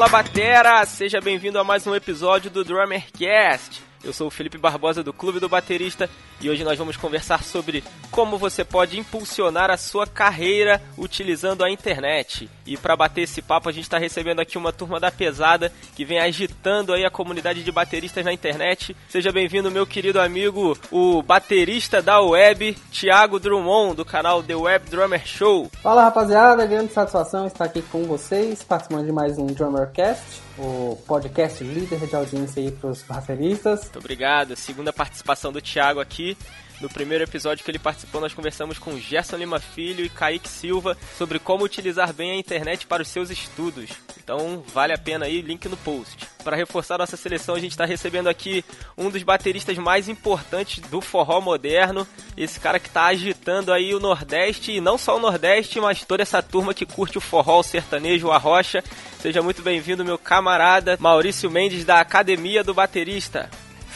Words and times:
Fala 0.00 0.08
Batera, 0.08 0.86
seja 0.86 1.20
bem-vindo 1.20 1.58
a 1.58 1.62
mais 1.62 1.86
um 1.86 1.94
episódio 1.94 2.50
do 2.50 2.64
Drummercast. 2.64 3.79
Eu 4.02 4.14
sou 4.14 4.28
o 4.28 4.30
Felipe 4.30 4.56
Barbosa 4.56 5.02
do 5.02 5.12
Clube 5.12 5.40
do 5.40 5.48
Baterista 5.48 6.08
e 6.40 6.48
hoje 6.48 6.64
nós 6.64 6.78
vamos 6.78 6.96
conversar 6.96 7.44
sobre 7.44 7.84
como 8.10 8.38
você 8.38 8.64
pode 8.64 8.98
impulsionar 8.98 9.70
a 9.70 9.76
sua 9.76 10.06
carreira 10.06 10.80
utilizando 10.96 11.62
a 11.62 11.70
internet. 11.70 12.48
E 12.64 12.78
para 12.78 12.96
bater 12.96 13.22
esse 13.22 13.42
papo, 13.42 13.68
a 13.68 13.72
gente 13.72 13.84
está 13.84 13.98
recebendo 13.98 14.40
aqui 14.40 14.56
uma 14.56 14.72
turma 14.72 14.98
da 14.98 15.10
pesada 15.10 15.70
que 15.94 16.04
vem 16.04 16.18
agitando 16.18 16.94
aí 16.94 17.04
a 17.04 17.10
comunidade 17.10 17.62
de 17.62 17.70
bateristas 17.70 18.24
na 18.24 18.32
internet. 18.32 18.96
Seja 19.06 19.30
bem-vindo, 19.30 19.70
meu 19.70 19.86
querido 19.86 20.18
amigo, 20.18 20.78
o 20.90 21.22
baterista 21.22 22.00
da 22.00 22.20
web, 22.22 22.72
Thiago 22.90 23.38
Drummond, 23.38 23.96
do 23.96 24.04
canal 24.04 24.42
The 24.42 24.56
Web 24.56 24.88
Drummer 24.88 25.26
Show. 25.26 25.70
Fala 25.82 26.04
rapaziada, 26.04 26.64
grande 26.64 26.92
satisfação 26.92 27.46
estar 27.46 27.66
aqui 27.66 27.82
com 27.82 28.04
vocês, 28.04 28.62
participando 28.62 29.04
de 29.04 29.12
mais 29.12 29.36
um 29.36 29.46
Drummercast 29.46 30.49
o 30.60 30.96
podcast 31.06 31.64
líder 31.64 32.06
de 32.06 32.14
audiência 32.14 32.62
aí 32.62 32.70
para 32.70 32.90
os 32.90 33.02
bateristas. 33.02 33.82
Muito 33.82 33.98
obrigado. 33.98 34.54
Segunda 34.56 34.92
participação 34.92 35.52
do 35.52 35.60
Thiago 35.60 36.00
aqui. 36.00 36.36
No 36.80 36.88
primeiro 36.88 37.24
episódio 37.24 37.62
que 37.62 37.70
ele 37.70 37.78
participou, 37.78 38.22
nós 38.22 38.32
conversamos 38.32 38.78
com 38.78 38.98
Gerson 38.98 39.36
Lima 39.36 39.60
Filho 39.60 40.02
e 40.02 40.08
Kaique 40.08 40.48
Silva 40.48 40.96
sobre 41.18 41.38
como 41.38 41.62
utilizar 41.62 42.10
bem 42.14 42.30
a 42.30 42.36
internet 42.36 42.86
para 42.86 43.02
os 43.02 43.08
seus 43.08 43.28
estudos. 43.28 43.90
Então, 44.16 44.64
vale 44.72 44.94
a 44.94 44.98
pena 44.98 45.26
aí, 45.26 45.42
link 45.42 45.68
no 45.68 45.76
post. 45.76 46.26
Para 46.42 46.56
reforçar 46.56 46.96
nossa 46.96 47.18
seleção, 47.18 47.54
a 47.54 47.60
gente 47.60 47.72
está 47.72 47.84
recebendo 47.84 48.28
aqui 48.28 48.64
um 48.96 49.10
dos 49.10 49.22
bateristas 49.22 49.76
mais 49.76 50.08
importantes 50.08 50.80
do 50.88 51.02
forró 51.02 51.38
moderno. 51.38 52.08
Esse 52.34 52.58
cara 52.58 52.80
que 52.80 52.88
está 52.88 53.08
agitando 53.08 53.74
aí 53.74 53.94
o 53.94 54.00
Nordeste, 54.00 54.72
e 54.72 54.80
não 54.80 54.96
só 54.96 55.18
o 55.18 55.20
Nordeste, 55.20 55.78
mas 55.80 56.02
toda 56.06 56.22
essa 56.22 56.42
turma 56.42 56.72
que 56.72 56.86
curte 56.86 57.18
o 57.18 57.20
forró, 57.20 57.60
o 57.60 57.62
sertanejo, 57.62 58.30
a 58.30 58.38
rocha. 58.38 58.82
Seja 59.20 59.42
muito 59.42 59.60
bem-vindo, 59.60 60.02
meu 60.02 60.16
camarada 60.16 60.96
Maurício 60.98 61.50
Mendes, 61.50 61.84
da 61.84 62.00
Academia 62.00 62.64
do 62.64 62.72
Baterista. 62.72 63.50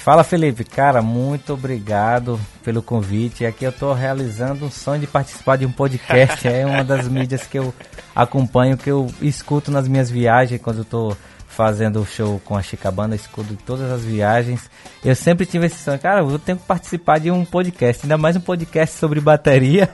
Fala 0.04 0.22
Felipe, 0.22 0.64
cara, 0.64 1.00
muito 1.00 1.54
obrigado 1.54 2.38
pelo 2.62 2.82
convite. 2.82 3.46
Aqui 3.46 3.64
eu 3.64 3.70
estou 3.70 3.94
realizando 3.94 4.66
um 4.66 4.70
sonho 4.70 5.00
de 5.00 5.06
participar 5.06 5.56
de 5.56 5.64
um 5.64 5.72
podcast. 5.72 6.46
é 6.46 6.66
uma 6.66 6.84
das 6.84 7.08
mídias 7.08 7.46
que 7.46 7.58
eu 7.58 7.72
acompanho, 8.14 8.76
que 8.76 8.90
eu 8.90 9.06
escuto 9.22 9.70
nas 9.70 9.88
minhas 9.88 10.10
viagens 10.10 10.60
quando 10.60 10.76
eu 10.76 10.82
estou 10.82 11.16
fazendo 11.48 12.02
o 12.02 12.06
show 12.06 12.38
com 12.44 12.54
a 12.54 12.60
Chicabana, 12.60 13.14
escuto 13.14 13.56
todas 13.64 13.90
as 13.90 14.04
viagens. 14.04 14.68
Eu 15.02 15.16
sempre 15.16 15.46
tive 15.46 15.68
esse 15.68 15.82
sonho, 15.82 15.98
cara, 15.98 16.20
eu 16.20 16.38
tenho 16.38 16.58
que 16.58 16.66
participar 16.66 17.18
de 17.18 17.30
um 17.30 17.42
podcast, 17.42 18.04
ainda 18.04 18.18
mais 18.18 18.36
um 18.36 18.40
podcast 18.40 18.98
sobre 18.98 19.22
bateria. 19.22 19.88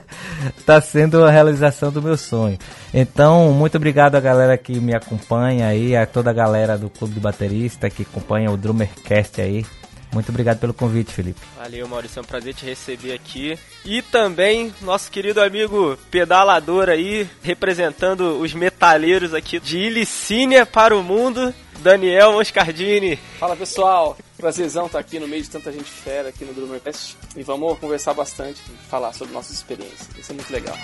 Está 0.57 0.81
sendo 0.83 1.23
a 1.23 1.31
realização 1.31 1.89
do 1.89 2.01
meu 2.01 2.17
sonho. 2.17 2.59
Então, 2.93 3.53
muito 3.53 3.77
obrigado 3.77 4.15
a 4.15 4.19
galera 4.19 4.57
que 4.57 4.77
me 4.77 4.93
acompanha 4.93 5.67
aí, 5.67 5.95
a 5.95 6.05
toda 6.05 6.31
a 6.31 6.33
galera 6.33 6.77
do 6.77 6.89
Clube 6.89 7.13
do 7.13 7.21
Baterista 7.21 7.89
que 7.89 8.01
acompanha 8.01 8.51
o 8.51 8.57
Drummercast 8.57 9.39
aí. 9.39 9.65
Muito 10.11 10.29
obrigado 10.29 10.59
pelo 10.59 10.73
convite, 10.73 11.13
Felipe. 11.13 11.39
Valeu, 11.57 11.87
Maurício. 11.87 12.19
É 12.19 12.21
um 12.21 12.25
prazer 12.25 12.53
te 12.53 12.65
receber 12.65 13.13
aqui. 13.13 13.57
E 13.85 14.01
também 14.01 14.73
nosso 14.81 15.09
querido 15.09 15.41
amigo 15.41 15.97
pedalador 16.09 16.89
aí, 16.89 17.27
representando 17.41 18.39
os 18.39 18.53
metaleiros 18.53 19.33
aqui 19.33 19.59
de 19.59 19.77
Ilicínia 19.77 20.65
para 20.65 20.95
o 20.95 21.01
mundo, 21.01 21.53
Daniel 21.79 22.33
Moscardini. 22.33 23.17
Fala 23.39 23.55
pessoal, 23.55 24.17
prazerzão 24.37 24.87
estar 24.87 24.99
aqui 24.99 25.19
no 25.19 25.27
meio 25.27 25.43
de 25.43 25.49
tanta 25.49 25.71
gente 25.71 25.89
fera 25.89 26.29
aqui 26.29 26.43
no 26.43 26.53
Drummercast 26.53 27.17
e 27.35 27.43
vamos 27.43 27.79
conversar 27.79 28.13
bastante, 28.13 28.59
falar 28.89 29.13
sobre 29.13 29.33
nossas 29.33 29.55
experiências. 29.55 30.07
Isso 30.17 30.31
é 30.31 30.35
muito 30.35 30.51
legal. 30.51 30.77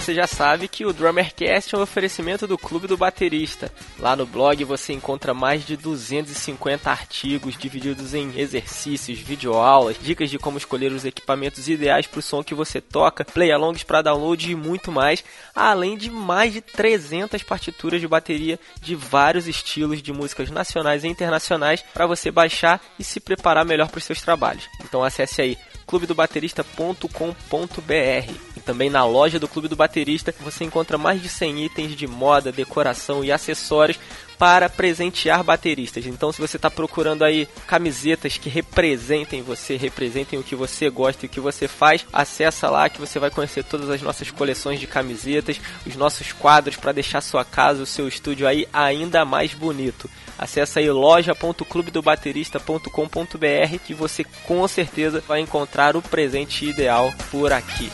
Você 0.00 0.14
já 0.14 0.28
sabe 0.28 0.68
que 0.68 0.86
o 0.86 0.92
Drummercast 0.92 1.74
é 1.74 1.78
um 1.78 1.82
oferecimento 1.82 2.46
do 2.46 2.56
Clube 2.56 2.86
do 2.86 2.96
Baterista. 2.96 3.72
Lá 3.98 4.14
no 4.14 4.24
blog 4.24 4.62
você 4.62 4.92
encontra 4.92 5.34
mais 5.34 5.66
de 5.66 5.76
250 5.76 6.88
artigos 6.88 7.58
divididos 7.58 8.14
em 8.14 8.38
exercícios, 8.38 9.18
videoaulas, 9.18 9.96
dicas 10.00 10.30
de 10.30 10.38
como 10.38 10.56
escolher 10.56 10.92
os 10.92 11.04
equipamentos 11.04 11.68
ideais 11.68 12.06
para 12.06 12.20
o 12.20 12.22
som 12.22 12.44
que 12.44 12.54
você 12.54 12.80
toca, 12.80 13.24
play-alongs 13.24 13.82
para 13.82 14.02
download 14.02 14.48
e 14.48 14.54
muito 14.54 14.92
mais, 14.92 15.24
além 15.52 15.96
de 15.96 16.12
mais 16.12 16.52
de 16.52 16.60
300 16.60 17.42
partituras 17.42 18.00
de 18.00 18.06
bateria 18.06 18.60
de 18.80 18.94
vários 18.94 19.48
estilos 19.48 20.00
de 20.00 20.12
músicas 20.12 20.48
nacionais 20.48 21.02
e 21.02 21.08
internacionais 21.08 21.82
para 21.92 22.06
você 22.06 22.30
baixar 22.30 22.80
e 23.00 23.02
se 23.02 23.18
preparar 23.18 23.64
melhor 23.64 23.88
para 23.88 23.98
os 23.98 24.04
seus 24.04 24.22
trabalhos. 24.22 24.68
Então 24.80 25.02
acesse 25.02 25.42
aí 25.42 25.58
clubedobaterista.com.br. 25.88 28.32
E 28.56 28.60
também 28.60 28.90
na 28.90 29.04
loja 29.04 29.40
do 29.40 29.48
Clube 29.48 29.66
do 29.66 29.74
Baterista 29.74 30.32
você 30.40 30.64
encontra 30.64 30.98
mais 30.98 31.20
de 31.20 31.28
100 31.28 31.64
itens 31.64 31.96
de 31.96 32.06
moda, 32.06 32.52
decoração 32.52 33.24
e 33.24 33.32
acessórios 33.32 33.98
para 34.38 34.68
presentear 34.68 35.42
bateristas. 35.42 36.06
Então, 36.06 36.30
se 36.32 36.40
você 36.40 36.56
está 36.56 36.70
procurando 36.70 37.24
aí 37.24 37.48
camisetas 37.66 38.38
que 38.38 38.48
representem 38.48 39.42
você, 39.42 39.76
representem 39.76 40.38
o 40.38 40.42
que 40.42 40.54
você 40.54 40.88
gosta 40.88 41.24
e 41.24 41.28
o 41.28 41.30
que 41.30 41.40
você 41.40 41.66
faz, 41.66 42.06
acessa 42.12 42.70
lá 42.70 42.88
que 42.88 43.00
você 43.00 43.18
vai 43.18 43.30
conhecer 43.30 43.64
todas 43.64 43.90
as 43.90 44.00
nossas 44.00 44.30
coleções 44.30 44.78
de 44.78 44.86
camisetas, 44.86 45.60
os 45.84 45.96
nossos 45.96 46.32
quadros 46.32 46.76
para 46.76 46.92
deixar 46.92 47.20
sua 47.20 47.44
casa, 47.44 47.82
o 47.82 47.86
seu 47.86 48.06
estúdio 48.06 48.46
aí 48.46 48.68
ainda 48.72 49.24
mais 49.24 49.54
bonito. 49.54 50.08
Acesse 50.38 50.78
aí 50.78 50.88
loja.clubedobaterista.com.br 50.90 53.78
que 53.84 53.92
você 53.92 54.24
com 54.44 54.66
certeza 54.68 55.20
vai 55.26 55.40
encontrar 55.40 55.96
o 55.96 56.02
presente 56.02 56.64
ideal 56.64 57.12
por 57.30 57.52
aqui. 57.52 57.90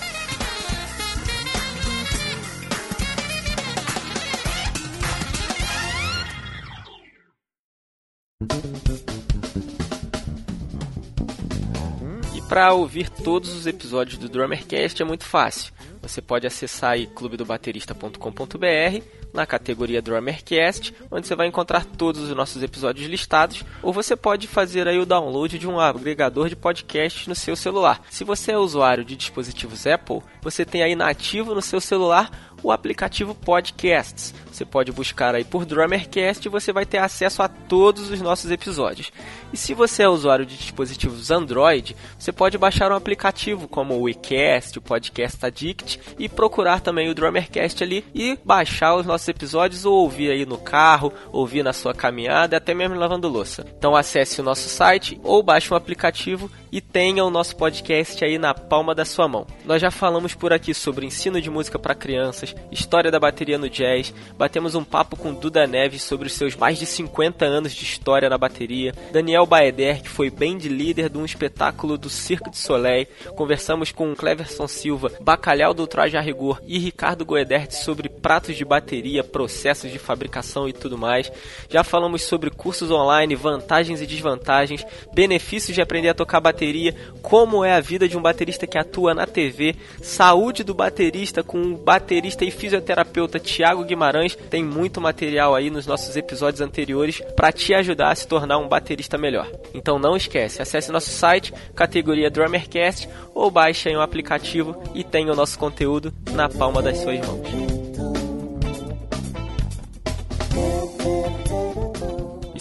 E 12.35 12.43
para 12.49 12.73
ouvir 12.75 13.09
todos 13.09 13.53
os 13.53 13.67
episódios 13.67 14.19
do 14.19 14.29
Drummercast 14.29 15.01
é 15.01 15.05
muito 15.05 15.25
fácil. 15.25 15.73
Você 16.03 16.21
pode 16.21 16.47
acessar 16.47 16.93
aí 16.93 17.07
clubedobaterista.com.br 17.07 19.05
na 19.33 19.47
categoria 19.47 20.03
Drummercast, 20.03 20.95
onde 21.11 21.27
você 21.27 21.35
vai 21.35 21.47
encontrar 21.47 21.85
todos 21.85 22.23
os 22.23 22.37
nossos 22.37 22.63
episódios 22.63 23.09
listados, 23.09 23.65
ou 23.83 23.93
você 23.93 24.15
pode 24.15 24.47
fazer 24.47 24.87
aí 24.87 24.99
o 24.99 25.07
download 25.07 25.59
de 25.59 25.67
um 25.67 25.81
agregador 25.81 26.49
de 26.49 26.55
podcast 26.55 27.29
no 27.29 27.35
seu 27.35 27.57
celular. 27.57 28.01
Se 28.11 28.23
você 28.23 28.53
é 28.53 28.59
usuário 28.59 29.05
de 29.05 29.17
dispositivos 29.17 29.87
Apple, 29.87 30.23
você 30.43 30.65
tem 30.65 30.83
aí 30.83 30.95
nativo 30.95 31.55
no 31.55 31.63
seu 31.63 31.81
celular 31.81 32.31
o 32.65 32.73
aplicativo 32.73 33.35
Podcasts. 33.35 34.35
Você 34.51 34.65
pode 34.65 34.91
buscar 34.91 35.35
aí 35.35 35.45
por 35.45 35.67
Drummercast 35.67 36.47
e 36.47 36.51
você 36.51 36.73
vai 36.73 36.87
ter 36.87 36.99
acesso 36.99 37.43
a 37.43 37.49
todos 37.49 38.11
os 38.11 38.21
nossos 38.23 38.51
episódios. 38.51 39.13
E 39.53 39.57
se 39.57 39.75
você 39.75 40.05
é 40.05 40.09
usuário 40.09 40.47
de 40.47 40.57
dispositivos 40.57 41.31
Android, 41.31 41.95
você 42.19 42.33
pode 42.33 42.57
baixar 42.57 42.91
um 42.91 42.95
aplicativo 42.97 43.69
como 43.69 43.95
o 43.95 44.03
WeCast, 44.03 44.79
o 44.79 44.83
Podcast 44.83 45.45
Addict 45.45 46.01
e 46.19 46.29
procurar 46.29 46.81
também 46.81 47.11
o 47.11 47.15
Drummercast 47.15 47.85
ali 47.85 48.05
e 48.15 48.39
baixar 48.45 48.95
os 48.95 49.05
nossos 49.05 49.29
episódios 49.29 49.85
ou 49.85 49.95
ouvir 49.97 50.31
aí 50.31 50.47
no 50.47 50.57
carro, 50.57 51.13
ouvir 51.31 51.63
na 51.63 51.73
sua 51.73 51.93
caminhada, 51.93 52.57
até 52.57 52.73
mesmo 52.73 52.97
lavando 52.97 53.29
louça. 53.29 53.67
Então 53.77 53.95
acesse 53.95 54.41
o 54.41 54.45
nosso 54.45 54.69
site 54.71 55.21
ou 55.23 55.43
baixe 55.43 55.73
um 55.73 55.77
aplicativo 55.77 56.51
e 56.75 56.81
tenha 56.81 57.25
o 57.25 57.31
nosso 57.31 57.55
podcast 57.55 58.25
aí 58.25 58.37
na 58.37 58.53
palma 58.53 58.97
da 58.97 59.05
sua 59.05 59.29
mão. 59.29 59.47
Nós 59.65 59.81
já 59.81 59.93
falamos 59.93 60.35
por 60.35 60.53
aqui 60.53 60.75
sobre 60.75 61.07
ensino 61.07 61.41
de 61.41 61.49
música 61.49 61.79
para 61.79 61.95
crianças, 61.95 62.53
história 62.73 63.13
da 63.13 63.21
bateria 63.21 63.57
no 63.57 63.71
jazz, 63.71 64.13
batemos 64.37 64.75
um 64.75 64.83
papo 64.83 65.17
com 65.17 65.33
Duda 65.33 65.69
Neves 65.69 66.03
sobre 66.03 66.27
os 66.27 66.33
seus 66.33 66.57
mais 66.57 66.77
de 66.77 66.85
50 66.85 67.45
anos 67.45 67.73
de 67.73 67.85
história 67.85 68.29
na 68.29 68.37
bateria, 68.37 68.93
Daniel 69.13 69.47
Baeder, 69.47 70.03
que 70.03 70.09
foi 70.09 70.31
band 70.31 70.59
líder 70.65 71.09
de 71.09 71.17
um 71.17 71.25
espetáculo 71.25 71.97
do 71.97 72.11
Cirque 72.11 72.51
du 72.51 72.57
Soleil, 72.57 73.07
conversamos 73.37 73.93
com 73.93 74.13
Cleverson 74.13 74.67
Silva, 74.67 75.13
bacalhau 75.21 75.73
do 75.73 75.87
Traje 75.87 76.17
a 76.17 76.21
Rigor 76.21 76.61
e 76.67 76.77
Ricardo 76.77 77.25
Goedert 77.25 77.71
sobre 77.71 78.09
pratos 78.09 78.57
de 78.57 78.65
bateria, 78.65 79.23
processos 79.23 79.93
de 79.93 79.99
fabricação 80.01 80.69
e 80.69 80.73
tudo 80.73 80.99
mais. 80.99 81.31
Já 81.71 81.85
falamos 81.85 82.23
sobre 82.23 82.51
cursos 82.51 82.91
online, 82.91 83.37
vantagens 83.37 84.03
e 84.03 84.07
desvantagens, 84.07 84.85
benefícios 85.15 85.73
de 85.73 85.81
aprender 85.81 86.09
a 86.09 86.15
tocar 86.15 86.41
bateria 86.41 86.64
bateria, 86.65 86.95
como 87.21 87.65
é 87.65 87.75
a 87.75 87.81
vida 87.81 88.09
de 88.09 88.17
um 88.17 88.23
baterista 88.23 88.67
que 88.67 88.79
atua 88.79 89.15
na 89.15 89.27
TV, 89.27 89.77
saúde 90.01 90.65
do 90.65 90.73
baterista 90.73 91.43
com 91.43 91.61
o 91.61 91.77
baterista 91.77 92.45
e 92.45 92.51
fisioterapeuta 92.51 93.39
Tiago 93.39 93.85
Guimarães. 93.85 94.35
Tem 94.35 94.65
muito 94.65 95.01
material 95.01 95.55
aí 95.55 95.69
nos 95.71 95.87
nossos 95.87 96.17
episódios 96.17 96.61
anteriores 96.61 97.21
para 97.37 97.53
te 97.53 97.75
ajudar 97.75 98.11
a 98.11 98.15
se 98.15 98.27
tornar 98.27 98.59
um 98.59 98.69
baterista 98.69 99.19
melhor. 99.19 99.51
Então 99.75 99.99
não 99.99 100.17
esquece, 100.17 100.63
acesse 100.63 100.91
nosso 100.91 101.11
site, 101.11 101.53
categoria 101.75 102.31
Drummercast 102.31 103.09
ou 103.35 103.51
baixe 103.51 103.91
aí 103.91 103.97
um 103.97 104.01
aplicativo 104.01 104.81
e 104.95 105.05
tenha 105.05 105.33
o 105.33 105.37
nosso 105.37 105.59
conteúdo 105.59 106.13
na 106.33 106.49
palma 106.49 106.81
das 106.81 106.99
suas 106.99 107.19
mãos. 107.21 107.75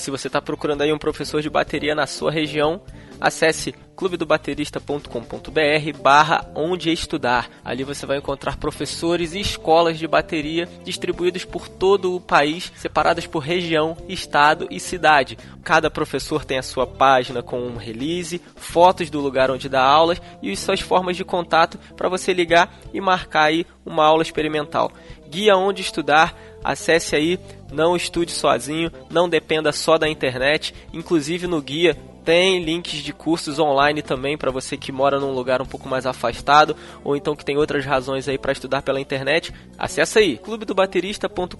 Se 0.04 0.12
você 0.12 0.28
está 0.28 0.42
procurando 0.42 0.82
aí 0.82 0.92
um 0.92 0.98
professor 0.98 1.42
de 1.42 1.50
bateria 1.50 1.96
na 1.96 2.06
sua 2.06 2.30
região, 2.30 2.82
acesse 3.19 3.74
clubedobaterista.com.br 3.95 6.01
barra 6.01 6.50
onde 6.56 6.92
estudar. 6.92 7.50
Ali 7.63 7.83
você 7.83 8.06
vai 8.06 8.18
encontrar 8.18 8.57
professores 8.57 9.33
e 9.33 9.39
escolas 9.39 9.98
de 9.98 10.07
bateria 10.07 10.68
distribuídos 10.83 11.45
por 11.45 11.68
todo 11.68 12.15
o 12.15 12.21
país, 12.21 12.71
separadas 12.75 13.27
por 13.27 13.39
região, 13.39 13.95
estado 14.07 14.68
e 14.69 14.80
cidade. 14.80 15.38
Cada 15.63 15.89
professor 15.89 16.44
tem 16.44 16.57
a 16.57 16.63
sua 16.63 16.86
página 16.86 17.42
com 17.42 17.62
um 17.62 17.77
release, 17.77 18.42
fotos 18.56 19.10
do 19.10 19.19
lugar 19.19 19.51
onde 19.51 19.69
dá 19.69 19.83
aulas 19.83 20.21
e 20.42 20.56
suas 20.56 20.81
formas 20.81 21.16
de 21.16 21.24
contato 21.24 21.80
para 21.95 22.09
você 22.09 22.33
ligar 22.33 22.74
e 22.94 23.00
marcar 23.00 23.45
aí 23.45 23.66
uma 23.86 24.06
aula 24.06 24.24
experimental. 24.24 24.92
Guia 25.30 25.56
onde 25.56 25.81
estudar, 25.81 26.38
acesse 26.63 27.16
aí, 27.16 27.39
não 27.71 27.95
estude 27.95 28.31
sozinho, 28.31 28.92
não 29.09 29.27
dependa 29.27 29.71
só 29.71 29.98
da 29.98 30.07
internet, 30.07 30.74
inclusive 30.94 31.48
no 31.48 31.62
guia 31.62 31.98
tem 32.24 32.64
links 32.64 33.02
de 33.02 33.14
cursos 33.14 33.60
online 33.60 34.02
também 34.02 34.38
para 34.38 34.52
você 34.52 34.78
que 34.78 34.92
mora 34.92 35.20
num 35.20 35.31
lugar 35.31 35.62
um 35.62 35.66
pouco 35.66 35.88
mais 35.88 36.06
afastado 36.06 36.75
ou 37.04 37.16
então 37.16 37.36
que 37.36 37.46
tem 37.46 37.58
outras 37.58 37.86
razões 37.86 38.28
aí 38.28 38.38
para 38.38 38.52
estudar 38.52 38.81
pela 38.81 39.00
internet. 39.00 39.54
Acesse 39.78 40.20
aí 40.20 40.38
clubedobaterista.com.br 40.38 41.58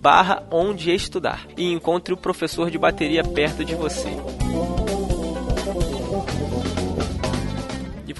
barra 0.00 0.42
onde 0.50 0.90
estudar 0.92 1.46
e 1.56 1.72
encontre 1.72 2.14
o 2.14 2.16
professor 2.16 2.70
de 2.70 2.78
bateria 2.78 3.22
perto 3.22 3.64
de 3.64 3.74
você. 3.74 4.10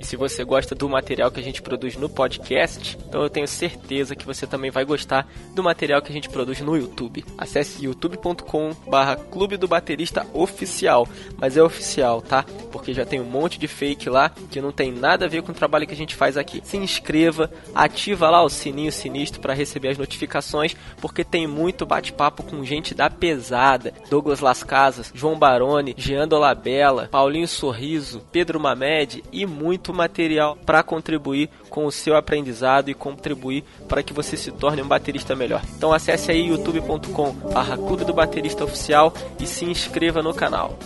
Se 0.07 0.15
você 0.15 0.45
gosta 0.45 0.73
do 0.73 0.87
material 0.87 1.29
que 1.29 1.39
a 1.41 1.43
gente 1.43 1.61
produz 1.61 1.97
no 1.97 2.07
podcast, 2.07 2.97
então 3.09 3.21
eu 3.21 3.29
tenho 3.29 3.45
certeza 3.45 4.15
que 4.15 4.25
você 4.25 4.47
também 4.47 4.71
vai 4.71 4.85
gostar 4.85 5.27
do 5.53 5.61
material 5.61 6.01
que 6.01 6.09
a 6.09 6.13
gente 6.13 6.29
produz 6.29 6.61
no 6.61 6.77
YouTube. 6.77 7.25
Acesse 7.37 7.83
youtube.com 7.83 8.73
barra 8.87 9.17
Clube 9.17 9.57
do 9.57 9.67
Baterista 9.67 10.25
Oficial. 10.33 11.05
Mas 11.37 11.57
é 11.57 11.61
oficial, 11.61 12.21
tá? 12.21 12.45
Porque 12.71 12.93
já 12.93 13.05
tem 13.05 13.19
um 13.19 13.25
monte 13.25 13.59
de 13.59 13.67
fake 13.67 14.09
lá 14.09 14.31
que 14.49 14.61
não 14.61 14.71
tem 14.71 14.93
nada 14.93 15.25
a 15.25 15.27
ver 15.27 15.41
com 15.41 15.51
o 15.51 15.55
trabalho 15.55 15.85
que 15.85 15.93
a 15.93 15.97
gente 15.97 16.15
faz 16.15 16.37
aqui. 16.37 16.61
Se 16.63 16.77
inscreva, 16.77 17.51
ativa 17.75 18.29
lá 18.29 18.41
o 18.41 18.49
sininho 18.49 18.93
sinistro 18.93 19.41
para 19.41 19.53
receber 19.53 19.89
as 19.89 19.97
notificações, 19.97 20.73
porque 21.01 21.21
tem 21.21 21.45
muito 21.45 21.85
bate-papo 21.85 22.43
com 22.43 22.63
gente 22.63 22.95
da 22.95 23.09
pesada. 23.09 23.93
Douglas 24.09 24.39
Las 24.39 24.63
Casas, 24.63 25.11
João 25.13 25.37
Baroni, 25.37 25.93
Jean 25.97 26.29
Dolabella, 26.29 27.09
Paulinho 27.11 27.47
Sorriso, 27.47 28.25
Pedro 28.31 28.57
Mamed 28.57 29.21
e 29.33 29.45
muito 29.45 29.96
material 29.97 30.57
para 30.65 30.83
contribuir 30.83 31.49
com 31.69 31.85
o 31.85 31.91
seu 31.91 32.15
aprendizado 32.15 32.89
e 32.89 32.93
contribuir 32.93 33.63
para 33.89 34.01
que 34.03 34.13
você 34.13 34.37
se 34.37 34.51
torne 34.51 34.81
um 34.81 34.87
baterista 34.87 35.35
melhor. 35.35 35.61
Então 35.75 35.91
acesse 35.91 36.31
aí 36.31 36.47
youtube.com/barra 36.47 37.77
Clube 37.77 38.05
do 38.05 38.13
Baterista 38.13 38.63
Oficial 38.63 39.13
e 39.39 39.45
se 39.45 39.65
inscreva 39.65 40.21
no 40.21 40.33
canal. 40.33 40.77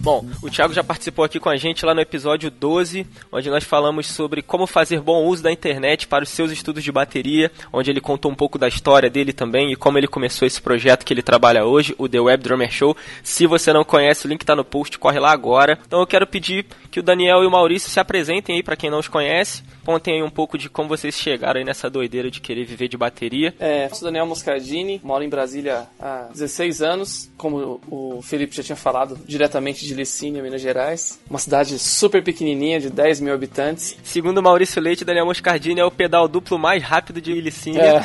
Bom, 0.00 0.24
o 0.42 0.48
Thiago 0.48 0.72
já 0.72 0.84
participou 0.84 1.24
aqui 1.24 1.40
com 1.40 1.48
a 1.48 1.56
gente 1.56 1.84
lá 1.84 1.92
no 1.92 2.00
episódio 2.00 2.50
12, 2.50 3.06
onde 3.32 3.50
nós 3.50 3.64
falamos 3.64 4.06
sobre 4.06 4.42
como 4.42 4.66
fazer 4.66 5.00
bom 5.00 5.24
uso 5.26 5.42
da 5.42 5.52
internet 5.52 6.06
para 6.06 6.24
os 6.24 6.30
seus 6.30 6.50
estudos 6.50 6.84
de 6.84 6.92
bateria, 6.92 7.50
onde 7.72 7.90
ele 7.90 8.00
contou 8.00 8.30
um 8.30 8.34
pouco 8.34 8.58
da 8.58 8.68
história 8.68 9.10
dele 9.10 9.32
também 9.32 9.72
e 9.72 9.76
como 9.76 9.98
ele 9.98 10.06
começou 10.06 10.46
esse 10.46 10.62
projeto 10.62 11.04
que 11.04 11.12
ele 11.12 11.22
trabalha 11.22 11.64
hoje, 11.64 11.94
o 11.98 12.08
The 12.08 12.20
Web 12.20 12.42
Drummer 12.42 12.70
Show. 12.70 12.96
Se 13.22 13.46
você 13.46 13.72
não 13.72 13.84
conhece, 13.84 14.26
o 14.26 14.28
link 14.28 14.42
está 14.42 14.54
no 14.54 14.64
post, 14.64 14.98
corre 14.98 15.18
lá 15.18 15.32
agora. 15.32 15.78
Então 15.86 16.00
eu 16.00 16.06
quero 16.06 16.26
pedir 16.26 16.64
que 16.90 17.00
o 17.00 17.02
Daniel 17.02 17.42
e 17.42 17.46
o 17.46 17.50
Maurício 17.50 17.90
se 17.90 18.00
apresentem 18.00 18.56
aí 18.56 18.62
para 18.62 18.76
quem 18.76 18.90
não 18.90 19.00
os 19.00 19.08
conhece, 19.08 19.62
contem 19.84 20.14
aí 20.14 20.22
um 20.22 20.30
pouco 20.30 20.56
de 20.56 20.68
como 20.68 20.88
vocês 20.88 21.14
chegaram 21.14 21.58
aí 21.58 21.64
nessa 21.64 21.90
doideira 21.90 22.30
de 22.30 22.40
querer 22.40 22.64
viver 22.64 22.88
de 22.88 22.96
bateria. 22.96 23.54
É, 23.58 23.88
sou 23.88 24.04
Daniel 24.04 24.26
Moscardini, 24.26 25.00
moro 25.02 25.24
em 25.24 25.28
Brasília 25.28 25.86
há 25.98 26.28
16 26.32 26.82
anos, 26.82 27.30
como 27.36 27.80
o 27.90 28.22
Felipe 28.22 28.54
já 28.54 28.62
tinha 28.62 28.76
falado, 28.76 29.18
diretamente 29.26 29.86
de 29.86 29.87
Licínia, 29.94 30.42
Minas 30.42 30.60
Gerais. 30.60 31.18
Uma 31.28 31.38
cidade 31.38 31.78
super 31.78 32.22
pequenininha, 32.22 32.80
de 32.80 32.90
10 32.90 33.20
mil 33.20 33.34
habitantes. 33.34 33.96
Segundo 34.02 34.42
Maurício 34.42 34.80
Leite, 34.80 35.04
Daniel 35.04 35.26
Moscardini 35.26 35.80
é 35.80 35.84
o 35.84 35.90
pedal 35.90 36.28
duplo 36.28 36.58
mais 36.58 36.82
rápido 36.82 37.20
de 37.20 37.40
Licínia. 37.40 37.82
É. 37.82 38.02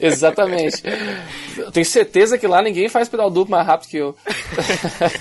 Exatamente. 0.06 0.82
Eu 1.56 1.70
tenho 1.70 1.86
certeza 1.86 2.38
que 2.38 2.46
lá 2.46 2.62
ninguém 2.62 2.88
faz 2.88 3.08
pedal 3.08 3.30
duplo 3.30 3.52
mais 3.52 3.66
rápido 3.66 3.90
que 3.90 3.96
eu. 3.96 4.16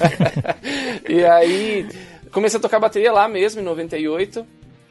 e 1.08 1.24
aí, 1.26 1.88
comecei 2.32 2.58
a 2.58 2.62
tocar 2.62 2.80
bateria 2.80 3.12
lá 3.12 3.28
mesmo, 3.28 3.62
em 3.62 3.64
98 3.64 4.46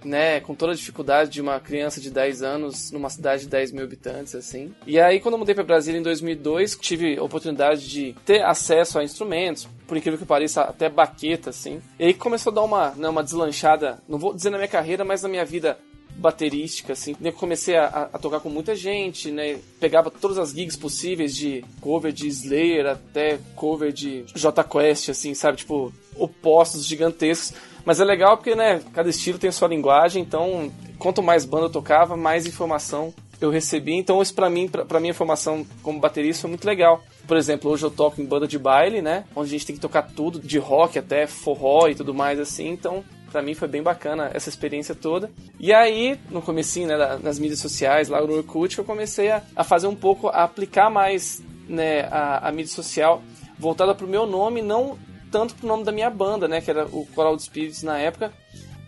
né, 0.05 0.41
com 0.41 0.55
toda 0.55 0.73
a 0.73 0.75
dificuldade 0.75 1.31
de 1.31 1.41
uma 1.41 1.61
criança 1.61 2.01
de 2.01 2.11
10 2.11 2.43
anos 2.43 2.91
numa 2.91 3.11
cidade 3.11 3.43
de 3.43 3.49
10 3.49 3.73
mil 3.73 3.85
habitantes, 3.85 4.35
assim. 4.35 4.75
E 4.87 4.99
aí, 4.99 5.21
quando 5.21 5.35
eu 5.35 5.39
mudei 5.39 5.55
para 5.55 5.65
Brasília 5.65 5.99
em 5.99 6.03
2002, 6.03 6.77
tive 6.77 7.19
a 7.19 7.23
oportunidade 7.23 7.89
de 7.89 8.15
ter 8.25 8.43
acesso 8.43 8.99
a 8.99 9.05
instrumentos, 9.05 9.69
por 9.87 9.97
incrível 9.97 10.19
que 10.19 10.25
pareça, 10.25 10.63
até 10.63 10.89
baqueta, 10.89 11.51
assim. 11.51 11.81
E 11.99 12.07
aí 12.07 12.15
começou 12.15 12.51
a 12.51 12.55
dar 12.55 12.63
uma, 12.63 12.91
né, 12.91 13.09
uma 13.09 13.23
deslanchada, 13.23 14.03
não 14.09 14.19
vou 14.19 14.35
dizer 14.35 14.51
na 14.51 14.59
minha 14.59 14.69
carreira, 14.69 15.05
mas 15.05 15.23
na 15.23 15.29
minha 15.29 15.45
vida 15.45 15.79
baterística, 16.17 16.93
assim. 16.93 17.17
Eu 17.21 17.33
comecei 17.33 17.77
a, 17.77 18.09
a, 18.13 18.19
tocar 18.19 18.41
com 18.41 18.49
muita 18.49 18.77
gente, 18.77 19.31
né? 19.31 19.59
Pegava 19.81 20.11
todas 20.11 20.39
as 20.39 20.51
gigs 20.51 20.77
possíveis 20.77 21.35
de 21.35 21.65
cover 21.81 22.13
de 22.13 22.29
Slayer 22.29 22.87
até 22.87 23.39
cover 23.57 23.93
de 23.93 24.25
J 24.35 24.63
Quest, 24.65 25.09
assim, 25.09 25.35
sabe? 25.35 25.59
Tipo, 25.59 25.93
opostos 26.17 26.87
gigantescos 26.87 27.55
mas 27.85 28.01
é 28.01 28.05
legal 28.05 28.37
porque, 28.37 28.55
né, 28.55 28.81
cada 28.93 29.09
estilo 29.09 29.39
tem 29.39 29.49
a 29.49 29.53
sua 29.53 29.69
linguagem, 29.69 30.23
então 30.23 30.71
quanto 30.99 31.23
mais 31.23 31.45
banda 31.45 31.67
eu 31.67 31.71
tocava, 31.71 32.17
mais 32.17 32.47
informação 32.47 33.13
eu 33.41 33.51
recebi. 33.51 33.95
Então 33.95 34.23
isso 34.23 34.35
para 34.35 34.49
mim, 34.49 34.69
para 34.69 35.01
minha 35.01 35.15
formação 35.15 35.67
como 35.83 35.99
baterista 35.99 36.43
foi 36.43 36.51
muito 36.51 36.65
legal. 36.65 37.03
Por 37.27 37.37
exemplo, 37.37 37.71
hoje 37.71 37.85
eu 37.85 37.91
toco 37.91 38.21
em 38.21 38.25
banda 38.25 38.47
de 38.47 38.59
baile, 38.59 39.03
né, 39.03 39.25
onde 39.35 39.49
a 39.49 39.53
gente 39.53 39.67
tem 39.67 39.77
que 39.77 39.83
tocar 39.83 40.03
tudo, 40.03 40.39
de 40.39 40.59
rock 40.59 40.99
até 40.99 41.27
forró 41.27 41.89
e 41.89 41.95
tudo 41.95 42.15
mais 42.15 42.39
assim. 42.39 42.69
Então 42.69 43.05
para 43.33 43.43
mim 43.43 43.55
foi 43.55 43.67
bem 43.67 43.83
bacana 43.83 44.31
essa 44.35 44.51
experiência 44.51 44.95
toda. 44.95 45.31
E 45.59 45.73
aí, 45.73 46.19
no 46.31 46.43
comecinho, 46.43 46.87
né, 46.87 47.19
nas 47.23 47.39
mídias 47.39 47.61
sociais, 47.61 48.09
lá 48.09 48.21
no 48.21 48.37
Orkut, 48.37 48.79
eu 48.79 48.85
comecei 48.85 49.31
a, 49.31 49.43
a 49.57 49.65
fazer 49.65 49.87
um 49.87 49.97
pouco, 49.97 50.29
a 50.29 50.45
aplicar 50.45 50.91
mais 50.91 51.43
né, 51.67 52.03
a, 52.11 52.49
a 52.49 52.53
mídia 52.53 52.71
social 52.71 53.23
voltada 53.59 53.95
para 53.95 54.05
o 54.05 54.09
meu 54.09 54.27
nome, 54.27 54.61
não 54.61 54.99
tanto 55.33 55.55
pro 55.55 55.67
nome 55.67 55.83
da 55.83 55.91
minha 55.91 56.11
banda, 56.11 56.47
né? 56.47 56.61
Que 56.61 56.71
era 56.71 56.85
o 56.87 57.07
Coral 57.15 57.35
de 57.35 57.43
Spirits 57.43 57.83
na 57.83 57.99
época. 57.99 58.33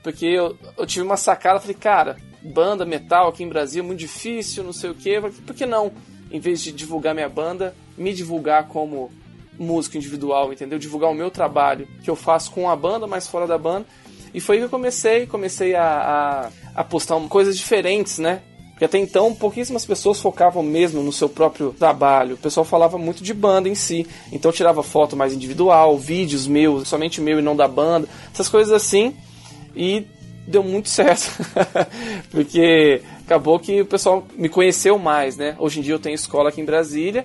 Porque 0.03 0.27
eu, 0.27 0.57
eu 0.77 0.87
tive 0.87 1.05
uma 1.05 1.17
sacada, 1.17 1.59
falei, 1.59 1.75
cara, 1.75 2.17
banda 2.43 2.85
metal 2.85 3.29
aqui 3.29 3.43
em 3.43 3.49
Brasil 3.49 3.83
é 3.83 3.87
muito 3.87 4.01
difícil, 4.01 4.63
não 4.63 4.73
sei 4.73 4.91
o 4.91 4.95
quê. 4.95 5.19
Por 5.21 5.55
que 5.55 5.65
não 5.65 5.91
em 6.31 6.41
vez 6.41 6.61
de 6.61 6.73
divulgar 6.73 7.15
minha 7.15 7.29
banda, 7.29 7.75
me 7.97 8.13
divulgar 8.13 8.69
como 8.69 9.11
músico 9.59 9.97
individual, 9.97 10.53
entendeu? 10.53 10.79
Divulgar 10.79 11.11
o 11.11 11.15
meu 11.15 11.31
trabalho 11.31 11.87
que 12.03 12.11
eu 12.11 12.17
faço 12.17 12.51
com 12.51 12.69
a 12.69 12.75
banda, 12.75 13.07
mas 13.07 13.29
fora 13.29 13.47
da 13.47 13.57
banda. 13.57 13.87
E 14.35 14.41
foi 14.41 14.57
aí 14.57 14.61
que 14.61 14.67
eu 14.67 14.71
comecei, 14.71 15.27
comecei 15.27 15.77
a, 15.77 16.51
a, 16.75 16.81
a 16.81 16.85
postar 16.85 17.21
coisas 17.29 17.57
diferentes, 17.57 18.19
né? 18.19 18.43
Até 18.85 18.99
então 18.99 19.35
pouquíssimas 19.35 19.85
pessoas 19.85 20.21
focavam 20.21 20.63
mesmo 20.63 21.03
no 21.03 21.13
seu 21.13 21.29
próprio 21.29 21.73
trabalho. 21.73 22.35
O 22.35 22.39
pessoal 22.39 22.65
falava 22.65 22.99
muito 22.99 23.23
de 23.23 23.35
banda 23.35 23.69
em 23.69 23.75
si. 23.75 24.07
Então 24.33 24.53
tirava 24.53 24.83
foto 24.83 25.17
mais 25.17 25.33
individual, 25.33 25.97
vídeos 25.99 26.47
meus, 26.47 26.89
somente 26.89 27.21
meu 27.21 27.39
e 27.39 27.43
não 27.43 27.57
da 27.57 27.69
banda, 27.69 28.09
essas 28.33 28.49
coisas 28.49 28.73
assim. 28.73 29.15
E 29.75 30.07
deu 30.47 30.63
muito 30.63 30.89
certo. 30.91 31.31
Porque 32.31 33.03
acabou 33.25 33.59
que 33.59 33.81
o 33.81 33.87
pessoal 33.87 34.27
me 34.37 34.49
conheceu 34.49 34.99
mais, 34.99 35.37
né? 35.37 35.57
Hoje 35.59 35.81
em 35.81 35.83
dia 35.83 35.95
eu 35.95 35.99
tenho 35.99 36.15
escola 36.15 36.49
aqui 36.49 36.61
em 36.61 36.65
Brasília 36.65 37.25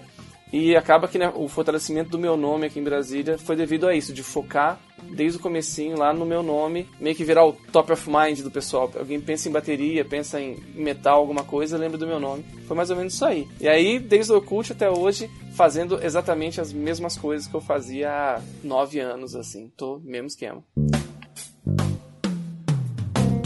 e 0.52 0.76
acaba 0.76 1.08
que 1.08 1.18
né, 1.18 1.32
o 1.36 1.48
fortalecimento 1.48 2.10
do 2.10 2.18
meu 2.18 2.36
nome 2.36 2.66
aqui 2.66 2.80
em 2.80 2.84
Brasília 2.84 3.38
foi 3.38 3.56
devido 3.56 3.88
a 3.88 3.96
isso, 3.96 4.12
de 4.12 4.24
focar 4.24 4.80
desde 5.04 5.38
o 5.38 5.42
comecinho 5.42 5.98
lá 5.98 6.14
no 6.14 6.26
meu 6.26 6.44
nome, 6.44 6.88
meio 7.00 7.16
que 7.16 7.24
virar 7.24 7.46
o 7.46 7.54
top 7.72 7.92
of 7.92 8.10
mind 8.10 8.40
do 8.42 8.52
pessoal. 8.52 8.92
Alguém 8.98 9.20
pensa 9.20 9.50
em 9.50 9.52
bateria, 9.52 10.06
pensa 10.06 10.40
em 10.40 10.58
metal, 10.76 11.20
alguma 11.20 11.44
coisa, 11.44 11.78
lembra 11.78 11.98
do 11.98 12.08
meu 12.08 12.20
nome. 12.20 12.44
Foi 12.68 12.76
mais 12.76 12.90
ou 12.90 12.96
menos 12.96 13.14
isso 13.14 13.26
aí. 13.26 13.48
E 13.60 13.68
aí, 13.68 14.00
desde 14.00 14.32
o 14.32 14.38
Occult 14.38 14.72
até 14.72 14.90
hoje, 14.90 15.30
fazendo 15.56 16.04
exatamente 16.04 16.62
as 16.62 16.72
mesmas 16.72 17.18
coisas 17.18 17.48
que 17.48 17.56
eu 17.56 17.62
fazia 17.62 18.10
há 18.12 18.42
nove 18.64 19.00
anos, 19.00 19.36
assim. 19.36 19.72
Tô 19.76 20.00
mesmo 20.04 20.28
esquema 20.28 20.64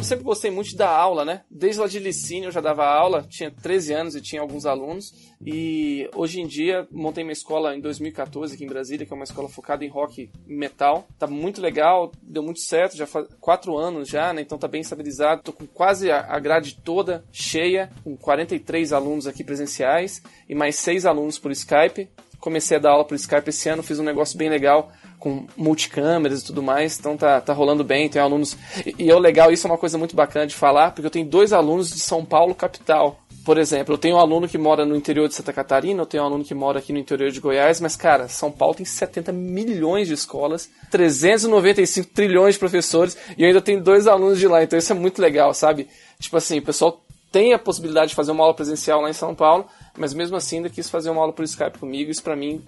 eu 0.04 0.06
sempre 0.06 0.26
gostei 0.26 0.52
muito 0.52 0.76
da 0.76 0.90
aula, 0.90 1.24
né? 1.24 1.44
Desde 1.50 1.80
lá 1.80 1.88
de 1.88 1.98
Licínio 1.98 2.50
eu 2.50 2.52
já 2.52 2.60
dava 2.60 2.86
aula, 2.86 3.26
tinha 3.30 3.50
13 3.50 3.94
anos 3.94 4.16
e 4.18 4.22
tinha 4.22 4.42
alguns 4.42 4.66
alunos. 4.66 5.14
E 5.46 6.10
hoje 6.14 6.42
em 6.42 6.46
dia 6.46 6.86
montei 6.92 7.24
minha 7.24 7.32
escola 7.32 7.74
em 7.74 7.80
2014 7.80 8.54
aqui 8.54 8.66
em 8.66 8.68
Brasília, 8.68 9.06
que 9.06 9.14
é 9.14 9.16
uma 9.16 9.24
escola 9.24 9.48
focada 9.48 9.86
em 9.86 9.88
rock 9.88 10.30
metal. 10.46 11.08
Tá 11.18 11.26
muito 11.26 11.62
legal, 11.62 12.12
deu 12.22 12.44
muito 12.44 12.60
certo, 12.60 12.98
já 12.98 13.08
faz 13.08 13.28
quatro 13.40 13.78
anos 13.78 14.10
já, 14.10 14.34
né? 14.34 14.42
Então 14.42 14.58
tá 14.58 14.68
bem 14.68 14.82
estabilizado. 14.82 15.42
Tô 15.42 15.54
com 15.54 15.66
quase 15.66 16.12
a 16.12 16.38
grade 16.38 16.82
toda 16.84 17.24
cheia, 17.32 17.90
com 18.04 18.18
43 18.18 18.92
alunos 18.92 19.26
aqui 19.26 19.42
presenciais 19.42 20.22
e 20.50 20.54
mais 20.54 20.76
seis 20.76 21.06
alunos 21.06 21.40
por 21.40 21.50
Skype. 21.50 22.10
Comecei 22.42 22.76
a 22.76 22.80
dar 22.82 22.92
aula 22.92 23.06
por 23.06 23.16
Skype 23.16 23.48
esse 23.48 23.70
ano, 23.70 23.82
fiz 23.82 24.00
um 24.00 24.04
negócio 24.04 24.38
bem 24.38 24.50
legal 24.50 24.92
com 25.24 25.46
multicâmeras 25.56 26.42
e 26.42 26.46
tudo 26.46 26.62
mais, 26.62 27.00
então 27.00 27.16
tá, 27.16 27.40
tá 27.40 27.54
rolando 27.54 27.82
bem, 27.82 28.10
tem 28.10 28.22
alunos. 28.22 28.58
E, 28.86 29.06
e 29.06 29.10
é 29.10 29.18
legal, 29.18 29.54
isso 29.54 29.66
é 29.66 29.72
uma 29.72 29.78
coisa 29.78 29.98
muito 29.98 30.18
bacana 30.18 30.46
de 30.46 30.54
falar, 30.54 30.92
porque 30.92 31.08
eu 31.08 31.10
tenho 31.10 31.26
dois 31.26 31.54
alunos 31.54 31.90
de 31.90 32.00
São 32.02 32.26
Paulo, 32.26 32.54
capital. 32.54 33.18
Por 33.46 33.58
exemplo, 33.58 33.94
eu 33.94 33.98
tenho 33.98 34.18
um 34.18 34.20
aluno 34.20 34.50
que 34.50 34.58
mora 34.58 34.86
no 34.86 34.98
interior 34.98 35.30
de 35.30 35.36
Santa 35.36 35.54
Catarina, 35.54 36.02
eu 36.02 36.06
tenho 36.06 36.24
um 36.24 36.26
aluno 36.26 36.44
que 36.44 36.54
mora 36.54 36.80
aqui 36.80 36.92
no 36.92 37.00
interior 37.00 37.32
de 37.32 37.40
Goiás, 37.40 37.80
mas, 37.80 37.96
cara, 37.96 38.28
São 38.28 38.52
Paulo 38.52 38.76
tem 38.76 38.86
70 38.86 39.32
milhões 39.32 40.10
de 40.10 40.14
escolas, 40.14 40.70
395 40.92 42.10
trilhões 42.14 42.56
de 42.56 42.60
professores, 42.60 43.16
e 43.38 43.44
eu 43.44 43.48
ainda 43.48 43.62
tenho 43.62 43.82
dois 43.82 44.08
alunos 44.08 44.40
de 44.40 44.48
lá, 44.48 44.62
então 44.62 44.78
isso 44.78 44.92
é 44.92 44.96
muito 44.96 45.22
legal, 45.22 45.54
sabe? 45.54 45.88
Tipo 46.20 46.36
assim, 46.36 46.60
o 46.60 46.64
pessoal 46.64 47.02
tem 47.32 47.54
a 47.54 47.60
possibilidade 47.60 48.10
de 48.10 48.16
fazer 48.16 48.34
uma 48.34 48.44
aula 48.44 48.54
presencial 48.54 49.00
lá 49.00 49.10
em 49.10 49.14
São 49.14 49.34
Paulo, 49.34 49.68
mas 49.98 50.14
mesmo 50.14 50.36
assim 50.36 50.58
ainda 50.58 50.70
quis 50.70 50.90
fazer 50.90 51.10
uma 51.10 51.22
aula 51.22 51.32
por 51.32 51.46
Skype 51.46 51.80
comigo, 51.80 52.12
isso 52.12 52.22
para 52.22 52.36
mim 52.36 52.62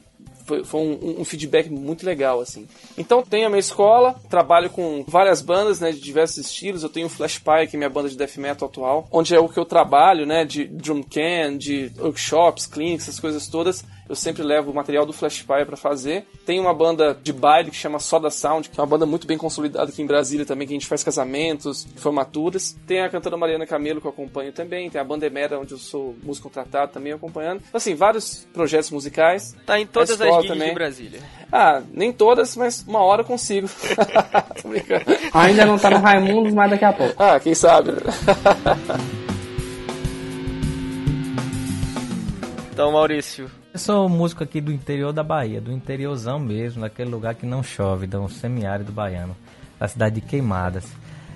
foi, 0.46 0.64
foi 0.64 0.82
um, 0.82 1.22
um, 1.22 1.25
feedback 1.25 1.70
muito 1.70 2.06
legal, 2.06 2.40
assim. 2.40 2.68
Então 2.98 3.22
tenho 3.22 3.48
a 3.48 3.50
minha 3.50 3.60
escola, 3.60 4.16
trabalho 4.30 4.70
com 4.70 5.04
várias 5.08 5.42
bandas, 5.42 5.80
né, 5.80 5.92
de 5.92 6.00
diversos 6.00 6.38
estilos. 6.38 6.84
Eu 6.84 6.90
tenho 6.90 7.08
o 7.08 7.10
Flash 7.10 7.40
Pie, 7.40 7.68
que 7.68 7.75
é 7.75 7.78
minha 7.78 7.90
banda 7.90 8.10
de 8.10 8.16
death 8.16 8.38
metal 8.38 8.70
atual, 8.70 9.08
onde 9.12 9.36
é 9.36 9.40
o 9.40 9.50
que 9.50 9.60
eu 9.60 9.66
trabalho, 9.66 10.25
né, 10.25 10.46
de 10.46 10.66
drum 10.66 11.04
can, 11.04 11.58
de 11.58 11.92
workshops, 12.00 12.68
clinics, 12.68 13.08
essas 13.08 13.20
coisas 13.20 13.48
todas 13.48 13.84
eu 14.08 14.16
sempre 14.16 14.44
levo 14.44 14.72
o 14.72 14.74
material 14.74 15.06
do 15.06 15.14
Flashfire 15.14 15.66
para 15.66 15.76
fazer. 15.76 16.28
Tem 16.46 16.60
uma 16.60 16.74
banda 16.74 17.18
de 17.22 17.34
baile 17.34 17.72
que 17.72 17.78
chama 17.78 18.00
Soda 18.00 18.30
Sound, 18.30 18.70
que 18.70 18.80
é 18.80 18.82
uma 18.82 18.88
banda 18.88 19.06
muito 19.06 19.26
bem 19.26 19.38
consolidada 19.38 19.90
aqui 19.90 20.02
em 20.02 20.06
Brasília 20.06 20.46
também, 20.46 20.68
que 20.68 20.74
a 20.74 20.78
gente 20.78 20.88
faz 20.88 21.04
casamentos, 21.04 21.88
formaturas. 21.96 22.76
Tem 22.86 23.02
a 23.02 23.10
cantora 23.10 23.36
Mariana 23.36 23.66
Camelo 23.66 24.00
que 24.00 24.08
eu 24.08 24.12
acompanho 24.12 24.52
também, 24.52 24.90
tem 24.90 25.02
a 25.02 25.04
banda 25.04 25.26
Emera, 25.26 25.60
onde 25.60 25.74
eu 25.74 25.78
sou 25.78 26.16
músico 26.24 26.48
contratado 26.50 26.92
também 26.92 27.14
acompanhando. 27.14 27.64
Então, 27.68 27.78
assim, 27.78 27.96
vários 27.96 28.48
projetos 28.54 28.92
musicais. 28.92 29.56
Tá 29.66 29.80
em 29.80 29.88
todas 29.88 30.12
as 30.12 30.20
guildas 30.20 30.58
de 30.58 30.74
Brasília. 30.74 31.20
Ah, 31.52 31.82
nem 31.92 32.14
todas, 32.14 32.56
mas 32.56 32.86
uma 32.88 33.00
hora 33.00 33.22
eu 33.22 33.26
consigo. 33.26 33.68
Tô 34.62 34.70
brincando. 34.70 35.06
Ainda 35.34 35.66
não 35.66 35.80
tá 35.80 35.90
no 35.90 35.98
Raimundos, 35.98 36.54
mas 36.54 36.70
daqui 36.70 36.86
a 36.86 36.94
pouco. 36.94 37.16
Ah, 37.26 37.40
quem 37.40 37.56
sabe. 37.56 37.92
então, 42.72 42.92
Maurício, 42.92 43.50
sou 43.77 44.08
músico 44.08 44.44
aqui 44.44 44.62
do 44.62 44.72
interior 44.72 45.12
da 45.12 45.24
Bahia, 45.24 45.60
do 45.60 45.72
interiorzão 45.72 46.39
mesmo, 46.39 46.82
daquele 46.82 47.10
lugar 47.10 47.36
que 47.36 47.46
não 47.46 47.62
chove, 47.62 48.08
do 48.08 48.27
semiárido 48.29 48.91
baiano, 48.91 49.36
da 49.79 49.88
cidade 49.88 50.15
de 50.15 50.22
Queimadas. 50.22 50.91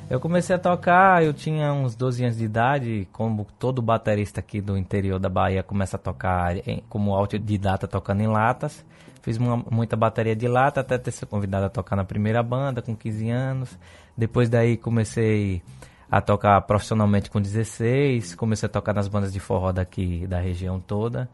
Eu 0.09 0.19
comecei 0.19 0.55
a 0.55 0.59
tocar, 0.59 1.23
eu 1.23 1.33
tinha 1.33 1.71
uns 1.71 1.95
12 1.95 2.23
anos 2.23 2.37
de 2.37 2.45
idade, 2.45 3.07
como 3.11 3.45
todo 3.59 3.81
baterista 3.81 4.39
aqui 4.39 4.59
do 4.59 4.77
interior 4.77 5.19
da 5.19 5.29
Bahia 5.29 5.61
começa 5.61 5.97
a 5.97 5.99
tocar 5.99 6.57
em, 6.67 6.83
como 6.89 7.13
autodidata 7.13 7.87
tocando 7.87 8.21
em 8.21 8.27
latas. 8.27 8.83
Fiz 9.21 9.37
uma, 9.37 9.57
muita 9.69 9.95
bateria 9.95 10.35
de 10.35 10.47
lata 10.47 10.79
até 10.79 10.97
ter 10.97 11.11
sido 11.11 11.27
convidado 11.27 11.65
a 11.65 11.69
tocar 11.69 11.95
na 11.95 12.03
primeira 12.03 12.41
banda 12.41 12.81
com 12.81 12.95
15 12.95 13.29
anos. 13.29 13.77
Depois 14.17 14.49
daí 14.49 14.77
comecei 14.77 15.61
a 16.09 16.19
tocar 16.21 16.59
profissionalmente 16.61 17.29
com 17.29 17.39
16, 17.39 18.33
comecei 18.33 18.65
a 18.65 18.71
tocar 18.71 18.93
nas 18.93 19.07
bandas 19.07 19.31
de 19.31 19.39
forró 19.39 19.71
daqui 19.71 20.25
da 20.25 20.39
região 20.39 20.79
toda. 20.79 21.29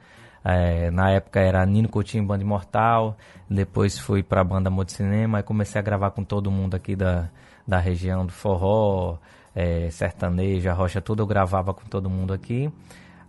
É, 0.48 0.92
na 0.92 1.10
época 1.10 1.40
era 1.40 1.66
Nino 1.66 1.90
Coutinho, 1.90 2.24
Banda 2.24 2.44
Imortal. 2.44 3.18
Depois 3.50 3.98
fui 3.98 4.22
para 4.22 4.42
a 4.42 4.44
banda 4.44 4.70
Modo 4.70 4.92
Cinema 4.92 5.40
e 5.40 5.44
comecei 5.44 5.80
a 5.80 5.84
gravar 5.84 6.12
com 6.12 6.24
todo 6.24 6.52
mundo 6.52 6.76
aqui 6.76 6.96
da, 6.96 7.30
da 7.68 7.80
região 7.80 8.24
do 8.24 8.32
forró, 8.32 9.18
é, 9.56 9.90
sertanejo, 9.90 10.72
rocha, 10.72 11.02
tudo 11.02 11.24
eu 11.24 11.28
gravava 11.28 11.74
com 11.74 11.86
todo 11.86 12.10
mundo 12.10 12.32
aqui. 12.32 12.72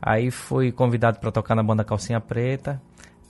Aí 0.00 0.30
fui 0.30 0.70
convidado 0.70 1.18
para 1.18 1.32
tocar 1.32 1.54
na 1.54 1.62
banda 1.62 1.82
Calcinha 1.82 2.20
Preta. 2.20 2.80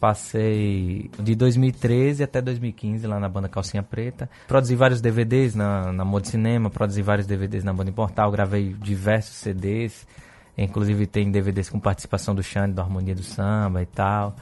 Passei 0.00 1.10
de 1.18 1.34
2013 1.34 2.22
até 2.22 2.42
2015 2.42 3.06
lá 3.06 3.20
na 3.20 3.28
banda 3.28 3.48
Calcinha 3.48 3.82
Preta. 3.84 4.28
Produzi 4.48 4.74
vários 4.74 5.00
DVDs 5.00 5.54
na, 5.54 5.92
na 5.92 6.04
Modo 6.04 6.26
Cinema, 6.26 6.68
produzi 6.68 7.00
vários 7.02 7.26
DVDs 7.26 7.64
na 7.64 7.72
banda 7.72 7.90
Imortal, 7.90 8.30
gravei 8.30 8.74
diversos 8.74 9.36
CDs. 9.36 10.06
Inclusive 10.56 11.06
tem 11.06 11.30
DVDs 11.30 11.68
com 11.68 11.78
participação 11.78 12.34
do 12.34 12.42
Xande, 12.42 12.74
da 12.74 12.82
Harmonia 12.82 13.14
do 13.14 13.22
Samba 13.22 13.82
e 13.82 13.86
tal. 13.86 14.34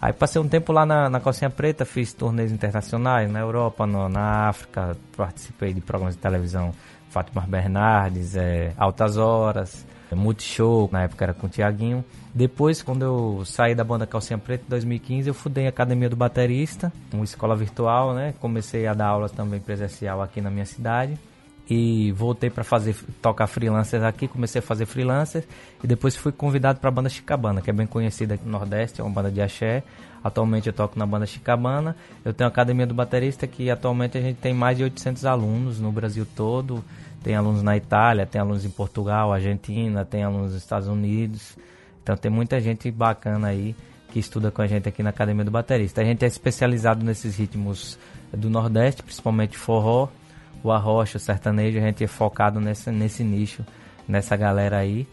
Aí 0.00 0.12
passei 0.12 0.42
um 0.42 0.48
tempo 0.48 0.72
lá 0.72 0.84
na, 0.84 1.08
na 1.08 1.20
Calcinha 1.20 1.48
Preta, 1.48 1.84
fiz 1.84 2.12
turnês 2.12 2.50
internacionais 2.50 3.30
na 3.30 3.38
Europa, 3.38 3.86
no, 3.86 4.08
na 4.08 4.48
África, 4.48 4.96
participei 5.16 5.72
de 5.72 5.80
programas 5.80 6.16
de 6.16 6.20
televisão 6.20 6.74
Fátima 7.08 7.42
Bernardes, 7.42 8.34
é, 8.34 8.72
Altas 8.76 9.16
Horas, 9.16 9.86
é, 10.10 10.14
Multishow, 10.16 10.88
na 10.90 11.04
época 11.04 11.24
era 11.24 11.32
com 11.32 11.46
o 11.46 11.48
Tiaguinho. 11.48 12.04
Depois, 12.34 12.82
quando 12.82 13.02
eu 13.02 13.44
saí 13.44 13.76
da 13.76 13.84
banda 13.84 14.04
Calcinha 14.04 14.38
Preta 14.38 14.64
em 14.66 14.70
2015, 14.70 15.28
eu 15.28 15.34
fundei 15.34 15.66
a 15.66 15.68
Academia 15.68 16.10
do 16.10 16.16
Baterista, 16.16 16.92
uma 17.12 17.24
escola 17.24 17.54
virtual, 17.54 18.12
né? 18.12 18.34
Comecei 18.40 18.88
a 18.88 18.94
dar 18.94 19.06
aulas 19.06 19.30
também 19.30 19.60
presencial 19.60 20.20
aqui 20.20 20.40
na 20.40 20.50
minha 20.50 20.66
cidade 20.66 21.16
e 21.68 22.12
voltei 22.12 22.50
para 22.50 22.64
fazer 22.64 22.94
tocar 23.20 23.46
freelancers 23.46 24.02
aqui, 24.02 24.26
comecei 24.26 24.58
a 24.58 24.62
fazer 24.62 24.84
freelancers 24.84 25.46
e 25.82 25.86
depois 25.86 26.16
fui 26.16 26.32
convidado 26.32 26.80
para 26.80 26.88
a 26.88 26.92
banda 26.92 27.08
Chicabana, 27.08 27.60
que 27.60 27.70
é 27.70 27.72
bem 27.72 27.86
conhecida 27.86 28.34
aqui 28.34 28.44
no 28.44 28.50
Nordeste, 28.52 29.00
é 29.00 29.04
uma 29.04 29.12
banda 29.12 29.30
de 29.30 29.40
axé. 29.40 29.82
Atualmente 30.24 30.68
eu 30.68 30.72
toco 30.72 30.98
na 30.98 31.04
banda 31.04 31.26
Chicabana. 31.26 31.96
Eu 32.24 32.32
tenho 32.32 32.48
a 32.48 32.52
academia 32.52 32.86
do 32.86 32.94
baterista 32.94 33.46
que 33.46 33.70
atualmente 33.70 34.16
a 34.16 34.20
gente 34.20 34.36
tem 34.36 34.54
mais 34.54 34.76
de 34.76 34.84
800 34.84 35.24
alunos 35.24 35.80
no 35.80 35.90
Brasil 35.90 36.26
todo. 36.36 36.84
Tem 37.24 37.34
alunos 37.34 37.62
na 37.62 37.76
Itália, 37.76 38.26
tem 38.26 38.40
alunos 38.40 38.64
em 38.64 38.70
Portugal, 38.70 39.32
Argentina, 39.32 40.04
tem 40.04 40.22
alunos 40.22 40.52
nos 40.52 40.62
Estados 40.62 40.88
Unidos. 40.88 41.56
Então 42.02 42.16
tem 42.16 42.30
muita 42.30 42.60
gente 42.60 42.90
bacana 42.90 43.48
aí 43.48 43.74
que 44.12 44.18
estuda 44.18 44.50
com 44.50 44.62
a 44.62 44.66
gente 44.66 44.88
aqui 44.88 45.02
na 45.02 45.10
academia 45.10 45.44
do 45.44 45.50
baterista. 45.50 46.02
A 46.02 46.04
gente 46.04 46.24
é 46.24 46.28
especializado 46.28 47.04
nesses 47.04 47.36
ritmos 47.36 47.98
do 48.32 48.50
Nordeste, 48.50 49.02
principalmente 49.02 49.56
forró 49.56 50.08
o 50.62 50.70
arrocha, 50.70 51.16
o 51.16 51.20
sertanejo, 51.20 51.78
a 51.78 51.82
gente 51.82 52.04
é 52.04 52.06
focado 52.06 52.60
nesse, 52.60 52.90
nesse 52.90 53.24
nicho, 53.24 53.64
nessa 54.06 54.36
galera 54.36 54.78
aí. 54.78 55.06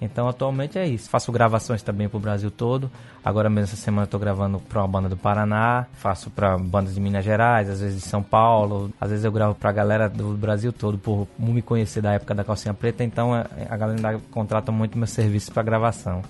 Então 0.00 0.28
atualmente 0.28 0.78
é 0.78 0.86
isso. 0.86 1.08
Faço 1.08 1.32
gravações 1.32 1.82
também 1.82 2.08
pro 2.08 2.18
Brasil 2.18 2.50
todo. 2.50 2.90
Agora 3.24 3.48
mesmo 3.48 3.64
essa 3.64 3.76
semana 3.76 4.04
estou 4.04 4.20
gravando 4.20 4.60
para 4.60 4.80
uma 4.80 4.88
banda 4.88 5.08
do 5.08 5.16
Paraná, 5.16 5.86
faço 5.94 6.30
para 6.30 6.56
bandas 6.58 6.94
de 6.94 7.00
Minas 7.00 7.24
Gerais, 7.24 7.68
às 7.70 7.80
vezes 7.80 8.02
de 8.02 8.06
São 8.06 8.22
Paulo, 8.22 8.90
às 9.00 9.10
vezes 9.10 9.24
eu 9.24 9.32
gravo 9.32 9.54
para 9.54 9.70
a 9.70 9.72
galera 9.72 10.08
do 10.08 10.34
Brasil 10.34 10.72
todo 10.72 10.98
por 10.98 11.26
me 11.38 11.62
conhecer 11.62 12.02
da 12.02 12.12
época 12.12 12.34
da 12.34 12.44
calcinha 12.44 12.74
preta, 12.74 13.02
então 13.02 13.34
é, 13.34 13.46
a 13.68 13.76
galera 13.76 14.20
contrata 14.30 14.70
muito 14.70 14.98
meu 14.98 15.06
serviço 15.06 15.50
para 15.50 15.62
gravação 15.62 16.22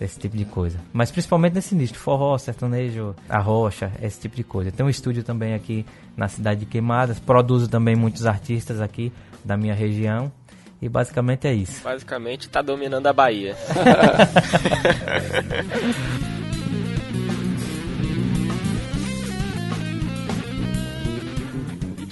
esse 0.00 0.18
tipo 0.18 0.36
de 0.36 0.44
coisa. 0.44 0.78
Mas 0.92 1.10
principalmente 1.10 1.54
nesse 1.54 1.74
nicho, 1.74 1.94
forró, 1.94 2.36
sertanejo, 2.38 3.14
a 3.28 3.38
rocha, 3.38 3.92
esse 4.02 4.20
tipo 4.20 4.36
de 4.36 4.44
coisa. 4.44 4.72
Tem 4.72 4.84
um 4.84 4.90
estúdio 4.90 5.22
também 5.22 5.54
aqui 5.54 5.84
na 6.16 6.28
cidade 6.28 6.60
de 6.60 6.66
Queimadas, 6.66 7.18
produzo 7.18 7.68
também 7.68 7.94
muitos 7.94 8.26
artistas 8.26 8.80
aqui 8.80 9.12
da 9.44 9.56
minha 9.56 9.74
região. 9.74 10.32
E 10.82 10.88
basicamente 10.88 11.46
é 11.46 11.52
isso. 11.52 11.84
Basicamente 11.84 12.48
tá 12.48 12.62
dominando 12.62 13.06
a 13.06 13.12
Bahia. 13.12 13.54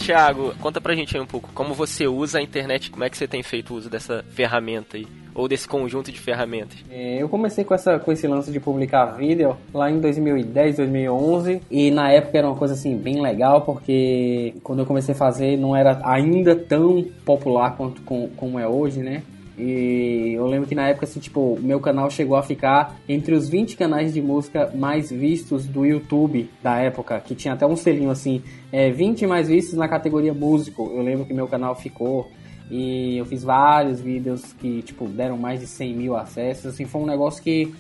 Thiago, 0.09 0.55
conta 0.61 0.81
pra 0.81 0.95
gente 0.95 1.15
aí 1.15 1.23
um 1.23 1.27
pouco 1.27 1.51
como 1.53 1.75
você 1.75 2.07
usa 2.07 2.39
a 2.39 2.43
internet, 2.43 2.91
como 2.91 3.05
é 3.05 3.11
que 3.11 3.19
você 3.19 3.29
tem 3.29 3.43
feito 3.43 3.75
uso 3.75 3.91
dessa 3.91 4.25
ferramenta 4.31 4.97
aí, 4.97 5.07
ou 5.39 5.47
desse 5.47 5.69
conjunto 5.69 6.11
de 6.11 6.19
ferramentas. 6.19 6.77
É, 6.91 7.23
eu 7.23 7.29
comecei 7.29 7.65
com, 7.65 7.73
essa, 7.73 7.97
com 7.99 8.11
esse 8.11 8.27
lance 8.27 8.51
de 8.51 8.59
publicar 8.59 9.07
vídeo 9.17 9.57
lá 9.73 9.89
em 9.89 10.01
2010, 10.01 10.77
2011, 10.77 11.63
e 11.71 11.93
na 11.93 12.11
época 12.11 12.37
era 12.37 12.49
uma 12.49 12.57
coisa 12.57 12.75
assim 12.75 12.97
bem 12.97 13.23
legal, 13.23 13.63
porque 13.63 14.55
quando 14.65 14.81
eu 14.81 14.87
comecei 14.87 15.15
a 15.15 15.17
fazer 15.17 15.57
não 15.57 15.77
era 15.77 16.01
ainda 16.05 16.57
tão 16.57 17.07
popular 17.25 17.77
quanto 17.77 18.03
com, 18.03 18.29
como 18.37 18.59
é 18.59 18.67
hoje, 18.67 19.01
né? 19.01 19.23
E 19.59 20.35
eu 20.37 20.47
lembro 20.47 20.69
que 20.69 20.75
na 20.75 20.89
época, 20.89 21.05
assim, 21.05 21.19
tipo, 21.19 21.59
meu 21.61 21.81
canal 21.81 22.09
chegou 22.09 22.37
a 22.37 22.43
ficar 22.45 22.97
entre 23.09 23.35
os 23.35 23.49
20 23.49 23.77
canais 23.77 24.15
de 24.15 24.23
música 24.23 24.71
mais 24.73 25.11
vistos 25.11 25.67
do 25.67 25.85
YouTube 25.85 26.49
da 26.63 26.77
época, 26.79 27.19
que 27.21 27.35
tinha 27.35 27.55
até 27.55 27.67
um 27.67 27.75
selinho 27.75 28.11
assim, 28.11 28.41
é, 28.71 28.89
20 28.91 29.27
mais 29.27 29.49
vistos 29.49 29.75
na 29.75 29.89
categoria 29.89 30.33
músico. 30.33 30.93
Eu 30.95 31.03
lembro 31.03 31.27
que 31.27 31.35
meu 31.35 31.49
canal 31.49 31.75
ficou. 31.75 32.31
E 32.71 33.17
eu 33.17 33.25
fiz 33.25 33.43
vários 33.43 34.01
vídeos 34.01 34.53
que, 34.53 34.83
tipo, 34.83 35.09
deram 35.09 35.39
mais 35.39 35.61
de 35.61 35.67
100 35.67 35.95
mil 35.95 36.17
acessos. 36.17 36.67
Assim, 36.67 36.85
foi 36.85 37.01
um 37.01 37.07
negócio 37.07 37.43
que 37.43 37.75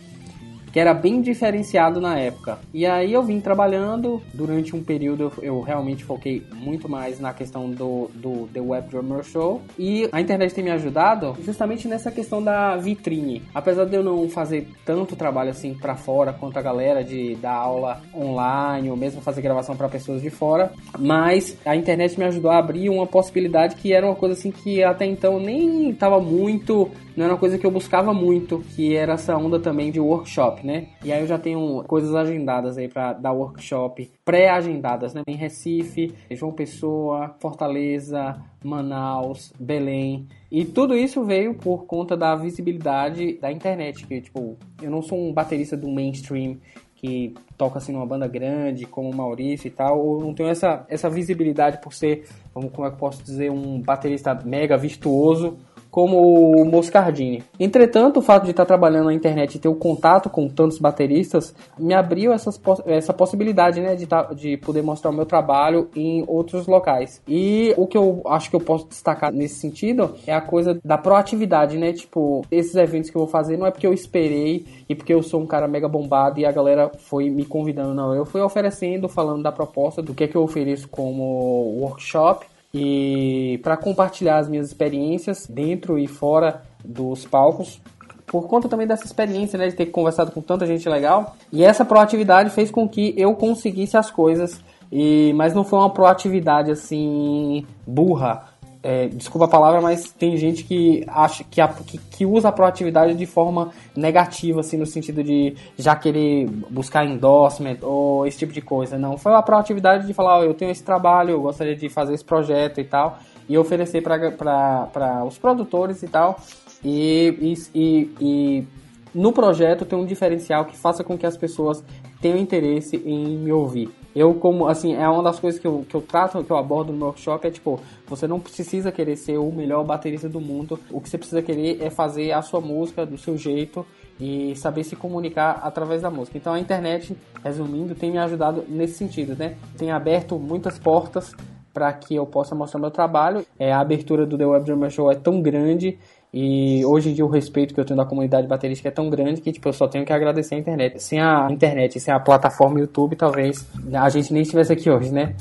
que 0.73 0.81
era 0.81 0.95
bem 0.95 1.21
diferenciado 1.21 2.01
na 2.01 2.19
época. 2.19 2.59
E 2.73 2.87
aí 2.87 3.13
eu 3.13 3.23
vim 3.23 3.41
trabalhando, 3.41 4.23
durante 4.33 4.75
um 4.75 4.83
período 4.83 5.33
eu, 5.43 5.61
realmente 5.61 6.05
foquei 6.05 6.43
muito 6.55 6.89
mais 6.89 7.21
na 7.21 7.33
questão 7.33 7.71
do, 7.71 8.11
do 8.15 8.49
The 8.53 8.61
Web 8.61 8.89
Drummer 8.89 9.25
Show. 9.25 9.63
E 9.79 10.09
a 10.13 10.21
internet 10.21 10.55
tem 10.55 10.65
me 10.65 10.71
ajudado 10.71 11.37
justamente 11.45 11.89
nessa 11.89 12.11
questão 12.11 12.43
da 12.43 12.77
vitrine. 12.77 13.43
Apesar 13.55 13.85
de 13.85 13.97
eu 13.97 14.03
não 14.03 14.29
fazer 14.29 14.69
tanto 14.85 15.17
trabalho 15.17 15.51
assim 15.51 15.75
para 15.75 15.97
fora 15.97 16.33
quanto 16.33 16.59
a 16.59 16.63
galera 16.63 17.03
de 17.03 17.35
dar 17.37 17.55
aula 17.55 18.01
online 18.15 18.91
ou 18.91 18.97
mesmo 18.97 19.21
fazer 19.21 19.43
gravação 19.43 19.77
para 19.77 19.89
pessoas 19.89 20.23
de 20.23 20.31
fora, 20.31 20.73
mas 20.99 21.57
a 21.65 21.77
internet 21.77 22.19
me 22.19 22.25
ajudou 22.25 22.51
a 22.51 22.59
abrir 22.59 22.89
uma 22.89 23.07
possibilidade 23.07 23.77
que 23.77 23.93
era 23.93 24.07
uma 24.07 24.15
coisa 24.15 24.35
assim 24.35 24.51
que 24.51 24.83
até 24.83 25.07
então 25.07 25.39
nem 25.39 25.91
estava 25.91 26.21
muito 26.21 26.91
não 27.19 27.25
era 27.25 27.35
uma 27.35 27.41
coisa 27.41 27.59
que 27.59 27.67
eu 27.67 27.71
buscava 27.73 28.15
muito, 28.15 28.61
que 28.77 28.95
era 28.95 29.15
essa 29.15 29.37
onda 29.37 29.59
também 29.59 29.91
de 29.91 29.99
workshop, 29.99 30.65
né? 30.65 30.87
E 31.05 31.13
aí 31.13 31.21
eu 31.21 31.27
já 31.27 31.37
tenho 31.37 31.83
coisas 31.83 32.15
agendadas 32.15 32.79
aí 32.79 32.87
para 32.87 33.13
dar 33.13 33.33
workshop, 33.33 34.09
pré-agendadas, 34.25 35.13
né? 35.15 35.23
Em 35.27 35.35
Recife, 35.35 36.15
João 36.31 36.53
Pessoa, 36.53 37.35
Fortaleza, 37.41 38.41
Manaus, 38.63 39.53
Belém. 39.59 40.29
E 40.49 40.65
tudo 40.65 40.95
isso 40.97 41.25
veio 41.25 41.55
por 41.55 41.87
conta 41.87 42.17
da 42.17 42.37
visibilidade 42.37 43.37
da 43.41 43.51
internet, 43.51 44.07
que 44.07 44.21
tipo, 44.21 44.57
eu 44.81 44.89
não 44.89 45.03
sou 45.03 45.19
um 45.19 45.33
baterista 45.33 45.77
do 45.77 45.91
mainstream 45.91 46.59
que 46.95 47.35
toca 47.57 47.79
assim 47.79 47.93
numa 47.93 48.07
banda 48.07 48.27
grande, 48.27 48.85
como 48.85 49.11
o 49.11 49.15
Maurício 49.15 49.69
e 49.69 49.71
tal, 49.71 50.05
ou 50.05 50.21
não 50.21 50.35
tenho 50.35 50.49
essa, 50.49 50.85
essa 50.89 51.09
visibilidade 51.09 51.81
por 51.81 51.93
ser, 51.93 52.27
como, 52.53 52.71
como 52.71 52.87
é 52.87 52.91
que 52.91 52.95
eu 52.95 52.99
posso 52.99 53.23
dizer, 53.23 53.51
um 53.51 53.81
baterista 53.81 54.35
mega 54.45 54.77
virtuoso 54.77 55.59
como 55.99 56.52
o 56.52 56.64
Moscardini. 56.64 57.43
Entretanto, 57.59 58.19
o 58.19 58.23
fato 58.23 58.45
de 58.45 58.52
estar 58.52 58.64
trabalhando 58.64 59.06
na 59.06 59.13
internet 59.13 59.56
e 59.56 59.58
ter 59.58 59.67
o 59.67 59.75
contato 59.75 60.30
com 60.30 60.49
tantos 60.49 60.78
bateristas 60.78 61.52
me 61.76 61.93
abriu 61.93 62.32
essas, 62.32 62.61
essa 62.87 63.13
possibilidade, 63.13 63.80
né, 63.80 63.97
de, 63.97 64.06
tá, 64.06 64.23
de 64.32 64.56
poder 64.58 64.80
mostrar 64.80 65.11
o 65.11 65.13
meu 65.13 65.26
trabalho 65.26 65.89
em 65.97 66.23
outros 66.28 66.69
locais. 66.69 67.21
E 67.26 67.75
o 67.76 67.84
que 67.84 67.99
eu 67.99 68.23
acho 68.26 68.49
que 68.49 68.54
eu 68.54 68.61
posso 68.61 68.87
destacar 68.87 69.32
nesse 69.32 69.56
sentido 69.56 70.15
é 70.25 70.32
a 70.32 70.41
coisa 70.41 70.78
da 70.84 70.97
proatividade, 70.97 71.76
né? 71.76 71.93
Tipo, 71.93 72.47
esses 72.49 72.76
eventos 72.76 73.11
que 73.11 73.17
eu 73.17 73.23
vou 73.23 73.28
fazer 73.28 73.56
não 73.56 73.67
é 73.67 73.73
porque 73.73 73.87
eu 73.87 73.93
esperei 73.93 74.67
e 74.89 74.95
porque 74.95 75.13
eu 75.13 75.21
sou 75.21 75.41
um 75.41 75.47
cara 75.49 75.67
mega 75.67 75.89
bombado 75.89 76.39
e 76.39 76.47
a 76.47 76.52
galera 76.52 76.93
foi 76.97 77.28
me 77.28 77.45
convidando, 77.45 77.93
não. 77.93 78.15
Eu 78.15 78.25
fui 78.25 78.41
oferecendo, 78.41 79.08
falando 79.08 79.43
da 79.43 79.50
proposta, 79.50 80.00
do 80.00 80.15
que 80.15 80.23
é 80.23 80.28
que 80.28 80.37
eu 80.37 80.45
ofereço 80.45 80.89
como 80.89 81.76
workshop 81.80 82.47
e 82.73 83.59
para 83.63 83.76
compartilhar 83.76 84.39
as 84.39 84.49
minhas 84.49 84.67
experiências 84.67 85.47
dentro 85.47 85.99
e 85.99 86.07
fora 86.07 86.63
dos 86.85 87.25
palcos. 87.25 87.81
Por 88.26 88.47
conta 88.47 88.69
também 88.69 88.87
dessa 88.87 89.07
experiência, 89.07 89.59
né, 89.59 89.69
de 89.69 89.75
ter 89.75 89.87
conversado 89.87 90.31
com 90.31 90.43
tanta 90.43 90.67
gente 90.67 90.87
legal. 90.89 91.35
E 91.50 91.65
essa 91.65 91.85
proatividade 91.85 92.50
fez 92.50 92.71
com 92.71 92.87
que 92.87 93.15
eu 93.17 93.35
conseguisse 93.35 93.97
as 93.97 94.11
coisas. 94.11 94.63
E, 94.93 95.33
mas 95.35 95.54
não 95.54 95.65
foi 95.65 95.78
uma 95.78 95.91
proatividade 95.91 96.71
assim 96.71 97.67
burra. 97.87 98.48
É, 98.80 99.08
desculpa 99.08 99.47
a 99.47 99.49
palavra, 99.49 99.80
mas 99.80 100.12
tem 100.12 100.36
gente 100.36 100.62
que 100.62 101.04
acha 101.08 101.43
que, 101.43 101.60
a, 101.60 101.67
que, 101.67 101.99
que, 101.99 102.25
usa 102.25 102.49
a 102.49 102.52
proatividade 102.52 103.14
de 103.14 103.26
forma 103.26 103.73
negativa, 103.97 104.60
assim, 104.60 104.76
no 104.76 104.86
sentido 104.86 105.23
de 105.25 105.56
já 105.76 105.97
querer 105.97 106.47
buscar 106.71 107.04
endorsement 107.04 107.78
ou 107.82 108.25
esse 108.25 108.38
tipo 108.38 108.52
de 108.52 108.60
coisa. 108.60 108.97
Não, 108.97 109.19
foi 109.19 109.34
a 109.34 109.43
proatividade 109.43 110.06
de 110.06 110.14
falar, 110.14 110.38
oh, 110.38 110.45
eu 110.45 110.54
tenho 110.54 110.71
esse 110.71 110.84
trabalho, 110.84 111.30
eu 111.30 111.43
gostaria 111.43 111.75
de 111.75 111.88
fazer 111.88 112.14
esse 112.14 112.25
projeto 112.25 112.80
e 112.80 112.84
tal, 112.84 113.19
e 113.49 113.58
oferecer 113.58 114.00
para 114.00 115.25
os 115.25 115.36
produtores 115.38 116.02
e 116.04 116.08
tal. 116.08 116.38
E, 116.84 117.56
e, 117.75 118.10
e, 118.21 118.64
no 119.12 119.32
projeto 119.32 119.84
tem 119.84 119.99
um 119.99 120.06
diferencial 120.06 120.64
que 120.67 120.76
faça 120.76 121.02
com 121.02 121.19
que 121.19 121.26
as 121.26 121.36
pessoas 121.36 121.82
tenham 122.21 122.38
interesse 122.38 122.97
em 123.04 123.38
me 123.38 123.50
ouvir. 123.50 123.91
Eu, 124.19 124.35
como, 124.35 124.67
assim, 124.67 124.97
é 124.97 125.09
uma 125.09 125.23
das 125.23 125.39
coisas 125.39 125.61
que 125.61 125.67
eu, 125.69 125.87
que 125.89 125.95
eu 125.95 126.02
trato, 126.02 126.43
que 126.43 126.50
eu 126.50 126.57
abordo 126.57 126.93
no 126.93 127.04
workshop, 127.07 127.47
é 127.47 127.52
tipo, 127.52 127.78
você 128.04 128.26
não 128.26 128.41
precisa 128.41 128.91
querer 128.91 129.15
ser 129.15 129.39
o 129.39 129.52
melhor 129.52 129.85
baterista 129.85 130.28
do 130.28 130.41
mundo. 130.41 130.76
O 130.91 131.00
que 131.00 131.09
você 131.09 131.17
precisa 131.17 131.41
querer 131.41 131.81
é 131.81 131.89
fazer 131.89 132.33
a 132.33 132.43
sua 132.43 132.61
música 132.61 133.07
do 133.07 133.17
seu 133.17 133.37
jeito 133.37 133.87
e 134.19 134.57
saber 134.57 134.83
se 134.83 134.97
comunicar 134.97 135.61
através 135.63 136.02
da 136.02 136.11
música. 136.11 136.37
Então 136.37 136.52
a 136.52 136.59
internet, 136.59 137.17
resumindo, 137.45 137.95
tem 137.95 138.11
me 138.11 138.19
ajudado 138.19 138.65
nesse 138.69 138.95
sentido, 138.95 139.37
né? 139.37 139.57
Tem 139.76 139.93
aberto 139.93 140.37
muitas 140.37 140.81
portas 140.81 141.33
para 141.73 141.93
que 141.93 142.17
eu 142.17 142.26
possa 142.26 142.57
mostrar 142.57 142.81
meu 142.81 142.91
trabalho. 142.91 143.47
É, 143.57 143.73
a 143.73 143.78
abertura 143.78 144.26
do 144.26 144.37
The 144.37 144.45
Web 144.45 144.65
Drummer 144.65 144.91
Show 144.91 145.13
é 145.13 145.15
tão 145.15 145.41
grande 145.41 145.97
e 146.32 146.84
hoje 146.84 147.10
em 147.10 147.14
dia 147.14 147.25
o 147.25 147.28
respeito 147.28 147.73
que 147.73 147.80
eu 147.80 147.84
tenho 147.84 147.97
da 147.97 148.04
comunidade 148.04 148.47
baterística 148.47 148.88
é 148.88 148.93
tão 148.93 149.08
grande 149.08 149.41
que 149.41 149.50
tipo, 149.50 149.69
eu 149.69 149.73
só 149.73 149.88
tenho 149.88 150.04
que 150.04 150.12
agradecer 150.12 150.54
a 150.54 150.58
internet. 150.58 151.02
Sem 151.02 151.21
a 151.21 151.49
internet, 151.50 151.99
sem 151.99 152.12
a 152.12 152.21
plataforma 152.21 152.78
YouTube, 152.80 153.17
talvez 153.17 153.67
a 153.93 154.08
gente 154.10 154.32
nem 154.32 154.43
estivesse 154.43 154.73
aqui 154.73 154.91
hoje, 154.91 155.10
né? 155.10 155.34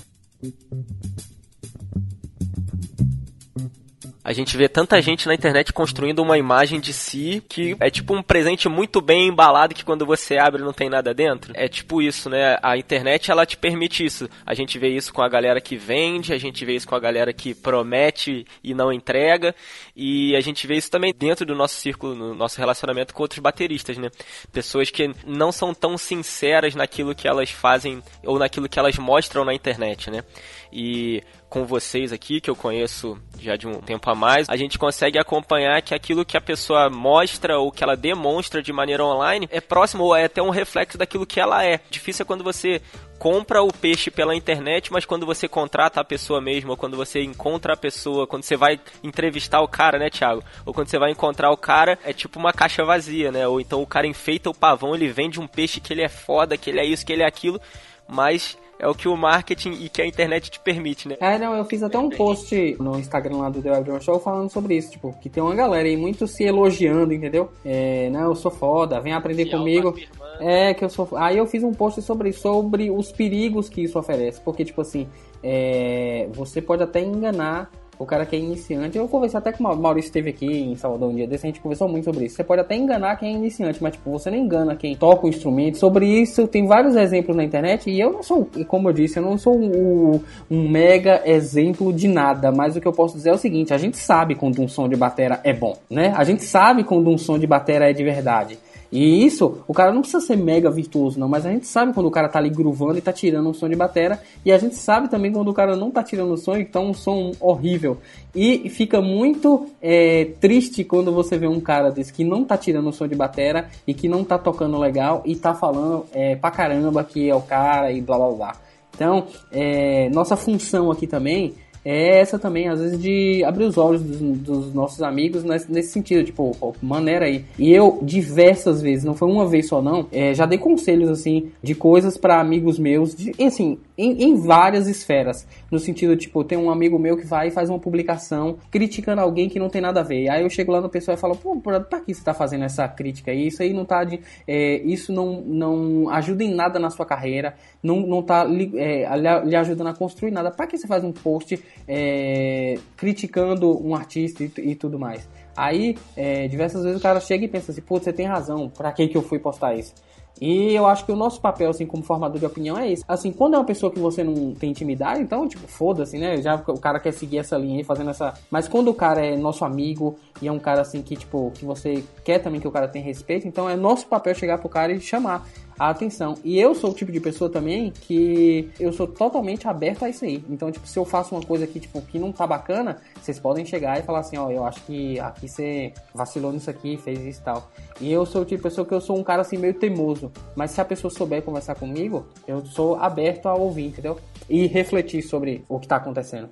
A 4.27 4.33
gente 4.33 4.57
vê 4.57 4.67
tanta 4.67 5.01
gente 5.01 5.25
na 5.25 5.33
internet 5.33 5.71
construindo 5.71 6.19
uma 6.19 6.37
imagem 6.37 6.81
de 6.81 6.91
si 6.91 7.41
que 7.47 7.77
é 7.79 7.89
tipo 7.89 8.13
um 8.13 8.21
presente 8.21 8.67
muito 8.67 8.99
bem 8.99 9.29
embalado 9.29 9.73
que 9.73 9.85
quando 9.85 10.05
você 10.05 10.37
abre 10.37 10.61
não 10.61 10.73
tem 10.73 10.89
nada 10.89 11.13
dentro. 11.13 11.53
É 11.55 11.69
tipo 11.69 12.01
isso, 12.01 12.29
né? 12.29 12.57
A 12.61 12.75
internet 12.75 13.31
ela 13.31 13.45
te 13.45 13.55
permite 13.55 14.03
isso. 14.03 14.29
A 14.45 14.53
gente 14.53 14.77
vê 14.77 14.89
isso 14.89 15.13
com 15.13 15.21
a 15.21 15.29
galera 15.29 15.61
que 15.61 15.77
vende, 15.77 16.33
a 16.33 16.37
gente 16.37 16.65
vê 16.65 16.75
isso 16.75 16.85
com 16.85 16.93
a 16.93 16.99
galera 16.99 17.31
que 17.31 17.55
promete 17.55 18.45
e 18.61 18.73
não 18.73 18.91
entrega, 18.91 19.55
e 19.95 20.35
a 20.35 20.41
gente 20.41 20.67
vê 20.67 20.75
isso 20.75 20.91
também 20.91 21.13
dentro 21.17 21.45
do 21.45 21.55
nosso 21.55 21.75
círculo, 21.75 22.13
no 22.13 22.35
nosso 22.35 22.59
relacionamento 22.59 23.13
com 23.13 23.23
outros 23.23 23.39
bateristas, 23.39 23.97
né? 23.97 24.09
Pessoas 24.51 24.89
que 24.89 25.09
não 25.25 25.53
são 25.53 25.73
tão 25.73 25.97
sinceras 25.97 26.75
naquilo 26.75 27.15
que 27.15 27.29
elas 27.29 27.49
fazem 27.49 28.03
ou 28.25 28.37
naquilo 28.37 28.67
que 28.67 28.77
elas 28.77 28.97
mostram 28.97 29.45
na 29.45 29.53
internet, 29.53 30.11
né? 30.11 30.21
E 30.69 31.23
com 31.49 31.65
vocês 31.65 32.11
aqui, 32.11 32.41
que 32.41 32.49
eu 32.49 32.55
conheço 32.55 33.17
já 33.39 33.55
de 33.55 33.67
um 33.67 33.79
tempo 33.79 34.09
a 34.09 34.15
mais, 34.15 34.49
a 34.49 34.57
gente 34.57 34.77
consegue 34.77 35.17
acompanhar 35.17 35.81
que 35.81 35.93
aquilo 35.93 36.25
que 36.25 36.35
a 36.35 36.41
pessoa 36.41 36.89
mostra 36.89 37.57
ou 37.57 37.71
que 37.71 37.83
ela 37.83 37.95
demonstra 37.95 38.61
de 38.61 38.73
maneira 38.73 39.03
online 39.03 39.47
é 39.51 39.61
próximo 39.61 40.03
ou 40.03 40.15
é 40.15 40.25
até 40.25 40.41
um 40.41 40.49
reflexo 40.49 40.97
daquilo 40.97 41.25
que 41.25 41.39
ela 41.39 41.63
é. 41.63 41.79
Difícil 41.89 42.23
é 42.23 42.25
quando 42.25 42.43
você 42.43 42.81
compra 43.17 43.63
o 43.63 43.73
peixe 43.73 44.11
pela 44.11 44.35
internet, 44.35 44.91
mas 44.91 45.05
quando 45.05 45.25
você 45.25 45.47
contrata 45.47 45.99
a 45.99 46.03
pessoa 46.03 46.39
mesmo, 46.39 46.71
ou 46.71 46.77
quando 46.77 46.97
você 46.97 47.21
encontra 47.23 47.73
a 47.73 47.77
pessoa, 47.77 48.27
quando 48.27 48.43
você 48.43 48.55
vai 48.55 48.79
entrevistar 49.03 49.61
o 49.61 49.67
cara, 49.67 49.97
né, 49.97 50.09
Thiago? 50.09 50.43
Ou 50.65 50.73
quando 50.73 50.87
você 50.87 50.99
vai 50.99 51.11
encontrar 51.11 51.51
o 51.51 51.57
cara, 51.57 51.97
é 52.03 52.13
tipo 52.13 52.37
uma 52.37 52.53
caixa 52.53 52.83
vazia, 52.83 53.31
né? 53.31 53.47
Ou 53.47 53.59
então 53.59 53.81
o 53.81 53.87
cara 53.87 54.05
enfeita 54.05 54.49
o 54.49 54.53
pavão, 54.53 54.93
ele 54.93 55.07
vende 55.07 55.39
um 55.39 55.47
peixe 55.47 55.79
que 55.79 55.93
ele 55.93 56.03
é 56.03 56.09
foda, 56.09 56.57
que 56.57 56.69
ele 56.69 56.79
é 56.79 56.85
isso, 56.85 57.05
que 57.05 57.13
ele 57.13 57.23
é 57.23 57.27
aquilo, 57.27 57.59
mas 58.07 58.57
é 58.79 58.87
o 58.87 58.93
que 58.93 59.07
o 59.07 59.15
marketing 59.15 59.71
e 59.71 59.89
que 59.89 60.01
a 60.01 60.05
internet 60.05 60.51
te 60.51 60.59
permite, 60.59 61.07
né? 61.07 61.15
É, 61.19 61.37
não, 61.37 61.55
eu 61.55 61.65
fiz 61.65 61.81
até 61.81 61.97
um 61.97 62.09
post 62.09 62.75
no 62.79 62.97
Instagram 62.97 63.37
lá 63.37 63.49
do 63.49 63.61
The 63.61 63.71
Web 63.71 64.03
Show 64.03 64.19
falando 64.19 64.49
sobre 64.49 64.75
isso, 64.77 64.91
tipo, 64.91 65.13
que 65.21 65.29
tem 65.29 65.41
uma 65.41 65.55
galera 65.55 65.87
aí 65.87 65.97
muito 65.97 66.27
se 66.27 66.43
elogiando, 66.43 67.13
entendeu? 67.13 67.51
É, 67.65 68.09
não, 68.09 68.21
eu 68.21 68.35
sou 68.35 68.51
foda, 68.51 68.99
vem 68.99 69.13
aprender 69.13 69.45
se 69.45 69.51
comigo. 69.51 69.95
É, 70.39 70.73
que 70.73 70.85
eu 70.85 70.89
sou. 70.89 71.09
Aí 71.15 71.37
eu 71.37 71.47
fiz 71.47 71.63
um 71.63 71.73
post 71.73 71.99
sobre 72.03 72.31
sobre 72.31 72.91
os 72.91 73.11
perigos 73.11 73.67
que 73.67 73.81
isso 73.81 73.97
oferece, 73.97 74.39
porque 74.41 74.63
tipo 74.63 74.81
assim, 74.81 75.07
é, 75.43 76.29
você 76.31 76.61
pode 76.61 76.83
até 76.83 77.01
enganar 77.01 77.71
o 77.99 78.05
cara 78.05 78.25
que 78.25 78.35
é 78.35 78.39
iniciante. 78.39 78.97
Eu 78.97 79.07
conversei 79.07 79.37
até 79.37 79.51
com 79.51 79.63
o 79.63 79.77
Maurício 79.77 80.09
esteve 80.09 80.29
aqui 80.29 80.45
em 80.45 80.75
Salvador 80.75 81.09
um 81.09 81.15
dia 81.15 81.27
desse, 81.27 81.45
a 81.45 81.49
gente 81.49 81.59
conversou 81.59 81.87
muito 81.87 82.05
sobre 82.05 82.25
isso. 82.25 82.35
Você 82.35 82.43
pode 82.43 82.61
até 82.61 82.75
enganar 82.75 83.15
quem 83.17 83.33
é 83.33 83.37
iniciante, 83.37 83.81
mas 83.81 83.93
tipo, 83.93 84.11
você 84.11 84.29
não 84.29 84.37
engana 84.37 84.75
quem 84.75 84.95
toca 84.95 85.25
o 85.25 85.29
instrumento. 85.29 85.77
Sobre 85.77 86.05
isso, 86.05 86.47
tem 86.47 86.67
vários 86.67 86.95
exemplos 86.95 87.35
na 87.35 87.43
internet 87.43 87.89
e 87.89 87.99
eu 87.99 88.11
não 88.11 88.23
sou, 88.23 88.47
como 88.67 88.89
eu 88.89 88.93
disse, 88.93 89.17
eu 89.17 89.23
não 89.23 89.37
sou 89.37 89.57
um, 89.57 90.19
um 90.49 90.69
mega 90.69 91.21
exemplo 91.25 91.91
de 91.91 92.07
nada, 92.07 92.51
mas 92.51 92.75
o 92.75 92.81
que 92.81 92.87
eu 92.87 92.93
posso 92.93 93.15
dizer 93.15 93.29
é 93.29 93.33
o 93.33 93.37
seguinte, 93.37 93.73
a 93.73 93.77
gente 93.77 93.97
sabe 93.97 94.35
quando 94.35 94.61
um 94.61 94.67
som 94.67 94.87
de 94.87 94.95
batera 94.95 95.39
é 95.43 95.53
bom, 95.53 95.77
né? 95.89 96.13
A 96.15 96.23
gente 96.23 96.43
sabe 96.43 96.83
quando 96.83 97.09
um 97.09 97.17
som 97.17 97.37
de 97.37 97.47
batera 97.47 97.89
é 97.89 97.93
de 97.93 98.03
verdade. 98.03 98.57
E 98.91 99.25
isso, 99.25 99.57
o 99.67 99.73
cara 99.73 99.91
não 99.91 100.01
precisa 100.01 100.25
ser 100.25 100.37
mega 100.37 100.71
virtuoso, 100.71 101.19
não, 101.19 101.27
mas 101.27 101.45
a 101.45 101.51
gente 101.51 101.67
sabe 101.67 101.93
quando 101.93 102.05
o 102.05 102.11
cara 102.11 102.29
tá 102.29 102.39
ali 102.39 102.49
groovando 102.49 102.97
e 102.97 103.01
tá 103.01 103.11
tirando 103.11 103.49
um 103.49 103.53
som 103.53 103.67
de 103.67 103.75
batera, 103.75 104.21
e 104.45 104.51
a 104.51 104.57
gente 104.57 104.75
sabe 104.75 105.09
também 105.09 105.31
quando 105.31 105.49
o 105.49 105.53
cara 105.53 105.75
não 105.75 105.91
tá 105.91 106.01
tirando 106.01 106.31
o 106.31 106.37
som 106.37 106.55
e 106.55 106.65
tá 106.65 106.79
um 106.79 106.93
som 106.93 107.31
horrível. 107.39 107.97
E 108.33 108.69
fica 108.69 109.01
muito 109.01 109.67
é, 109.81 110.25
triste 110.39 110.83
quando 110.83 111.11
você 111.11 111.37
vê 111.37 111.47
um 111.47 111.59
cara 111.59 111.91
desse 111.91 112.13
que 112.13 112.23
não 112.23 112.45
tá 112.45 112.57
tirando 112.57 112.87
o 112.87 112.93
som 112.93 113.07
de 113.07 113.15
batera 113.15 113.69
e 113.85 113.93
que 113.93 114.07
não 114.07 114.23
tá 114.23 114.37
tocando 114.37 114.77
legal 114.77 115.21
e 115.25 115.35
tá 115.35 115.53
falando 115.53 116.05
é, 116.13 116.35
pra 116.35 116.51
caramba 116.51 117.03
que 117.03 117.29
é 117.29 117.35
o 117.35 117.41
cara 117.41 117.91
e 117.91 117.99
blá 117.99 118.17
blá 118.17 118.31
blá. 118.31 118.55
Então, 118.95 119.27
é, 119.51 120.09
nossa 120.09 120.35
função 120.35 120.89
aqui 120.89 121.05
também 121.05 121.53
é 121.89 122.19
essa 122.19 122.37
também, 122.37 122.67
às 122.67 122.81
vezes, 122.81 123.01
de 123.01 123.43
abrir 123.45 123.63
os 123.63 123.77
olhos 123.77 124.03
dos, 124.03 124.19
dos 124.19 124.73
nossos 124.73 125.01
amigos 125.01 125.45
nesse, 125.45 125.71
nesse, 125.71 125.89
sentido, 125.89 126.25
tipo, 126.25 126.75
maneira 126.81 127.25
aí. 127.25 127.45
E 127.57 127.71
eu, 127.71 127.99
diversas 128.01 128.81
vezes, 128.81 129.05
não 129.05 129.15
foi 129.15 129.29
uma 129.29 129.47
vez 129.47 129.69
só 129.69 129.81
não, 129.81 130.05
é, 130.11 130.33
já 130.33 130.45
dei 130.45 130.57
conselhos, 130.57 131.09
assim, 131.09 131.49
de 131.63 131.73
coisas 131.73 132.17
para 132.17 132.41
amigos 132.41 132.77
meus, 132.77 133.15
de, 133.15 133.31
assim, 133.41 133.77
em, 133.97 134.23
em, 134.23 134.35
várias 134.35 134.87
esferas. 134.87 135.47
No 135.71 135.79
sentido, 135.79 136.15
tipo, 136.15 136.43
tem 136.43 136.57
um 136.57 136.69
amigo 136.69 136.99
meu 136.99 137.17
que 137.17 137.25
vai 137.25 137.47
e 137.47 137.51
faz 137.51 137.69
uma 137.69 137.79
publicação 137.79 138.57
criticando 138.69 139.21
alguém 139.21 139.49
que 139.49 139.59
não 139.59 139.69
tem 139.69 139.81
nada 139.81 140.01
a 140.01 140.03
ver. 140.03 140.29
Aí 140.29 140.43
eu 140.43 140.49
chego 140.49 140.71
lá 140.71 140.79
no 140.79 140.89
pessoal 140.89 141.17
e 141.17 141.19
falo, 141.19 141.35
pô, 141.35 141.59
pra 141.59 141.99
que 141.99 142.13
você 142.13 142.23
tá 142.23 142.33
fazendo 142.33 142.63
essa 142.63 142.87
crítica 142.87 143.31
aí? 143.31 143.47
Isso 143.47 143.63
aí 143.63 143.73
não 143.73 143.85
tá 143.85 144.03
de. 144.03 144.19
É, 144.47 144.77
isso 144.83 145.11
não, 145.11 145.41
não 145.41 146.09
ajuda 146.09 146.43
em 146.43 146.53
nada 146.53 146.79
na 146.79 146.89
sua 146.89 147.05
carreira, 147.05 147.55
não, 147.81 148.01
não 148.01 148.21
tá 148.21 148.45
é, 148.75 149.07
lhe 149.45 149.55
ajudando 149.55 149.87
a 149.87 149.93
construir 149.93 150.31
nada. 150.31 150.51
Pra 150.51 150.67
que 150.67 150.77
você 150.77 150.87
faz 150.87 151.03
um 151.03 151.11
post 151.11 151.59
é, 151.87 152.77
criticando 152.95 153.83
um 153.85 153.95
artista 153.95 154.43
e, 154.43 154.51
e 154.57 154.75
tudo 154.75 154.99
mais. 154.99 155.27
Aí, 155.57 155.97
é, 156.15 156.47
diversas 156.47 156.83
vezes 156.83 156.99
o 156.99 157.01
cara 157.01 157.19
chega 157.19 157.45
e 157.45 157.47
pensa 157.47 157.71
assim, 157.71 157.81
pô, 157.81 157.99
você 157.99 158.13
tem 158.13 158.27
razão, 158.27 158.69
pra 158.69 158.91
que, 158.91 159.07
que 159.07 159.17
eu 159.17 159.23
fui 159.23 159.39
postar 159.39 159.73
isso? 159.73 159.91
E 160.41 160.73
eu 160.73 160.85
acho 160.85 161.05
que 161.05 161.11
o 161.11 161.15
nosso 161.15 161.41
papel, 161.41 161.69
assim, 161.69 161.85
como 161.85 162.03
formador 162.03 162.39
de 162.39 162.45
opinião 162.45 162.77
é 162.77 162.91
esse. 162.91 163.03
Assim, 163.07 163.31
quando 163.31 163.55
é 163.55 163.57
uma 163.57 163.65
pessoa 163.65 163.91
que 163.91 163.99
você 163.99 164.23
não 164.23 164.53
tem 164.53 164.69
intimidade, 164.69 165.21
então, 165.21 165.47
tipo, 165.47 165.67
foda-se, 165.67 166.17
né? 166.17 166.41
Já 166.41 166.55
o 166.55 166.79
cara 166.79 166.99
quer 166.99 167.11
seguir 167.11 167.39
essa 167.39 167.57
linha 167.57 167.77
aí, 167.77 167.83
fazendo 167.83 168.09
essa. 168.09 168.33
Mas 168.49 168.67
quando 168.67 168.89
o 168.89 168.93
cara 168.93 169.25
é 169.25 169.35
nosso 169.35 169.65
amigo 169.65 170.17
e 170.41 170.47
é 170.47 170.51
um 170.51 170.59
cara, 170.59 170.81
assim, 170.81 171.01
que, 171.01 171.15
tipo, 171.15 171.51
que 171.55 171.65
você 171.65 172.03
quer 172.23 172.39
também 172.39 172.61
que 172.61 172.67
o 172.67 172.71
cara 172.71 172.87
tenha 172.87 173.03
respeito, 173.03 173.47
então 173.47 173.69
é 173.69 173.75
nosso 173.75 174.07
papel 174.07 174.35
chegar 174.35 174.57
pro 174.57 174.69
cara 174.69 174.91
e 174.93 174.99
chamar 174.99 175.47
a 175.77 175.89
atenção. 175.89 176.35
E 176.43 176.59
eu 176.59 176.73
sou 176.73 176.91
o 176.91 176.93
tipo 176.93 177.11
de 177.11 177.19
pessoa 177.19 177.49
também 177.49 177.91
que 177.91 178.69
eu 178.79 178.91
sou 178.91 179.07
totalmente 179.07 179.67
aberto 179.67 180.03
a 180.03 180.09
isso 180.09 180.25
aí. 180.25 180.43
Então, 180.49 180.71
tipo, 180.71 180.87
se 180.87 180.97
eu 180.97 181.05
faço 181.05 181.35
uma 181.35 181.43
coisa 181.43 181.65
aqui, 181.65 181.79
tipo, 181.79 182.01
que 182.01 182.17
não 182.17 182.31
tá 182.31 182.47
bacana, 182.47 182.97
vocês 183.21 183.39
podem 183.39 183.65
chegar 183.65 183.99
e 183.99 184.03
falar 184.03 184.19
assim, 184.19 184.37
ó, 184.37 184.49
eu 184.49 184.65
acho 184.65 184.81
que 184.85 185.19
aqui 185.19 185.47
você 185.47 185.93
vacilou 186.13 186.51
nisso 186.51 186.69
aqui, 186.69 186.97
fez 186.97 187.19
isso 187.25 187.41
e 187.41 187.43
tal. 187.43 187.71
E 187.99 188.11
eu 188.11 188.25
sou 188.25 188.41
o 188.41 188.45
tipo 188.45 188.57
de 188.57 188.63
pessoa 188.63 188.85
que 188.85 188.93
eu 188.93 189.01
sou 189.01 189.17
um 189.17 189.23
cara 189.23 189.41
assim 189.41 189.57
meio 189.57 189.73
teimoso. 189.73 190.31
Mas 190.55 190.71
se 190.71 190.81
a 190.81 190.85
pessoa 190.85 191.11
souber 191.11 191.41
conversar 191.41 191.75
comigo, 191.75 192.25
eu 192.47 192.65
sou 192.65 192.95
aberto 192.95 193.47
a 193.47 193.55
ouvir, 193.55 193.87
entendeu? 193.87 194.17
E 194.49 194.67
refletir 194.67 195.21
sobre 195.21 195.63
o 195.67 195.79
que 195.79 195.87
tá 195.87 195.97
acontecendo. 195.97 196.49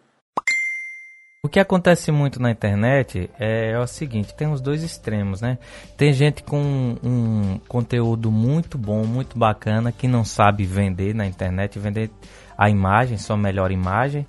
O 1.45 1.47
que 1.47 1.59
acontece 1.59 2.11
muito 2.11 2.41
na 2.41 2.49
internet 2.49 3.29
é, 3.39 3.69
é, 3.69 3.79
o 3.79 3.85
seguinte, 3.85 4.33
tem 4.33 4.51
os 4.51 4.59
dois 4.59 4.81
extremos, 4.81 5.41
né? 5.41 5.59
Tem 5.95 6.11
gente 6.11 6.41
com 6.41 6.97
um 7.03 7.59
conteúdo 7.67 8.31
muito 8.31 8.79
bom, 8.79 9.05
muito 9.05 9.37
bacana, 9.37 9.91
que 9.91 10.07
não 10.07 10.25
sabe 10.25 10.65
vender 10.65 11.13
na 11.13 11.27
internet, 11.27 11.77
vender 11.77 12.09
a 12.57 12.67
imagem, 12.67 13.19
sua 13.19 13.37
melhor 13.37 13.71
imagem, 13.71 14.25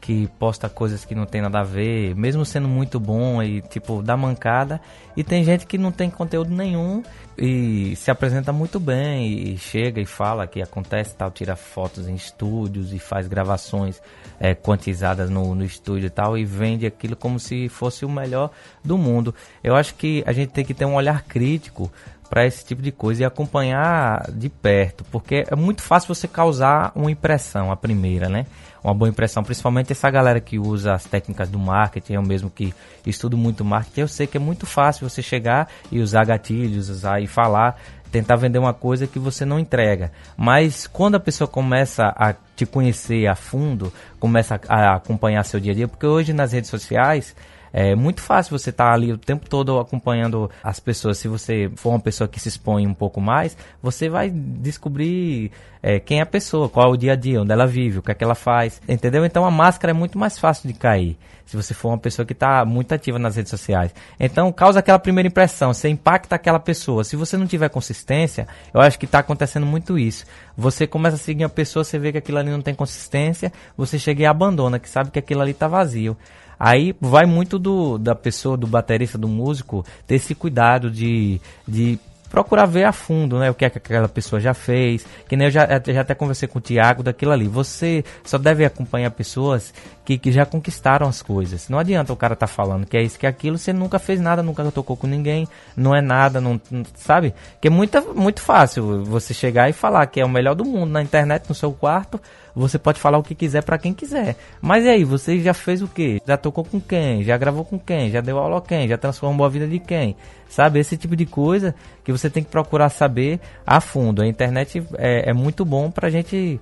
que 0.00 0.26
posta 0.40 0.68
coisas 0.68 1.04
que 1.04 1.14
não 1.14 1.24
tem 1.24 1.40
nada 1.40 1.60
a 1.60 1.62
ver, 1.62 2.16
mesmo 2.16 2.44
sendo 2.44 2.66
muito 2.66 2.98
bom 2.98 3.40
e 3.40 3.62
tipo 3.62 4.02
dá 4.02 4.16
mancada. 4.16 4.80
E 5.16 5.22
tem 5.22 5.44
gente 5.44 5.68
que 5.68 5.78
não 5.78 5.92
tem 5.92 6.10
conteúdo 6.10 6.50
nenhum 6.50 7.00
e 7.38 7.94
se 7.96 8.10
apresenta 8.10 8.52
muito 8.52 8.80
bem 8.80 9.52
e 9.52 9.58
chega 9.58 10.00
e 10.00 10.06
fala 10.06 10.46
que 10.46 10.62
acontece 10.62 11.14
tal, 11.14 11.30
tira 11.30 11.54
fotos 11.54 12.08
em 12.08 12.14
estúdios 12.14 12.92
e 12.92 12.98
faz 12.98 13.26
gravações 13.26 14.00
é, 14.40 14.54
quantizadas 14.54 15.28
no, 15.28 15.54
no 15.54 15.64
estúdio 15.64 16.06
e 16.06 16.10
tal 16.10 16.38
e 16.38 16.44
vende 16.44 16.86
aquilo 16.86 17.14
como 17.14 17.38
se 17.38 17.68
fosse 17.68 18.04
o 18.04 18.08
melhor 18.08 18.50
do 18.82 18.96
mundo. 18.96 19.34
Eu 19.62 19.76
acho 19.76 19.94
que 19.94 20.24
a 20.26 20.32
gente 20.32 20.50
tem 20.50 20.64
que 20.64 20.74
ter 20.74 20.86
um 20.86 20.94
olhar 20.94 21.24
crítico 21.24 21.92
para 22.28 22.46
esse 22.46 22.64
tipo 22.64 22.82
de 22.82 22.90
coisa 22.90 23.22
e 23.22 23.24
acompanhar 23.24 24.30
de 24.32 24.48
perto, 24.48 25.04
porque 25.10 25.44
é 25.48 25.54
muito 25.54 25.82
fácil 25.82 26.14
você 26.14 26.26
causar 26.26 26.90
uma 26.94 27.10
impressão, 27.10 27.70
a 27.70 27.76
primeira, 27.76 28.28
né? 28.28 28.46
Uma 28.82 28.94
boa 28.94 29.08
impressão, 29.08 29.42
principalmente 29.42 29.92
essa 29.92 30.10
galera 30.10 30.40
que 30.40 30.58
usa 30.58 30.94
as 30.94 31.04
técnicas 31.04 31.48
do 31.48 31.58
marketing, 31.58 32.14
eu 32.14 32.22
mesmo 32.22 32.50
que 32.50 32.74
estudo 33.06 33.36
muito 33.36 33.64
marketing, 33.64 34.00
eu 34.00 34.08
sei 34.08 34.26
que 34.26 34.36
é 34.36 34.40
muito 34.40 34.66
fácil 34.66 35.08
você 35.08 35.22
chegar 35.22 35.68
e 35.90 36.00
usar 36.00 36.24
gatilhos, 36.24 36.88
usar 36.88 37.20
e 37.20 37.26
falar, 37.26 37.76
tentar 38.10 38.36
vender 38.36 38.58
uma 38.58 38.72
coisa 38.72 39.06
que 39.06 39.18
você 39.18 39.44
não 39.44 39.58
entrega. 39.58 40.12
Mas 40.36 40.86
quando 40.86 41.16
a 41.16 41.20
pessoa 41.20 41.48
começa 41.48 42.14
a 42.16 42.34
te 42.54 42.64
conhecer 42.64 43.26
a 43.26 43.34
fundo, 43.34 43.92
começa 44.18 44.60
a 44.68 44.94
acompanhar 44.94 45.44
seu 45.44 45.60
dia 45.60 45.72
a 45.72 45.74
dia, 45.74 45.88
porque 45.88 46.06
hoje 46.06 46.32
nas 46.32 46.52
redes 46.52 46.70
sociais 46.70 47.34
é 47.78 47.94
muito 47.94 48.22
fácil 48.22 48.58
você 48.58 48.70
estar 48.70 48.86
tá 48.86 48.94
ali 48.94 49.12
o 49.12 49.18
tempo 49.18 49.46
todo 49.50 49.78
acompanhando 49.78 50.50
as 50.64 50.80
pessoas. 50.80 51.18
Se 51.18 51.28
você 51.28 51.70
for 51.76 51.90
uma 51.90 52.00
pessoa 52.00 52.26
que 52.26 52.40
se 52.40 52.48
expõe 52.48 52.86
um 52.86 52.94
pouco 52.94 53.20
mais, 53.20 53.54
você 53.82 54.08
vai 54.08 54.30
descobrir 54.30 55.52
é, 55.82 56.00
quem 56.00 56.20
é 56.20 56.22
a 56.22 56.26
pessoa, 56.26 56.70
qual 56.70 56.88
é 56.88 56.90
o 56.94 56.96
dia 56.96 57.12
a 57.12 57.16
dia, 57.16 57.42
onde 57.42 57.52
ela 57.52 57.66
vive, 57.66 57.98
o 57.98 58.02
que 58.02 58.10
é 58.10 58.14
que 58.14 58.24
ela 58.24 58.34
faz, 58.34 58.80
entendeu? 58.88 59.26
Então 59.26 59.44
a 59.44 59.50
máscara 59.50 59.90
é 59.90 59.92
muito 59.92 60.18
mais 60.18 60.38
fácil 60.38 60.66
de 60.66 60.72
cair 60.72 61.18
se 61.44 61.54
você 61.54 61.74
for 61.74 61.90
uma 61.90 61.98
pessoa 61.98 62.24
que 62.24 62.32
está 62.32 62.64
muito 62.64 62.92
ativa 62.92 63.18
nas 63.18 63.36
redes 63.36 63.50
sociais. 63.50 63.94
Então 64.18 64.50
causa 64.50 64.78
aquela 64.78 64.98
primeira 64.98 65.28
impressão, 65.28 65.74
você 65.74 65.90
impacta 65.90 66.34
aquela 66.34 66.58
pessoa. 66.58 67.04
Se 67.04 67.14
você 67.14 67.36
não 67.36 67.46
tiver 67.46 67.68
consistência, 67.68 68.48
eu 68.72 68.80
acho 68.80 68.98
que 68.98 69.04
está 69.04 69.18
acontecendo 69.18 69.66
muito 69.66 69.98
isso. 69.98 70.24
Você 70.56 70.86
começa 70.86 71.16
a 71.16 71.18
seguir 71.18 71.44
a 71.44 71.48
pessoa, 71.48 71.84
você 71.84 71.98
vê 71.98 72.10
que 72.10 72.18
aquilo 72.18 72.38
ali 72.38 72.50
não 72.50 72.62
tem 72.62 72.74
consistência, 72.74 73.52
você 73.76 73.98
chega 73.98 74.22
e 74.22 74.26
abandona, 74.26 74.78
que 74.78 74.88
sabe 74.88 75.10
que 75.10 75.18
aquilo 75.18 75.42
ali 75.42 75.50
está 75.50 75.68
vazio. 75.68 76.16
Aí 76.58 76.94
vai 77.00 77.26
muito 77.26 77.58
do, 77.58 77.98
da 77.98 78.14
pessoa, 78.14 78.56
do 78.56 78.66
baterista, 78.66 79.18
do 79.18 79.28
músico, 79.28 79.84
ter 80.06 80.16
esse 80.16 80.34
cuidado 80.34 80.90
de, 80.90 81.40
de 81.66 81.98
procurar 82.30 82.66
ver 82.66 82.84
a 82.84 82.92
fundo, 82.92 83.38
né, 83.38 83.50
o 83.50 83.54
que, 83.54 83.64
é 83.64 83.70
que 83.70 83.78
aquela 83.78 84.08
pessoa 84.08 84.40
já 84.40 84.52
fez, 84.52 85.06
que 85.28 85.36
nem 85.36 85.46
eu 85.46 85.50
já, 85.50 85.66
já 85.66 86.00
até 86.00 86.14
conversei 86.14 86.48
com 86.48 86.58
o 86.58 86.62
Tiago 86.62 87.02
daquilo 87.02 87.32
ali. 87.32 87.46
Você 87.46 88.04
só 88.24 88.38
deve 88.38 88.64
acompanhar 88.64 89.10
pessoas 89.10 89.72
que, 90.06 90.16
que 90.16 90.30
já 90.30 90.46
conquistaram 90.46 91.08
as 91.08 91.20
coisas. 91.20 91.68
Não 91.68 91.80
adianta 91.80 92.12
o 92.12 92.16
cara 92.16 92.36
tá 92.36 92.46
falando 92.46 92.86
que 92.86 92.96
é 92.96 93.02
isso, 93.02 93.18
que 93.18 93.26
é 93.26 93.28
aquilo, 93.28 93.58
você 93.58 93.72
nunca 93.72 93.98
fez 93.98 94.20
nada, 94.20 94.40
nunca 94.40 94.64
tocou 94.70 94.96
com 94.96 95.08
ninguém, 95.08 95.48
não 95.76 95.94
é 95.94 96.00
nada, 96.00 96.40
não, 96.40 96.60
não 96.70 96.84
sabe? 96.94 97.34
Que 97.60 97.66
é 97.66 97.70
muito, 97.70 98.00
muito 98.14 98.40
fácil 98.40 99.04
você 99.04 99.34
chegar 99.34 99.68
e 99.68 99.72
falar 99.72 100.06
que 100.06 100.20
é 100.20 100.24
o 100.24 100.28
melhor 100.28 100.54
do 100.54 100.64
mundo 100.64 100.92
na 100.92 101.02
internet, 101.02 101.48
no 101.48 101.54
seu 101.56 101.72
quarto, 101.72 102.20
você 102.54 102.78
pode 102.78 103.00
falar 103.00 103.18
o 103.18 103.22
que 103.22 103.34
quiser 103.34 103.64
para 103.64 103.76
quem 103.76 103.92
quiser. 103.92 104.36
Mas 104.62 104.84
e 104.84 104.88
aí, 104.88 105.04
você 105.04 105.40
já 105.40 105.52
fez 105.52 105.82
o 105.82 105.88
que? 105.88 106.22
Já 106.24 106.36
tocou 106.36 106.64
com 106.64 106.80
quem? 106.80 107.24
Já 107.24 107.36
gravou 107.36 107.64
com 107.64 107.78
quem? 107.78 108.10
Já 108.10 108.20
deu 108.20 108.38
aula 108.38 108.58
a 108.58 108.62
quem? 108.62 108.86
Já 108.86 108.96
transformou 108.96 109.44
a 109.44 109.50
vida 109.50 109.66
de 109.66 109.80
quem? 109.80 110.16
Sabe? 110.48 110.78
Esse 110.78 110.96
tipo 110.96 111.16
de 111.16 111.26
coisa 111.26 111.74
que 112.04 112.12
você 112.12 112.30
tem 112.30 112.44
que 112.44 112.50
procurar 112.50 112.88
saber 112.88 113.40
a 113.66 113.80
fundo. 113.80 114.22
A 114.22 114.26
internet 114.26 114.82
é, 114.96 115.30
é 115.30 115.32
muito 115.34 115.64
bom 115.64 115.90
pra 115.90 116.08
gente. 116.08 116.60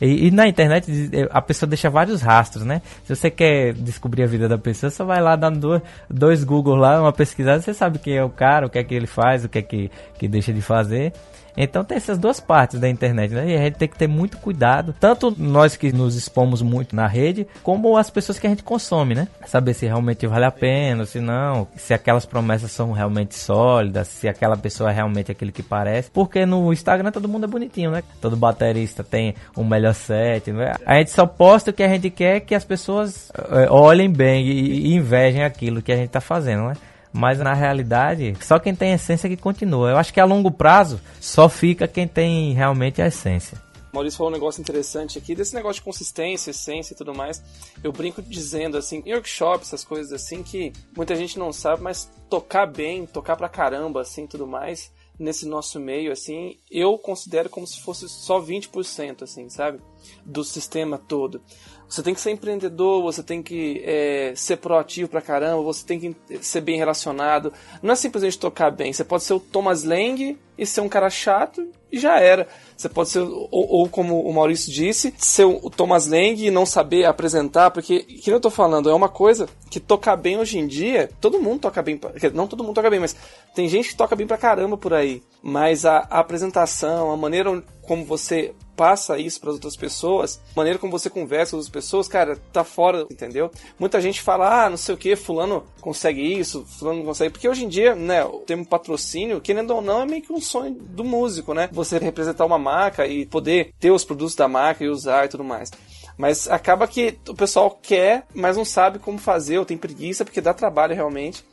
E, 0.00 0.26
e, 0.26 0.30
na 0.30 0.46
internet 0.46 1.10
a 1.30 1.40
pessoa 1.40 1.68
deixa 1.68 1.88
vários 1.88 2.20
rastros, 2.20 2.64
né? 2.64 2.82
Se 3.04 3.14
você 3.14 3.30
quer 3.30 3.72
descobrir 3.72 4.22
a 4.22 4.26
vida 4.26 4.48
da 4.48 4.58
pessoa, 4.58 4.90
você 4.90 5.02
vai 5.02 5.20
lá 5.20 5.36
dando 5.36 5.58
dois, 5.58 5.82
dois 6.08 6.44
Google 6.44 6.76
lá, 6.76 7.00
uma 7.00 7.12
pesquisada, 7.12 7.60
você 7.60 7.72
sabe 7.72 7.98
quem 7.98 8.16
é 8.16 8.24
o 8.24 8.30
cara, 8.30 8.66
o 8.66 8.70
que 8.70 8.78
é 8.78 8.84
que 8.84 8.94
ele 8.94 9.06
faz, 9.06 9.44
o 9.44 9.48
que 9.48 9.58
é 9.58 9.62
que, 9.62 9.90
que 10.18 10.28
deixa 10.28 10.52
de 10.52 10.60
fazer. 10.60 11.12
Então 11.56 11.84
tem 11.84 11.96
essas 11.96 12.18
duas 12.18 12.38
partes 12.38 12.78
da 12.78 12.88
internet, 12.88 13.32
né? 13.32 13.48
E 13.48 13.56
a 13.56 13.62
gente 13.62 13.74
tem 13.74 13.88
que 13.88 13.96
ter 13.96 14.08
muito 14.08 14.36
cuidado, 14.38 14.94
tanto 14.98 15.34
nós 15.36 15.76
que 15.76 15.92
nos 15.92 16.14
expomos 16.14 16.60
muito 16.62 16.94
na 16.94 17.06
rede, 17.06 17.46
como 17.62 17.96
as 17.96 18.10
pessoas 18.10 18.38
que 18.38 18.46
a 18.46 18.50
gente 18.50 18.62
consome, 18.62 19.14
né? 19.14 19.28
Saber 19.46 19.74
se 19.74 19.86
realmente 19.86 20.26
vale 20.26 20.44
a 20.44 20.50
pena, 20.50 21.06
se 21.06 21.20
não, 21.20 21.66
se 21.76 21.94
aquelas 21.94 22.26
promessas 22.26 22.70
são 22.70 22.92
realmente 22.92 23.34
sólidas, 23.34 24.08
se 24.08 24.28
aquela 24.28 24.56
pessoa 24.56 24.90
é 24.90 24.94
realmente 24.94 25.32
aquele 25.32 25.52
que 25.52 25.62
parece. 25.62 26.10
Porque 26.10 26.44
no 26.44 26.72
Instagram 26.72 27.10
todo 27.10 27.28
mundo 27.28 27.44
é 27.44 27.48
bonitinho, 27.48 27.90
né? 27.90 28.02
Todo 28.20 28.36
baterista 28.36 29.02
tem 29.02 29.34
um 29.56 29.64
melhor 29.64 29.94
set, 29.94 30.52
né? 30.52 30.74
A 30.84 30.96
gente 30.98 31.10
só 31.10 31.26
posta 31.26 31.70
o 31.70 31.74
que 31.74 31.82
a 31.82 31.88
gente 31.88 32.10
quer 32.10 32.40
que 32.40 32.54
as 32.54 32.64
pessoas 32.64 33.32
eh, 33.50 33.68
olhem 33.70 34.10
bem 34.10 34.46
e, 34.46 34.88
e 34.88 34.94
invejem 34.94 35.44
aquilo 35.44 35.82
que 35.82 35.92
a 35.92 35.96
gente 35.96 36.10
tá 36.10 36.20
fazendo, 36.20 36.68
né? 36.68 36.74
Mas 37.16 37.38
na 37.38 37.54
realidade, 37.54 38.36
só 38.42 38.58
quem 38.58 38.74
tem 38.74 38.92
essência 38.92 39.28
que 39.28 39.38
continua. 39.38 39.90
Eu 39.90 39.96
acho 39.96 40.12
que 40.12 40.20
a 40.20 40.24
longo 40.26 40.50
prazo 40.50 41.00
só 41.18 41.48
fica 41.48 41.88
quem 41.88 42.06
tem 42.06 42.52
realmente 42.52 43.00
a 43.00 43.06
essência. 43.06 43.58
Maurício 43.90 44.18
falou 44.18 44.30
um 44.30 44.34
negócio 44.34 44.60
interessante 44.60 45.16
aqui, 45.16 45.34
desse 45.34 45.54
negócio 45.54 45.80
de 45.80 45.84
consistência, 45.84 46.50
essência 46.50 46.92
e 46.92 46.96
tudo 46.96 47.14
mais. 47.14 47.42
Eu 47.82 47.90
brinco 47.90 48.20
dizendo 48.20 48.76
assim, 48.76 49.02
em 49.06 49.14
workshops, 49.14 49.68
essas 49.68 49.82
coisas 49.82 50.12
assim, 50.12 50.42
que 50.42 50.74
muita 50.94 51.16
gente 51.16 51.38
não 51.38 51.50
sabe, 51.54 51.82
mas 51.82 52.10
tocar 52.28 52.66
bem, 52.66 53.06
tocar 53.06 53.34
pra 53.36 53.48
caramba, 53.48 54.02
assim, 54.02 54.26
tudo 54.26 54.46
mais, 54.46 54.92
nesse 55.18 55.46
nosso 55.46 55.80
meio, 55.80 56.12
assim, 56.12 56.58
eu 56.70 56.98
considero 56.98 57.48
como 57.48 57.66
se 57.66 57.80
fosse 57.80 58.06
só 58.10 58.38
20%, 58.38 59.22
assim, 59.22 59.48
sabe? 59.48 59.80
Do 60.24 60.44
sistema 60.44 60.98
todo. 60.98 61.40
Você 61.88 62.02
tem 62.02 62.14
que 62.14 62.20
ser 62.20 62.32
empreendedor, 62.32 63.02
você 63.02 63.22
tem 63.22 63.42
que 63.42 63.80
é, 63.84 64.32
ser 64.34 64.56
proativo 64.56 65.08
pra 65.08 65.22
caramba, 65.22 65.62
você 65.62 65.86
tem 65.86 66.00
que 66.00 66.16
ser 66.40 66.60
bem 66.60 66.76
relacionado. 66.76 67.52
Não 67.80 67.92
é 67.92 67.96
simplesmente 67.96 68.38
tocar 68.38 68.70
bem. 68.70 68.92
Você 68.92 69.04
pode 69.04 69.22
ser 69.22 69.34
o 69.34 69.40
Thomas 69.40 69.84
Lang 69.84 70.36
e 70.58 70.66
ser 70.66 70.80
um 70.80 70.88
cara 70.88 71.08
chato 71.08 71.68
e 71.90 71.98
já 71.98 72.18
era. 72.18 72.48
Você 72.76 72.88
pode 72.88 73.10
ser, 73.10 73.20
ou, 73.20 73.48
ou 73.50 73.88
como 73.88 74.20
o 74.20 74.32
Maurício 74.32 74.72
disse, 74.72 75.14
ser 75.16 75.44
o 75.44 75.70
Thomas 75.70 76.06
Lang 76.08 76.44
e 76.44 76.50
não 76.50 76.66
saber 76.66 77.04
apresentar, 77.04 77.70
porque, 77.70 78.00
que 78.00 78.30
eu 78.30 78.40
tô 78.40 78.50
falando, 78.50 78.90
é 78.90 78.94
uma 78.94 79.08
coisa 79.08 79.48
que 79.70 79.78
tocar 79.78 80.16
bem 80.16 80.38
hoje 80.38 80.58
em 80.58 80.66
dia, 80.66 81.08
todo 81.20 81.40
mundo 81.40 81.60
toca 81.60 81.82
bem, 81.82 82.00
não 82.34 82.46
todo 82.46 82.64
mundo 82.64 82.74
toca 82.74 82.90
bem, 82.90 83.00
mas 83.00 83.14
tem 83.54 83.68
gente 83.68 83.90
que 83.90 83.96
toca 83.96 84.16
bem 84.16 84.26
pra 84.26 84.36
caramba 84.36 84.76
por 84.76 84.92
aí. 84.92 85.22
Mas 85.42 85.84
a, 85.84 85.98
a 86.10 86.18
apresentação, 86.18 87.10
a 87.12 87.16
maneira 87.16 87.62
como 87.86 88.04
você 88.04 88.54
passa 88.76 89.18
isso 89.18 89.40
para 89.40 89.50
outras 89.50 89.74
pessoas, 89.74 90.40
maneira 90.54 90.78
como 90.78 90.92
você 90.92 91.08
conversa 91.08 91.52
com 91.52 91.60
as 91.60 91.68
pessoas, 91.68 92.06
cara, 92.06 92.36
tá 92.52 92.62
fora, 92.62 93.06
entendeu? 93.10 93.50
Muita 93.78 94.00
gente 94.00 94.20
fala, 94.20 94.66
ah, 94.66 94.70
não 94.70 94.76
sei 94.76 94.94
o 94.94 94.98
que, 94.98 95.16
fulano 95.16 95.64
consegue 95.80 96.20
isso, 96.20 96.64
fulano 96.66 96.98
não 96.98 97.06
consegue. 97.06 97.30
Porque 97.30 97.48
hoje 97.48 97.64
em 97.64 97.68
dia, 97.68 97.94
né, 97.94 98.22
o 98.24 98.40
termo 98.40 98.66
patrocínio, 98.66 99.40
querendo 99.40 99.70
ou 99.70 99.80
não, 99.80 100.02
é 100.02 100.06
meio 100.06 100.22
que 100.22 100.32
um 100.32 100.40
sonho 100.40 100.74
do 100.74 101.02
músico, 101.02 101.54
né? 101.54 101.70
Você 101.72 101.98
representar 101.98 102.44
uma 102.44 102.58
marca 102.58 103.06
e 103.06 103.24
poder 103.24 103.72
ter 103.80 103.90
os 103.90 104.04
produtos 104.04 104.34
da 104.34 104.46
marca 104.46 104.84
e 104.84 104.88
usar 104.88 105.24
e 105.24 105.28
tudo 105.28 105.42
mais. 105.42 105.70
Mas 106.18 106.48
acaba 106.48 106.86
que 106.86 107.18
o 107.28 107.34
pessoal 107.34 107.70
quer, 107.70 108.26
mas 108.34 108.56
não 108.56 108.64
sabe 108.64 108.98
como 108.98 109.18
fazer, 109.18 109.58
ou 109.58 109.64
tem 109.64 109.76
preguiça, 109.76 110.24
porque 110.24 110.40
dá 110.40 110.52
trabalho 110.54 110.94
realmente. 110.94 111.44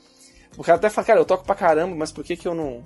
O 0.57 0.63
cara 0.63 0.77
até 0.77 0.89
fala, 0.89 1.07
cara, 1.07 1.19
eu 1.19 1.25
toco 1.25 1.45
pra 1.45 1.55
caramba, 1.55 1.95
mas 1.95 2.11
por 2.11 2.23
que 2.23 2.35
que 2.35 2.47
eu 2.47 2.53
não... 2.53 2.83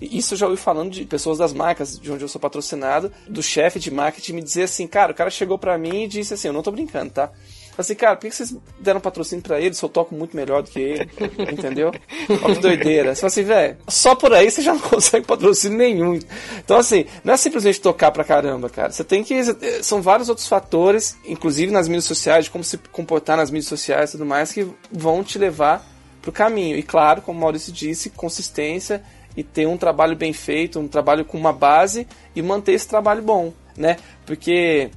Isso 0.00 0.34
eu 0.34 0.38
já 0.38 0.46
ouvi 0.46 0.58
falando 0.58 0.90
de 0.90 1.04
pessoas 1.04 1.38
das 1.38 1.52
marcas, 1.52 1.98
de 1.98 2.12
onde 2.12 2.22
eu 2.22 2.28
sou 2.28 2.40
patrocinado, 2.40 3.12
do 3.28 3.42
chefe 3.42 3.78
de 3.78 3.90
marketing 3.90 4.34
me 4.34 4.42
dizer 4.42 4.64
assim, 4.64 4.86
cara, 4.86 5.12
o 5.12 5.14
cara 5.14 5.30
chegou 5.30 5.58
pra 5.58 5.78
mim 5.78 6.04
e 6.04 6.08
disse 6.08 6.34
assim, 6.34 6.48
eu 6.48 6.54
não 6.54 6.62
tô 6.62 6.70
brincando, 6.70 7.10
tá? 7.10 7.30
Assim, 7.80 7.94
cara, 7.94 8.14
por 8.14 8.28
que 8.28 8.36
vocês 8.36 8.54
deram 8.78 9.00
patrocínio 9.00 9.42
pra 9.42 9.58
ele 9.58 9.74
se 9.74 9.82
eu 9.82 9.88
toco 9.88 10.14
muito 10.14 10.36
melhor 10.36 10.62
do 10.62 10.70
que 10.70 10.78
ele? 10.78 11.10
Entendeu? 11.50 11.92
Olha 12.42 12.54
que 12.54 12.60
doideira. 12.60 13.14
Você 13.14 13.20
fala 13.20 13.28
assim, 13.28 13.44
velho, 13.44 13.76
só 13.88 14.14
por 14.14 14.34
aí 14.34 14.50
você 14.50 14.60
já 14.60 14.74
não 14.74 14.80
consegue 14.86 15.26
patrocínio 15.26 15.78
nenhum. 15.78 16.18
Então, 16.58 16.76
assim, 16.76 17.06
não 17.24 17.32
é 17.32 17.36
simplesmente 17.38 17.80
tocar 17.80 18.10
pra 18.10 18.22
caramba, 18.22 18.68
cara. 18.68 18.92
Você 18.92 19.02
tem 19.02 19.24
que. 19.24 19.40
São 19.82 20.02
vários 20.02 20.28
outros 20.28 20.46
fatores, 20.46 21.16
inclusive 21.24 21.72
nas 21.72 21.88
mídias 21.88 22.04
sociais, 22.04 22.44
de 22.44 22.50
como 22.50 22.62
se 22.62 22.76
comportar 22.76 23.38
nas 23.38 23.50
mídias 23.50 23.68
sociais 23.68 24.10
e 24.10 24.12
tudo 24.12 24.26
mais, 24.26 24.52
que 24.52 24.66
vão 24.92 25.24
te 25.24 25.38
levar 25.38 25.82
pro 26.20 26.32
caminho. 26.32 26.76
E 26.76 26.82
claro, 26.82 27.22
como 27.22 27.38
o 27.38 27.42
Maurício 27.42 27.72
disse, 27.72 28.10
consistência 28.10 29.02
e 29.36 29.42
ter 29.42 29.66
um 29.66 29.76
trabalho 29.76 30.16
bem 30.16 30.32
feito, 30.32 30.80
um 30.80 30.88
trabalho 30.88 31.24
com 31.24 31.38
uma 31.38 31.52
base 31.52 32.06
e 32.34 32.42
manter 32.42 32.72
esse 32.72 32.88
trabalho 32.88 33.22
bom, 33.22 33.52
né? 33.76 33.96
Porque 34.26 34.90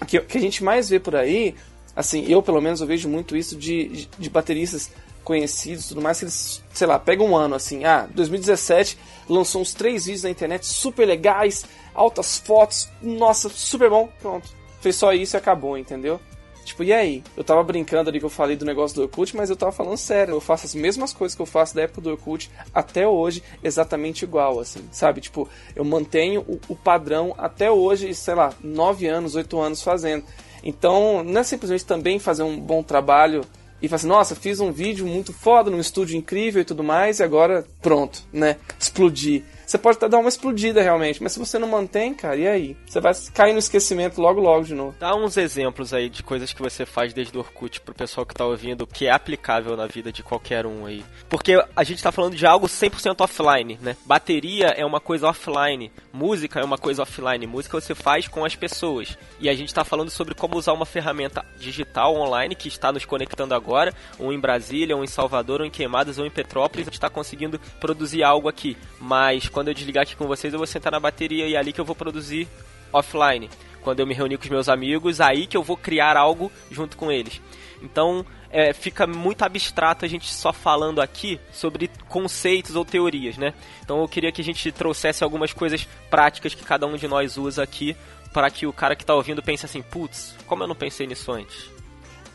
o 0.00 0.06
que, 0.06 0.20
que 0.20 0.38
a 0.38 0.40
gente 0.40 0.62
mais 0.62 0.88
vê 0.88 0.98
por 1.00 1.16
aí, 1.16 1.54
assim, 1.94 2.24
eu 2.28 2.42
pelo 2.42 2.60
menos 2.60 2.80
eu 2.80 2.86
vejo 2.86 3.08
muito 3.08 3.36
isso 3.36 3.56
de, 3.56 3.88
de, 3.88 4.08
de 4.18 4.30
bateristas 4.30 4.90
conhecidos 5.22 5.88
tudo 5.88 6.00
mais, 6.00 6.18
que 6.18 6.24
eles, 6.24 6.62
sei 6.72 6.86
lá, 6.86 6.98
pegam 6.98 7.28
um 7.28 7.36
ano 7.36 7.54
assim, 7.54 7.84
ah, 7.84 8.08
2017 8.12 8.98
lançou 9.28 9.62
uns 9.62 9.72
três 9.72 10.04
vídeos 10.06 10.24
na 10.24 10.30
internet 10.30 10.66
super 10.66 11.06
legais, 11.06 11.64
altas 11.94 12.38
fotos, 12.38 12.88
nossa, 13.00 13.48
super 13.48 13.88
bom, 13.88 14.08
pronto. 14.20 14.48
Fez 14.80 14.96
só 14.96 15.12
isso 15.12 15.36
e 15.36 15.38
acabou, 15.38 15.78
entendeu? 15.78 16.20
Tipo, 16.64 16.84
e 16.84 16.92
aí? 16.92 17.22
Eu 17.36 17.42
tava 17.42 17.62
brincando 17.62 18.08
ali 18.08 18.18
que 18.18 18.24
eu 18.24 18.30
falei 18.30 18.56
do 18.56 18.64
negócio 18.64 18.96
do 18.96 19.02
Orkut, 19.02 19.36
mas 19.36 19.50
eu 19.50 19.56
tava 19.56 19.72
falando 19.72 19.96
sério. 19.96 20.34
Eu 20.34 20.40
faço 20.40 20.66
as 20.66 20.74
mesmas 20.74 21.12
coisas 21.12 21.34
que 21.34 21.42
eu 21.42 21.46
faço 21.46 21.74
da 21.74 21.82
época 21.82 22.00
do 22.00 22.10
Orkut 22.10 22.50
até 22.72 23.06
hoje, 23.06 23.42
exatamente 23.62 24.24
igual, 24.24 24.60
assim, 24.60 24.80
sabe? 24.92 25.20
Tipo, 25.20 25.48
eu 25.74 25.84
mantenho 25.84 26.42
o, 26.42 26.60
o 26.68 26.76
padrão 26.76 27.34
até 27.36 27.70
hoje, 27.70 28.14
sei 28.14 28.34
lá, 28.34 28.52
9 28.62 29.06
anos, 29.06 29.34
8 29.34 29.60
anos 29.60 29.82
fazendo. 29.82 30.24
Então, 30.62 31.24
não 31.24 31.40
é 31.40 31.44
simplesmente 31.44 31.84
também 31.84 32.18
fazer 32.18 32.44
um 32.44 32.58
bom 32.58 32.82
trabalho 32.82 33.44
e 33.80 33.88
falar 33.88 33.96
assim, 33.96 34.06
nossa, 34.06 34.36
fiz 34.36 34.60
um 34.60 34.70
vídeo 34.70 35.04
muito 35.04 35.32
foda, 35.32 35.68
num 35.68 35.80
estúdio 35.80 36.16
incrível 36.16 36.62
e 36.62 36.64
tudo 36.64 36.84
mais, 36.84 37.18
e 37.18 37.24
agora 37.24 37.66
pronto, 37.80 38.22
né? 38.32 38.56
Explodir 38.78 39.42
você 39.72 39.78
pode 39.78 39.96
até 39.96 40.06
dar 40.06 40.18
uma 40.18 40.28
explodida 40.28 40.82
realmente, 40.82 41.22
mas 41.22 41.32
se 41.32 41.38
você 41.38 41.58
não 41.58 41.66
mantém, 41.66 42.12
cara, 42.12 42.36
e 42.36 42.46
aí? 42.46 42.76
Você 42.84 43.00
vai 43.00 43.14
cair 43.32 43.54
no 43.54 43.58
esquecimento 43.58 44.20
logo 44.20 44.38
logo 44.38 44.66
de 44.66 44.74
novo. 44.74 44.94
Dá 45.00 45.16
uns 45.16 45.38
exemplos 45.38 45.94
aí 45.94 46.10
de 46.10 46.22
coisas 46.22 46.52
que 46.52 46.60
você 46.60 46.84
faz 46.84 47.14
desde 47.14 47.34
o 47.34 47.40
Orkut 47.40 47.80
pro 47.80 47.94
pessoal 47.94 48.26
que 48.26 48.34
tá 48.34 48.44
ouvindo, 48.44 48.86
que 48.86 49.06
é 49.06 49.10
aplicável 49.10 49.74
na 49.74 49.86
vida 49.86 50.12
de 50.12 50.22
qualquer 50.22 50.66
um 50.66 50.84
aí. 50.84 51.02
Porque 51.26 51.54
a 51.74 51.84
gente 51.84 52.02
tá 52.02 52.12
falando 52.12 52.36
de 52.36 52.44
algo 52.44 52.66
100% 52.66 53.22
offline, 53.22 53.78
né? 53.80 53.96
Bateria 54.04 54.66
é 54.76 54.84
uma 54.84 55.00
coisa 55.00 55.26
offline, 55.26 55.90
música 56.12 56.60
é 56.60 56.64
uma 56.64 56.76
coisa 56.76 57.00
offline, 57.00 57.46
música 57.46 57.80
você 57.80 57.94
faz 57.94 58.28
com 58.28 58.44
as 58.44 58.54
pessoas. 58.54 59.16
E 59.40 59.48
a 59.48 59.54
gente 59.54 59.72
tá 59.72 59.84
falando 59.84 60.10
sobre 60.10 60.34
como 60.34 60.58
usar 60.58 60.74
uma 60.74 60.84
ferramenta 60.84 61.46
digital 61.58 62.14
online 62.14 62.54
que 62.54 62.68
está 62.68 62.92
nos 62.92 63.06
conectando 63.06 63.54
agora, 63.54 63.94
um 64.20 64.30
em 64.30 64.38
Brasília, 64.38 64.94
um 64.94 65.02
em 65.02 65.06
Salvador, 65.06 65.62
um 65.62 65.64
em 65.64 65.70
Queimadas, 65.70 66.18
um 66.18 66.26
em 66.26 66.30
Petrópolis, 66.30 66.86
a 66.86 66.90
gente 66.90 67.00
tá 67.00 67.08
conseguindo 67.08 67.58
produzir 67.80 68.22
algo 68.22 68.50
aqui. 68.50 68.76
Mas 69.00 69.48
quando 69.48 69.61
quando 69.62 69.68
eu 69.68 69.74
desligar 69.74 70.02
aqui 70.02 70.16
com 70.16 70.26
vocês, 70.26 70.52
eu 70.52 70.58
vou 70.58 70.66
sentar 70.66 70.90
na 70.90 70.98
bateria 70.98 71.46
e 71.46 71.54
é 71.54 71.56
ali 71.56 71.72
que 71.72 71.80
eu 71.80 71.84
vou 71.84 71.94
produzir 71.94 72.48
offline. 72.92 73.48
Quando 73.80 74.00
eu 74.00 74.06
me 74.06 74.12
reunir 74.12 74.36
com 74.36 74.42
os 74.42 74.50
meus 74.50 74.68
amigos, 74.68 75.20
aí 75.20 75.46
que 75.46 75.56
eu 75.56 75.62
vou 75.62 75.76
criar 75.76 76.16
algo 76.16 76.50
junto 76.68 76.96
com 76.96 77.12
eles. 77.12 77.40
Então, 77.80 78.26
é, 78.50 78.72
fica 78.72 79.06
muito 79.06 79.44
abstrato 79.44 80.04
a 80.04 80.08
gente 80.08 80.34
só 80.34 80.52
falando 80.52 81.00
aqui 81.00 81.38
sobre 81.52 81.88
conceitos 82.08 82.74
ou 82.74 82.84
teorias, 82.84 83.38
né? 83.38 83.54
Então 83.84 84.00
eu 84.00 84.08
queria 84.08 84.32
que 84.32 84.40
a 84.40 84.44
gente 84.44 84.72
trouxesse 84.72 85.22
algumas 85.22 85.52
coisas 85.52 85.86
práticas 86.10 86.54
que 86.54 86.64
cada 86.64 86.84
um 86.84 86.96
de 86.96 87.06
nós 87.06 87.36
usa 87.36 87.62
aqui 87.62 87.96
para 88.32 88.50
que 88.50 88.66
o 88.66 88.72
cara 88.72 88.96
que 88.96 89.04
está 89.04 89.14
ouvindo 89.14 89.42
pense 89.42 89.64
assim, 89.64 89.80
putz, 89.80 90.34
como 90.44 90.64
eu 90.64 90.66
não 90.66 90.74
pensei 90.74 91.06
nisso 91.06 91.30
antes? 91.30 91.70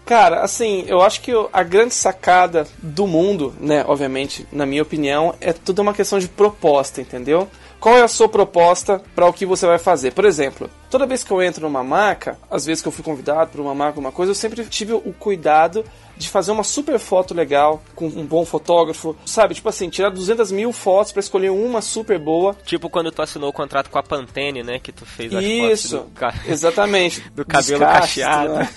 Cara, 0.08 0.40
assim, 0.40 0.86
eu 0.88 1.02
acho 1.02 1.20
que 1.20 1.34
a 1.52 1.64
grande 1.64 1.94
sacada 1.94 2.66
do 2.82 3.06
mundo, 3.06 3.54
né, 3.60 3.84
obviamente, 3.86 4.48
na 4.54 4.66
minha 4.66 4.82
opinião, 4.82 5.36
é 5.42 5.52
tudo 5.52 5.82
uma 5.82 5.94
questão 5.94 6.18
de 6.18 6.30
proposta, 6.30 7.02
entendeu? 7.02 7.50
Qual 7.78 7.94
é 7.94 8.02
a 8.02 8.08
sua 8.08 8.30
proposta 8.30 9.02
para 9.14 9.26
o 9.26 9.34
que 9.34 9.46
você 9.46 9.68
vai 9.68 9.78
fazer? 9.78 10.14
Por 10.14 10.24
exemplo, 10.24 10.70
toda 10.90 11.06
vez 11.06 11.26
que 11.26 11.32
eu 11.32 11.42
entro 11.42 11.64
numa 11.64 11.84
marca, 11.84 12.40
às 12.50 12.66
vezes 12.66 12.82
que 12.82 12.88
eu 12.88 12.92
fui 12.94 13.04
convidado 13.04 13.52
por 13.52 13.60
uma 13.60 13.76
marca, 13.76 14.00
uma 14.00 14.14
coisa, 14.14 14.32
eu 14.32 14.36
sempre 14.36 14.64
tive 14.64 14.94
o 14.94 15.14
cuidado 15.20 15.84
de 16.18 16.30
fazer 16.30 16.52
uma 16.52 16.64
super 16.64 16.98
foto 17.00 17.34
legal 17.34 17.82
com 17.96 18.08
um 18.08 18.26
bom 18.26 18.46
fotógrafo, 18.46 19.16
sabe? 19.26 19.56
Tipo 19.56 19.70
assim, 19.70 19.90
tirar 19.90 20.10
200 20.10 20.52
mil 20.52 20.72
fotos 20.72 21.12
para 21.12 21.20
escolher 21.20 21.50
uma 21.50 21.82
super 21.82 22.20
boa. 22.20 22.56
Tipo 22.66 22.90
quando 22.90 23.12
tu 23.12 23.22
assinou 23.22 23.50
o 23.50 23.54
contrato 23.54 23.90
com 23.90 23.98
a 23.98 24.04
Pantene, 24.04 24.64
né? 24.64 24.80
Que 24.80 24.92
tu 24.92 25.06
fez 25.06 25.34
as 25.34 25.44
Isso, 25.44 26.00
do... 26.00 26.12
exatamente. 26.52 27.22
do 27.32 27.46
cabelo 27.46 27.80
cacheado. 27.80 28.54
Né? 28.56 28.70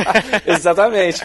exatamente. 0.46 1.22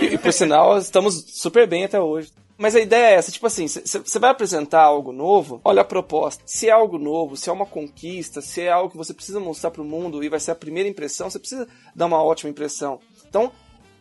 E, 0.00 0.14
e 0.14 0.18
por 0.18 0.32
sinal, 0.32 0.78
estamos 0.78 1.24
super 1.28 1.66
bem 1.66 1.84
até 1.84 2.00
hoje. 2.00 2.30
Mas 2.60 2.76
a 2.76 2.80
ideia 2.80 3.06
é 3.06 3.14
essa, 3.14 3.32
tipo 3.32 3.46
assim, 3.46 3.66
você 3.66 4.18
vai 4.18 4.28
apresentar 4.28 4.82
algo 4.82 5.12
novo, 5.12 5.62
olha 5.64 5.80
a 5.80 5.84
proposta. 5.84 6.42
Se 6.44 6.68
é 6.68 6.70
algo 6.70 6.98
novo, 6.98 7.34
se 7.34 7.48
é 7.48 7.52
uma 7.52 7.64
conquista, 7.64 8.42
se 8.42 8.60
é 8.60 8.70
algo 8.70 8.90
que 8.90 8.98
você 8.98 9.14
precisa 9.14 9.40
mostrar 9.40 9.70
para 9.70 9.80
o 9.80 9.84
mundo 9.84 10.22
e 10.22 10.28
vai 10.28 10.38
ser 10.38 10.50
a 10.50 10.54
primeira 10.54 10.86
impressão, 10.86 11.30
você 11.30 11.38
precisa 11.38 11.66
dar 11.96 12.04
uma 12.04 12.22
ótima 12.22 12.50
impressão. 12.50 13.00
Então, 13.26 13.50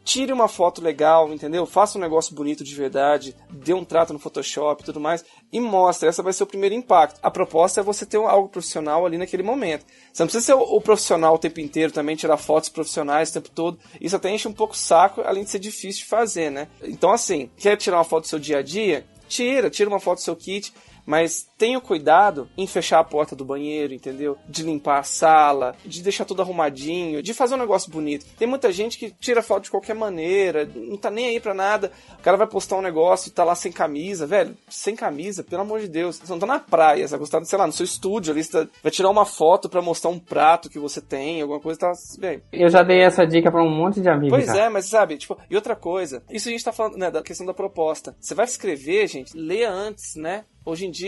tire 0.04 0.32
uma 0.32 0.48
foto 0.48 0.82
legal, 0.82 1.32
entendeu? 1.32 1.66
Faça 1.66 1.98
um 1.98 2.02
negócio 2.02 2.34
bonito 2.34 2.64
de 2.64 2.74
verdade, 2.76 3.36
dê 3.50 3.74
um 3.74 3.86
trato 3.86 4.14
no 4.14 4.20
Photoshop 4.20 4.82
e 4.82 4.86
tudo 4.86 5.00
mais, 5.00 5.24
e 5.52 5.60
mostre. 5.60 6.10
Essa 6.10 6.24
vai 6.24 6.34
ser 6.34 6.44
o 6.44 6.48
primeiro 6.48 6.76
impacto. 6.76 7.20
A 7.22 7.30
proposta 7.30 7.80
é 7.80 7.84
você 7.84 8.06
ter 8.06 8.18
algo 8.18 8.50
profissional 8.50 9.06
ali 9.06 9.18
naquele 9.18 9.44
momento. 9.44 9.86
Você 10.12 10.24
não 10.24 10.28
precisa 10.28 10.46
ser 10.46 10.54
o, 10.54 10.82
profissional 10.82 11.36
o 11.36 11.40
tempo 11.40 11.60
inteiro 11.60 11.92
também, 11.92 12.16
tirar 12.16 12.38
fotos 12.38 12.70
profissionais 12.70 13.30
o 13.30 13.34
tempo 13.34 13.50
todo. 13.50 13.80
Isso 14.00 14.16
até 14.16 14.30
enche 14.30 14.48
um 14.48 14.54
pouco 14.54 14.74
o 14.74 14.78
saco, 14.78 15.22
além 15.22 15.44
de 15.44 15.50
ser 15.50 15.60
difícil 15.60 16.04
de 16.04 16.10
fazer, 16.10 16.50
né? 16.50 16.68
Então, 16.84 17.12
assim, 17.12 17.50
quer 17.58 17.78
tirar 17.78 17.98
uma 17.98 18.04
foto 18.04 18.24
do 18.24 18.30
seu 18.30 18.40
dia 18.40 18.60
a 18.60 18.62
dia? 18.62 19.06
Tira, 19.28 19.70
tira 19.70 19.90
uma 19.90 20.00
foto 20.00 20.18
do 20.18 20.24
seu 20.24 20.36
kit 20.36 20.74
mas 21.10 21.50
tenha 21.58 21.82
cuidado 21.82 22.48
em 22.56 22.68
fechar 22.68 23.00
a 23.00 23.04
porta 23.04 23.36
do 23.36 23.44
banheiro, 23.44 23.96
entendeu? 23.96 24.38
De 24.48 24.62
limpar 24.62 25.00
a 25.00 25.04
sala, 25.04 25.76
de 25.84 26.04
deixar 26.04 26.24
tudo 26.24 26.44
arrumadinho, 26.44 27.24
de 27.24 27.34
fazer 27.34 27.56
um 27.56 27.58
negócio 27.58 27.92
bonito. 27.92 28.28
Tem 28.38 28.48
muita 28.48 28.72
gente 28.72 28.96
que 29.00 29.10
tira 29.10 29.42
foto 29.42 29.64
de 29.64 29.72
qualquer 29.72 29.96
maneira, 29.96 30.70
não 30.76 30.98
tá 30.98 31.10
nem 31.10 31.30
aí 31.30 31.40
pra 31.40 31.56
nada. 31.56 31.92
O 32.14 32.22
cara 32.22 32.38
vai 32.38 32.46
postar 32.46 32.78
um 32.78 32.82
negócio 32.84 33.30
e 33.30 33.32
tá 33.32 33.44
lá 33.44 33.56
sem 33.56 33.72
camisa, 33.72 34.28
velho, 34.28 34.56
sem 34.70 34.96
camisa, 34.96 35.44
pelo 35.44 35.64
amor 35.64 35.80
de 35.80 35.88
Deus. 35.88 36.20
Você 36.20 36.32
não 36.32 36.38
tá 36.38 36.46
na 36.46 36.60
praia, 36.60 37.08
você 37.08 37.12
vai 37.14 37.20
gostar, 37.20 37.44
sei 37.44 37.58
lá, 37.58 37.66
no 37.66 37.74
seu 37.74 37.86
estúdio 37.86 38.32
ali, 38.32 38.44
você 38.44 38.52
tá, 38.52 38.68
vai 38.84 38.92
tirar 38.92 39.10
uma 39.10 39.26
foto 39.26 39.68
para 39.68 39.82
mostrar 39.82 40.12
um 40.12 40.20
prato 40.20 40.70
que 40.70 40.78
você 40.78 41.02
tem, 41.02 41.42
alguma 41.42 41.60
coisa, 41.60 41.80
tá 41.80 41.92
bem. 42.20 42.44
Eu 42.52 42.70
já 42.70 42.84
dei 42.84 43.02
essa 43.02 43.26
dica 43.26 43.52
para 43.52 43.64
um 43.64 43.76
monte 43.76 44.00
de 44.00 44.10
amigos. 44.10 44.30
Pois 44.30 44.56
é, 44.56 44.70
mas 44.70 44.86
sabe, 44.86 45.18
tipo, 45.18 45.36
e 45.50 45.56
outra 45.56 45.76
coisa, 45.76 46.22
isso 46.30 46.50
a 46.50 46.52
gente 46.52 46.64
tá 46.64 46.72
falando, 46.72 46.98
né, 46.98 47.10
da 47.10 47.24
questão 47.24 47.48
da 47.48 47.54
proposta. 47.54 48.16
Você 48.20 48.36
vai 48.36 48.46
escrever, 48.46 49.08
gente, 49.08 49.36
leia 49.36 49.72
antes, 49.72 50.16
né? 50.16 50.46
Hoje 50.66 50.86
em 50.86 50.92
dia, 50.92 50.99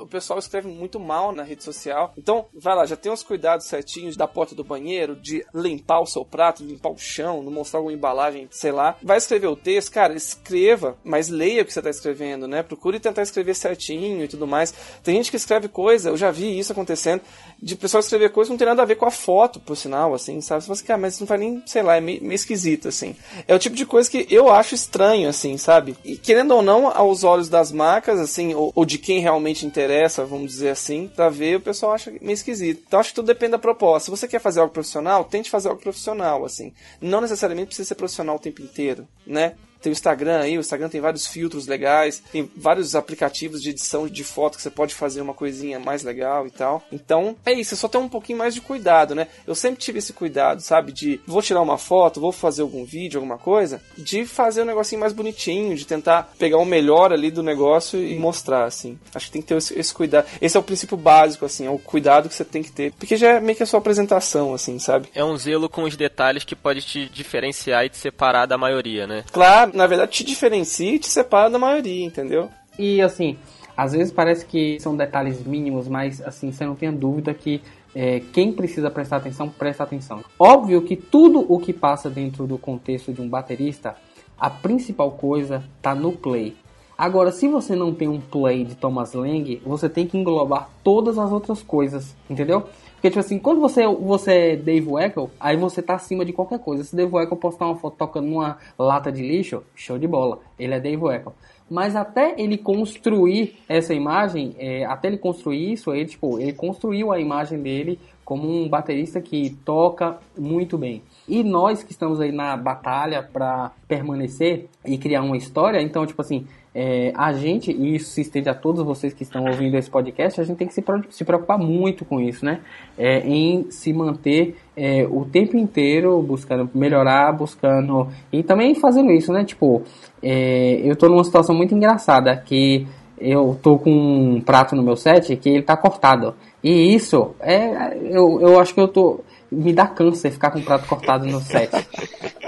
o 0.00 0.06
pessoal 0.06 0.38
escreve 0.38 0.68
muito 0.68 0.98
mal 0.98 1.32
na 1.32 1.42
rede 1.42 1.64
social. 1.64 2.12
Então, 2.16 2.46
vai 2.54 2.74
lá, 2.74 2.86
já 2.86 2.96
tem 2.96 3.12
os 3.12 3.22
cuidados 3.22 3.66
certinhos 3.66 4.16
da 4.16 4.26
porta 4.26 4.54
do 4.54 4.64
banheiro, 4.64 5.16
de 5.16 5.44
limpar 5.54 6.00
o 6.00 6.06
seu 6.06 6.24
prato, 6.24 6.64
limpar 6.64 6.90
o 6.90 6.98
chão, 6.98 7.42
não 7.42 7.52
mostrar 7.52 7.78
alguma 7.78 7.94
embalagem, 7.94 8.48
sei 8.50 8.72
lá. 8.72 8.96
Vai 9.02 9.18
escrever 9.18 9.48
o 9.48 9.56
texto, 9.56 9.92
cara, 9.92 10.14
escreva, 10.14 10.96
mas 11.04 11.28
leia 11.28 11.62
o 11.62 11.64
que 11.64 11.72
você 11.72 11.80
está 11.80 11.90
escrevendo, 11.90 12.46
né? 12.46 12.62
Procure 12.62 13.00
tentar 13.00 13.22
escrever 13.22 13.54
certinho 13.54 14.24
e 14.24 14.28
tudo 14.28 14.46
mais. 14.46 14.72
Tem 15.02 15.16
gente 15.16 15.30
que 15.30 15.36
escreve 15.36 15.68
coisa, 15.68 16.10
eu 16.10 16.16
já 16.16 16.30
vi 16.30 16.58
isso 16.58 16.72
acontecendo, 16.72 17.22
de 17.60 17.76
pessoal 17.76 18.00
escrever 18.00 18.30
coisa 18.30 18.48
que 18.48 18.52
não 18.52 18.58
tem 18.58 18.68
nada 18.68 18.82
a 18.82 18.86
ver 18.86 18.96
com 18.96 19.06
a 19.06 19.10
foto, 19.10 19.60
por 19.60 19.76
sinal, 19.76 20.14
assim, 20.14 20.40
sabe? 20.40 20.62
Você 20.62 20.66
fala 20.66 20.76
assim, 20.76 20.86
cara, 20.86 21.00
mas 21.00 21.20
não 21.20 21.26
faz 21.26 21.40
nem, 21.40 21.62
sei 21.66 21.82
lá, 21.82 21.96
é 21.96 22.00
meio, 22.00 22.22
meio 22.22 22.34
esquisito, 22.34 22.88
assim. 22.88 23.16
É 23.46 23.54
o 23.54 23.58
tipo 23.58 23.76
de 23.76 23.86
coisa 23.86 24.10
que 24.10 24.26
eu 24.30 24.50
acho 24.50 24.74
estranho, 24.74 25.28
assim, 25.28 25.56
sabe? 25.56 25.96
E 26.04 26.16
querendo 26.16 26.54
ou 26.54 26.62
não, 26.62 26.88
aos 26.88 27.24
olhos 27.24 27.48
das 27.48 27.72
marcas, 27.72 28.20
assim, 28.20 28.54
ou, 28.54 28.72
ou 28.74 28.84
de 28.84 28.98
quem 28.98 29.20
realmente 29.20 29.29
interessa, 29.38 30.24
vamos 30.24 30.50
dizer 30.50 30.70
assim, 30.70 31.08
pra 31.14 31.28
ver, 31.28 31.56
o 31.56 31.60
pessoal 31.60 31.92
acha 31.92 32.10
meio 32.10 32.32
esquisito. 32.32 32.82
Então 32.86 32.98
acho 32.98 33.10
que 33.10 33.14
tudo 33.14 33.26
depende 33.26 33.52
da 33.52 33.58
proposta. 33.58 34.06
Se 34.06 34.10
você 34.10 34.26
quer 34.26 34.40
fazer 34.40 34.60
algo 34.60 34.72
profissional, 34.72 35.24
tente 35.24 35.50
fazer 35.50 35.68
algo 35.68 35.80
profissional, 35.80 36.44
assim. 36.44 36.72
Não 37.00 37.20
necessariamente 37.20 37.68
precisa 37.68 37.88
ser 37.88 37.94
profissional 37.94 38.36
o 38.36 38.40
tempo 38.40 38.62
inteiro, 38.62 39.06
né? 39.26 39.54
Tem 39.80 39.90
o 39.90 39.92
Instagram 39.92 40.40
aí, 40.40 40.56
o 40.56 40.60
Instagram 40.60 40.88
tem 40.88 41.00
vários 41.00 41.26
filtros 41.26 41.66
legais, 41.66 42.22
tem 42.32 42.50
vários 42.56 42.94
aplicativos 42.94 43.62
de 43.62 43.70
edição 43.70 44.06
de 44.06 44.24
foto 44.24 44.56
que 44.56 44.62
você 44.62 44.70
pode 44.70 44.94
fazer 44.94 45.20
uma 45.20 45.34
coisinha 45.34 45.78
mais 45.78 46.02
legal 46.02 46.46
e 46.46 46.50
tal. 46.50 46.82
Então, 46.92 47.36
é 47.44 47.52
isso, 47.52 47.74
é 47.74 47.76
só 47.76 47.88
ter 47.88 47.98
um 47.98 48.08
pouquinho 48.08 48.38
mais 48.38 48.54
de 48.54 48.60
cuidado, 48.60 49.14
né? 49.14 49.28
Eu 49.46 49.54
sempre 49.54 49.80
tive 49.80 49.98
esse 49.98 50.12
cuidado, 50.12 50.60
sabe? 50.60 50.92
De 50.92 51.20
vou 51.26 51.42
tirar 51.42 51.60
uma 51.60 51.78
foto, 51.78 52.20
vou 52.20 52.32
fazer 52.32 52.62
algum 52.62 52.84
vídeo, 52.84 53.18
alguma 53.18 53.38
coisa, 53.38 53.80
de 53.96 54.26
fazer 54.26 54.62
um 54.62 54.66
negocinho 54.66 55.00
mais 55.00 55.12
bonitinho, 55.12 55.76
de 55.76 55.86
tentar 55.86 56.32
pegar 56.38 56.58
o 56.58 56.64
melhor 56.64 57.12
ali 57.12 57.30
do 57.30 57.42
negócio 57.42 58.02
e 58.02 58.18
mostrar, 58.18 58.64
assim. 58.64 58.98
Acho 59.14 59.26
que 59.26 59.32
tem 59.32 59.42
que 59.42 59.48
ter 59.48 59.56
esse, 59.56 59.78
esse 59.78 59.94
cuidado. 59.94 60.26
Esse 60.40 60.56
é 60.56 60.60
o 60.60 60.62
princípio 60.62 60.96
básico, 60.96 61.44
assim, 61.44 61.66
é 61.66 61.70
o 61.70 61.78
cuidado 61.78 62.28
que 62.28 62.34
você 62.34 62.44
tem 62.44 62.62
que 62.62 62.72
ter. 62.72 62.92
Porque 62.92 63.16
já 63.16 63.32
é 63.32 63.40
meio 63.40 63.56
que 63.56 63.62
a 63.62 63.66
sua 63.66 63.78
apresentação, 63.78 64.54
assim, 64.54 64.78
sabe? 64.78 65.08
É 65.14 65.24
um 65.24 65.36
zelo 65.36 65.68
com 65.68 65.84
os 65.84 65.96
detalhes 65.96 66.44
que 66.44 66.56
pode 66.56 66.82
te 66.82 67.08
diferenciar 67.08 67.84
e 67.84 67.88
te 67.88 67.96
separar 67.96 68.46
da 68.46 68.58
maioria, 68.58 69.06
né? 69.06 69.24
Claro, 69.32 69.69
na 69.72 69.86
verdade 69.86 70.12
te 70.12 70.24
diferencia 70.24 70.94
e 70.94 70.98
te 70.98 71.08
separa 71.08 71.50
da 71.50 71.58
maioria, 71.58 72.04
entendeu? 72.04 72.48
E 72.78 73.00
assim, 73.00 73.36
às 73.76 73.92
vezes 73.92 74.12
parece 74.12 74.44
que 74.44 74.78
são 74.80 74.96
detalhes 74.96 75.44
mínimos, 75.44 75.88
mas 75.88 76.20
assim, 76.22 76.52
você 76.52 76.64
não 76.64 76.74
tenha 76.74 76.92
dúvida 76.92 77.32
que 77.32 77.62
é, 77.94 78.20
quem 78.32 78.52
precisa 78.52 78.90
prestar 78.90 79.16
atenção, 79.16 79.48
presta 79.48 79.82
atenção. 79.82 80.22
Óbvio 80.38 80.82
que 80.82 80.96
tudo 80.96 81.44
o 81.48 81.58
que 81.58 81.72
passa 81.72 82.08
dentro 82.08 82.46
do 82.46 82.58
contexto 82.58 83.12
de 83.12 83.20
um 83.20 83.28
baterista, 83.28 83.96
a 84.38 84.48
principal 84.48 85.12
coisa 85.12 85.64
tá 85.82 85.94
no 85.94 86.12
play. 86.12 86.56
Agora, 86.96 87.32
se 87.32 87.48
você 87.48 87.74
não 87.74 87.94
tem 87.94 88.08
um 88.08 88.20
play 88.20 88.62
de 88.64 88.74
Thomas 88.74 89.14
Lang, 89.14 89.60
você 89.64 89.88
tem 89.88 90.06
que 90.06 90.18
englobar 90.18 90.68
todas 90.84 91.16
as 91.16 91.32
outras 91.32 91.62
coisas, 91.62 92.14
entendeu? 92.28 92.64
Porque, 93.00 93.08
tipo 93.08 93.20
assim, 93.20 93.38
quando 93.38 93.62
você, 93.62 93.86
você 93.86 94.32
é 94.32 94.56
Dave 94.56 94.86
Weckl, 94.86 95.24
aí 95.40 95.56
você 95.56 95.80
tá 95.80 95.94
acima 95.94 96.22
de 96.22 96.34
qualquer 96.34 96.58
coisa. 96.58 96.84
Se 96.84 96.94
Dave 96.94 97.10
Weckl 97.10 97.34
postar 97.34 97.64
uma 97.64 97.76
foto 97.76 97.96
tocando 97.96 98.28
numa 98.28 98.58
lata 98.78 99.10
de 99.10 99.22
lixo, 99.22 99.62
show 99.74 99.98
de 99.98 100.06
bola. 100.06 100.38
Ele 100.58 100.74
é 100.74 100.80
Dave 100.80 101.02
Weckl. 101.02 101.30
Mas 101.70 101.96
até 101.96 102.34
ele 102.36 102.58
construir 102.58 103.56
essa 103.66 103.94
imagem, 103.94 104.54
é, 104.58 104.84
até 104.84 105.08
ele 105.08 105.16
construir 105.16 105.72
isso, 105.72 105.94
ele, 105.94 106.04
tipo, 106.04 106.38
ele 106.38 106.52
construiu 106.52 107.10
a 107.10 107.18
imagem 107.18 107.62
dele 107.62 107.98
como 108.22 108.46
um 108.46 108.68
baterista 108.68 109.18
que 109.18 109.56
toca 109.64 110.18
muito 110.36 110.76
bem. 110.76 111.02
E 111.26 111.42
nós 111.42 111.82
que 111.82 111.92
estamos 111.92 112.20
aí 112.20 112.30
na 112.30 112.54
batalha 112.54 113.22
para 113.22 113.72
permanecer 113.88 114.68
e 114.84 114.98
criar 114.98 115.22
uma 115.22 115.38
história, 115.38 115.80
então, 115.80 116.04
tipo 116.04 116.20
assim, 116.20 116.46
é, 116.72 117.12
a 117.16 117.32
gente, 117.32 117.72
e 117.72 117.96
isso 117.96 118.10
se 118.10 118.20
estende 118.20 118.48
a 118.48 118.54
todos 118.54 118.84
vocês 118.84 119.12
que 119.12 119.24
estão 119.24 119.44
ouvindo 119.44 119.76
esse 119.76 119.90
podcast, 119.90 120.40
a 120.40 120.44
gente 120.44 120.56
tem 120.56 120.68
que 120.68 120.74
se, 120.74 120.84
se 121.10 121.24
preocupar 121.24 121.58
muito 121.58 122.04
com 122.04 122.20
isso, 122.20 122.44
né? 122.44 122.60
É, 122.96 123.18
em 123.26 123.70
se 123.70 123.92
manter 123.92 124.56
é, 124.76 125.04
o 125.04 125.24
tempo 125.24 125.56
inteiro 125.56 126.22
buscando 126.22 126.70
melhorar, 126.72 127.32
buscando. 127.32 128.08
E 128.32 128.42
também 128.44 128.74
fazendo 128.76 129.10
isso, 129.10 129.32
né? 129.32 129.44
Tipo, 129.44 129.82
é, 130.22 130.80
eu 130.84 130.94
tô 130.94 131.08
numa 131.08 131.24
situação 131.24 131.56
muito 131.56 131.74
engraçada 131.74 132.36
que 132.36 132.86
eu 133.18 133.58
tô 133.60 133.76
com 133.76 133.90
um 133.90 134.40
prato 134.40 134.76
no 134.76 134.82
meu 134.82 134.96
set 134.96 135.36
que 135.36 135.48
ele 135.48 135.62
tá 135.62 135.76
cortado. 135.76 136.34
E 136.62 136.94
isso, 136.94 137.34
é, 137.40 137.96
eu, 137.96 138.40
eu 138.40 138.60
acho 138.60 138.72
que 138.72 138.80
eu 138.80 138.88
tô. 138.88 139.20
Me 139.50 139.72
dá 139.72 139.88
câncer 139.88 140.30
ficar 140.30 140.52
com 140.52 140.60
o 140.60 140.62
prato 140.62 140.86
cortado 140.86 141.26
no 141.26 141.40
set. 141.40 141.70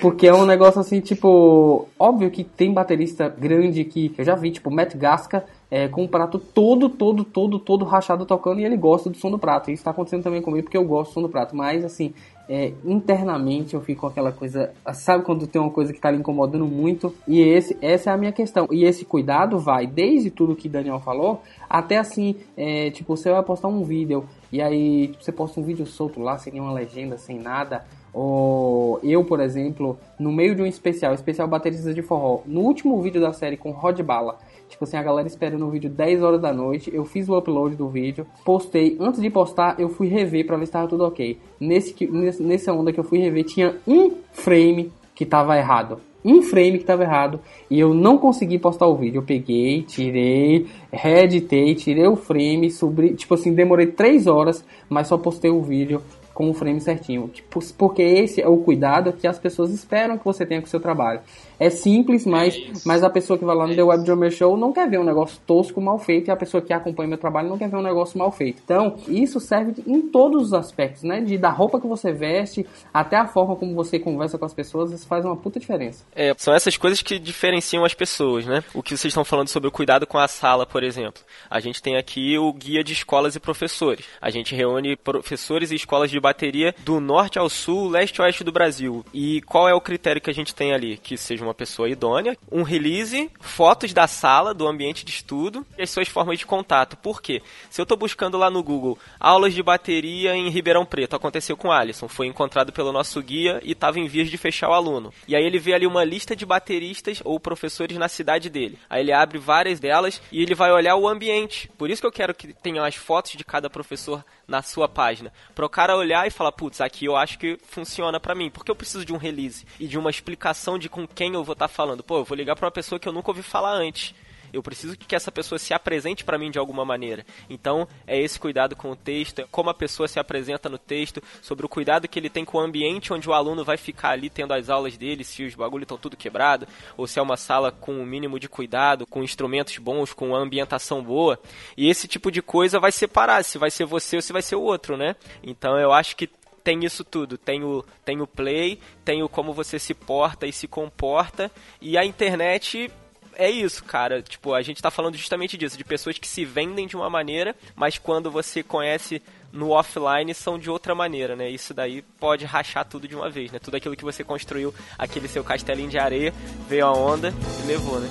Porque 0.00 0.26
é 0.26 0.34
um 0.34 0.46
negócio 0.46 0.80
assim, 0.80 1.00
tipo. 1.00 1.88
Óbvio 1.98 2.30
que 2.30 2.44
tem 2.44 2.72
baterista 2.72 3.28
grande 3.28 3.84
que 3.84 4.12
eu 4.16 4.24
já 4.24 4.34
vi, 4.34 4.50
tipo, 4.50 4.70
Matt 4.70 4.96
Gasca 4.96 5.44
é, 5.70 5.88
com 5.88 6.04
o 6.04 6.08
prato 6.08 6.38
todo, 6.38 6.88
todo, 6.88 7.24
todo, 7.24 7.58
todo 7.58 7.84
rachado 7.84 8.26
tocando 8.26 8.60
e 8.60 8.64
ele 8.64 8.76
gosta 8.76 9.08
do 9.08 9.16
som 9.16 9.30
do 9.30 9.38
prato. 9.38 9.70
Isso 9.70 9.84
tá 9.84 9.90
acontecendo 9.90 10.22
também 10.22 10.42
comigo 10.42 10.64
porque 10.64 10.76
eu 10.76 10.84
gosto 10.84 11.10
do 11.10 11.14
som 11.14 11.22
do 11.22 11.28
prato. 11.28 11.56
Mas, 11.56 11.84
assim, 11.84 12.12
é, 12.48 12.72
internamente 12.84 13.72
eu 13.72 13.80
fico 13.80 14.02
com 14.02 14.06
aquela 14.08 14.32
coisa. 14.32 14.72
Sabe 14.92 15.24
quando 15.24 15.46
tem 15.46 15.60
uma 15.60 15.70
coisa 15.70 15.92
que 15.92 16.00
tá 16.00 16.10
lhe 16.10 16.18
incomodando 16.18 16.66
muito? 16.66 17.14
E 17.26 17.40
esse, 17.40 17.76
essa 17.80 18.10
é 18.10 18.12
a 18.12 18.16
minha 18.16 18.32
questão. 18.32 18.68
E 18.70 18.84
esse 18.84 19.04
cuidado 19.04 19.58
vai 19.58 19.86
desde 19.86 20.30
tudo 20.30 20.56
que 20.56 20.68
Daniel 20.68 21.00
falou 21.00 21.40
até 21.68 21.96
assim, 21.96 22.36
é, 22.54 22.90
tipo, 22.90 23.16
você 23.16 23.30
vai 23.30 23.42
postar 23.42 23.68
um 23.68 23.82
vídeo 23.82 24.26
e 24.52 24.60
aí 24.60 25.08
tipo, 25.08 25.24
você 25.24 25.32
posta 25.32 25.58
um 25.58 25.62
vídeo 25.62 25.86
solto 25.86 26.20
lá, 26.20 26.36
sem 26.36 26.52
nenhuma 26.52 26.72
legenda, 26.72 27.16
sem 27.16 27.38
nada. 27.38 27.86
Eu, 28.14 29.24
por 29.24 29.40
exemplo, 29.40 29.98
no 30.18 30.30
meio 30.30 30.54
de 30.54 30.62
um 30.62 30.66
especial, 30.66 31.12
especial 31.12 31.48
bateristas 31.48 31.94
de 31.94 32.02
forró, 32.02 32.42
no 32.46 32.60
último 32.60 33.00
vídeo 33.02 33.20
da 33.20 33.32
série 33.32 33.56
com 33.56 33.70
Rod 33.70 34.00
Bala, 34.00 34.38
tipo 34.68 34.84
assim, 34.84 34.96
a 34.96 35.02
galera 35.02 35.26
esperando 35.26 35.66
o 35.66 35.70
vídeo 35.70 35.90
10 35.90 36.22
horas 36.22 36.40
da 36.40 36.52
noite, 36.52 36.90
eu 36.94 37.04
fiz 37.04 37.28
o 37.28 37.36
upload 37.36 37.74
do 37.74 37.88
vídeo, 37.88 38.26
postei, 38.44 38.96
antes 39.00 39.20
de 39.20 39.28
postar, 39.28 39.78
eu 39.78 39.88
fui 39.88 40.08
rever 40.08 40.46
para 40.46 40.56
ver 40.56 40.66
se 40.66 40.70
estava 40.70 40.88
tudo 40.88 41.04
ok. 41.04 41.38
Nesse, 41.58 41.94
nessa 42.40 42.72
onda 42.72 42.92
que 42.92 43.00
eu 43.00 43.04
fui 43.04 43.18
rever, 43.18 43.44
tinha 43.44 43.76
um 43.86 44.12
frame 44.32 44.92
que 45.14 45.26
tava 45.26 45.56
errado 45.56 46.00
um 46.24 46.40
frame 46.40 46.72
que 46.78 46.84
estava 46.84 47.02
errado 47.02 47.40
e 47.68 47.80
eu 47.80 47.92
não 47.92 48.16
consegui 48.16 48.58
postar 48.58 48.86
o 48.86 48.96
vídeo. 48.96 49.18
Eu 49.18 49.24
peguei, 49.24 49.82
tirei, 49.82 50.66
reeditei, 50.92 51.74
tirei 51.74 52.06
o 52.06 52.16
frame, 52.16 52.70
subi, 52.70 53.14
tipo 53.14 53.34
assim, 53.34 53.52
demorei 53.52 53.86
3 53.86 54.26
horas, 54.26 54.64
mas 54.88 55.08
só 55.08 55.18
postei 55.18 55.50
o 55.50 55.62
vídeo 55.62 56.00
com 56.32 56.50
o 56.50 56.54
frame 56.54 56.80
certinho. 56.80 57.28
Tipo, 57.28 57.60
porque 57.76 58.02
esse 58.02 58.40
é 58.40 58.48
o 58.48 58.58
cuidado 58.58 59.12
que 59.12 59.26
as 59.26 59.38
pessoas 59.38 59.70
esperam 59.70 60.18
que 60.18 60.24
você 60.24 60.46
tenha 60.46 60.60
com 60.60 60.66
o 60.66 60.70
seu 60.70 60.80
trabalho. 60.80 61.20
É 61.62 61.70
simples, 61.70 62.26
mas, 62.26 62.60
mas 62.84 63.04
a 63.04 63.08
pessoa 63.08 63.38
que 63.38 63.44
vai 63.44 63.54
lá 63.54 63.68
no 63.68 63.76
The 63.76 63.84
Web 63.84 64.04
Drummer 64.04 64.32
Show 64.32 64.56
não 64.56 64.72
quer 64.72 64.90
ver 64.90 64.98
um 64.98 65.04
negócio 65.04 65.38
tosco, 65.46 65.80
mal 65.80 65.96
feito, 65.96 66.26
e 66.26 66.30
a 66.32 66.36
pessoa 66.36 66.60
que 66.60 66.72
acompanha 66.72 67.08
meu 67.08 67.18
trabalho 67.18 67.48
não 67.48 67.56
quer 67.56 67.70
ver 67.70 67.76
um 67.76 67.82
negócio 67.82 68.18
mal 68.18 68.32
feito. 68.32 68.60
Então, 68.64 68.96
isso 69.06 69.38
serve 69.38 69.80
em 69.86 70.02
todos 70.02 70.46
os 70.46 70.54
aspectos, 70.54 71.04
né? 71.04 71.20
De 71.20 71.38
da 71.38 71.50
roupa 71.50 71.80
que 71.80 71.86
você 71.86 72.12
veste 72.12 72.66
até 72.92 73.16
a 73.16 73.28
forma 73.28 73.54
como 73.54 73.76
você 73.76 73.96
conversa 73.96 74.36
com 74.36 74.44
as 74.44 74.52
pessoas, 74.52 74.90
isso 74.90 75.06
faz 75.06 75.24
uma 75.24 75.36
puta 75.36 75.60
diferença. 75.60 76.04
É, 76.16 76.34
são 76.36 76.52
essas 76.52 76.76
coisas 76.76 77.00
que 77.00 77.16
diferenciam 77.16 77.84
as 77.84 77.94
pessoas, 77.94 78.44
né? 78.44 78.64
O 78.74 78.82
que 78.82 78.96
vocês 78.96 79.12
estão 79.12 79.24
falando 79.24 79.46
sobre 79.46 79.68
o 79.68 79.72
cuidado 79.72 80.04
com 80.04 80.18
a 80.18 80.26
sala, 80.26 80.66
por 80.66 80.82
exemplo. 80.82 81.22
A 81.48 81.60
gente 81.60 81.80
tem 81.80 81.96
aqui 81.96 82.36
o 82.36 82.52
guia 82.52 82.82
de 82.82 82.92
escolas 82.92 83.36
e 83.36 83.40
professores. 83.40 84.04
A 84.20 84.30
gente 84.30 84.52
reúne 84.52 84.96
professores 84.96 85.70
e 85.70 85.76
escolas 85.76 86.10
de 86.10 86.18
bateria 86.18 86.74
do 86.80 86.98
norte 86.98 87.38
ao 87.38 87.48
sul, 87.48 87.88
leste 87.88 88.20
a 88.20 88.24
oeste 88.24 88.42
do 88.42 88.50
Brasil. 88.50 89.04
E 89.14 89.40
qual 89.42 89.68
é 89.68 89.74
o 89.74 89.80
critério 89.80 90.20
que 90.20 90.28
a 90.28 90.34
gente 90.34 90.52
tem 90.52 90.72
ali? 90.72 90.96
Que 90.96 91.16
seja 91.16 91.44
uma 91.44 91.51
uma 91.52 91.54
pessoa 91.54 91.88
idônea, 91.88 92.36
um 92.50 92.62
release, 92.62 93.30
fotos 93.40 93.92
da 93.92 94.06
sala, 94.06 94.54
do 94.54 94.66
ambiente 94.66 95.04
de 95.04 95.12
estudo 95.12 95.64
e 95.78 95.82
as 95.82 95.90
suas 95.90 96.08
formas 96.08 96.38
de 96.38 96.46
contato. 96.46 96.96
Por 96.96 97.20
quê? 97.20 97.42
Se 97.70 97.80
eu 97.80 97.84
estou 97.84 97.96
buscando 97.96 98.38
lá 98.38 98.50
no 98.50 98.62
Google 98.62 98.98
aulas 99.20 99.52
de 99.52 99.62
bateria 99.62 100.34
em 100.34 100.48
Ribeirão 100.48 100.86
Preto, 100.86 101.14
aconteceu 101.14 101.56
com 101.56 101.68
o 101.68 101.72
Alisson, 101.72 102.08
foi 102.08 102.26
encontrado 102.26 102.72
pelo 102.72 102.90
nosso 102.90 103.22
guia 103.22 103.60
e 103.62 103.72
estava 103.72 104.00
em 104.00 104.08
vias 104.08 104.30
de 104.30 104.38
fechar 104.38 104.70
o 104.70 104.72
aluno. 104.72 105.12
E 105.28 105.36
aí 105.36 105.44
ele 105.44 105.58
vê 105.58 105.74
ali 105.74 105.86
uma 105.86 106.04
lista 106.04 106.34
de 106.34 106.46
bateristas 106.46 107.20
ou 107.24 107.38
professores 107.38 107.96
na 107.98 108.08
cidade 108.08 108.48
dele. 108.48 108.78
Aí 108.88 109.02
ele 109.02 109.12
abre 109.12 109.38
várias 109.38 109.78
delas 109.78 110.22
e 110.32 110.42
ele 110.42 110.54
vai 110.54 110.72
olhar 110.72 110.96
o 110.96 111.06
ambiente. 111.06 111.70
Por 111.76 111.90
isso 111.90 112.00
que 112.00 112.06
eu 112.06 112.12
quero 112.12 112.34
que 112.34 112.54
tenha 112.54 112.84
as 112.84 112.94
fotos 112.94 113.32
de 113.32 113.44
cada 113.44 113.68
professor 113.68 114.24
na 114.52 114.60
sua 114.60 114.86
página. 114.86 115.32
Para 115.54 115.64
o 115.64 115.68
cara 115.68 115.96
olhar 115.96 116.26
e 116.26 116.30
falar, 116.30 116.52
putz, 116.52 116.82
aqui 116.82 117.06
eu 117.06 117.16
acho 117.16 117.38
que 117.38 117.58
funciona 117.64 118.20
para 118.20 118.34
mim. 118.34 118.50
Porque 118.50 118.70
eu 118.70 118.76
preciso 118.76 119.02
de 119.02 119.12
um 119.12 119.16
release 119.16 119.66
e 119.80 119.88
de 119.88 119.98
uma 119.98 120.10
explicação 120.10 120.78
de 120.78 120.90
com 120.90 121.08
quem 121.08 121.32
eu 121.32 121.42
vou 121.42 121.54
estar 121.54 121.68
tá 121.68 121.74
falando. 121.74 122.04
Pô, 122.04 122.18
eu 122.18 122.24
vou 122.24 122.36
ligar 122.36 122.54
para 122.54 122.66
uma 122.66 122.70
pessoa 122.70 122.98
que 122.98 123.08
eu 123.08 123.12
nunca 123.14 123.30
ouvi 123.30 123.42
falar 123.42 123.72
antes. 123.72 124.14
Eu 124.52 124.62
preciso 124.62 124.96
que 124.96 125.14
essa 125.14 125.32
pessoa 125.32 125.58
se 125.58 125.72
apresente 125.72 126.24
para 126.24 126.38
mim 126.38 126.50
de 126.50 126.58
alguma 126.58 126.84
maneira. 126.84 127.24
Então, 127.48 127.88
é 128.06 128.20
esse 128.20 128.38
cuidado 128.38 128.76
com 128.76 128.90
o 128.90 128.96
texto, 128.96 129.40
é 129.40 129.46
como 129.50 129.70
a 129.70 129.74
pessoa 129.74 130.06
se 130.06 130.18
apresenta 130.18 130.68
no 130.68 130.78
texto, 130.78 131.22
sobre 131.40 131.64
o 131.64 131.68
cuidado 131.68 132.08
que 132.08 132.18
ele 132.18 132.28
tem 132.28 132.44
com 132.44 132.58
o 132.58 132.60
ambiente 132.60 133.12
onde 133.12 133.28
o 133.28 133.32
aluno 133.32 133.64
vai 133.64 133.76
ficar 133.76 134.10
ali 134.10 134.28
tendo 134.28 134.52
as 134.52 134.68
aulas 134.68 134.96
dele, 134.96 135.24
se 135.24 135.44
os 135.44 135.54
bagulhos 135.54 135.84
estão 135.84 135.98
tudo 135.98 136.16
quebrado, 136.16 136.66
ou 136.96 137.06
se 137.06 137.18
é 137.18 137.22
uma 137.22 137.36
sala 137.36 137.72
com 137.72 137.92
o 137.92 138.00
um 138.00 138.06
mínimo 138.06 138.38
de 138.38 138.48
cuidado, 138.48 139.06
com 139.06 139.22
instrumentos 139.22 139.78
bons, 139.78 140.12
com 140.12 140.34
ambientação 140.34 141.02
boa. 141.02 141.38
E 141.76 141.88
esse 141.88 142.06
tipo 142.06 142.30
de 142.30 142.42
coisa 142.42 142.78
vai 142.78 142.92
separar 142.92 143.44
se 143.44 143.58
vai 143.58 143.70
ser 143.70 143.84
você 143.84 144.16
ou 144.16 144.22
se 144.22 144.32
vai 144.32 144.42
ser 144.42 144.56
o 144.56 144.62
outro, 144.62 144.96
né? 144.96 145.16
Então, 145.42 145.78
eu 145.78 145.92
acho 145.92 146.16
que 146.16 146.28
tem 146.62 146.84
isso 146.84 147.04
tudo. 147.04 147.36
Tem 147.36 147.62
o, 147.62 147.84
tem 148.04 148.20
o 148.20 148.26
play, 148.26 148.78
tem 149.04 149.22
o 149.22 149.28
como 149.28 149.52
você 149.52 149.78
se 149.78 149.94
porta 149.94 150.46
e 150.46 150.52
se 150.52 150.66
comporta. 150.68 151.50
E 151.80 151.98
a 151.98 152.04
internet 152.04 152.90
é 153.36 153.50
isso, 153.50 153.84
cara. 153.84 154.22
Tipo, 154.22 154.54
a 154.54 154.62
gente 154.62 154.82
tá 154.82 154.90
falando 154.90 155.16
justamente 155.16 155.56
disso, 155.56 155.76
de 155.76 155.84
pessoas 155.84 156.18
que 156.18 156.28
se 156.28 156.44
vendem 156.44 156.86
de 156.86 156.96
uma 156.96 157.10
maneira, 157.10 157.54
mas 157.74 157.98
quando 157.98 158.30
você 158.30 158.62
conhece 158.62 159.22
no 159.52 159.70
offline 159.70 160.32
são 160.34 160.58
de 160.58 160.70
outra 160.70 160.94
maneira, 160.94 161.36
né? 161.36 161.50
Isso 161.50 161.74
daí 161.74 162.02
pode 162.18 162.44
rachar 162.44 162.84
tudo 162.84 163.06
de 163.06 163.14
uma 163.14 163.28
vez, 163.28 163.52
né? 163.52 163.58
Tudo 163.58 163.76
aquilo 163.76 163.96
que 163.96 164.04
você 164.04 164.24
construiu, 164.24 164.74
aquele 164.98 165.28
seu 165.28 165.44
castelinho 165.44 165.90
de 165.90 165.98
areia, 165.98 166.32
veio 166.68 166.86
a 166.86 166.92
onda 166.92 167.32
e 167.62 167.66
levou, 167.66 168.00
né? 168.00 168.08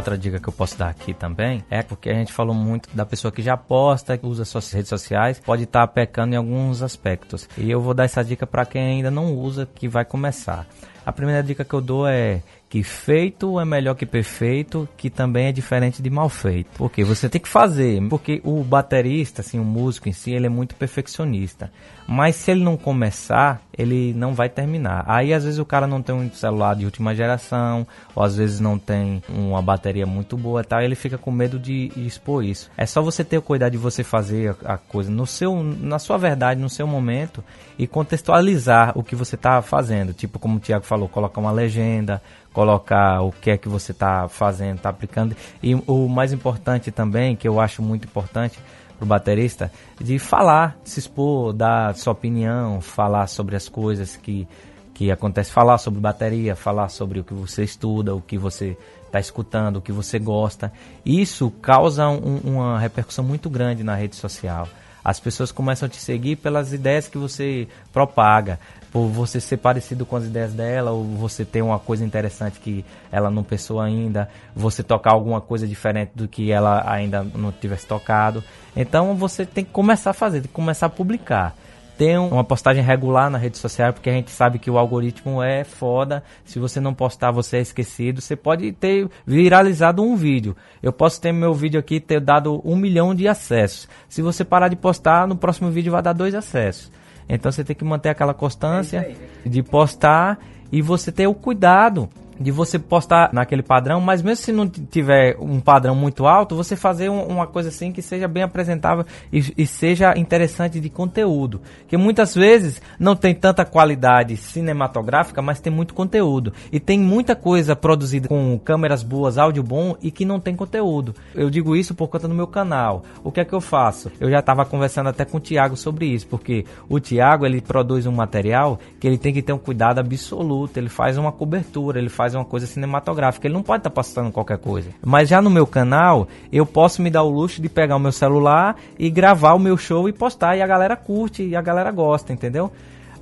Outra 0.00 0.16
dica 0.16 0.40
que 0.40 0.48
eu 0.48 0.52
posso 0.54 0.78
dar 0.78 0.88
aqui 0.88 1.12
também 1.12 1.62
é 1.68 1.82
porque 1.82 2.08
a 2.08 2.14
gente 2.14 2.32
falou 2.32 2.54
muito 2.54 2.88
da 2.96 3.04
pessoa 3.04 3.30
que 3.30 3.42
já 3.42 3.54
posta, 3.54 4.16
que 4.16 4.24
usa 4.24 4.46
suas 4.46 4.72
redes 4.72 4.88
sociais, 4.88 5.38
pode 5.38 5.64
estar 5.64 5.86
tá 5.86 5.92
pecando 5.92 6.32
em 6.32 6.38
alguns 6.38 6.80
aspectos. 6.80 7.46
E 7.58 7.70
eu 7.70 7.82
vou 7.82 7.92
dar 7.92 8.04
essa 8.04 8.24
dica 8.24 8.46
para 8.46 8.64
quem 8.64 8.82
ainda 8.82 9.10
não 9.10 9.34
usa, 9.34 9.68
que 9.74 9.86
vai 9.86 10.06
começar. 10.06 10.66
A 11.04 11.12
primeira 11.12 11.42
dica 11.42 11.66
que 11.66 11.74
eu 11.74 11.82
dou 11.82 12.08
é 12.08 12.42
que 12.70 12.84
feito 12.84 13.58
é 13.58 13.64
melhor 13.64 13.96
que 13.96 14.06
perfeito, 14.06 14.88
que 14.96 15.10
também 15.10 15.46
é 15.46 15.52
diferente 15.52 16.00
de 16.00 16.08
mal 16.08 16.28
feito. 16.28 16.70
Porque 16.76 17.02
você 17.02 17.28
tem 17.28 17.40
que 17.40 17.48
fazer, 17.48 18.00
porque 18.08 18.40
o 18.44 18.62
baterista, 18.62 19.40
assim, 19.40 19.58
o 19.58 19.64
músico 19.64 20.08
em 20.08 20.12
si, 20.12 20.30
ele 20.30 20.46
é 20.46 20.48
muito 20.48 20.76
perfeccionista. 20.76 21.72
Mas 22.06 22.36
se 22.36 22.52
ele 22.52 22.62
não 22.62 22.76
começar, 22.76 23.60
ele 23.76 24.12
não 24.14 24.34
vai 24.34 24.48
terminar. 24.48 25.04
Aí 25.06 25.34
às 25.34 25.44
vezes 25.44 25.58
o 25.58 25.64
cara 25.64 25.86
não 25.86 26.00
tem 26.00 26.14
um 26.14 26.30
celular 26.30 26.76
de 26.76 26.84
última 26.84 27.14
geração, 27.14 27.86
ou 28.14 28.22
às 28.22 28.36
vezes 28.36 28.60
não 28.60 28.78
tem 28.78 29.22
uma 29.28 29.60
bateria 29.60 30.06
muito 30.06 30.36
boa, 30.36 30.62
tal, 30.62 30.80
ele 30.80 30.94
fica 30.94 31.18
com 31.18 31.30
medo 31.30 31.58
de 31.58 31.90
expor 31.96 32.44
isso. 32.44 32.70
É 32.76 32.86
só 32.86 33.02
você 33.02 33.24
ter 33.24 33.38
o 33.38 33.42
cuidado 33.42 33.72
de 33.72 33.78
você 33.78 34.04
fazer 34.04 34.56
a 34.64 34.76
coisa 34.76 35.10
no 35.10 35.26
seu, 35.26 35.62
na 35.62 35.98
sua 35.98 36.18
verdade, 36.18 36.60
no 36.60 36.68
seu 36.68 36.86
momento 36.86 37.44
e 37.78 37.86
contextualizar 37.86 38.92
o 38.96 39.02
que 39.02 39.16
você 39.16 39.36
está 39.36 39.62
fazendo. 39.62 40.12
Tipo 40.12 40.38
como 40.38 40.56
o 40.56 40.60
Thiago 40.60 40.84
falou, 40.84 41.08
colocar 41.08 41.40
uma 41.40 41.52
legenda, 41.52 42.20
colocar 42.52 43.22
o 43.22 43.32
que 43.32 43.50
é 43.50 43.56
que 43.56 43.68
você 43.68 43.92
está 43.92 44.28
fazendo, 44.28 44.76
está 44.76 44.88
aplicando. 44.88 45.36
E 45.62 45.74
o 45.74 46.08
mais 46.08 46.32
importante 46.32 46.90
também, 46.90 47.36
que 47.36 47.46
eu 47.46 47.60
acho 47.60 47.82
muito 47.82 48.06
importante 48.06 48.58
para 48.98 49.04
o 49.04 49.08
baterista, 49.08 49.72
de 50.00 50.18
falar, 50.18 50.76
se 50.84 50.98
expor, 50.98 51.52
dar 51.52 51.94
sua 51.94 52.12
opinião, 52.12 52.80
falar 52.80 53.26
sobre 53.28 53.56
as 53.56 53.68
coisas 53.68 54.16
que, 54.16 54.46
que 54.92 55.10
acontecem, 55.10 55.52
falar 55.52 55.78
sobre 55.78 56.00
bateria, 56.00 56.54
falar 56.54 56.88
sobre 56.88 57.20
o 57.20 57.24
que 57.24 57.32
você 57.32 57.62
estuda, 57.64 58.14
o 58.14 58.20
que 58.20 58.36
você 58.36 58.76
está 59.06 59.18
escutando, 59.18 59.76
o 59.76 59.80
que 59.80 59.92
você 59.92 60.18
gosta. 60.18 60.72
Isso 61.04 61.50
causa 61.62 62.08
um, 62.08 62.38
uma 62.44 62.78
repercussão 62.78 63.24
muito 63.24 63.48
grande 63.48 63.82
na 63.82 63.94
rede 63.94 64.16
social. 64.16 64.68
As 65.02 65.18
pessoas 65.18 65.50
começam 65.50 65.86
a 65.86 65.88
te 65.88 65.96
seguir 65.96 66.36
pelas 66.36 66.72
ideias 66.72 67.08
que 67.08 67.16
você 67.16 67.66
propaga 67.92 68.60
por 68.90 69.06
você 69.06 69.40
ser 69.40 69.58
parecido 69.58 70.04
com 70.04 70.16
as 70.16 70.24
ideias 70.24 70.52
dela, 70.52 70.90
ou 70.90 71.04
você 71.04 71.44
ter 71.44 71.62
uma 71.62 71.78
coisa 71.78 72.04
interessante 72.04 72.58
que 72.58 72.84
ela 73.10 73.30
não 73.30 73.42
pensou 73.42 73.80
ainda, 73.80 74.28
você 74.54 74.82
tocar 74.82 75.12
alguma 75.12 75.40
coisa 75.40 75.66
diferente 75.66 76.10
do 76.14 76.26
que 76.26 76.50
ela 76.50 76.82
ainda 76.90 77.22
não 77.22 77.52
tivesse 77.52 77.86
tocado. 77.86 78.42
Então 78.74 79.14
você 79.14 79.46
tem 79.46 79.64
que 79.64 79.70
começar 79.70 80.10
a 80.10 80.14
fazer, 80.14 80.40
tem 80.40 80.48
que 80.48 80.54
começar 80.54 80.86
a 80.86 80.90
publicar. 80.90 81.54
Ter 81.96 82.18
uma 82.18 82.42
postagem 82.42 82.82
regular 82.82 83.28
na 83.28 83.36
rede 83.36 83.58
social, 83.58 83.92
porque 83.92 84.08
a 84.08 84.12
gente 84.14 84.30
sabe 84.30 84.58
que 84.58 84.70
o 84.70 84.78
algoritmo 84.78 85.42
é 85.42 85.64
foda. 85.64 86.22
Se 86.46 86.58
você 86.58 86.80
não 86.80 86.94
postar, 86.94 87.30
você 87.30 87.58
é 87.58 87.60
esquecido. 87.60 88.22
Você 88.22 88.34
pode 88.34 88.72
ter 88.72 89.06
viralizado 89.26 90.02
um 90.02 90.16
vídeo. 90.16 90.56
Eu 90.82 90.94
posso 90.94 91.20
ter 91.20 91.30
meu 91.30 91.52
vídeo 91.52 91.78
aqui 91.78 92.00
ter 92.00 92.18
dado 92.18 92.62
um 92.64 92.74
milhão 92.74 93.14
de 93.14 93.28
acessos. 93.28 93.86
Se 94.08 94.22
você 94.22 94.46
parar 94.46 94.68
de 94.68 94.76
postar, 94.76 95.28
no 95.28 95.36
próximo 95.36 95.70
vídeo 95.70 95.92
vai 95.92 96.00
dar 96.00 96.14
dois 96.14 96.34
acessos. 96.34 96.90
Então 97.34 97.50
você 97.50 97.62
tem 97.62 97.76
que 97.76 97.84
manter 97.84 98.08
aquela 98.08 98.34
constância 98.34 98.98
é 98.98 99.48
de 99.48 99.62
postar 99.62 100.38
e 100.72 100.82
você 100.82 101.10
ter 101.12 101.26
o 101.26 101.34
cuidado 101.34 102.08
de 102.40 102.50
você 102.50 102.78
postar 102.78 103.30
naquele 103.34 103.62
padrão, 103.62 104.00
mas 104.00 104.22
mesmo 104.22 104.42
se 104.42 104.52
não 104.52 104.66
tiver 104.66 105.36
um 105.38 105.60
padrão 105.60 105.94
muito 105.94 106.26
alto, 106.26 106.56
você 106.56 106.74
fazer 106.74 107.10
um, 107.10 107.22
uma 107.24 107.46
coisa 107.46 107.68
assim 107.68 107.92
que 107.92 108.00
seja 108.00 108.26
bem 108.26 108.42
apresentável 108.42 109.04
e, 109.30 109.52
e, 109.58 109.66
seja 109.66 110.16
interessante 110.16 110.80
de 110.80 110.88
conteúdo. 110.88 111.60
Que 111.86 111.98
muitas 111.98 112.34
vezes 112.34 112.80
não 112.98 113.14
tem 113.14 113.34
tanta 113.34 113.64
qualidade 113.64 114.38
cinematográfica, 114.38 115.42
mas 115.42 115.60
tem 115.60 115.72
muito 115.72 115.92
conteúdo. 115.92 116.52
E 116.72 116.80
tem 116.80 116.98
muita 116.98 117.36
coisa 117.36 117.76
produzida 117.76 118.28
com 118.28 118.58
câmeras 118.58 119.02
boas, 119.02 119.36
áudio 119.36 119.62
bom 119.62 119.94
e 120.00 120.10
que 120.10 120.24
não 120.24 120.40
tem 120.40 120.56
conteúdo. 120.56 121.14
Eu 121.34 121.50
digo 121.50 121.76
isso 121.76 121.94
por 121.94 122.08
conta 122.08 122.26
do 122.26 122.34
meu 122.34 122.46
canal. 122.46 123.04
O 123.22 123.30
que 123.30 123.40
é 123.40 123.44
que 123.44 123.52
eu 123.52 123.60
faço? 123.60 124.10
Eu 124.18 124.30
já 124.30 124.38
estava 124.38 124.64
conversando 124.64 125.08
até 125.08 125.26
com 125.26 125.36
o 125.36 125.40
Thiago 125.40 125.76
sobre 125.76 126.06
isso, 126.06 126.26
porque 126.26 126.64
o 126.88 126.98
Thiago 126.98 127.44
ele 127.44 127.60
produz 127.60 128.06
um 128.06 128.12
material 128.12 128.78
que 128.98 129.06
ele 129.06 129.18
tem 129.18 129.32
que 129.32 129.42
ter 129.42 129.52
um 129.52 129.58
cuidado 129.58 129.98
absoluto, 129.98 130.78
ele 130.78 130.88
faz 130.88 131.18
uma 131.18 131.32
cobertura, 131.32 131.98
ele 131.98 132.08
faz 132.08 132.29
uma 132.36 132.44
coisa 132.44 132.66
cinematográfica. 132.66 133.46
Ele 133.46 133.54
não 133.54 133.62
pode 133.62 133.80
estar 133.80 133.90
tá 133.90 133.94
postando 133.94 134.30
qualquer 134.30 134.58
coisa. 134.58 134.90
Mas 135.04 135.28
já 135.28 135.40
no 135.40 135.50
meu 135.50 135.66
canal, 135.66 136.28
eu 136.52 136.64
posso 136.66 137.02
me 137.02 137.10
dar 137.10 137.22
o 137.22 137.30
luxo 137.30 137.60
de 137.60 137.68
pegar 137.68 137.96
o 137.96 138.00
meu 138.00 138.12
celular 138.12 138.76
e 138.98 139.10
gravar 139.10 139.54
o 139.54 139.58
meu 139.58 139.76
show 139.76 140.08
e 140.08 140.12
postar. 140.12 140.56
E 140.56 140.62
a 140.62 140.66
galera 140.66 140.96
curte 140.96 141.42
e 141.42 141.56
a 141.56 141.62
galera 141.62 141.90
gosta, 141.90 142.32
entendeu? 142.32 142.72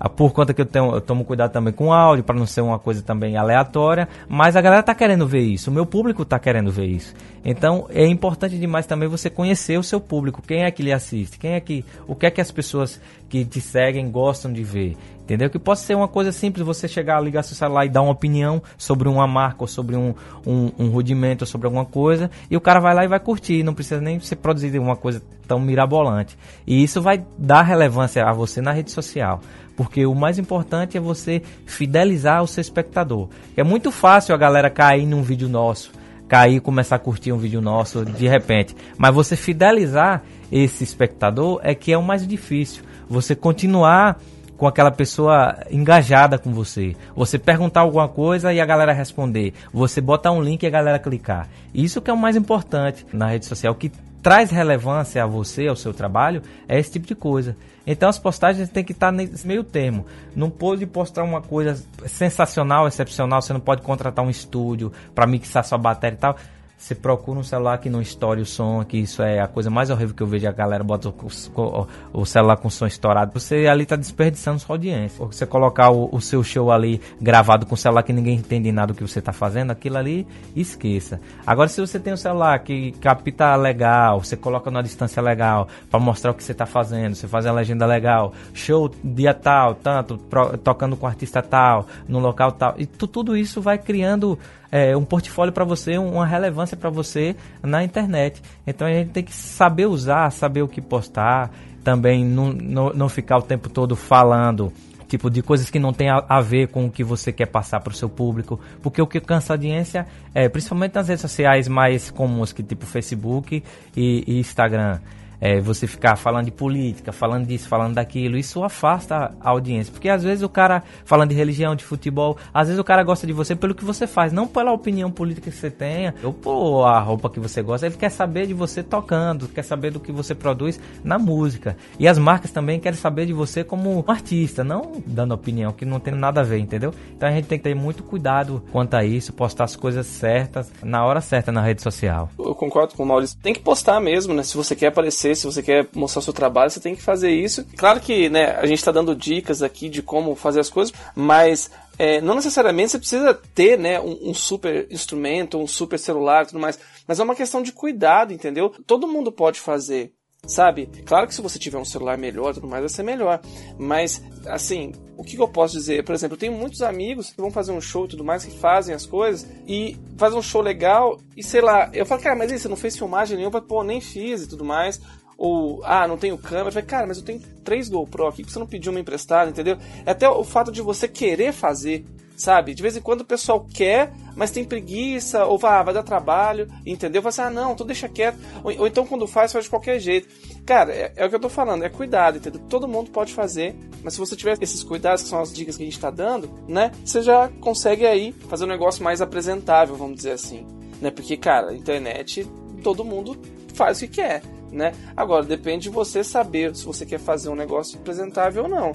Ah, 0.01 0.09
por 0.09 0.33
conta 0.33 0.55
que 0.55 0.61
eu, 0.61 0.67
tenho, 0.67 0.95
eu 0.95 1.01
tomo 1.01 1.25
cuidado 1.25 1.53
também 1.53 1.73
com 1.73 1.89
o 1.89 1.93
áudio, 1.93 2.23
para 2.23 2.39
não 2.39 2.47
ser 2.47 2.61
uma 2.61 2.79
coisa 2.79 3.03
também 3.03 3.37
aleatória, 3.37 4.09
mas 4.29 4.55
a 4.55 4.61
galera 4.61 4.83
tá 4.83 4.95
querendo 4.95 5.27
ver 5.27 5.41
isso, 5.41 5.71
o 5.71 5.75
meu 5.75 5.85
público 5.85 6.25
tá 6.25 6.39
querendo 6.39 6.71
ver 6.71 6.87
isso. 6.87 7.15
Então 7.45 7.87
é 7.91 8.07
importante 8.07 8.59
demais 8.59 8.87
também 8.87 9.09
você 9.09 9.29
conhecer 9.29 9.79
o 9.79 9.83
seu 9.83 10.01
público, 10.01 10.43
quem 10.43 10.65
é 10.65 10.71
que 10.71 10.83
lhe 10.83 10.93
assiste, 10.93 11.39
quem 11.39 11.53
é 11.53 11.61
que, 11.61 11.85
o 12.07 12.15
que 12.15 12.27
é 12.27 12.31
que 12.31 12.41
as 12.41 12.51
pessoas 12.51 13.01
que 13.29 13.45
te 13.45 13.61
seguem 13.61 14.11
gostam 14.11 14.53
de 14.53 14.63
ver. 14.63 14.97
Entendeu? 15.29 15.51
Que 15.51 15.59
pode 15.59 15.81
ser 15.81 15.95
uma 15.95 16.09
coisa 16.09 16.33
simples, 16.33 16.65
você 16.65 16.89
chegar, 16.89 17.21
ligar 17.21 17.43
seu 17.43 17.55
celular 17.55 17.85
e 17.85 17.91
dar 17.91 18.01
uma 18.01 18.13
opinião 18.13 18.63
sobre 18.79 19.11
uma 19.11 19.27
marca 19.27 19.59
ou 19.61 19.67
sobre 19.67 19.95
um, 19.95 20.15
um, 20.47 20.73
um 20.79 20.89
rudimento 20.89 21.43
ou 21.43 21.47
sobre 21.47 21.67
alguma 21.67 21.85
coisa, 21.85 22.31
e 22.51 22.57
o 22.57 22.61
cara 22.63 22.81
vai 22.81 22.95
lá 22.95 23.05
e 23.05 23.09
vai 23.09 23.21
curtir, 23.21 23.63
não 23.63 23.75
precisa 23.75 24.01
nem 24.01 24.19
ser 24.21 24.37
produzir 24.37 24.79
uma 24.79 24.97
coisa 24.97 25.23
tão 25.47 25.61
mirabolante. 25.61 26.39
E 26.67 26.83
isso 26.83 27.03
vai 27.03 27.23
dar 27.37 27.61
relevância 27.61 28.25
a 28.25 28.33
você 28.33 28.63
na 28.63 28.73
rede 28.73 28.91
social. 28.91 29.43
Porque 29.79 30.05
o 30.05 30.13
mais 30.13 30.41
importante 30.41 30.97
é 30.97 31.01
você 31.01 31.41
fidelizar 31.65 32.43
o 32.43 32.49
seu 32.49 32.61
espectador. 32.61 33.29
É 33.57 33.63
muito 33.63 33.93
fácil 33.93 34.35
a 34.35 34.37
galera 34.37 34.69
cair 34.69 35.07
num 35.07 35.23
vídeo 35.23 35.49
nosso, 35.49 35.93
cair 36.27 36.57
e 36.57 36.61
começar 36.61 36.97
a 36.97 36.99
curtir 36.99 37.31
um 37.31 37.39
vídeo 37.39 37.61
nosso 37.61 38.05
de 38.05 38.27
repente. 38.27 38.75
Mas 38.99 39.15
você 39.15 39.37
fidelizar 39.37 40.25
esse 40.51 40.83
espectador 40.83 41.61
é 41.63 41.77
que 41.77 41.93
é 41.93 41.97
o 41.97 42.03
mais 42.03 42.27
difícil. 42.27 42.83
Você 43.09 43.37
continuar 43.37 44.21
com 44.57 44.67
aquela 44.67 44.91
pessoa 44.91 45.57
engajada 45.71 46.37
com 46.39 46.53
você. 46.53 46.97
Você 47.15 47.39
perguntar 47.39 47.83
alguma 47.83 48.09
coisa 48.09 48.53
e 48.53 48.61
a 48.61 48.67
galera 48.67 48.93
responder. 48.93 49.55
Você 49.73 50.01
botar 50.01 50.33
um 50.33 50.43
link 50.43 50.65
e 50.65 50.67
a 50.67 50.71
galera 50.71 50.99
clicar. 50.99 51.49
Isso 51.73 52.03
que 52.03 52.11
é 52.11 52.13
o 52.13 52.19
mais 52.19 52.35
importante 52.35 53.07
na 53.13 53.29
rede 53.29 53.47
social. 53.47 53.77
Que 53.77 53.93
traz 54.29 54.51
relevância 54.51 55.25
a 55.25 55.27
você, 55.27 55.69
ao 55.69 55.75
seu 55.75 55.95
trabalho, 55.95 56.43
é 56.69 56.79
esse 56.79 56.93
tipo 56.93 57.07
de 57.07 57.15
coisa. 57.15 57.57
Então 57.87 58.11
as 58.11 58.19
postagens 58.19 58.69
têm 58.69 58.85
que 58.85 58.93
estar 58.93 59.11
nesse 59.11 59.47
meio 59.47 59.65
termo. 59.65 60.05
Não 60.37 60.51
pode 60.51 60.85
postar 60.85 61.23
uma 61.23 61.41
coisa 61.41 61.83
sensacional, 62.07 62.87
excepcional. 62.87 63.41
Você 63.41 63.55
não 63.55 63.61
pode 63.61 63.81
contratar 63.81 64.23
um 64.23 64.29
estúdio 64.29 64.93
para 65.15 65.27
mixar 65.27 65.65
sua 65.65 65.79
bateria 65.79 66.15
e 66.15 66.21
tal. 66.21 66.37
Você 66.79 66.95
procura 66.95 67.41
um 67.41 67.43
celular 67.43 67.77
que 67.79 67.91
não 67.91 68.01
estoure 68.01 68.41
o 68.41 68.47
som, 68.47 68.85
que 68.85 68.99
isso 68.99 69.21
é 69.21 69.41
a 69.41 69.49
coisa 69.49 69.69
mais 69.69 69.91
horrível 69.91 70.15
que 70.15 70.23
eu 70.23 70.29
vejo. 70.29 70.47
A 70.47 70.53
galera 70.53 70.85
bota 70.85 71.09
o, 71.09 71.87
o, 72.13 72.25
celular 72.25 72.57
com 72.57 72.69
o 72.69 72.71
som 72.71 72.87
estourado. 72.87 73.33
Você 73.35 73.67
ali 73.67 73.83
está 73.83 73.97
desperdiçando 73.97 74.61
sua 74.61 74.77
audiência. 74.77 75.21
Ou 75.21 75.33
você 75.33 75.45
colocar 75.45 75.91
o, 75.91 76.09
o, 76.13 76.21
seu 76.21 76.43
show 76.45 76.71
ali 76.71 77.01
gravado 77.21 77.67
com 77.67 77.75
o 77.75 77.77
celular 77.77 78.05
que 78.05 78.13
ninguém 78.13 78.37
entende 78.37 78.71
nada 78.71 78.93
do 78.93 78.95
que 78.95 79.03
você 79.03 79.19
está 79.19 79.33
fazendo, 79.33 79.73
aquilo 79.73 79.97
ali, 79.97 80.25
esqueça. 80.55 81.21
Agora, 81.45 81.69
se 81.69 81.81
você 81.81 81.99
tem 81.99 82.13
um 82.13 82.17
celular 82.17 82.61
que 82.61 82.93
capta 82.93 83.57
legal, 83.57 84.23
você 84.23 84.37
coloca 84.37 84.71
numa 84.71 84.83
distância 84.83 85.21
legal 85.21 85.67
para 85.91 85.99
mostrar 85.99 86.31
o 86.31 86.35
que 86.35 86.45
você 86.45 86.53
está 86.53 86.65
fazendo, 86.65 87.17
você 87.17 87.27
faz 87.27 87.45
a 87.45 87.53
legenda 87.53 87.87
legal, 87.87 88.33
show 88.55 88.89
dia 89.03 89.35
tal, 89.35 89.75
tanto, 89.75 90.17
pro, 90.17 90.57
tocando 90.57 90.97
com 90.97 91.09
artista 91.09 91.43
tal, 91.43 91.89
no 92.09 92.21
local 92.21 92.53
tal. 92.53 92.75
E 92.79 92.87
tu, 92.87 93.09
tudo 93.09 93.37
isso 93.37 93.61
vai 93.61 93.79
criando 93.79 94.39
é, 94.71 94.97
um 94.97 95.05
portfólio 95.05 95.53
para 95.53 95.65
você, 95.65 95.99
uma 95.99 96.27
relevância 96.27 96.77
para 96.77 96.91
você 96.91 97.35
na 97.63 97.83
internet. 97.83 98.43
Então 98.67 98.87
a 98.87 98.93
gente 98.93 99.11
tem 99.11 99.23
que 99.23 99.33
saber 99.33 99.87
usar, 99.87 100.31
saber 100.31 100.63
o 100.63 100.69
que 100.69 100.81
postar, 100.81 101.51
também 101.83 102.25
não, 102.25 102.53
não, 102.53 102.93
não 102.93 103.09
ficar 103.09 103.39
o 103.39 103.43
tempo 103.43 103.69
todo 103.69 103.97
falando 103.97 104.73
tipo 105.09 105.31
de 105.31 105.43
coisas 105.43 105.71
que 105.71 105.79
não 105.79 105.93
tem 105.93 106.11
a, 106.11 106.23
a 106.29 106.41
ver 106.41 106.69
com 106.69 106.85
o 106.87 106.91
que 106.91 107.03
você 107.03 107.33
quer 107.33 107.47
passar 107.47 107.81
para 107.81 107.91
o 107.91 107.97
seu 107.97 108.09
público, 108.09 108.61
porque 108.83 109.01
o 109.01 109.07
que 109.07 109.19
cansa 109.21 109.53
a 109.53 109.55
audiência 109.55 110.07
é, 110.35 110.49
principalmente 110.49 110.95
nas 110.95 111.09
redes 111.09 111.23
sociais 111.23 111.67
mais 111.67 112.11
comuns, 112.11 112.53
que 112.53 112.63
tipo 112.63 112.85
Facebook 112.85 113.63
e, 113.97 114.25
e 114.27 114.39
Instagram, 114.39 115.01
é, 115.41 115.61
você 115.61 115.87
ficar 115.87 116.17
falando 116.17 116.47
de 116.47 116.51
política, 116.51 117.13
falando 117.13 117.47
disso, 117.47 117.69
falando 117.69 117.95
daquilo, 117.95 118.37
isso 118.37 118.63
afasta 118.63 119.35
a 119.41 119.51
audiência. 119.51 119.93
Porque 119.93 120.09
às 120.09 120.23
vezes 120.23 120.43
o 120.43 120.49
cara, 120.49 120.83
falando 121.05 121.31
de 121.31 121.35
religião, 121.35 121.75
de 121.75 121.85
futebol, 121.85 122.37
às 122.53 122.69
vezes 122.69 122.81
o 122.81 122.85
cara 122.85 123.03
gosta 123.03 123.27
de 123.27 123.33
você 123.33 123.55
pelo 123.55 123.75
que 123.75 123.85
você 123.85 124.07
faz, 124.07 124.33
não 124.33 124.47
pela 124.47 124.73
opinião 124.73 125.11
política 125.11 125.51
que 125.51 125.57
você 125.57 125.71
tenha, 125.71 126.15
ou 126.23 126.33
por 126.33 126.85
a 126.85 126.99
roupa 127.01 127.31
que 127.31 127.41
você 127.41 127.63
gosta. 127.63 127.87
Ele 127.87 127.97
quer 127.97 128.11
saber 128.11 128.47
de 128.47 128.55
você 128.55 128.83
tocando, 128.83 129.49
quer 129.49 129.63
saber 129.63 129.91
do 129.91 130.01
que 130.01 130.13
você 130.13 130.35
produz 130.35 130.81
na 131.05 131.19
música. 131.19 131.77
E 131.99 132.09
as 132.09 132.19
marcas 132.19 132.51
também 132.51 132.81
querem 132.81 132.99
saber 132.99 133.27
de 133.27 133.33
você 133.33 133.63
como 133.63 134.05
artista, 134.07 134.65
não 134.65 135.03
dando 135.07 135.35
opinião, 135.35 135.73
que 135.73 135.85
não 135.85 136.01
tem 136.01 136.15
nada 136.15 136.41
a 136.41 136.45
ver, 136.45 136.59
entendeu? 136.59 136.93
Então 137.17 137.29
a 137.29 137.33
gente 137.33 137.47
tem 137.47 137.59
que 137.59 137.65
ter 137.65 137.75
muito 137.75 138.03
cuidado 138.03 138.63
quanto 138.73 138.95
a 138.95 139.05
isso, 139.05 139.33
postar 139.33 139.65
as 139.65 139.77
coisas 139.77 140.07
certas, 140.07 140.71
na 140.83 141.05
hora 141.05 141.21
certa 141.21 141.53
na 141.53 141.61
rede 141.61 141.83
social. 141.83 142.31
Eu 142.39 142.55
concordo 142.55 142.95
com 142.95 143.03
o 143.03 143.07
Maurício. 143.07 143.39
Tem 143.43 143.53
que 143.53 143.61
postar 143.61 144.01
mesmo, 144.01 144.35
né? 144.35 144.43
Se 144.43 144.57
você 144.57 144.75
quer 144.75 144.89
aparecer, 144.89 145.28
se 145.35 145.47
você 145.47 145.63
quer 145.63 145.89
mostrar 145.95 146.21
o 146.21 146.23
seu 146.23 146.33
trabalho, 146.33 146.71
você 146.71 146.81
tem 146.81 146.95
que 146.95 147.03
fazer 147.03 147.31
isso. 147.31 147.65
Claro 147.77 148.01
que, 148.01 148.29
né, 148.29 148.53
a 148.53 148.67
gente 148.67 148.79
está 148.79 148.93
dando 148.93 149.15
dicas 149.15 149.63
aqui 149.63 149.89
de 149.89 150.03
como 150.03 150.35
fazer 150.35 150.61
as 150.61 150.71
coisas, 150.71 150.95
mas 151.15 151.71
é, 151.99 152.21
não 152.21 152.35
necessariamente 152.35 152.93
você 152.93 152.99
precisa 152.99 153.35
ter 153.55 153.79
né, 153.79 154.01
um, 154.01 154.31
um, 154.31 154.35
super 154.35 154.87
instrumento, 154.91 155.59
um 155.59 155.67
super 155.67 155.99
celular 155.99 156.45
e 156.45 156.47
tudo 156.49 156.61
mais, 156.61 156.79
mas 157.07 157.19
é 157.19 157.25
uma 157.25 157.35
questão 157.35 157.63
de 157.63 157.73
cuidado, 157.73 158.33
entendeu? 158.33 158.73
Todo 158.87 159.09
mundo 159.09 159.33
pode 159.33 159.61
fazer 159.61 160.13
sabe? 160.47 160.87
Claro 161.05 161.27
que 161.27 161.35
se 161.35 161.43
você 161.43 161.59
tiver 161.59 161.79
um 161.79 161.85
celular 161.85 162.17
melhor, 162.17 162.55
tudo 162.55 162.69
mais 162.69 162.83
vai 162.83 162.89
ser 162.89 163.03
melhor, 163.03 163.41
mas 163.79 164.23
assim, 164.47 164.93
o 165.17 165.25
que, 165.25 165.37
eu 165.37 165.49
posso 165.49 165.75
dizer? 165.75 166.05
Por 166.05 166.15
exemplo, 166.15 166.35
eu 166.35 166.39
tenho 166.39 166.53
muitos 166.53 166.81
amigos 166.81 167.31
que 167.31 167.41
vão 167.41 167.51
fazer 167.51 167.73
um 167.73 167.81
show 167.81 168.05
e 168.05 168.09
tudo 168.09 168.25
mais, 168.25 168.45
que 168.45 168.57
fazem 168.59 168.95
as 168.95 169.05
coisas 169.05 169.47
e 169.67 169.97
fazem 170.17 170.39
um 170.39 170.43
show 170.43 170.63
legal 170.63 171.19
e 171.37 171.43
sei 171.43 171.61
lá, 171.61 171.91
eu 171.93 172.07
falo, 172.07 172.23
cara, 172.23 172.37
mas 172.37 172.53
aí, 172.53 172.59
você 172.59 172.69
não 172.69 172.77
fez 172.77 172.97
filmagem 172.97 173.37
nenhuma, 173.37 173.61
pô, 173.61 173.83
nem 173.83 174.01
fiz 174.01 174.43
e 174.43 174.49
tudo 174.49 174.65
mais. 174.65 175.01
Ou, 175.39 175.81
ah, 175.85 176.07
não 176.09 176.19
tenho 176.19 176.37
câmera. 176.37 176.81
Eu 176.81 176.85
cara, 176.85 177.07
mas 177.07 177.17
eu 177.17 177.25
tenho 177.25 177.41
três 177.65 177.89
GoPro 177.89 178.27
aqui 178.27 178.43
que 178.43 178.53
você 178.53 178.59
não 178.59 178.67
pediu 178.67 178.91
uma 178.91 179.01
emprestada, 179.01 179.49
entendeu? 179.49 179.79
É 180.05 180.11
até 180.11 180.29
o 180.29 180.43
fato 180.43 180.73
de 180.73 180.83
você 180.83 181.07
querer 181.07 181.53
fazer 181.53 182.05
sabe? 182.39 182.73
De 182.73 182.81
vez 182.81 182.97
em 182.97 183.01
quando 183.01 183.23
o 183.23 183.25
pessoal 183.25 183.67
quer, 183.75 184.13
mas 184.37 184.53
tem 184.53 184.65
preguiça, 184.65 185.45
ou 185.45 185.59
vai, 185.59 185.81
ah, 185.81 185.83
vai 185.83 185.93
dar 185.93 186.05
trabalho, 186.05 186.69
entendeu? 186.87 187.21
Vai 187.21 187.31
assim, 187.31 187.43
ah, 187.43 187.51
não, 187.51 187.73
então 187.73 187.85
deixa 187.85 188.09
quieto. 188.09 188.39
Ou, 188.63 188.79
ou, 188.79 188.87
então 188.87 189.05
quando 189.05 189.27
faz, 189.27 189.53
faz 189.53 189.65
de 189.65 189.71
qualquer 189.71 189.99
jeito. 189.99 190.29
Cara, 190.65 190.93
é, 190.93 191.13
é, 191.17 191.27
o 191.27 191.29
que 191.29 191.35
eu 191.35 191.41
tô 191.41 191.49
falando, 191.49 191.85
é 191.85 191.89
cuidado, 191.89 192.39
entendeu? 192.39 192.61
Todo 192.69 192.87
mundo 192.87 193.11
pode 193.11 193.35
fazer, 193.35 193.75
mas 194.05 194.15
se 194.15 194.21
você 194.21 194.37
tiver 194.37 194.57
esses 194.61 194.85
cuidados, 194.85 195.25
que 195.25 195.29
são 195.29 195.41
as 195.41 195.53
dicas 195.53 195.77
que 195.77 195.83
a 195.83 195.87
gente 195.87 195.99
tá 195.99 196.11
dando, 196.11 196.49
né? 196.69 196.93
Você 197.05 197.23
já 197.23 197.49
consegue 197.61 198.07
aí 198.07 198.33
fazer 198.49 198.65
um 198.65 198.69
negócio 198.69 199.03
mais 199.03 199.21
apresentável, 199.21 199.97
vamos 199.97 200.17
dizer 200.17 200.33
assim. 200.33 200.65
Né? 201.01 201.11
Porque, 201.11 201.37
cara, 201.37 201.75
internet, 201.75 202.47
todo 202.85 203.05
mundo 203.05 203.37
faz 203.75 203.99
o 203.99 204.01
que 204.03 204.09
quer. 204.09 204.43
Né? 204.71 204.93
Agora, 205.17 205.45
depende 205.45 205.85
de 205.85 205.91
você 205.91 206.23
saber 206.23 206.75
se 206.77 206.85
você 206.85 207.07
quer 207.07 207.19
fazer 207.19 207.49
um 207.49 207.55
negócio 207.55 207.99
apresentável 207.99 208.65
ou 208.65 208.69
não 208.69 208.93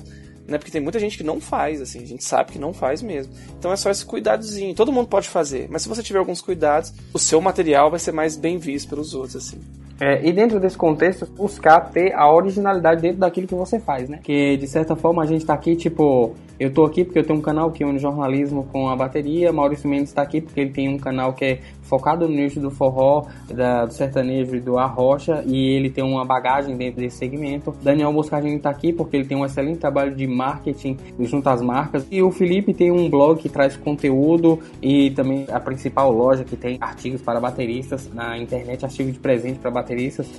né? 0.48 0.58
Porque 0.58 0.72
tem 0.72 0.82
muita 0.82 1.00
gente 1.00 1.18
que 1.18 1.24
não 1.24 1.40
faz, 1.40 1.82
assim, 1.82 2.04
a 2.04 2.06
gente 2.06 2.24
sabe 2.24 2.52
que 2.52 2.60
não 2.60 2.74
faz 2.74 3.02
mesmo. 3.02 3.34
Então 3.58 3.72
é 3.72 3.76
só 3.76 3.90
esse 3.90 4.06
cuidadozinho. 4.06 4.76
Todo 4.76 4.92
mundo 4.92 5.08
pode 5.08 5.30
fazer, 5.30 5.68
mas 5.70 5.82
se 5.84 5.90
você 5.90 6.04
tiver 6.04 6.20
alguns 6.20 6.42
cuidados, 6.42 6.94
o 7.14 7.20
seu 7.20 7.40
material 7.40 7.90
vai 7.90 8.00
ser 8.00 8.12
mais 8.12 8.36
bem 8.36 8.58
visto 8.58 8.90
pelos 8.90 9.14
outros, 9.14 9.36
assim. 9.36 9.60
É, 10.06 10.20
e 10.22 10.34
dentro 10.34 10.60
desse 10.60 10.78
contexto, 10.78 11.26
buscar 11.28 11.80
ter 11.80 12.14
a 12.14 12.30
originalidade 12.30 13.02
dentro 13.02 13.20
daquilo 13.20 13.48
que 13.48 13.56
você 13.56 13.80
faz, 13.80 14.10
né? 14.10 14.20
Que 14.22 14.58
de 14.58 14.68
certa 14.68 14.98
forma 14.98 15.24
a 15.24 15.26
gente 15.26 15.46
tá 15.46 15.54
aqui, 15.54 15.78
tipo, 15.78 16.36
eu 16.60 16.72
tô 16.72 16.84
aqui 16.84 17.04
porque 17.04 17.20
eu 17.20 17.24
tenho 17.24 17.40
um 17.40 17.42
canal 17.42 17.72
que 17.72 17.84
une 17.84 17.98
jornalismo 17.98 18.68
com 18.72 18.88
a 18.90 18.96
bateria. 18.96 19.52
Maurício 19.52 19.90
Mendes 19.90 20.10
está 20.10 20.22
aqui 20.22 20.40
porque 20.40 20.60
ele 20.60 20.72
tem 20.72 20.88
um 20.88 20.98
canal 20.98 21.34
que 21.34 21.46
é 21.46 21.60
focado 21.82 22.28
no 22.28 22.36
nicho 22.36 22.60
do 22.60 22.72
forró, 22.72 23.26
da, 23.54 23.86
do 23.86 23.94
sertanejo 23.94 24.56
e 24.56 24.60
do 24.60 24.78
arrocha, 24.78 25.44
e 25.46 25.76
ele 25.76 25.90
tem 25.90 26.04
uma 26.04 26.24
bagagem 26.26 26.76
dentro 26.78 27.02
desse 27.02 27.18
segmento. 27.18 27.76
Daniel 27.82 28.12
Moscardini 28.12 28.56
está 28.56 28.70
aqui 28.70 28.94
porque 28.94 29.18
ele 29.18 29.26
tem 29.26 29.38
um 29.38 29.46
excelente 29.46 29.80
trabalho 29.80 30.16
de 30.16 30.26
marketing 30.28 30.98
junto 31.20 31.48
às 31.50 31.62
marcas. 31.62 32.06
E 32.10 32.22
o 32.22 32.32
Felipe 32.32 32.74
tem 32.74 32.92
um 32.92 33.10
blog 33.10 33.40
que 33.40 33.50
traz 33.50 33.76
conteúdo 33.76 34.60
e 34.82 35.12
também 35.12 35.46
a 35.52 35.60
principal 35.60 36.12
loja 36.12 36.44
que 36.44 36.56
tem 36.56 36.78
artigos 36.80 37.22
para 37.22 37.40
bateristas 37.40 38.10
na 38.14 38.38
internet, 38.38 38.86
artigos 38.86 39.14
de 39.14 39.20
presente 39.20 39.60
para 39.60 39.70
bateristas, 39.70 39.93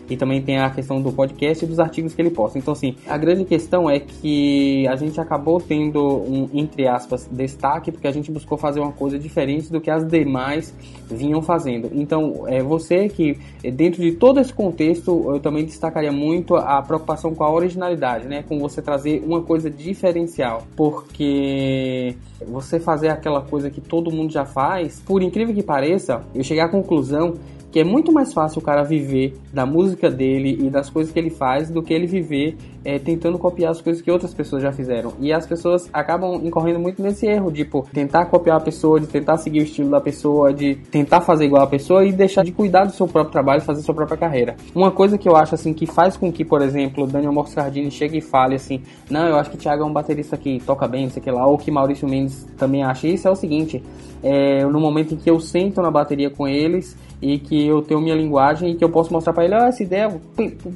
e 0.09 0.17
também 0.17 0.43
tem 0.43 0.59
a 0.59 0.71
questão 0.71 1.01
do 1.01 1.13
podcast 1.13 1.65
e 1.65 1.69
dos 1.69 1.79
artigos 1.79 2.15
que 2.15 2.23
ele 2.23 2.31
posta. 2.31 2.59
Então, 2.59 2.73
assim, 2.73 2.97
a 3.07 3.17
grande 3.17 3.45
questão 3.45 3.89
é 3.89 4.01
que 4.01 4.87
a 4.89 4.97
gente 4.97 5.21
acabou 5.21 5.61
tendo 5.61 6.01
um, 6.03 6.49
entre 6.53 6.87
aspas, 6.87 7.29
destaque, 7.31 7.93
porque 7.93 8.07
a 8.07 8.13
gente 8.13 8.31
buscou 8.31 8.57
fazer 8.59 8.81
uma 8.81 8.93
coisa 8.93 9.19
diferente 9.19 9.71
do 9.71 9.81
que 9.81 9.91
as 9.91 10.07
demais 10.07 10.75
vinham 11.11 11.43
fazendo. 11.43 11.91
Então, 11.93 12.45
é 12.47 12.63
você 12.63 13.09
que, 13.09 13.39
dentro 13.73 14.03
de 14.03 14.13
todo 14.13 14.41
esse 14.41 14.53
contexto, 14.53 15.33
eu 15.33 15.41
também 15.41 15.65
destacaria 15.65 16.13
muito 16.13 16.57
a 16.57 16.83
preocupação 16.83 17.35
com 17.35 17.45
a 17.45 17.53
originalidade, 17.53 18.27
né? 18.27 18.43
Com 18.43 18.59
você 18.59 18.81
trazer 18.81 19.23
uma 19.25 19.43
coisa 19.43 19.71
diferencial, 19.71 20.63
porque 20.77 22.15
você 22.47 22.79
fazer 22.79 23.09
aquela 23.09 23.41
coisa 23.41 23.71
que 23.71 23.81
todo 23.81 24.11
mundo 24.11 24.33
já 24.33 24.45
faz, 24.45 25.01
por 25.01 25.23
incrível 25.23 25.55
que 25.55 25.63
pareça, 25.63 26.23
eu 26.35 26.43
cheguei 26.43 26.63
à 26.63 26.69
conclusão 26.69 27.35
que 27.75 27.81
é 27.81 27.85
muito 27.85 28.13
mais 28.13 28.33
fácil 28.33 28.61
o 28.61 28.65
cara 28.65 28.85
viver 28.85 29.35
da 29.53 29.67
música 29.67 30.09
dele 30.09 30.57
e 30.65 30.71
das 30.71 30.89
coisas 30.89 31.13
que 31.13 31.19
ele 31.19 31.29
faz 31.29 31.69
do 31.69 31.83
que 31.83 31.93
ele 31.93 32.07
viver 32.07 32.57
é, 32.85 32.99
tentando 32.99 33.39
copiar 33.39 33.73
as 33.73 33.81
coisas 33.81 34.03
que 34.03 34.11
outras 34.11 34.35
pessoas 34.35 34.63
já 34.63 34.71
fizeram. 34.71 35.13
E 35.19 35.33
as 35.33 35.47
pessoas 35.47 35.89
acabam 35.93 36.41
incorrendo 36.45 36.79
muito 36.79 37.03
nesse 37.03 37.27
erro, 37.27 37.51
tipo, 37.51 37.87
tentar 37.93 38.27
copiar 38.27 38.59
a 38.59 38.61
pessoa, 38.61 39.01
de 39.01 39.07
tentar 39.07 39.39
seguir 39.39 39.61
o 39.61 39.63
estilo 39.63 39.91
da 39.91 40.01
pessoa, 40.01 40.53
de 40.53 40.75
tentar 40.75 41.21
fazer 41.23 41.47
igual 41.47 41.63
a 41.63 41.67
pessoa 41.67 42.05
e 42.05 42.13
deixar 42.13 42.45
de 42.45 42.53
cuidar 42.53 42.85
do 42.85 42.93
seu 42.93 43.09
próprio 43.09 43.33
trabalho 43.33 43.63
fazer 43.63 43.83
sua 43.83 43.95
própria 43.95 44.19
carreira. 44.19 44.57
Uma 44.75 44.91
coisa 44.91 45.17
que 45.17 45.29
eu 45.29 45.37
acho 45.37 45.55
assim 45.55 45.73
que 45.73 45.87
faz 45.87 46.17
com 46.17 46.31
que, 46.31 46.45
por 46.45 46.61
exemplo, 46.61 47.07
Daniel 47.07 47.33
Moscardini 47.33 47.91
chegue 47.91 48.19
e 48.19 48.21
fale 48.21 48.57
assim: 48.57 48.83
"Não, 49.11 49.27
eu 49.27 49.37
acho 49.37 49.51
que 49.51 49.57
Thiago 49.57 49.83
é 49.83 49.87
um 49.87 49.93
baterista 49.93 50.37
que 50.37 50.61
toca 50.65 50.87
bem, 50.87 51.05
não 51.05 51.11
sei 51.11 51.23
que 51.23 51.31
lá", 51.31 51.47
ou 51.47 51.57
que 51.57 51.71
Maurício 51.71 52.09
Mendes 52.09 52.47
também 52.59 52.85
acha 52.85 53.09
isso 53.09 53.27
é 53.27 53.31
o 53.31 53.37
seguinte: 53.37 53.83
é, 54.23 54.65
no 54.65 54.81
momento 54.81 55.15
em 55.15 55.17
que 55.17 55.31
eu 55.31 55.41
sento 55.41 55.81
na 55.81 55.91
bateria 55.91 56.31
com 56.31 56.47
eles, 56.47 56.97
e 57.25 57.39
que 57.39 57.67
eu 57.67 57.81
tenho 57.81 58.01
minha 58.03 58.15
linguagem 58.15 58.73
e 58.73 58.75
que 58.75 58.85
eu 58.85 58.91
posso 58.91 59.11
mostrar 59.11 59.33
para 59.33 59.45
ele, 59.45 59.55
ah, 59.55 59.69
essa 59.69 59.83
ideia, 59.83 60.09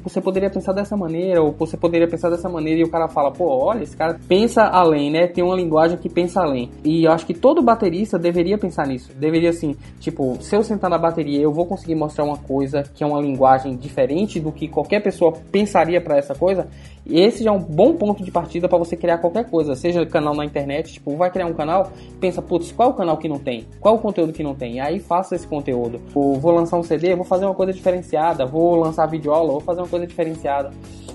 você 0.03 0.19
poderia 0.19 0.49
pensar 0.49 0.73
dessa 0.73 0.97
maneira, 0.97 1.43
ou 1.43 1.51
você 1.51 1.77
poderia 1.77 1.98
pensar 2.07 2.29
dessa 2.29 2.49
maneira, 2.49 2.79
e 2.79 2.83
o 2.83 2.89
cara 2.89 3.07
fala, 3.07 3.31
pô, 3.31 3.47
olha, 3.47 3.83
esse 3.83 3.95
cara 3.95 4.19
pensa 4.27 4.63
além, 4.63 5.11
né? 5.11 5.27
Tem 5.27 5.43
uma 5.43 5.55
linguagem 5.55 5.97
que 5.97 6.09
pensa 6.09 6.41
além. 6.41 6.69
E 6.83 7.05
eu 7.05 7.11
acho 7.11 7.25
que 7.25 7.33
todo 7.33 7.61
baterista 7.61 8.17
deveria 8.17 8.57
pensar 8.57 8.87
nisso. 8.87 9.11
Deveria 9.15 9.49
assim, 9.49 9.75
tipo, 9.99 10.37
se 10.41 10.55
eu 10.55 10.63
sentar 10.63 10.89
na 10.89 10.97
bateria, 10.97 11.41
eu 11.41 11.51
vou 11.51 11.65
conseguir 11.65 11.95
mostrar 11.95 12.23
uma 12.23 12.37
coisa 12.37 12.83
que 12.93 13.03
é 13.03 13.07
uma 13.07 13.21
linguagem 13.21 13.75
diferente 13.75 14.39
do 14.39 14.51
que 14.51 14.67
qualquer 14.67 15.01
pessoa 15.01 15.33
pensaria 15.51 16.01
para 16.01 16.17
essa 16.17 16.35
coisa. 16.35 16.67
E 17.09 17.19
esse 17.19 17.43
já 17.43 17.49
é 17.49 17.53
um 17.53 17.59
bom 17.59 17.95
ponto 17.95 18.23
de 18.23 18.31
partida 18.31 18.69
para 18.69 18.77
você 18.77 18.95
criar 18.95 19.17
qualquer 19.17 19.49
coisa, 19.49 19.73
seja 19.73 20.05
canal 20.05 20.35
na 20.35 20.45
internet, 20.45 20.93
tipo, 20.93 21.17
vai 21.17 21.31
criar 21.31 21.47
um 21.47 21.53
canal, 21.53 21.91
pensa, 22.19 22.39
putz, 22.39 22.71
qual 22.71 22.89
é 22.89 22.91
o 22.91 22.95
canal 22.95 23.17
que 23.17 23.27
não 23.27 23.39
tem? 23.39 23.65
Qual 23.79 23.95
é 23.95 23.97
o 23.97 24.01
conteúdo 24.01 24.31
que 24.31 24.43
não 24.43 24.53
tem? 24.53 24.75
E 24.75 24.79
aí 24.79 24.99
faça 24.99 25.35
esse 25.35 25.47
conteúdo. 25.47 25.99
Ou 26.13 26.35
vou 26.35 26.51
lançar 26.51 26.77
um 26.77 26.83
CD, 26.83 27.15
vou 27.15 27.25
fazer 27.25 27.45
uma 27.45 27.55
coisa 27.55 27.73
diferenciada, 27.73 28.45
vou 28.45 28.75
lançar 28.75 29.07
videoaula, 29.07 29.53
vou 29.53 29.61
fazer 29.61 29.81
uma 29.81 29.87
coisa 29.87 30.05
diferenciada. 30.05 30.71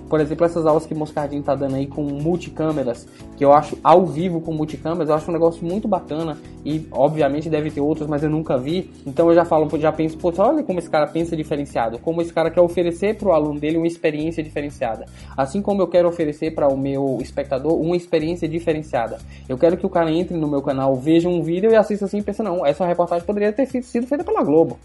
Por 0.09 0.21
exemplo, 0.21 0.45
essas 0.45 0.67
aulas 0.67 0.74
que 0.81 0.95
Moscardinho 0.95 1.43
tá 1.43 1.55
dando 1.55 1.77
aí 1.77 1.87
com 1.87 2.03
multicâmeras, 2.03 3.07
que 3.37 3.45
eu 3.45 3.53
acho 3.53 3.79
ao 3.83 4.05
vivo 4.05 4.41
com 4.41 4.53
multicâmeras, 4.53 5.09
eu 5.09 5.15
acho 5.15 5.31
um 5.31 5.35
negócio 5.35 5.65
muito 5.65 5.87
bacana 5.87 6.37
e 6.65 6.87
obviamente 6.91 7.49
deve 7.49 7.71
ter 7.71 7.81
outros, 7.81 8.09
mas 8.09 8.23
eu 8.23 8.31
nunca 8.31 8.59
vi. 8.59 8.91
Então 9.07 9.29
eu 9.29 9.35
já 9.35 9.45
falo, 9.45 9.69
já 9.79 9.93
penso, 9.93 10.19
pô, 10.19 10.33
olha 10.39 10.63
como 10.63 10.79
esse 10.79 10.91
cara 10.91 11.07
pensa 11.07 11.37
diferenciado, 11.37 11.99
como 11.99 12.21
esse 12.21 12.33
cara 12.33 12.51
quer 12.51 12.61
oferecer 12.61 13.17
para 13.17 13.29
o 13.29 13.33
aluno 13.33 13.61
dele 13.61 13.77
uma 13.77 13.87
experiência 13.87 14.43
diferenciada. 14.43 15.07
Assim 15.37 15.63
como 15.63 15.81
eu 15.81 15.87
quero 15.87 16.09
oferecer 16.09 16.55
para 16.55 16.69
o 16.69 16.77
meu 16.77 17.19
espectador 17.21 17.81
uma 17.81 17.97
experiência 17.97 18.49
diferenciada. 18.49 19.19
Eu 19.49 19.57
quero 19.57 19.77
que 19.77 19.87
o 19.87 19.91
cara 19.91 20.11
entre 20.11 20.37
no 20.37 20.49
meu 20.49 20.63
canal, 20.63 20.97
veja 20.97 21.29
um 21.29 21.43
vídeo 21.43 21.71
e 21.71 21.77
assista 21.77 22.07
assim 22.07 22.19
e 22.19 22.23
pense, 22.23 22.43
não, 22.43 22.65
essa 22.65 22.85
reportagem 22.85 23.25
poderia 23.25 23.53
ter 23.53 23.67
sido 23.83 24.07
feita 24.07 24.25
pela 24.25 24.43
Globo. 24.43 24.79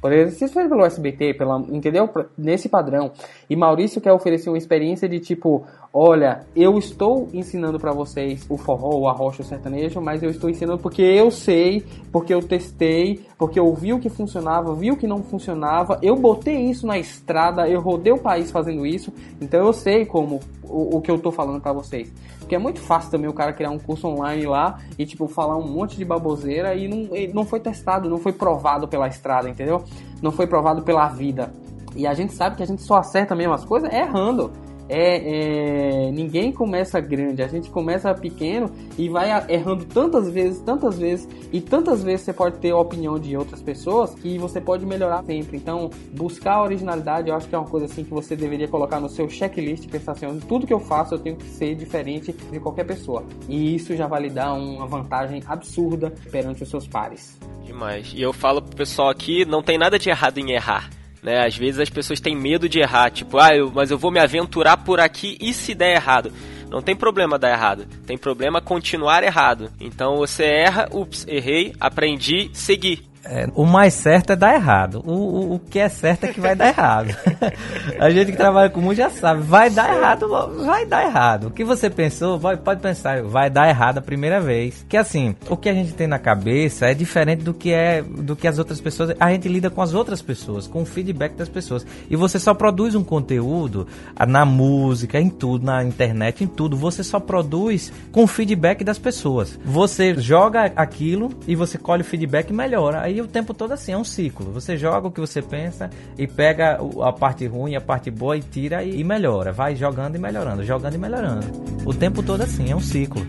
Por 0.00 0.12
exemplo, 0.12 0.32
se 0.32 0.48
for 0.48 0.68
pelo 0.68 0.84
SBT, 0.84 1.34
pela, 1.34 1.58
entendeu? 1.68 2.08
Nesse 2.36 2.68
padrão. 2.68 3.12
E 3.48 3.56
Maurício 3.56 4.00
quer 4.00 4.12
oferecer 4.12 4.48
uma 4.50 4.58
experiência 4.58 5.08
de 5.08 5.18
tipo, 5.18 5.64
olha, 5.92 6.46
eu 6.54 6.78
estou 6.78 7.28
ensinando 7.32 7.78
para 7.80 7.92
vocês 7.92 8.44
o 8.48 8.56
forró, 8.56 8.98
o 8.98 9.08
arrocha, 9.08 9.42
o 9.42 9.44
sertanejo, 9.44 10.00
mas 10.00 10.22
eu 10.22 10.30
estou 10.30 10.50
ensinando 10.50 10.78
porque 10.78 11.02
eu 11.02 11.30
sei, 11.30 11.84
porque 12.12 12.34
eu 12.34 12.40
testei, 12.40 13.20
porque 13.38 13.58
eu 13.58 13.72
vi 13.74 13.92
o 13.92 13.98
que 13.98 14.08
funcionava, 14.08 14.74
vi 14.74 14.90
o 14.90 14.96
que 14.96 15.06
não 15.06 15.22
funcionava, 15.22 15.98
eu 16.02 16.16
botei 16.16 16.56
isso 16.70 16.86
na 16.86 16.98
estrada, 16.98 17.68
eu 17.68 17.80
rodei 17.80 18.12
o 18.12 18.18
país 18.18 18.50
fazendo 18.50 18.86
isso, 18.86 19.12
então 19.40 19.64
eu 19.66 19.72
sei 19.72 20.04
como 20.04 20.40
o, 20.68 20.96
o 20.96 21.00
que 21.00 21.10
eu 21.10 21.18
tô 21.18 21.30
falando 21.30 21.60
para 21.60 21.72
vocês. 21.72 22.12
Porque 22.38 22.54
é 22.54 22.58
muito 22.58 22.80
fácil 22.80 23.10
também 23.10 23.28
o 23.28 23.32
cara 23.32 23.52
criar 23.52 23.70
um 23.70 23.78
curso 23.78 24.06
online 24.06 24.46
lá 24.46 24.78
e, 24.98 25.04
tipo, 25.04 25.26
falar 25.26 25.56
um 25.56 25.66
monte 25.66 25.96
de 25.96 26.04
baboseira 26.04 26.74
e 26.74 26.86
não, 26.86 27.16
e 27.16 27.28
não 27.28 27.44
foi 27.44 27.60
testado, 27.60 28.08
não 28.08 28.18
foi 28.18 28.32
provado 28.32 28.86
pela 28.86 29.08
estrada, 29.08 29.48
entendeu? 29.48 29.82
Não 30.22 30.30
foi 30.30 30.46
provado 30.46 30.82
pela 30.82 31.08
vida. 31.08 31.52
E 31.94 32.06
a 32.06 32.14
gente 32.14 32.32
sabe 32.34 32.56
que 32.56 32.62
a 32.62 32.66
gente 32.66 32.82
só 32.82 32.96
acerta 32.96 33.34
mesmo 33.34 33.54
as 33.54 33.64
coisas 33.64 33.92
errando. 33.92 34.52
É, 34.88 36.06
é, 36.06 36.10
ninguém 36.12 36.52
começa 36.52 37.00
grande, 37.00 37.42
a 37.42 37.48
gente 37.48 37.70
começa 37.70 38.14
pequeno 38.14 38.70
e 38.96 39.08
vai 39.08 39.30
errando 39.48 39.84
tantas 39.84 40.30
vezes, 40.30 40.60
tantas 40.60 40.98
vezes 40.98 41.28
e 41.52 41.60
tantas 41.60 42.02
vezes 42.02 42.22
você 42.22 42.32
pode 42.32 42.58
ter 42.58 42.70
a 42.70 42.78
opinião 42.78 43.18
de 43.18 43.36
outras 43.36 43.60
pessoas 43.60 44.14
que 44.14 44.38
você 44.38 44.60
pode 44.60 44.86
melhorar 44.86 45.24
sempre. 45.24 45.56
Então, 45.56 45.90
buscar 46.12 46.54
a 46.54 46.62
originalidade, 46.62 47.28
eu 47.28 47.34
acho 47.34 47.48
que 47.48 47.54
é 47.54 47.58
uma 47.58 47.68
coisa 47.68 47.86
assim 47.86 48.04
que 48.04 48.10
você 48.10 48.36
deveria 48.36 48.68
colocar 48.68 49.00
no 49.00 49.08
seu 49.08 49.28
checklist 49.28 49.86
pensar 49.88 50.12
assim, 50.12 50.40
tudo 50.40 50.66
que 50.66 50.72
eu 50.72 50.80
faço 50.80 51.14
eu 51.14 51.18
tenho 51.18 51.36
que 51.36 51.44
ser 51.44 51.74
diferente 51.74 52.32
de 52.32 52.60
qualquer 52.60 52.84
pessoa. 52.84 53.24
E 53.48 53.74
isso 53.74 53.96
já 53.96 54.06
vai 54.06 54.22
lhe 54.22 54.30
dar 54.30 54.54
uma 54.54 54.86
vantagem 54.86 55.42
absurda 55.46 56.12
perante 56.30 56.62
os 56.62 56.68
seus 56.68 56.86
pares. 56.86 57.38
Demais. 57.64 58.12
E 58.14 58.22
eu 58.22 58.32
falo 58.32 58.62
pro 58.62 58.76
pessoal 58.76 59.08
aqui, 59.08 59.44
não 59.44 59.62
tem 59.62 59.76
nada 59.76 59.98
de 59.98 60.08
errado 60.08 60.38
em 60.38 60.52
errar. 60.52 60.88
Né? 61.26 61.44
Às 61.44 61.56
vezes 61.56 61.80
as 61.80 61.90
pessoas 61.90 62.20
têm 62.20 62.36
medo 62.36 62.68
de 62.68 62.78
errar, 62.78 63.10
tipo, 63.10 63.36
ah, 63.36 63.52
eu, 63.52 63.72
mas 63.74 63.90
eu 63.90 63.98
vou 63.98 64.12
me 64.12 64.20
aventurar 64.20 64.76
por 64.76 65.00
aqui 65.00 65.36
e 65.40 65.52
se 65.52 65.74
der 65.74 65.96
errado. 65.96 66.32
Não 66.70 66.80
tem 66.80 66.94
problema 66.94 67.36
dar 67.36 67.50
errado, 67.50 67.84
tem 68.06 68.16
problema 68.16 68.60
continuar 68.60 69.24
errado. 69.24 69.72
Então 69.80 70.18
você 70.18 70.44
erra, 70.44 70.88
ups, 70.92 71.26
errei, 71.26 71.74
aprendi, 71.80 72.48
segui. 72.52 73.02
É, 73.28 73.48
o 73.54 73.64
mais 73.64 73.94
certo 73.94 74.32
é 74.32 74.36
dar 74.36 74.54
errado. 74.54 75.02
O, 75.04 75.12
o, 75.12 75.54
o, 75.54 75.58
que 75.58 75.78
é 75.78 75.88
certo 75.88 76.24
é 76.24 76.32
que 76.32 76.40
vai 76.40 76.54
dar 76.54 76.68
errado. 76.68 77.14
a 77.98 78.10
gente 78.10 78.32
que 78.32 78.36
trabalha 78.36 78.70
com 78.70 78.80
música 78.80 79.08
já 79.08 79.10
sabe, 79.10 79.42
vai 79.42 79.68
dar 79.68 79.94
errado, 79.94 80.28
vai 80.64 80.86
dar 80.86 81.04
errado. 81.04 81.48
O 81.48 81.50
que 81.50 81.64
você 81.64 81.90
pensou, 81.90 82.38
vai, 82.38 82.56
pode 82.56 82.80
pensar, 82.80 83.22
vai 83.22 83.50
dar 83.50 83.68
errado 83.68 83.98
a 83.98 84.02
primeira 84.02 84.40
vez. 84.40 84.84
Que 84.88 84.96
assim, 84.96 85.34
o 85.48 85.56
que 85.56 85.68
a 85.68 85.74
gente 85.74 85.92
tem 85.92 86.06
na 86.06 86.18
cabeça 86.18 86.86
é 86.86 86.94
diferente 86.94 87.42
do 87.42 87.52
que 87.52 87.72
é 87.72 88.02
do 88.02 88.36
que 88.36 88.46
as 88.46 88.58
outras 88.58 88.80
pessoas. 88.80 89.14
A 89.18 89.30
gente 89.30 89.48
lida 89.48 89.70
com 89.70 89.82
as 89.82 89.92
outras 89.92 90.22
pessoas, 90.22 90.66
com 90.66 90.82
o 90.82 90.86
feedback 90.86 91.34
das 91.34 91.48
pessoas. 91.48 91.84
E 92.08 92.16
você 92.16 92.38
só 92.38 92.54
produz 92.54 92.94
um 92.94 93.04
conteúdo 93.04 93.86
na 94.26 94.44
música, 94.44 95.20
em 95.20 95.28
tudo, 95.28 95.64
na 95.64 95.82
internet, 95.82 96.44
em 96.44 96.46
tudo. 96.46 96.76
Você 96.76 97.02
só 97.02 97.18
produz 97.18 97.92
com 98.12 98.24
o 98.24 98.26
feedback 98.26 98.84
das 98.84 98.98
pessoas. 98.98 99.58
Você 99.64 100.14
joga 100.14 100.72
aquilo 100.76 101.30
e 101.46 101.56
você 101.56 101.76
colhe 101.76 102.02
o 102.02 102.04
feedback 102.04 102.50
e 102.50 102.52
melhora. 102.52 103.00
Aí 103.00 103.15
o 103.20 103.26
tempo 103.26 103.54
todo 103.54 103.72
assim, 103.72 103.92
é 103.92 103.96
um 103.96 104.04
ciclo. 104.04 104.52
Você 104.52 104.76
joga 104.76 105.08
o 105.08 105.10
que 105.10 105.20
você 105.20 105.40
pensa 105.42 105.90
e 106.18 106.26
pega 106.26 106.78
a 107.02 107.12
parte 107.12 107.46
ruim, 107.46 107.74
a 107.74 107.80
parte 107.80 108.10
boa 108.10 108.36
e 108.36 108.40
tira 108.40 108.82
e, 108.82 109.02
melhora. 109.04 109.52
Vai 109.52 109.76
jogando 109.76 110.16
e 110.16 110.18
melhorando, 110.18 110.64
jogando 110.64 110.94
e 110.94 110.98
melhorando. 110.98 111.46
O 111.84 111.94
tempo 111.94 112.22
todo 112.22 112.42
assim, 112.42 112.70
é 112.70 112.76
um 112.76 112.80
ciclo. 112.80 113.24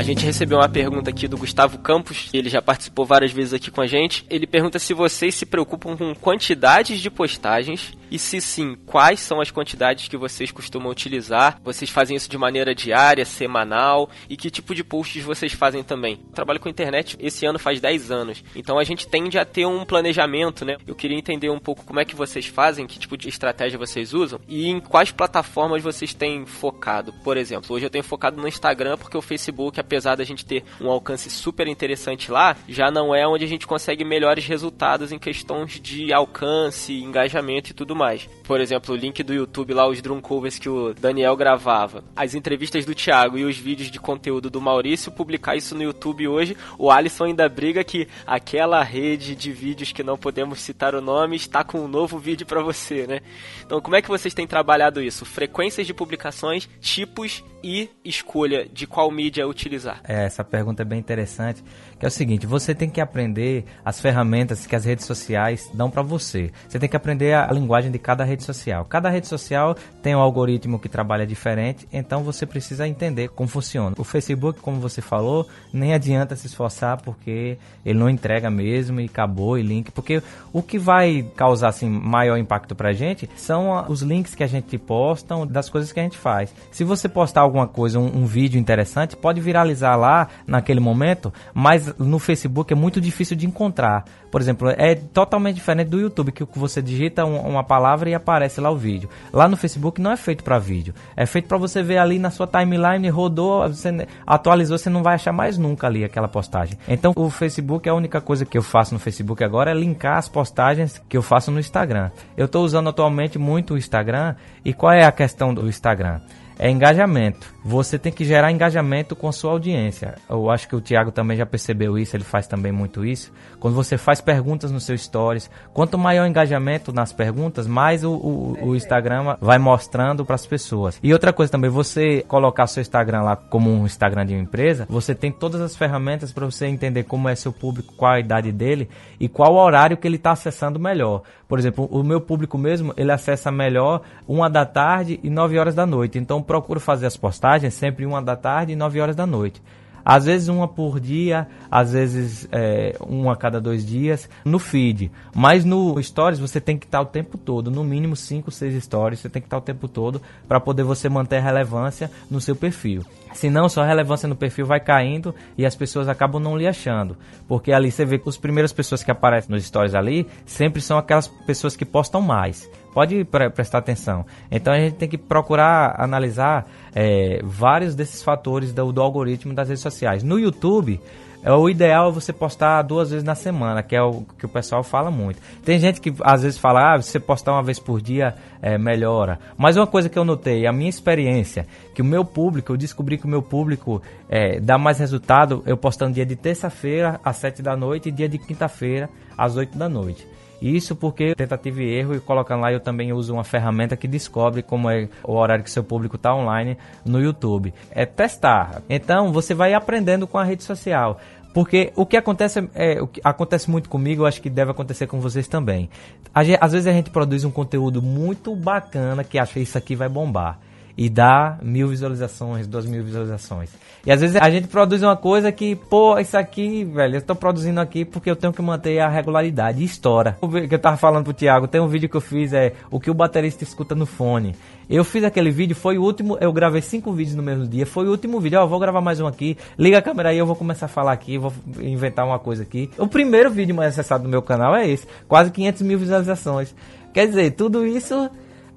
A 0.00 0.02
gente 0.02 0.24
recebeu 0.24 0.56
uma 0.56 0.66
pergunta 0.66 1.10
aqui 1.10 1.28
do 1.28 1.36
Gustavo 1.36 1.76
Campos, 1.76 2.30
ele 2.32 2.48
já 2.48 2.62
participou 2.62 3.04
várias 3.04 3.32
vezes 3.32 3.52
aqui 3.52 3.70
com 3.70 3.82
a 3.82 3.86
gente. 3.86 4.24
Ele 4.30 4.46
pergunta 4.46 4.78
se 4.78 4.94
vocês 4.94 5.34
se 5.34 5.44
preocupam 5.44 5.94
com 5.94 6.14
quantidades 6.14 7.00
de 7.00 7.10
postagens 7.10 7.92
e 8.10 8.18
se 8.18 8.40
sim, 8.40 8.76
quais 8.86 9.20
são 9.20 9.40
as 9.40 9.50
quantidades 9.50 10.08
que 10.08 10.16
vocês 10.16 10.50
costumam 10.50 10.90
utilizar? 10.90 11.60
Vocês 11.62 11.90
fazem 11.90 12.16
isso 12.16 12.28
de 12.28 12.36
maneira 12.36 12.74
diária, 12.74 13.24
semanal? 13.24 14.10
E 14.28 14.36
que 14.36 14.50
tipo 14.50 14.74
de 14.74 14.82
posts 14.82 15.22
vocês 15.22 15.52
fazem 15.52 15.84
também? 15.84 16.18
Eu 16.26 16.32
trabalho 16.32 16.58
com 16.58 16.68
internet 16.68 17.16
esse 17.20 17.46
ano 17.46 17.58
faz 17.58 17.80
10 17.80 18.10
anos, 18.10 18.42
então 18.56 18.78
a 18.78 18.84
gente 18.84 19.06
tende 19.06 19.38
a 19.38 19.44
ter 19.44 19.66
um 19.66 19.84
planejamento, 19.84 20.64
né? 20.64 20.76
Eu 20.86 20.94
queria 20.94 21.16
entender 21.16 21.50
um 21.50 21.60
pouco 21.60 21.84
como 21.84 22.00
é 22.00 22.04
que 22.04 22.16
vocês 22.16 22.46
fazem, 22.46 22.86
que 22.86 22.98
tipo 22.98 23.16
de 23.16 23.28
estratégia 23.28 23.78
vocês 23.78 24.12
usam 24.12 24.40
e 24.48 24.66
em 24.66 24.80
quais 24.80 25.12
plataformas 25.12 25.82
vocês 25.82 26.12
têm 26.12 26.46
focado. 26.46 27.12
Por 27.22 27.36
exemplo, 27.36 27.76
hoje 27.76 27.86
eu 27.86 27.90
tenho 27.90 28.02
focado 28.02 28.40
no 28.40 28.48
Instagram 28.48 28.96
porque 28.96 29.16
o 29.16 29.22
Facebook, 29.22 29.78
apesar 29.90 30.14
da 30.14 30.22
gente 30.22 30.46
ter 30.46 30.62
um 30.80 30.88
alcance 30.88 31.28
super 31.28 31.66
interessante 31.66 32.30
lá, 32.30 32.56
já 32.68 32.92
não 32.92 33.12
é 33.12 33.26
onde 33.26 33.44
a 33.44 33.48
gente 33.48 33.66
consegue 33.66 34.04
melhores 34.04 34.46
resultados 34.46 35.10
em 35.10 35.18
questões 35.18 35.80
de 35.80 36.12
alcance, 36.12 37.02
engajamento 37.02 37.72
e 37.72 37.74
tudo 37.74 37.96
mais. 37.96 38.28
Por 38.44 38.60
exemplo, 38.60 38.94
o 38.94 38.96
link 38.96 39.20
do 39.24 39.34
YouTube 39.34 39.74
lá, 39.74 39.88
os 39.88 40.00
drum 40.00 40.20
covers 40.20 40.60
que 40.60 40.68
o 40.68 40.94
Daniel 40.94 41.36
gravava, 41.36 42.04
as 42.14 42.36
entrevistas 42.36 42.84
do 42.84 42.94
Thiago 42.94 43.36
e 43.36 43.44
os 43.44 43.58
vídeos 43.58 43.90
de 43.90 43.98
conteúdo 43.98 44.48
do 44.48 44.60
Maurício, 44.60 45.10
publicar 45.10 45.56
isso 45.56 45.74
no 45.74 45.82
YouTube 45.82 46.28
hoje, 46.28 46.56
o 46.78 46.88
Alisson 46.88 47.24
ainda 47.24 47.48
briga 47.48 47.82
que 47.82 48.06
aquela 48.24 48.84
rede 48.84 49.34
de 49.34 49.50
vídeos 49.50 49.90
que 49.90 50.04
não 50.04 50.16
podemos 50.16 50.60
citar 50.60 50.94
o 50.94 51.00
nome 51.00 51.34
está 51.34 51.64
com 51.64 51.80
um 51.80 51.88
novo 51.88 52.16
vídeo 52.16 52.46
para 52.46 52.62
você, 52.62 53.08
né? 53.08 53.20
Então, 53.66 53.80
como 53.80 53.96
é 53.96 54.02
que 54.02 54.08
vocês 54.08 54.32
têm 54.32 54.46
trabalhado 54.46 55.02
isso? 55.02 55.24
Frequências 55.24 55.84
de 55.84 55.92
publicações, 55.92 56.68
tipos 56.80 57.42
e 57.62 57.90
escolha 58.04 58.68
de 58.68 58.86
qual 58.86 59.10
mídia 59.10 59.46
utilizar? 59.46 60.00
É, 60.04 60.24
essa 60.24 60.44
pergunta 60.44 60.82
é 60.82 60.84
bem 60.84 60.98
interessante, 60.98 61.62
que 62.00 62.06
é 62.06 62.08
o 62.08 62.10
seguinte, 62.10 62.46
você 62.46 62.74
tem 62.74 62.88
que 62.88 62.98
aprender 62.98 63.66
as 63.84 64.00
ferramentas 64.00 64.66
que 64.66 64.74
as 64.74 64.86
redes 64.86 65.04
sociais 65.04 65.70
dão 65.74 65.90
para 65.90 66.00
você. 66.00 66.50
Você 66.66 66.78
tem 66.78 66.88
que 66.88 66.96
aprender 66.96 67.34
a 67.34 67.52
linguagem 67.52 67.90
de 67.90 67.98
cada 67.98 68.24
rede 68.24 68.42
social. 68.42 68.86
Cada 68.86 69.10
rede 69.10 69.26
social 69.26 69.76
tem 70.02 70.16
um 70.16 70.20
algoritmo 70.20 70.78
que 70.78 70.88
trabalha 70.88 71.26
diferente, 71.26 71.86
então 71.92 72.22
você 72.22 72.46
precisa 72.46 72.88
entender 72.88 73.28
como 73.28 73.50
funciona. 73.50 73.94
O 73.98 74.04
Facebook, 74.04 74.60
como 74.60 74.80
você 74.80 75.02
falou, 75.02 75.46
nem 75.74 75.92
adianta 75.92 76.34
se 76.34 76.46
esforçar 76.46 77.02
porque 77.02 77.58
ele 77.84 77.98
não 77.98 78.08
entrega 78.08 78.50
mesmo 78.50 78.98
e 78.98 79.04
acabou 79.04 79.58
e 79.58 79.62
link, 79.62 79.90
porque 79.90 80.22
o 80.54 80.62
que 80.62 80.78
vai 80.78 81.30
causar 81.36 81.68
assim 81.68 81.90
maior 81.90 82.38
impacto 82.38 82.74
pra 82.74 82.94
gente 82.94 83.28
são 83.36 83.84
os 83.90 84.00
links 84.00 84.34
que 84.34 84.42
a 84.42 84.46
gente 84.46 84.78
posta 84.78 85.44
das 85.44 85.68
coisas 85.68 85.92
que 85.92 86.00
a 86.00 86.02
gente 86.02 86.16
faz. 86.16 86.54
Se 86.70 86.82
você 86.82 87.10
postar 87.10 87.42
alguma 87.42 87.68
coisa, 87.68 87.98
um, 87.98 88.22
um 88.22 88.24
vídeo 88.24 88.58
interessante, 88.58 89.16
pode 89.16 89.38
viralizar 89.38 89.96
lá 89.96 90.28
naquele 90.46 90.80
momento, 90.80 91.30
mas 91.52 91.89
no 91.98 92.18
Facebook 92.18 92.72
é 92.72 92.76
muito 92.76 93.00
difícil 93.00 93.36
de 93.36 93.46
encontrar. 93.46 94.04
Por 94.30 94.40
exemplo, 94.40 94.70
é 94.70 94.94
totalmente 94.94 95.56
diferente 95.56 95.88
do 95.88 96.00
YouTube, 96.00 96.32
que 96.32 96.44
você 96.54 96.80
digita 96.80 97.24
um, 97.24 97.38
uma 97.40 97.64
palavra 97.64 98.08
e 98.10 98.14
aparece 98.14 98.60
lá 98.60 98.70
o 98.70 98.76
vídeo. 98.76 99.08
Lá 99.32 99.48
no 99.48 99.56
Facebook 99.56 100.00
não 100.00 100.12
é 100.12 100.16
feito 100.16 100.44
para 100.44 100.58
vídeo, 100.58 100.94
é 101.16 101.26
feito 101.26 101.48
para 101.48 101.58
você 101.58 101.82
ver 101.82 101.98
ali 101.98 102.18
na 102.18 102.30
sua 102.30 102.46
timeline, 102.46 103.08
rodou, 103.08 103.66
você 103.68 104.06
atualizou, 104.26 104.78
você 104.78 104.90
não 104.90 105.02
vai 105.02 105.14
achar 105.14 105.32
mais 105.32 105.58
nunca 105.58 105.86
ali 105.86 106.04
aquela 106.04 106.28
postagem. 106.28 106.78
Então 106.88 107.12
o 107.16 107.30
Facebook, 107.30 107.88
a 107.88 107.94
única 107.94 108.20
coisa 108.20 108.44
que 108.44 108.56
eu 108.56 108.62
faço 108.62 108.94
no 108.94 109.00
Facebook 109.00 109.42
agora 109.42 109.70
é 109.70 109.74
linkar 109.74 110.18
as 110.18 110.28
postagens 110.28 111.02
que 111.08 111.16
eu 111.16 111.22
faço 111.22 111.50
no 111.50 111.58
Instagram. 111.58 112.10
Eu 112.36 112.46
estou 112.46 112.64
usando 112.64 112.88
atualmente 112.88 113.38
muito 113.38 113.74
o 113.74 113.78
Instagram 113.78 114.34
e 114.64 114.72
qual 114.72 114.92
é 114.92 115.04
a 115.04 115.12
questão 115.12 115.52
do 115.52 115.68
Instagram? 115.68 116.20
É 116.60 116.70
engajamento. 116.70 117.54
Você 117.64 117.98
tem 117.98 118.12
que 118.12 118.22
gerar 118.22 118.52
engajamento 118.52 119.16
com 119.16 119.26
a 119.26 119.32
sua 119.32 119.52
audiência. 119.52 120.16
Eu 120.28 120.50
acho 120.50 120.68
que 120.68 120.76
o 120.76 120.80
Thiago 120.80 121.10
também 121.10 121.34
já 121.34 121.46
percebeu 121.46 121.98
isso, 121.98 122.14
ele 122.14 122.22
faz 122.22 122.46
também 122.46 122.70
muito 122.70 123.02
isso. 123.02 123.32
Quando 123.58 123.74
você 123.74 123.96
faz 123.96 124.20
perguntas 124.20 124.70
no 124.70 124.78
seu 124.78 124.96
stories, 124.96 125.50
quanto 125.72 125.96
maior 125.96 126.24
o 126.24 126.26
engajamento 126.26 126.92
nas 126.92 127.14
perguntas, 127.14 127.66
mais 127.66 128.04
o, 128.04 128.12
o, 128.12 128.68
o 128.68 128.76
Instagram 128.76 129.36
vai 129.40 129.58
mostrando 129.58 130.22
para 130.24 130.34
as 130.34 130.44
pessoas. 130.44 131.00
E 131.02 131.14
outra 131.14 131.32
coisa 131.32 131.50
também, 131.50 131.70
você 131.70 132.22
colocar 132.28 132.66
seu 132.66 132.82
Instagram 132.82 133.22
lá 133.22 133.36
como 133.36 133.70
um 133.70 133.86
Instagram 133.86 134.26
de 134.26 134.34
uma 134.34 134.42
empresa, 134.42 134.86
você 134.88 135.14
tem 135.14 135.32
todas 135.32 135.62
as 135.62 135.74
ferramentas 135.74 136.30
para 136.30 136.44
você 136.44 136.66
entender 136.66 137.04
como 137.04 137.26
é 137.26 137.34
seu 137.34 137.54
público, 137.54 137.94
qual 137.96 138.12
a 138.12 138.20
idade 138.20 138.52
dele 138.52 138.86
e 139.18 139.30
qual 139.30 139.54
horário 139.54 139.96
que 139.96 140.06
ele 140.06 140.16
está 140.16 140.32
acessando 140.32 140.78
melhor. 140.78 141.22
Por 141.50 141.58
exemplo, 141.58 141.88
o 141.90 142.04
meu 142.04 142.20
público 142.20 142.56
mesmo, 142.56 142.94
ele 142.96 143.10
acessa 143.10 143.50
melhor 143.50 144.02
uma 144.28 144.48
da 144.48 144.64
tarde 144.64 145.18
e 145.20 145.28
nove 145.28 145.58
horas 145.58 145.74
da 145.74 145.84
noite. 145.84 146.16
Então 146.16 146.40
procuro 146.40 146.78
fazer 146.78 147.06
as 147.06 147.16
postagens 147.16 147.74
sempre 147.74 148.06
uma 148.06 148.22
da 148.22 148.36
tarde 148.36 148.72
e 148.72 148.76
nove 148.76 149.00
horas 149.00 149.16
da 149.16 149.26
noite. 149.26 149.60
Às 150.04 150.24
vezes 150.24 150.48
uma 150.48 150.66
por 150.66 150.98
dia, 150.98 151.46
às 151.70 151.92
vezes 151.92 152.48
é, 152.52 152.96
uma 153.00 153.32
a 153.32 153.36
cada 153.36 153.60
dois 153.60 153.84
dias 153.84 154.28
no 154.44 154.58
feed. 154.58 155.10
Mas 155.34 155.64
no 155.64 156.00
Stories 156.02 156.38
você 156.38 156.60
tem 156.60 156.78
que 156.78 156.86
estar 156.86 157.00
o 157.00 157.06
tempo 157.06 157.38
todo, 157.38 157.70
no 157.70 157.84
mínimo 157.84 158.16
5, 158.16 158.50
6 158.50 158.84
Stories, 158.84 159.20
você 159.20 159.28
tem 159.28 159.40
que 159.40 159.46
estar 159.46 159.58
o 159.58 159.62
tempo 159.62 159.88
todo 159.88 160.20
para 160.48 160.60
poder 160.60 160.82
você 160.82 161.08
manter 161.08 161.38
a 161.38 161.42
relevância 161.42 162.10
no 162.30 162.40
seu 162.40 162.56
perfil. 162.56 163.04
Senão 163.32 163.68
sua 163.68 163.86
relevância 163.86 164.28
no 164.28 164.34
perfil 164.34 164.66
vai 164.66 164.80
caindo 164.80 165.34
e 165.56 165.64
as 165.64 165.76
pessoas 165.76 166.08
acabam 166.08 166.42
não 166.42 166.56
lhe 166.56 166.66
achando. 166.66 167.16
Porque 167.46 167.72
ali 167.72 167.90
você 167.90 168.04
vê 168.04 168.18
que 168.18 168.28
as 168.28 168.36
primeiras 168.36 168.72
pessoas 168.72 169.02
que 169.02 169.10
aparecem 169.10 169.50
nos 169.50 169.64
stories 169.64 169.94
ali 169.94 170.26
sempre 170.44 170.82
são 170.82 170.98
aquelas 170.98 171.28
pessoas 171.28 171.76
que 171.76 171.84
postam 171.84 172.20
mais. 172.20 172.68
Pode 172.92 173.24
pre 173.24 173.50
prestar 173.50 173.78
atenção. 173.78 174.24
Então 174.50 174.72
a 174.72 174.78
gente 174.78 174.96
tem 174.96 175.08
que 175.08 175.18
procurar 175.18 175.94
analisar 175.98 176.66
é, 176.94 177.40
vários 177.42 177.94
desses 177.94 178.22
fatores 178.22 178.72
do, 178.72 178.92
do 178.92 179.00
algoritmo 179.00 179.54
das 179.54 179.68
redes 179.68 179.82
sociais. 179.82 180.22
No 180.22 180.38
YouTube, 180.38 181.00
é 181.42 181.50
o 181.52 181.70
ideal 181.70 182.10
é 182.10 182.12
você 182.12 182.34
postar 182.34 182.82
duas 182.82 183.10
vezes 183.10 183.24
na 183.24 183.34
semana, 183.34 183.82
que 183.82 183.96
é 183.96 184.02
o 184.02 184.22
que 184.38 184.44
o 184.44 184.48
pessoal 184.48 184.82
fala 184.82 185.10
muito. 185.10 185.40
Tem 185.64 185.78
gente 185.78 185.98
que 185.98 186.12
às 186.20 186.42
vezes 186.42 186.58
fala, 186.58 186.94
ah, 186.94 187.00
se 187.00 187.10
você 187.10 187.20
postar 187.20 187.52
uma 187.52 187.62
vez 187.62 187.78
por 187.78 188.00
dia, 188.00 188.34
é, 188.60 188.76
melhora. 188.76 189.38
Mas 189.56 189.76
uma 189.76 189.86
coisa 189.86 190.08
que 190.10 190.18
eu 190.18 190.24
notei, 190.24 190.66
a 190.66 190.72
minha 190.72 190.90
experiência, 190.90 191.66
que 191.94 192.02
o 192.02 192.04
meu 192.04 192.26
público, 192.26 192.72
eu 192.72 192.76
descobri 192.76 193.16
que 193.16 193.24
o 193.24 193.28
meu 193.28 193.40
público 193.40 194.02
é, 194.28 194.60
dá 194.60 194.76
mais 194.76 194.98
resultado 194.98 195.62
eu 195.64 195.78
postando 195.78 196.12
dia 196.12 196.26
de 196.26 196.36
terça-feira 196.36 197.18
às 197.24 197.36
sete 197.36 197.62
da 197.62 197.74
noite 197.74 198.10
e 198.10 198.12
dia 198.12 198.28
de 198.28 198.36
quinta-feira 198.36 199.08
às 199.36 199.56
oito 199.56 199.78
da 199.78 199.88
noite. 199.88 200.26
Isso 200.60 200.94
porque 200.94 201.34
tentativa 201.34 201.82
e 201.82 201.90
erro 201.90 202.14
e 202.14 202.20
colocando 202.20 202.60
lá 202.60 202.72
eu 202.72 202.80
também 202.80 203.12
uso 203.12 203.32
uma 203.32 203.44
ferramenta 203.44 203.96
que 203.96 204.06
descobre 204.06 204.62
como 204.62 204.90
é 204.90 205.08
o 205.24 205.34
horário 205.34 205.64
que 205.64 205.70
seu 205.70 205.82
público 205.82 206.16
está 206.16 206.34
online 206.34 206.76
no 207.04 207.20
YouTube. 207.20 207.72
É 207.90 208.04
testar. 208.04 208.82
Então 208.88 209.32
você 209.32 209.54
vai 209.54 209.74
aprendendo 209.74 210.26
com 210.26 210.38
a 210.38 210.44
rede 210.44 210.62
social. 210.62 211.18
Porque 211.52 211.92
o 211.96 212.06
que 212.06 212.16
acontece 212.16 212.68
é 212.74 213.02
o 213.02 213.08
que 213.08 213.20
acontece 213.24 213.68
muito 213.68 213.88
comigo, 213.88 214.22
eu 214.22 214.26
acho 214.26 214.40
que 214.40 214.48
deve 214.48 214.70
acontecer 214.70 215.08
com 215.08 215.20
vocês 215.20 215.48
também. 215.48 215.90
Às 216.32 216.72
vezes 216.72 216.86
a 216.86 216.92
gente 216.92 217.10
produz 217.10 217.44
um 217.44 217.50
conteúdo 217.50 218.00
muito 218.00 218.54
bacana 218.54 219.24
que 219.24 219.38
acha 219.38 219.58
isso 219.58 219.76
aqui 219.76 219.96
vai 219.96 220.08
bombar 220.08 220.60
e 220.96 221.08
dá 221.08 221.58
mil 221.62 221.88
visualizações, 221.88 222.66
duas 222.66 222.86
mil 222.86 223.02
visualizações. 223.02 223.70
E 224.04 224.10
às 224.10 224.20
vezes 224.20 224.36
a 224.36 224.50
gente 224.50 224.68
produz 224.68 225.02
uma 225.02 225.16
coisa 225.16 225.52
que, 225.52 225.74
pô, 225.76 226.18
isso 226.18 226.36
aqui, 226.36 226.84
velho, 226.84 227.16
eu 227.16 227.18
estou 227.18 227.36
produzindo 227.36 227.80
aqui 227.80 228.04
porque 228.04 228.30
eu 228.30 228.36
tenho 228.36 228.52
que 228.52 228.62
manter 228.62 228.98
a 228.98 229.08
regularidade. 229.08 229.82
E 229.82 229.84
estoura. 229.84 230.38
O 230.40 230.48
que 230.48 230.74
eu 230.74 230.78
tava 230.78 230.96
falando 230.96 231.24
pro 231.24 231.34
Thiago, 231.34 231.68
tem 231.68 231.80
um 231.80 231.86
vídeo 231.86 232.08
que 232.08 232.16
eu 232.16 232.20
fiz, 232.20 232.52
é 232.52 232.72
o 232.90 232.98
que 232.98 233.10
o 233.10 233.14
baterista 233.14 233.62
escuta 233.64 233.94
no 233.94 234.06
fone. 234.06 234.54
Eu 234.88 235.04
fiz 235.04 235.22
aquele 235.22 235.50
vídeo, 235.50 235.76
foi 235.76 235.98
o 235.98 236.02
último, 236.02 236.36
eu 236.40 236.52
gravei 236.52 236.82
cinco 236.82 237.12
vídeos 237.12 237.36
no 237.36 237.42
mesmo 237.42 237.66
dia, 237.66 237.86
foi 237.86 238.06
o 238.06 238.10
último 238.10 238.40
vídeo, 238.40 238.58
ó, 238.60 238.66
vou 238.66 238.80
gravar 238.80 239.00
mais 239.00 239.20
um 239.20 239.26
aqui, 239.26 239.56
liga 239.78 239.98
a 239.98 240.02
câmera 240.02 240.30
aí, 240.30 240.38
eu 240.38 240.46
vou 240.46 240.56
começar 240.56 240.86
a 240.86 240.88
falar 240.88 241.12
aqui, 241.12 241.38
vou 241.38 241.52
inventar 241.80 242.26
uma 242.26 242.40
coisa 242.40 242.64
aqui. 242.64 242.90
O 242.98 243.06
primeiro 243.06 243.50
vídeo 243.50 243.74
mais 243.74 243.92
acessado 243.92 244.24
do 244.24 244.28
meu 244.28 244.42
canal 244.42 244.74
é 244.74 244.88
esse, 244.88 245.06
quase 245.28 245.52
500 245.52 245.82
mil 245.82 245.98
visualizações. 245.98 246.74
Quer 247.12 247.26
dizer, 247.28 247.52
tudo 247.52 247.86
isso 247.86 248.28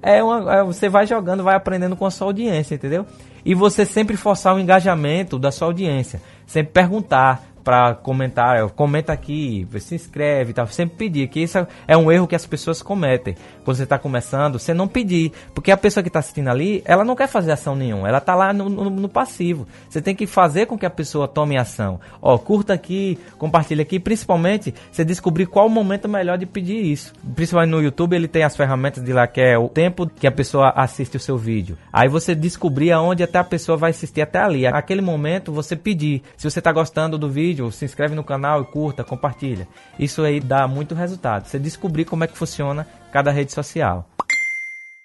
é 0.04 0.22
uma, 0.22 0.54
é, 0.54 0.62
você 0.62 0.88
vai 0.88 1.06
jogando, 1.06 1.42
vai 1.42 1.56
aprendendo 1.56 1.96
com 1.96 2.04
a 2.04 2.10
sua 2.10 2.26
audiência, 2.26 2.74
entendeu? 2.74 3.06
E 3.44 3.54
você 3.54 3.86
sempre 3.86 4.16
forçar 4.16 4.54
o 4.54 4.58
engajamento 4.58 5.38
da 5.38 5.50
sua 5.50 5.68
audiência, 5.68 6.20
sempre 6.46 6.72
perguntar, 6.72 7.42
para 7.64 7.94
comentar, 7.94 8.68
comenta 8.70 9.12
aqui, 9.12 9.66
se 9.80 9.94
inscreve, 9.94 10.52
tá? 10.52 10.66
Sempre 10.66 10.96
pedir, 10.96 11.28
que 11.28 11.40
isso 11.40 11.66
é 11.88 11.96
um 11.96 12.12
erro 12.12 12.26
que 12.26 12.36
as 12.36 12.46
pessoas 12.46 12.82
cometem. 12.82 13.34
Quando 13.64 13.76
você 13.78 13.84
está 13.84 13.98
começando, 13.98 14.58
você 14.58 14.74
não 14.74 14.86
pedir, 14.86 15.32
porque 15.54 15.70
a 15.70 15.76
pessoa 15.76 16.02
que 16.02 16.08
está 16.08 16.18
assistindo 16.18 16.48
ali, 16.48 16.82
ela 16.84 17.04
não 17.04 17.16
quer 17.16 17.26
fazer 17.26 17.52
ação 17.52 17.74
nenhuma, 17.74 18.08
ela 18.08 18.18
está 18.18 18.34
lá 18.34 18.52
no, 18.52 18.68
no, 18.68 18.90
no, 18.90 19.08
passivo. 19.08 19.66
Você 19.88 20.02
tem 20.02 20.14
que 20.14 20.26
fazer 20.26 20.66
com 20.66 20.76
que 20.76 20.84
a 20.84 20.90
pessoa 20.90 21.26
tome 21.26 21.56
ação. 21.56 21.98
Ó, 22.20 22.36
curta 22.36 22.74
aqui, 22.74 23.18
compartilha 23.38 23.82
aqui, 23.82 23.98
principalmente 23.98 24.74
você 24.92 25.04
descobrir 25.04 25.46
qual 25.46 25.66
o 25.66 25.70
momento 25.70 26.08
melhor 26.08 26.36
de 26.36 26.44
pedir 26.44 26.84
isso. 26.84 27.14
Principalmente 27.34 27.70
no 27.70 27.82
YouTube, 27.82 28.14
ele 28.14 28.28
tem 28.28 28.42
as 28.42 28.56
ferramentas 28.56 29.02
de 29.02 29.12
lá 29.12 29.26
que 29.26 29.40
é 29.40 29.56
o 29.56 29.68
tempo 29.68 30.06
que 30.06 30.26
a 30.26 30.32
pessoa 30.32 30.72
assiste 30.76 31.16
o 31.16 31.20
seu 31.20 31.38
vídeo. 31.38 31.78
Aí 31.92 32.08
você 32.08 32.34
descobrir 32.34 32.92
aonde 32.92 33.22
até 33.22 33.38
a 33.38 33.44
pessoa 33.44 33.78
vai 33.78 33.90
assistir 33.90 34.20
até 34.20 34.38
ali. 34.38 34.68
Naquele 34.68 35.00
momento, 35.00 35.52
você 35.52 35.74
pedir. 35.74 36.22
Se 36.36 36.48
você 36.48 36.58
está 36.58 36.72
gostando 36.72 37.16
do 37.16 37.28
vídeo, 37.28 37.53
vídeo, 37.54 37.70
se 37.70 37.84
inscreve 37.84 38.14
no 38.14 38.24
canal 38.24 38.62
e 38.62 38.64
curta, 38.64 39.04
compartilha. 39.04 39.68
Isso 39.98 40.22
aí 40.22 40.40
dá 40.40 40.66
muito 40.66 40.94
resultado. 40.94 41.46
Você 41.46 41.58
descobrir 41.58 42.04
como 42.04 42.24
é 42.24 42.26
que 42.26 42.36
funciona 42.36 42.86
cada 43.12 43.30
rede 43.30 43.52
social 43.52 44.08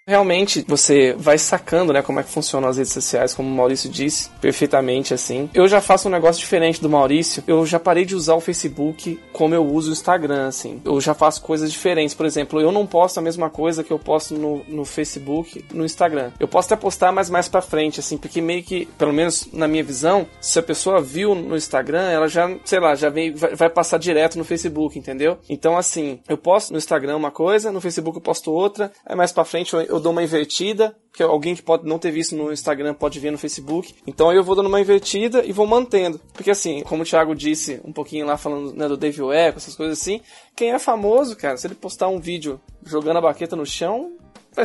realmente 0.10 0.66
você 0.68 1.14
vai 1.18 1.38
sacando, 1.38 1.93
né, 1.93 2.01
como 2.01 2.20
é 2.20 2.24
que 2.24 2.32
funcionam 2.32 2.68
as 2.68 2.78
redes 2.78 2.91
sociais, 2.91 3.34
como 3.34 3.47
o 3.47 3.51
Maurício 3.51 3.89
disse, 3.89 4.30
perfeitamente 4.41 5.14
assim. 5.14 5.49
Eu 5.53 5.68
já 5.68 5.80
faço 5.80 6.07
um 6.07 6.12
negócio 6.12 6.39
diferente 6.39 6.82
do 6.82 6.89
Maurício. 6.89 7.43
Eu 7.45 7.64
já 7.66 7.80
parei 7.80 8.05
de 8.05 8.16
usar 8.16 8.34
o 8.34 8.41
Facebook 8.41 9.20
como 9.32 9.53
eu 9.53 9.64
uso 9.64 9.89
o 9.89 9.93
Instagram, 9.93 10.47
assim. 10.47 10.82
Eu 10.84 10.99
já 10.99 11.14
faço 11.14 11.41
coisas 11.43 11.72
diferentes. 11.72 12.16
Por 12.16 12.26
exemplo, 12.26 12.60
eu 12.60 12.72
não 12.72 12.88
posto 12.88 13.20
a 13.20 13.22
mesma 13.22 13.49
coisa 13.49 13.84
que 13.84 13.91
eu 13.91 13.99
posto 13.99 14.34
no, 14.34 14.64
no 14.68 14.84
Facebook, 14.84 15.64
no 15.72 15.86
Instagram. 15.86 16.32
Eu 16.39 16.47
posso 16.47 16.74
até 16.74 16.82
postar, 16.82 17.12
mas 17.12 17.30
mais 17.30 17.47
pra 17.47 17.62
frente, 17.62 17.99
assim, 17.99 18.18
porque 18.18 18.41
meio 18.41 18.64
que, 18.64 18.88
pelo 18.97 19.14
menos 19.14 19.47
na 19.53 19.68
minha 19.68 19.84
visão, 19.84 20.26
se 20.41 20.57
a 20.57 20.64
pessoa 20.64 21.01
viu 21.01 21.36
no 21.36 21.55
Instagram, 21.55 22.10
ela 22.10 22.28
já, 22.28 22.49
sei 22.66 22.80
lá, 22.80 22.95
já 22.95 23.10
vem, 23.10 23.34
vai, 23.34 23.55
vai 23.55 23.70
passar 23.70 23.99
direto 23.99 24.38
no 24.38 24.43
Facebook, 24.43 24.97
entendeu? 24.97 25.38
Então, 25.47 25.78
assim, 25.78 26.20
eu 26.28 26.38
posto 26.38 26.72
no 26.72 26.78
Instagram 26.80 27.16
uma 27.16 27.32
coisa, 27.32 27.72
no 27.72 27.80
Facebook 27.80 28.18
eu 28.18 28.22
posto 28.22 28.51
outra, 28.51 28.91
aí 29.05 29.16
mais 29.16 29.32
pra 29.32 29.45
frente 29.45 29.74
eu, 29.74 29.82
eu 29.82 29.99
eu 30.00 30.04
dou 30.04 30.12
uma 30.12 30.24
invertida, 30.24 30.95
que 31.14 31.22
alguém 31.22 31.54
que 31.54 31.62
pode 31.62 31.86
não 31.86 32.00
ter 32.00 32.12
visto 32.12 32.36
no 32.36 32.52
Instagram 32.52 32.93
pode 32.93 33.20
ver 33.20 33.32
no 33.32 33.38
Facebook. 33.38 33.93
Então 34.08 34.30
aí 34.30 34.38
eu 34.38 34.43
vou 34.43 34.56
dando 34.56 34.68
uma 34.68 34.80
invertida 34.80 35.43
e 35.45 35.52
vou 35.52 35.68
mantendo. 35.68 36.20
Porque 36.34 36.50
assim, 36.50 36.82
como 36.84 37.04
o 37.04 37.06
Thiago 37.06 37.36
disse 37.36 37.82
um 37.84 37.91
pouquinho 37.91 38.26
lá 38.26 38.38
falando 38.38 38.74
né, 38.74 38.88
do 38.88 38.97
Dave 38.97 39.22
Echo, 39.22 39.58
essas 39.58 39.76
coisas 39.76 40.00
assim, 40.00 40.22
quem 40.56 40.72
é 40.72 40.80
famoso, 40.80 41.36
cara, 41.36 41.58
se 41.58 41.68
ele 41.68 41.76
postar 41.76 42.08
um 42.08 42.20
vídeo 42.20 42.60
jogando 42.86 43.18
a 43.18 43.22
baqueta 43.22 43.56
no 43.56 43.66
chão, 43.66 44.14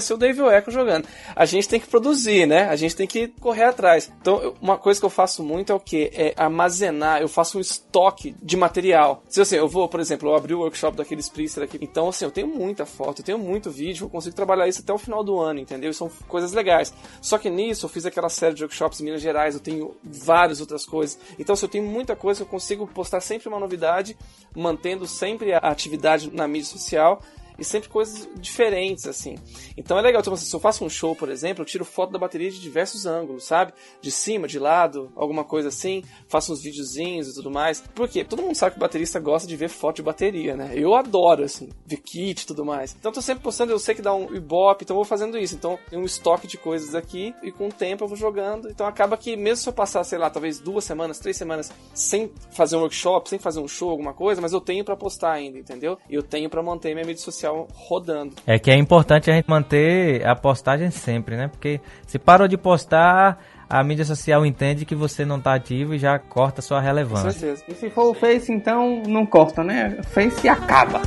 ser 0.01 0.15
o 0.15 0.17
Dave 0.17 0.41
Echo 0.43 0.71
jogando. 0.71 1.07
A 1.35 1.45
gente 1.45 1.69
tem 1.69 1.81
que 1.81 1.87
produzir, 1.87 2.47
né? 2.47 2.69
A 2.69 2.77
gente 2.77 2.95
tem 2.95 3.07
que 3.07 3.29
correr 3.41 3.65
atrás. 3.65 4.13
Então, 4.21 4.55
uma 4.61 4.77
coisa 4.77 5.01
que 5.01 5.07
eu 5.07 5.11
faço 5.11 5.43
muito 5.43 5.73
é 5.73 5.75
o 5.75 5.81
que? 5.81 6.11
É 6.13 6.35
armazenar. 6.37 7.21
Eu 7.21 7.29
faço 7.29 7.59
um 7.59 7.61
estoque 7.61 8.35
de 8.43 8.57
material. 8.57 9.23
Se 9.29 9.41
assim, 9.41 9.57
eu 9.57 9.69
vou, 9.69 9.89
por 9.89 10.01
exemplo, 10.01 10.29
eu 10.29 10.35
abri 10.35 10.55
o 10.55 10.61
workshop 10.61 10.97
daqueles 10.97 11.29
Priester 11.29 11.65
aqui. 11.65 11.79
Então, 11.81 12.09
assim, 12.09 12.25
eu 12.25 12.31
tenho 12.31 12.49
muita 12.49 12.85
foto, 12.85 13.21
eu 13.21 13.25
tenho 13.25 13.39
muito 13.39 13.71
vídeo, 13.71 14.05
eu 14.05 14.11
consigo 14.11 14.35
trabalhar 14.35 14.69
isso 14.69 14.81
até 14.81 14.93
o 14.93 14.99
final 14.99 15.25
do 15.25 15.41
ano, 15.41 15.61
entendeu? 15.61 15.93
são 15.95 16.11
coisas 16.29 16.53
legais. 16.53 16.93
Só 17.21 17.39
que 17.39 17.49
nisso, 17.49 17.87
eu 17.87 17.91
fiz 17.91 18.05
aquela 18.05 18.29
série 18.29 18.55
de 18.55 18.63
workshops 18.63 19.01
em 19.01 19.05
Minas 19.05 19.23
Gerais, 19.23 19.55
eu 19.55 19.61
tenho 19.61 19.97
várias 20.03 20.61
outras 20.61 20.85
coisas. 20.85 21.19
Então, 21.39 21.57
se 21.57 21.65
eu 21.65 21.69
tenho 21.69 21.85
muita 21.85 22.15
coisa, 22.15 22.43
eu 22.43 22.47
consigo 22.47 22.87
postar 22.87 23.21
sempre 23.21 23.49
uma 23.49 23.59
novidade, 23.59 24.17
mantendo 24.55 25.07
sempre 25.07 25.53
a 25.53 25.59
atividade 25.59 26.31
na 26.33 26.47
mídia 26.47 26.69
social 26.69 27.23
e 27.59 27.65
sempre 27.65 27.89
coisas 27.89 28.29
diferentes, 28.37 29.07
assim. 29.07 29.37
Então 29.77 29.99
é 29.99 30.03
legal, 30.03 30.21
assim, 30.21 30.45
se 30.45 30.55
eu 30.55 30.61
faço 30.61 30.85
um 30.85 30.89
show, 30.89 31.15
por 31.15 31.29
exemplo, 31.29 31.63
eu 31.63 31.67
tiro 31.67 31.85
foto 31.85 32.13
da 32.13 32.19
bateria 32.19 32.51
de 32.51 32.61
diversos 32.61 33.07
ângulos, 33.07 33.45
sabe? 33.45 33.73
De 34.01 34.11
cima, 34.11 34.49
de 34.49 34.59
lado, 34.59 35.13
alguma 35.15 35.45
coisa 35.45 35.69
assim, 35.69 36.03
faço 36.29 36.53
uns 36.53 36.63
videozinhos 36.63 37.29
e 37.29 37.35
tudo 37.35 37.51
mais. 37.51 37.81
Por 37.81 38.09
quê? 38.09 38.25
Todo 38.25 38.43
mundo 38.43 38.55
sabe 38.55 38.73
que 38.73 38.79
o 38.79 38.81
baterista 38.81 39.21
gosta 39.21 39.47
de 39.47 39.57
ver 39.57 39.69
foto 39.69 39.97
de 39.97 40.03
bateria, 40.03 40.57
né? 40.57 40.73
Eu 40.75 40.95
adoro, 40.95 41.45
assim, 41.45 41.69
ver 41.87 41.99
kit 41.99 42.43
e 42.43 42.47
tudo 42.47 42.65
mais. 42.65 42.95
Então 42.99 43.11
eu 43.11 43.15
tô 43.15 43.23
sempre 43.23 43.43
postando, 43.43 43.73
eu 43.73 43.79
sei 43.79 43.95
que 43.95 44.03
dá 44.03 44.15
um 44.15 44.35
ibope, 44.35 44.85
então 44.85 44.95
eu 44.95 44.99
vou 44.99 45.05
fazendo 45.05 45.39
isso. 45.39 45.55
Então 45.55 45.79
tem 45.89 45.99
um 45.99 46.05
estoque 46.05 46.47
de 46.47 46.59
coisas 46.59 46.95
aqui 46.95 47.35
e 47.43 47.53
com 47.53 47.69
o 47.69 47.73
tempo 47.73 48.05
eu 48.05 48.09
vou 48.09 48.17
jogando. 48.17 48.69
Então 48.69 48.87
acaba 48.87 49.17
que 49.17 49.37
mesmo 49.37 49.63
se 49.63 49.69
eu 49.69 49.73
passar, 49.73 50.03
sei 50.05 50.19
lá, 50.19 50.29
talvez 50.31 50.59
duas 50.59 50.85
semanas, 50.85 51.19
três 51.19 51.37
semanas 51.37 51.73
sem 51.93 52.33
fazer 52.51 52.77
um 52.77 52.81
workshop, 52.81 53.29
sem 53.29 53.39
fazer 53.39 53.61
um 53.61 53.69
show, 53.69 53.91
alguma 53.91 54.13
coisa, 54.13 54.41
mas 54.41 54.53
eu 54.53 54.61
tenho 54.61 54.85
para 54.85 54.97
postar 54.97 55.33
ainda, 55.33 55.59
entendeu? 55.59 55.99
E 56.09 56.15
eu 56.15 56.23
tenho 56.23 56.49
para 56.49 56.63
manter 56.63 56.95
minha 56.95 57.07
mídia 57.07 57.23
social 57.23 57.44
social 57.45 57.69
rodando. 57.75 58.35
É 58.47 58.59
que 58.59 58.71
é 58.71 58.77
importante 58.77 59.31
a 59.31 59.35
gente 59.35 59.49
manter 59.49 60.27
a 60.27 60.35
postagem 60.35 60.91
sempre, 60.91 61.37
né? 61.37 61.49
Porque 61.49 61.81
se 62.07 62.19
parou 62.19 62.49
de 62.49 62.57
postar, 62.57 63.39
a 63.69 63.83
mídia 63.85 64.05
social 64.05 64.45
entende 64.47 64.85
que 64.85 64.95
você 64.95 65.25
não 65.25 65.37
está 65.37 65.55
ativo 65.55 65.95
e 65.95 65.99
já 65.99 66.19
corta 66.19 66.63
sua 66.63 66.81
relevância. 66.81 67.27
Com 67.27 67.39
certeza. 67.39 67.65
E 67.69 67.75
se 67.75 67.91
for 67.91 68.11
o 68.11 68.15
Face, 68.15 68.51
então 68.51 69.03
não 69.07 69.27
corta, 69.27 69.63
né? 69.63 69.99
Face 70.05 70.49
acaba. 70.49 71.03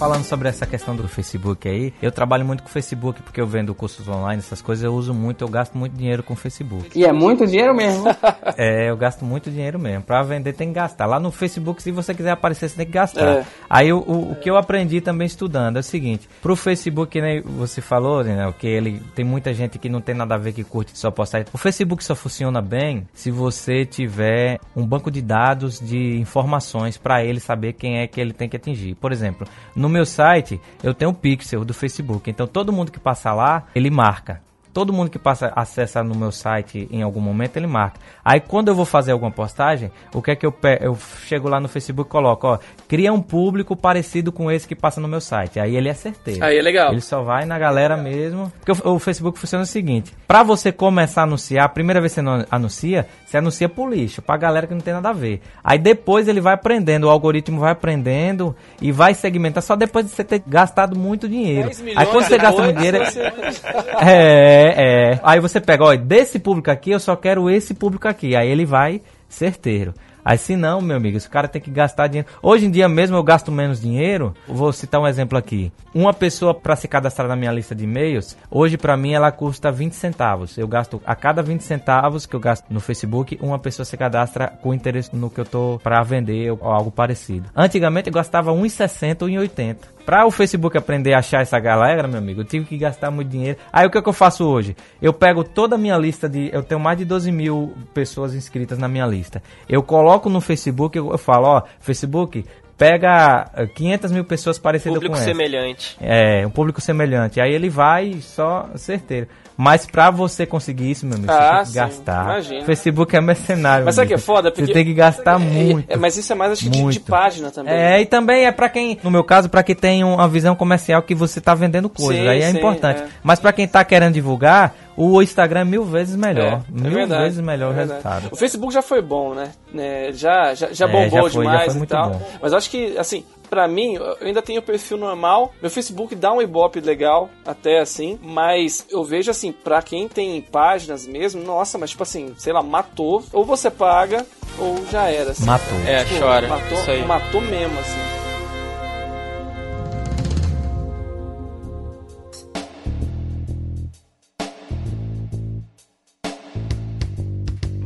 Falando 0.00 0.24
sobre 0.24 0.48
essa 0.48 0.64
questão 0.64 0.96
do 0.96 1.06
Facebook 1.06 1.68
aí, 1.68 1.92
eu 2.00 2.10
trabalho 2.10 2.42
muito 2.42 2.62
com 2.62 2.70
o 2.70 2.72
Facebook 2.72 3.20
porque 3.20 3.38
eu 3.38 3.46
vendo 3.46 3.74
cursos 3.74 4.08
online, 4.08 4.38
essas 4.38 4.62
coisas 4.62 4.82
eu 4.82 4.94
uso 4.94 5.12
muito, 5.12 5.44
eu 5.44 5.48
gasto 5.48 5.76
muito 5.76 5.94
dinheiro 5.94 6.22
com 6.22 6.32
o 6.32 6.36
Facebook. 6.36 6.98
E 6.98 7.04
é 7.04 7.12
muito 7.12 7.46
dinheiro 7.46 7.74
mesmo? 7.74 8.06
é, 8.56 8.88
eu 8.88 8.96
gasto 8.96 9.26
muito 9.26 9.50
dinheiro 9.50 9.78
mesmo. 9.78 10.02
Pra 10.02 10.22
vender 10.22 10.54
tem 10.54 10.68
que 10.68 10.74
gastar. 10.76 11.04
Lá 11.04 11.20
no 11.20 11.30
Facebook, 11.30 11.82
se 11.82 11.90
você 11.90 12.14
quiser 12.14 12.30
aparecer, 12.30 12.70
você 12.70 12.76
tem 12.76 12.86
que 12.86 12.92
gastar. 12.92 13.40
É. 13.40 13.44
Aí 13.68 13.92
o, 13.92 13.98
o, 13.98 14.32
o, 14.32 14.36
que 14.36 14.48
eu 14.48 14.56
aprendi 14.56 15.02
também 15.02 15.26
estudando 15.26 15.76
é 15.76 15.80
o 15.80 15.82
seguinte: 15.82 16.26
pro 16.40 16.56
Facebook, 16.56 17.20
né, 17.20 17.42
você 17.42 17.82
falou, 17.82 18.24
né, 18.24 18.50
que 18.58 18.66
ele 18.66 19.02
tem 19.14 19.22
muita 19.22 19.52
gente 19.52 19.78
que 19.78 19.90
não 19.90 20.00
tem 20.00 20.14
nada 20.14 20.34
a 20.34 20.38
ver 20.38 20.54
que 20.54 20.64
curte 20.64 20.96
só 20.98 21.10
postar. 21.10 21.44
O 21.52 21.58
Facebook 21.58 22.02
só 22.02 22.14
funciona 22.14 22.62
bem 22.62 23.06
se 23.12 23.30
você 23.30 23.84
tiver 23.84 24.60
um 24.74 24.86
banco 24.86 25.10
de 25.10 25.20
dados 25.20 25.78
de 25.78 26.18
informações 26.18 26.96
para 26.96 27.22
ele 27.22 27.38
saber 27.38 27.74
quem 27.74 27.98
é 27.98 28.06
que 28.06 28.18
ele 28.18 28.32
tem 28.32 28.48
que 28.48 28.56
atingir. 28.56 28.94
Por 28.94 29.12
exemplo, 29.12 29.46
no 29.76 29.89
meu 29.90 30.06
site, 30.06 30.60
eu 30.82 30.94
tenho 30.94 31.10
um 31.10 31.14
pixel 31.14 31.64
do 31.64 31.74
Facebook. 31.74 32.30
Então 32.30 32.46
todo 32.46 32.72
mundo 32.72 32.92
que 32.92 33.00
passa 33.00 33.32
lá, 33.32 33.66
ele 33.74 33.90
marca. 33.90 34.40
Todo 34.72 34.92
mundo 34.92 35.10
que 35.10 35.18
passa 35.18 35.52
acessa 35.54 36.02
no 36.02 36.14
meu 36.14 36.30
site 36.30 36.88
em 36.90 37.02
algum 37.02 37.20
momento, 37.20 37.56
ele 37.56 37.66
marca. 37.66 37.98
Aí 38.24 38.40
quando 38.40 38.68
eu 38.68 38.74
vou 38.74 38.84
fazer 38.84 39.12
alguma 39.12 39.30
postagem, 39.30 39.90
o 40.14 40.22
que 40.22 40.30
é 40.30 40.36
que 40.36 40.46
eu 40.46 40.54
eu 40.80 40.96
chego 41.26 41.48
lá 41.48 41.58
no 41.58 41.68
Facebook 41.68 42.08
e 42.08 42.10
coloco, 42.10 42.46
ó, 42.46 42.58
cria 42.86 43.12
um 43.12 43.20
público 43.20 43.74
parecido 43.74 44.30
com 44.30 44.50
esse 44.50 44.68
que 44.68 44.74
passa 44.74 45.00
no 45.00 45.08
meu 45.08 45.20
site. 45.20 45.58
Aí 45.58 45.76
ele 45.76 45.88
é 45.88 45.94
certeiro. 45.94 46.44
Aí 46.44 46.58
é 46.58 46.62
legal. 46.62 46.92
Ele 46.92 47.00
só 47.00 47.22
vai 47.22 47.44
na 47.44 47.58
galera 47.58 47.96
mesmo. 47.96 48.52
Porque 48.64 48.72
o, 48.72 48.94
o 48.94 48.98
Facebook 48.98 49.38
funciona 49.38 49.64
o 49.64 49.66
seguinte: 49.66 50.12
para 50.26 50.42
você 50.42 50.70
começar 50.70 51.22
a 51.22 51.24
anunciar, 51.24 51.64
a 51.64 51.68
primeira 51.68 52.00
vez 52.00 52.12
que 52.12 52.16
você 52.16 52.22
não 52.22 52.44
anuncia, 52.50 53.06
você 53.26 53.36
anuncia 53.36 53.68
por 53.68 53.88
lixo, 53.88 54.22
pra 54.22 54.36
galera 54.36 54.66
que 54.66 54.74
não 54.74 54.80
tem 54.80 54.94
nada 54.94 55.08
a 55.08 55.12
ver. 55.12 55.40
Aí 55.62 55.78
depois 55.78 56.28
ele 56.28 56.40
vai 56.40 56.54
aprendendo, 56.54 57.04
o 57.04 57.10
algoritmo 57.10 57.60
vai 57.60 57.72
aprendendo 57.72 58.54
e 58.80 58.92
vai 58.92 59.14
segmentar 59.14 59.62
só 59.62 59.74
depois 59.74 60.06
de 60.06 60.12
você 60.12 60.24
ter 60.24 60.42
gastado 60.46 60.98
muito 60.98 61.28
dinheiro. 61.28 61.70
Aí 61.96 62.06
quando 62.06 62.24
você 62.24 62.38
gasta 62.38 62.62
muito 62.62 62.76
dinheiro. 62.76 63.04
Você... 63.04 63.20
é. 64.02 64.59
É, 64.60 65.12
é. 65.12 65.20
Aí 65.22 65.40
você 65.40 65.60
pega, 65.60 65.84
ó, 65.84 65.96
desse 65.96 66.38
público 66.38 66.70
aqui 66.70 66.90
eu 66.90 67.00
só 67.00 67.16
quero 67.16 67.48
esse 67.48 67.74
público 67.74 68.06
aqui. 68.06 68.36
Aí 68.36 68.48
ele 68.48 68.64
vai 68.64 69.00
certeiro. 69.28 69.94
Aí 70.24 70.36
se 70.36 70.54
não, 70.54 70.80
meu 70.80 70.96
amigo, 70.96 71.16
esse 71.16 71.28
cara 71.28 71.48
tem 71.48 71.60
que 71.60 71.70
gastar 71.70 72.06
dinheiro. 72.06 72.28
Hoje 72.42 72.66
em 72.66 72.70
dia 72.70 72.88
mesmo 72.88 73.16
eu 73.16 73.22
gasto 73.22 73.50
menos 73.50 73.80
dinheiro. 73.80 74.34
Vou 74.46 74.72
citar 74.72 75.00
um 75.00 75.06
exemplo 75.06 75.38
aqui. 75.38 75.72
Uma 75.94 76.12
pessoa 76.12 76.54
para 76.54 76.76
se 76.76 76.86
cadastrar 76.86 77.26
na 77.26 77.36
minha 77.36 77.52
lista 77.52 77.74
de 77.74 77.84
e-mails, 77.84 78.36
hoje 78.50 78.76
para 78.76 78.96
mim 78.96 79.12
ela 79.12 79.32
custa 79.32 79.72
20 79.72 79.92
centavos. 79.94 80.58
Eu 80.58 80.68
gasto 80.68 81.00
a 81.06 81.14
cada 81.14 81.42
20 81.42 81.62
centavos 81.62 82.26
que 82.26 82.36
eu 82.36 82.40
gasto 82.40 82.66
no 82.70 82.80
Facebook, 82.80 83.38
uma 83.40 83.58
pessoa 83.58 83.84
se 83.84 83.96
cadastra 83.96 84.48
com 84.48 84.74
interesse 84.74 85.14
no 85.14 85.30
que 85.30 85.40
eu 85.40 85.46
tô 85.46 85.80
para 85.82 86.02
vender 86.02 86.50
ou 86.50 86.58
algo 86.62 86.90
parecido. 86.90 87.48
Antigamente 87.56 88.08
eu 88.08 88.12
gastava 88.14 88.52
1,60 88.52 89.22
ou 89.22 89.28
1,80 89.28 89.76
Pra 90.04 90.26
o 90.26 90.30
Facebook 90.30 90.76
aprender 90.76 91.14
a 91.14 91.18
achar 91.18 91.42
essa 91.42 91.58
galera, 91.58 92.08
meu 92.08 92.18
amigo, 92.18 92.40
eu 92.40 92.44
tive 92.44 92.64
que 92.64 92.76
gastar 92.76 93.10
muito 93.10 93.28
dinheiro. 93.28 93.58
Aí 93.72 93.86
o 93.86 93.90
que, 93.90 93.98
é 93.98 94.02
que 94.02 94.08
eu 94.08 94.12
faço 94.12 94.44
hoje? 94.46 94.76
Eu 95.00 95.12
pego 95.12 95.44
toda 95.44 95.74
a 95.74 95.78
minha 95.78 95.96
lista 95.96 96.28
de. 96.28 96.50
Eu 96.52 96.62
tenho 96.62 96.80
mais 96.80 96.98
de 96.98 97.04
12 97.04 97.30
mil 97.30 97.74
pessoas 97.94 98.34
inscritas 98.34 98.78
na 98.78 98.88
minha 98.88 99.06
lista. 99.06 99.42
Eu 99.68 99.82
coloco 99.82 100.28
no 100.28 100.40
Facebook, 100.40 100.96
eu, 100.96 101.10
eu 101.10 101.18
falo, 101.18 101.46
ó, 101.46 101.62
Facebook, 101.78 102.44
pega 102.80 103.44
500 103.74 104.10
mil 104.10 104.24
pessoas 104.24 104.58
parecidas 104.58 104.94
público 104.94 105.14
com 105.14 105.20
essa. 105.20 105.30
semelhante. 105.30 105.96
É, 106.00 106.46
um 106.46 106.50
público 106.50 106.80
semelhante. 106.80 107.38
Aí 107.38 107.52
ele 107.52 107.68
vai 107.68 108.20
só 108.22 108.70
certeiro. 108.74 109.28
Mas 109.62 109.84
pra 109.84 110.10
você 110.10 110.46
conseguir 110.46 110.90
isso, 110.90 111.04
meu 111.04 111.16
amigo, 111.18 111.30
Ah, 111.30 111.36
você 111.36 111.50
tem 111.50 111.60
que 111.64 111.68
sim, 111.68 111.74
gastar. 111.74 112.24
imagino. 112.24 112.64
Facebook 112.64 113.14
é 113.14 113.20
mercenário. 113.20 113.84
Mas 113.84 113.94
sabe 113.94 114.06
o 114.06 114.08
que 114.08 114.14
é 114.14 114.18
foda? 114.18 114.50
Porque 114.50 114.64
Você 114.64 114.72
tem 114.72 114.86
que 114.86 114.94
gastar 114.94 115.34
É, 115.34 115.38
muito. 115.38 115.84
é, 115.92 115.96
mas 115.98 116.16
isso 116.16 116.32
é 116.32 116.34
mais 116.34 116.52
acho 116.52 116.62
que 116.64 116.70
de, 116.70 116.82
de 116.88 117.00
página 117.00 117.50
também. 117.50 117.74
É, 117.74 118.00
e 118.00 118.06
também 118.06 118.46
é 118.46 118.52
pra 118.52 118.70
quem, 118.70 118.98
no 119.02 119.10
meu 119.10 119.22
caso, 119.22 119.50
pra 119.50 119.62
quem 119.62 119.74
tem 119.74 120.02
uma 120.02 120.26
visão 120.26 120.56
comercial 120.56 121.02
que 121.02 121.14
você 121.14 121.42
tá 121.42 121.54
vendendo 121.54 121.90
coisas, 121.90 122.22
Sim, 122.22 122.28
aí 122.28 122.40
é 122.40 122.50
sim, 122.50 122.56
importante. 122.56 123.02
é. 123.02 123.06
Mas 123.22 123.38
pra 123.38 123.52
quem 123.52 123.68
tá 123.68 123.84
querendo 123.84 124.14
divulgar, 124.14 124.74
o 124.96 125.22
Instagram 125.22 125.60
é 125.60 125.64
mil 125.64 125.84
vezes 125.84 126.16
melhor, 126.16 126.44
É, 126.44 126.78
é 126.78 126.82
mil 126.82 126.90
verdade, 126.92 127.22
vezes 127.24 127.40
melhor 127.40 127.68
é 127.68 127.72
o 127.72 127.74
verdade. 127.76 128.02
resultado. 128.02 128.32
O 128.32 128.36
Facebook 128.36 128.72
já 128.74 128.82
foi 128.82 129.00
bom, 129.02 129.34
né? 129.34 129.52
É, 129.76 130.10
já, 130.12 130.54
já, 130.54 130.72
já 130.72 130.86
É, 130.86 130.88
bombou 130.88 131.10
já 131.10 131.20
foi- 131.20 131.44
já 131.44 131.50
demais 131.50 131.64
foi 131.66 131.74
e 131.74 131.78
muito 131.78 131.90
tal. 131.90 132.10
bom. 132.10 132.22
Mas 132.42 132.52
acho 132.52 132.70
que, 132.70 132.98
assim, 132.98 133.24
pra 133.48 133.66
mim, 133.68 133.94
eu 133.94 134.16
ainda 134.20 134.42
tenho 134.42 134.60
o 134.60 134.62
perfil 134.62 134.96
normal. 134.98 135.52
Meu 135.60 135.70
Facebook 135.70 136.14
dá 136.14 136.32
um 136.32 136.42
ibope 136.42 136.80
legal, 136.80 137.28
até 137.46 137.80
assim. 137.80 138.18
Mas 138.22 138.86
eu 138.90 139.02
vejo, 139.04 139.30
assim, 139.30 139.52
pra 139.52 139.80
quem 139.82 140.08
tem 140.08 140.40
páginas 140.42 141.06
mesmo, 141.06 141.42
nossa, 141.42 141.78
mas 141.78 141.90
tipo 141.90 142.02
assim, 142.02 142.34
sei 142.36 142.52
lá, 142.52 142.62
matou. 142.62 143.22
Ou 143.32 143.44
você 143.44 143.70
paga, 143.70 144.26
ou 144.58 144.84
já 144.90 145.08
era. 145.08 145.30
Assim. 145.30 145.44
Matou. 145.46 145.78
É, 145.86 146.04
Tipo, 146.04 146.20
chora. 146.20 146.48
Matou, 146.48 146.78
Isso 146.78 146.90
aí. 146.90 147.04
matou 147.06 147.40
mesmo, 147.40 147.78
assim. 147.78 148.19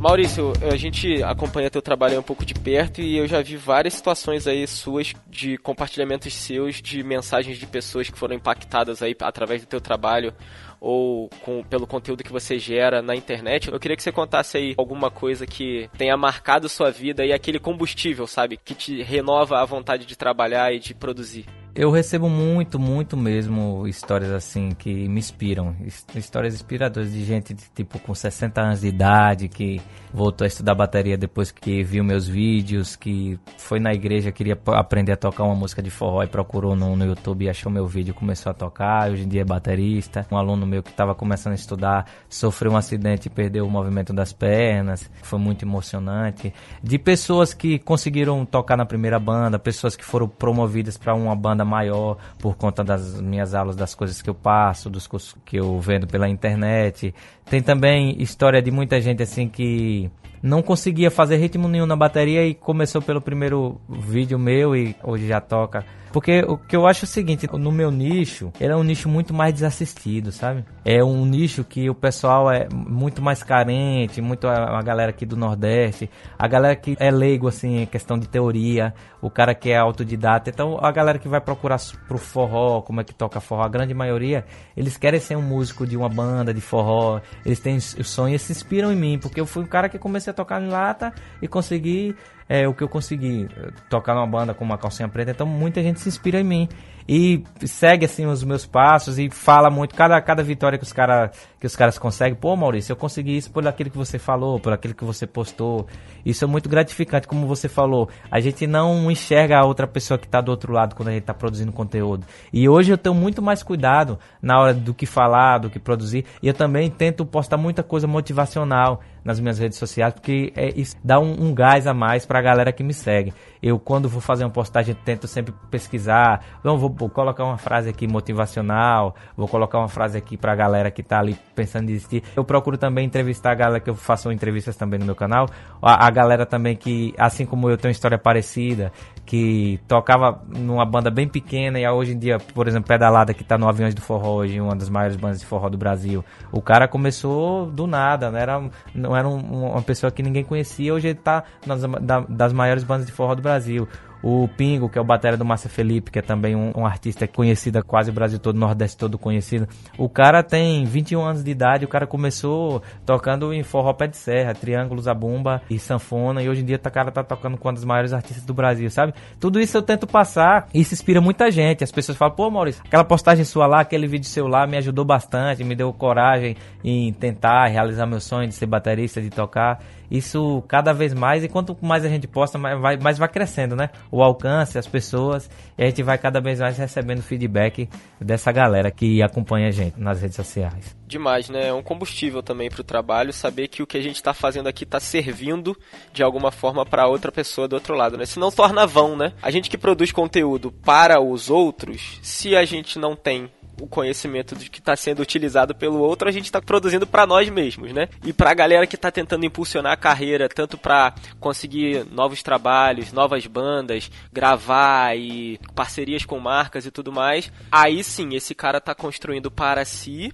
Maurício, 0.05 0.53
a 0.71 0.75
gente 0.75 1.23
acompanha 1.23 1.67
teu 1.67 1.81
trabalho 1.81 2.19
um 2.19 2.21
pouco 2.21 2.45
de 2.45 2.53
perto 2.53 3.01
e 3.01 3.17
eu 3.17 3.27
já 3.27 3.41
vi 3.41 3.57
várias 3.57 3.95
situações 3.95 4.45
aí 4.45 4.67
suas 4.67 5.15
de 5.27 5.57
compartilhamentos 5.57 6.31
seus 6.31 6.79
de 6.79 7.01
mensagens 7.03 7.57
de 7.57 7.65
pessoas 7.65 8.07
que 8.07 8.15
foram 8.15 8.35
impactadas 8.35 9.01
aí 9.01 9.15
através 9.19 9.63
do 9.63 9.67
teu 9.67 9.81
trabalho 9.81 10.31
ou 10.79 11.27
com, 11.41 11.63
pelo 11.63 11.87
conteúdo 11.87 12.23
que 12.23 12.31
você 12.31 12.59
gera 12.59 13.01
na 13.01 13.15
internet. 13.15 13.71
Eu 13.71 13.79
queria 13.79 13.97
que 13.97 14.03
você 14.03 14.11
contasse 14.11 14.57
aí 14.57 14.75
alguma 14.77 15.09
coisa 15.09 15.47
que 15.47 15.89
tenha 15.97 16.15
marcado 16.15 16.69
sua 16.69 16.91
vida 16.91 17.25
e 17.25 17.33
aquele 17.33 17.59
combustível, 17.59 18.27
sabe, 18.27 18.57
que 18.63 18.75
te 18.75 19.01
renova 19.01 19.59
a 19.59 19.65
vontade 19.65 20.05
de 20.05 20.15
trabalhar 20.15 20.71
e 20.71 20.77
de 20.77 20.93
produzir. 20.93 21.47
Eu 21.77 21.91
recebo 21.91 22.29
muito, 22.29 22.79
muito 22.79 23.17
mesmo 23.17 23.85
histórias 23.85 24.31
assim 24.31 24.69
que 24.69 25.09
me 25.09 25.19
inspiram. 25.19 25.75
His- 25.85 26.05
Histórias 26.15 26.53
inspiradoras 26.55 27.11
de 27.11 27.25
gente 27.25 27.53
tipo 27.75 27.99
com 27.99 28.15
60 28.15 28.61
anos 28.61 28.79
de 28.79 28.87
idade 28.87 29.49
que 29.49 29.81
voltou 30.13 30.45
a 30.45 30.47
estudar 30.47 30.73
bateria 30.73 31.17
depois 31.17 31.51
que 31.51 31.83
viu 31.83 32.01
meus 32.01 32.25
vídeos, 32.25 32.95
que 32.95 33.37
foi 33.57 33.81
na 33.81 33.93
igreja, 33.93 34.31
queria 34.31 34.57
aprender 34.67 35.11
a 35.11 35.17
tocar 35.17 35.43
uma 35.43 35.53
música 35.53 35.81
de 35.81 35.89
forró 35.89 36.23
e 36.23 36.27
procurou 36.27 36.77
no, 36.77 36.95
no 36.95 37.05
YouTube 37.05 37.43
e 37.43 37.49
achou 37.49 37.69
meu 37.69 37.85
vídeo 37.85 38.13
começou 38.13 38.49
a 38.49 38.53
tocar. 38.53 39.11
Hoje 39.11 39.23
em 39.23 39.27
dia 39.27 39.41
é 39.41 39.45
baterista. 39.45 40.25
Um 40.31 40.37
aluno 40.37 40.65
meu 40.65 40.81
que 40.81 40.91
estava 40.91 41.13
começando 41.13 41.51
a 41.51 41.55
estudar 41.55 42.05
sofreu 42.29 42.71
um 42.71 42.77
acidente 42.77 43.27
e 43.27 43.29
perdeu 43.29 43.65
o 43.67 43.69
movimento 43.69 44.13
das 44.13 44.31
pernas. 44.31 45.11
Foi 45.23 45.37
muito 45.39 45.65
emocionante. 45.65 46.53
De 46.81 46.97
pessoas 46.97 47.53
que 47.53 47.77
conseguiram 47.79 48.45
tocar 48.45 48.77
na 48.77 48.85
primeira 48.85 49.19
banda, 49.19 49.59
pessoas 49.59 49.93
que 49.97 50.05
foram 50.05 50.29
promovidas 50.29 50.97
para 50.97 51.13
uma 51.13 51.35
banda 51.35 51.64
maior 51.65 52.17
por 52.39 52.55
conta 52.55 52.83
das 52.83 53.19
minhas 53.19 53.53
aulas, 53.53 53.75
das 53.75 53.93
coisas 53.93 54.21
que 54.21 54.29
eu 54.29 54.35
passo, 54.35 54.89
dos 54.89 55.07
cursos 55.07 55.35
que 55.43 55.57
eu 55.57 55.79
vendo 55.79 56.07
pela 56.07 56.29
internet. 56.29 57.13
Tem 57.49 57.61
também 57.61 58.21
história 58.21 58.61
de 58.61 58.71
muita 58.71 59.01
gente 59.01 59.21
assim 59.21 59.49
que 59.49 60.09
não 60.41 60.61
conseguia 60.61 61.09
fazer 61.09 61.37
ritmo 61.37 61.67
nenhum 61.67 61.87
na 61.87 61.95
bateria 61.95 62.45
e 62.45 62.53
começou 62.53 63.01
pelo 63.01 63.19
primeiro 63.19 63.81
vídeo 63.89 64.37
meu 64.37 64.75
e 64.75 64.95
hoje 65.03 65.27
já 65.27 65.41
toca. 65.41 65.83
Porque 66.15 66.45
o 66.47 66.57
que 66.57 66.77
eu 66.77 66.87
acho 66.87 67.03
é 67.03 67.07
o 67.07 67.09
seguinte, 67.09 67.45
no 67.45 67.73
meu 67.73 67.91
nicho, 67.91 68.49
ele 68.57 68.71
é 68.71 68.75
um 68.77 68.83
nicho 68.83 69.09
muito 69.09 69.33
mais 69.33 69.53
desassistido, 69.53 70.31
sabe? 70.31 70.63
É 70.85 71.03
um 71.03 71.25
nicho 71.25 71.61
que 71.65 71.89
o 71.89 71.93
pessoal 71.93 72.49
é 72.49 72.69
muito 72.73 73.21
mais 73.21 73.43
carente, 73.43 74.21
muito 74.21 74.47
a, 74.47 74.81
galera 74.81 75.09
aqui 75.09 75.25
do 75.25 75.35
Nordeste, 75.35 76.09
a 76.39 76.47
galera 76.47 76.73
que 76.73 76.95
é 77.01 77.11
leigo, 77.11 77.49
assim, 77.49 77.81
em 77.81 77.85
questão 77.85 78.17
de 78.17 78.29
teoria, 78.29 78.93
o 79.21 79.29
cara 79.29 79.53
que 79.53 79.71
é 79.71 79.77
autodidata. 79.77 80.49
Então, 80.49 80.79
a 80.81 80.89
galera 80.89 81.19
que 81.19 81.27
vai 81.27 81.41
procurar 81.41 81.81
pro 82.07 82.17
forró, 82.17 82.81
como 82.81 83.01
é 83.01 83.03
que 83.03 83.13
toca 83.13 83.41
forró, 83.41 83.63
a 83.63 83.67
grande 83.67 83.93
maioria, 83.93 84.45
eles 84.77 84.95
querem 84.95 85.19
ser 85.19 85.35
um 85.35 85.41
músico 85.41 85.85
de 85.85 85.97
uma 85.97 86.07
banda 86.07 86.53
de 86.53 86.61
forró, 86.61 87.19
eles 87.45 87.59
têm 87.59 87.75
o 87.75 88.03
sonho 88.05 88.35
e 88.35 88.39
se 88.39 88.53
inspiram 88.53 88.89
em 88.89 88.95
mim, 88.95 89.19
porque 89.19 89.41
eu 89.41 89.45
fui 89.45 89.63
um 89.63 89.67
cara 89.67 89.89
que 89.89 89.99
comecei 89.99 90.31
a 90.31 90.33
tocar 90.33 90.61
em 90.61 90.69
lata 90.69 91.13
e 91.41 91.47
consegui 91.49 92.15
é, 92.47 92.67
o 92.67 92.73
que 92.73 92.83
eu 92.83 92.89
consegui 92.89 93.47
eh, 93.57 93.71
tocar 93.89 94.13
numa 94.13 94.27
banda 94.27 94.53
com 94.53 94.63
uma 94.63 94.77
calcinha 94.77 95.09
preta, 95.09 95.31
então 95.31 95.47
muita 95.47 95.81
gente 95.81 95.99
se 95.99 96.09
inspira 96.09 96.39
em 96.39 96.43
mim 96.43 96.69
e 97.07 97.43
segue 97.65 98.05
assim 98.05 98.25
os 98.25 98.43
meus 98.43 98.65
passos 98.65 99.19
e 99.19 99.29
fala 99.29 99.69
muito 99.69 99.93
cada 99.93 100.19
cada 100.21 100.41
vitória 100.41 100.77
que 100.77 100.83
os 100.83 100.91
cara 100.93 101.31
que 101.59 101.67
os 101.67 101.75
caras 101.75 101.97
conseguem. 101.97 102.35
Pô, 102.35 102.55
Maurício, 102.55 102.91
eu 102.91 102.95
consegui 102.95 103.35
isso 103.35 103.49
por 103.49 103.67
aquilo 103.67 103.89
que 103.89 103.97
você 103.97 104.19
falou, 104.19 104.59
por 104.59 104.71
aquilo 104.71 104.93
que 104.93 105.03
você 105.03 105.25
postou. 105.25 105.87
Isso 106.23 106.43
é 106.43 106.47
muito 106.47 106.69
gratificante, 106.69 107.27
como 107.27 107.47
você 107.47 107.67
falou. 107.67 108.07
A 108.29 108.39
gente 108.39 108.67
não 108.67 109.09
enxerga 109.09 109.57
a 109.57 109.65
outra 109.65 109.87
pessoa 109.87 110.17
que 110.17 110.27
está 110.27 110.41
do 110.41 110.49
outro 110.49 110.71
lado 110.71 110.95
quando 110.95 111.09
a 111.09 111.11
gente 111.11 111.21
está 111.21 111.33
produzindo 111.33 111.71
conteúdo. 111.71 112.25
E 112.53 112.69
hoje 112.69 112.91
eu 112.91 112.97
tenho 112.97 113.15
muito 113.15 113.41
mais 113.41 113.63
cuidado 113.63 114.19
na 114.41 114.59
hora 114.59 114.73
do 114.73 114.93
que 114.93 115.07
falar, 115.07 115.57
do 115.57 115.69
que 115.69 115.79
produzir. 115.79 116.25
E 116.41 116.47
eu 116.47 116.53
também 116.53 116.89
tento 116.89 117.25
postar 117.25 117.57
muita 117.57 117.81
coisa 117.81 118.05
motivacional 118.05 119.01
nas 119.23 119.39
minhas 119.39 119.57
redes 119.57 119.79
sociais, 119.79 120.13
porque 120.13 120.53
é, 120.55 120.69
isso 120.79 120.95
dá 121.03 121.19
um, 121.19 121.47
um 121.47 121.53
gás 121.53 121.87
a 121.87 121.95
mais 121.95 122.27
para 122.27 122.37
a 122.37 122.41
galera 122.43 122.71
que 122.71 122.83
me 122.83 122.93
segue. 122.93 123.33
Eu, 123.61 123.79
quando 123.79 124.07
vou 124.07 124.21
fazer 124.21 124.43
uma 124.43 124.51
postagem, 124.51 124.95
tento 125.03 125.27
sempre 125.27 125.51
pesquisar. 125.71 126.45
Não, 126.63 126.77
vou, 126.77 126.94
vou 126.95 127.09
colocar 127.09 127.43
uma 127.43 127.57
frase 127.57 127.89
aqui 127.89 128.07
motivacional, 128.07 129.15
vou 129.35 129.47
colocar 129.47 129.79
uma 129.79 129.87
frase 129.89 130.17
aqui 130.17 130.37
para 130.37 130.53
a 130.53 130.55
galera 130.55 130.89
que 130.91 131.03
tá 131.03 131.19
ali 131.19 131.37
pensando 131.55 131.83
em 131.83 131.87
desistir. 131.87 132.23
Eu 132.35 132.43
procuro 132.43 132.77
também 132.77 133.05
entrevistar 133.05 133.51
a 133.51 133.55
galera 133.55 133.79
que 133.79 133.89
eu 133.89 133.95
faço 133.95 134.31
entrevistas 134.31 134.75
também 134.75 134.99
no 134.99 135.05
meu 135.05 135.15
canal. 135.15 135.47
A, 135.81 136.07
a 136.07 136.09
galera 136.09 136.45
também 136.45 136.75
que, 136.75 137.13
assim 137.17 137.45
como 137.45 137.69
eu, 137.69 137.77
tem 137.77 137.89
uma 137.89 137.93
história 137.93 138.17
parecida, 138.17 138.91
que 139.25 139.79
tocava 139.87 140.41
numa 140.47 140.85
banda 140.85 141.09
bem 141.09 141.27
pequena 141.27 141.79
e 141.79 141.87
hoje 141.87 142.13
em 142.13 142.19
dia, 142.19 142.37
por 142.53 142.67
exemplo, 142.67 142.87
Pedalada, 142.87 143.33
que 143.33 143.43
tá 143.43 143.57
no 143.57 143.67
Aviões 143.67 143.93
do 143.95 144.01
Forró 144.01 144.35
hoje, 144.35 144.61
uma 144.61 144.75
das 144.75 144.89
maiores 144.89 145.15
bandas 145.15 145.39
de 145.39 145.45
forró 145.45 145.67
do 145.69 145.77
Brasil. 145.77 146.23
O 146.51 146.61
cara 146.61 146.87
começou 146.87 147.65
do 147.65 147.87
nada, 147.87 148.29
não 148.31 148.37
era, 148.39 148.63
não 148.93 149.15
era 149.17 149.27
um- 149.27 149.71
uma 149.71 149.81
pessoa 149.81 150.11
que 150.11 150.21
ninguém 150.21 150.43
conhecia, 150.43 150.93
hoje 150.93 151.07
ele 151.07 151.15
tá 151.19 151.43
nas 151.65 151.81
da- 151.81 152.25
das 152.29 152.53
maiores 152.53 152.83
bandas 152.83 153.05
de 153.07 153.11
forró 153.11 153.33
do 153.35 153.41
Brasil. 153.41 153.87
O 154.21 154.47
Pingo, 154.47 154.89
que 154.89 154.97
é 154.97 155.01
o 155.01 155.03
batera 155.03 155.37
do 155.37 155.45
Márcia 155.45 155.69
Felipe, 155.69 156.11
que 156.11 156.19
é 156.19 156.21
também 156.21 156.55
um, 156.55 156.71
um 156.75 156.85
artista 156.85 157.27
conhecido, 157.27 157.83
quase 157.83 158.09
o 158.09 158.13
Brasil 158.13 158.39
todo, 158.39 158.57
Nordeste 158.57 158.97
todo 158.97 159.17
conhecido. 159.17 159.67
O 159.97 160.09
cara 160.09 160.41
tem 160.41 160.85
21 160.85 161.21
anos 161.21 161.43
de 161.43 161.51
idade, 161.51 161.85
o 161.85 161.87
cara 161.87 162.07
começou 162.07 162.81
tocando 163.05 163.53
em 163.53 163.63
forró 163.63 163.93
pé 163.93 164.07
de 164.07 164.17
serra, 164.17 164.53
triângulo, 164.53 165.01
zabumba 165.01 165.61
e 165.69 165.77
sanfona, 165.77 166.41
e 166.41 166.49
hoje 166.49 166.61
em 166.61 166.65
dia 166.65 166.77
o 166.77 166.91
cara 166.91 167.11
tá 167.11 167.23
tocando 167.23 167.57
com 167.57 167.67
uma 167.67 167.73
das 167.73 167.83
maiores 167.83 168.13
artistas 168.13 168.45
do 168.45 168.53
Brasil, 168.53 168.89
sabe? 168.89 169.13
Tudo 169.39 169.59
isso 169.59 169.77
eu 169.77 169.81
tento 169.81 170.07
passar 170.07 170.67
e 170.73 170.81
isso 170.81 170.93
inspira 170.93 171.21
muita 171.21 171.51
gente. 171.51 171.83
As 171.83 171.91
pessoas 171.91 172.17
falam, 172.17 172.35
pô, 172.35 172.49
Maurício, 172.49 172.83
aquela 172.85 173.03
postagem 173.03 173.45
sua 173.45 173.67
lá, 173.67 173.81
aquele 173.81 174.07
vídeo 174.07 174.27
seu 174.27 174.47
lá 174.47 174.65
me 174.65 174.77
ajudou 174.77 175.05
bastante, 175.05 175.63
me 175.63 175.75
deu 175.75 175.91
coragem 175.93 176.55
em 176.83 177.11
tentar 177.13 177.67
realizar 177.67 178.05
meu 178.05 178.19
sonho 178.19 178.47
de 178.47 178.53
ser 178.53 178.65
baterista, 178.65 179.21
de 179.21 179.29
tocar. 179.29 179.79
Isso 180.09 180.63
cada 180.67 180.93
vez 180.93 181.13
mais, 181.13 181.43
e 181.43 181.49
quanto 181.49 181.77
mais 181.81 182.05
a 182.05 182.09
gente 182.09 182.27
posta, 182.27 182.57
mais 182.57 182.79
vai, 182.79 182.97
mais 182.97 183.17
vai 183.17 183.27
crescendo, 183.27 183.75
né? 183.75 183.89
O 184.11 184.21
alcance, 184.23 184.77
as 184.77 184.87
pessoas, 184.87 185.49
e 185.77 185.83
a 185.83 185.85
gente 185.87 186.03
vai 186.03 186.17
cada 186.17 186.39
vez 186.39 186.59
mais 186.59 186.77
recebendo 186.77 187.21
feedback 187.21 187.89
dessa 188.19 188.51
galera 188.51 188.91
que 188.91 189.21
acompanha 189.21 189.67
a 189.67 189.71
gente 189.71 189.99
nas 189.99 190.21
redes 190.21 190.35
sociais. 190.35 190.95
Demais, 191.07 191.49
né? 191.49 191.67
É 191.67 191.73
um 191.73 191.83
combustível 191.83 192.41
também 192.41 192.69
pro 192.69 192.83
trabalho 192.83 193.31
saber 193.31 193.67
que 193.67 193.83
o 193.83 193.87
que 193.87 193.97
a 193.97 194.01
gente 194.01 194.21
tá 194.21 194.33
fazendo 194.33 194.67
aqui 194.67 194.85
tá 194.85 194.99
servindo 194.99 195.77
de 196.13 196.23
alguma 196.23 196.51
forma 196.51 196.85
para 196.85 197.07
outra 197.07 197.31
pessoa 197.31 197.67
do 197.67 197.73
outro 197.73 197.95
lado, 197.95 198.17
né? 198.17 198.25
Se 198.25 198.39
não 198.39 198.51
torna 198.51 198.85
vão, 198.85 199.15
né? 199.15 199.33
A 199.41 199.51
gente 199.51 199.69
que 199.69 199.77
produz 199.77 200.11
conteúdo 200.11 200.71
para 200.71 201.21
os 201.21 201.49
outros, 201.49 202.19
se 202.21 202.55
a 202.55 202.65
gente 202.65 202.97
não 202.97 203.15
tem 203.15 203.49
o 203.81 203.87
conhecimento 203.87 204.55
de 204.55 204.69
que 204.69 204.79
está 204.79 204.95
sendo 204.95 205.21
utilizado 205.21 205.75
pelo 205.75 205.99
outro, 205.99 206.27
a 206.27 206.31
gente 206.31 206.45
está 206.45 206.61
produzindo 206.61 207.05
para 207.05 207.25
nós 207.25 207.49
mesmos, 207.49 207.91
né? 207.91 208.07
E 208.23 208.33
para 208.33 208.51
a 208.51 208.53
galera 208.53 208.87
que 208.87 208.95
está 208.95 209.11
tentando 209.11 209.45
impulsionar 209.45 209.93
a 209.93 209.97
carreira, 209.97 210.49
tanto 210.49 210.77
para 210.77 211.13
conseguir 211.39 212.05
novos 212.11 212.41
trabalhos, 212.41 213.11
novas 213.11 213.45
bandas, 213.47 214.09
gravar 214.31 215.17
e 215.17 215.59
parcerias 215.73 216.25
com 216.25 216.39
marcas 216.39 216.85
e 216.85 216.91
tudo 216.91 217.11
mais, 217.11 217.51
aí 217.71 218.03
sim 218.03 218.35
esse 218.35 218.55
cara 218.55 218.77
está 218.77 218.95
construindo 218.95 219.51
para 219.51 219.83
si 219.85 220.33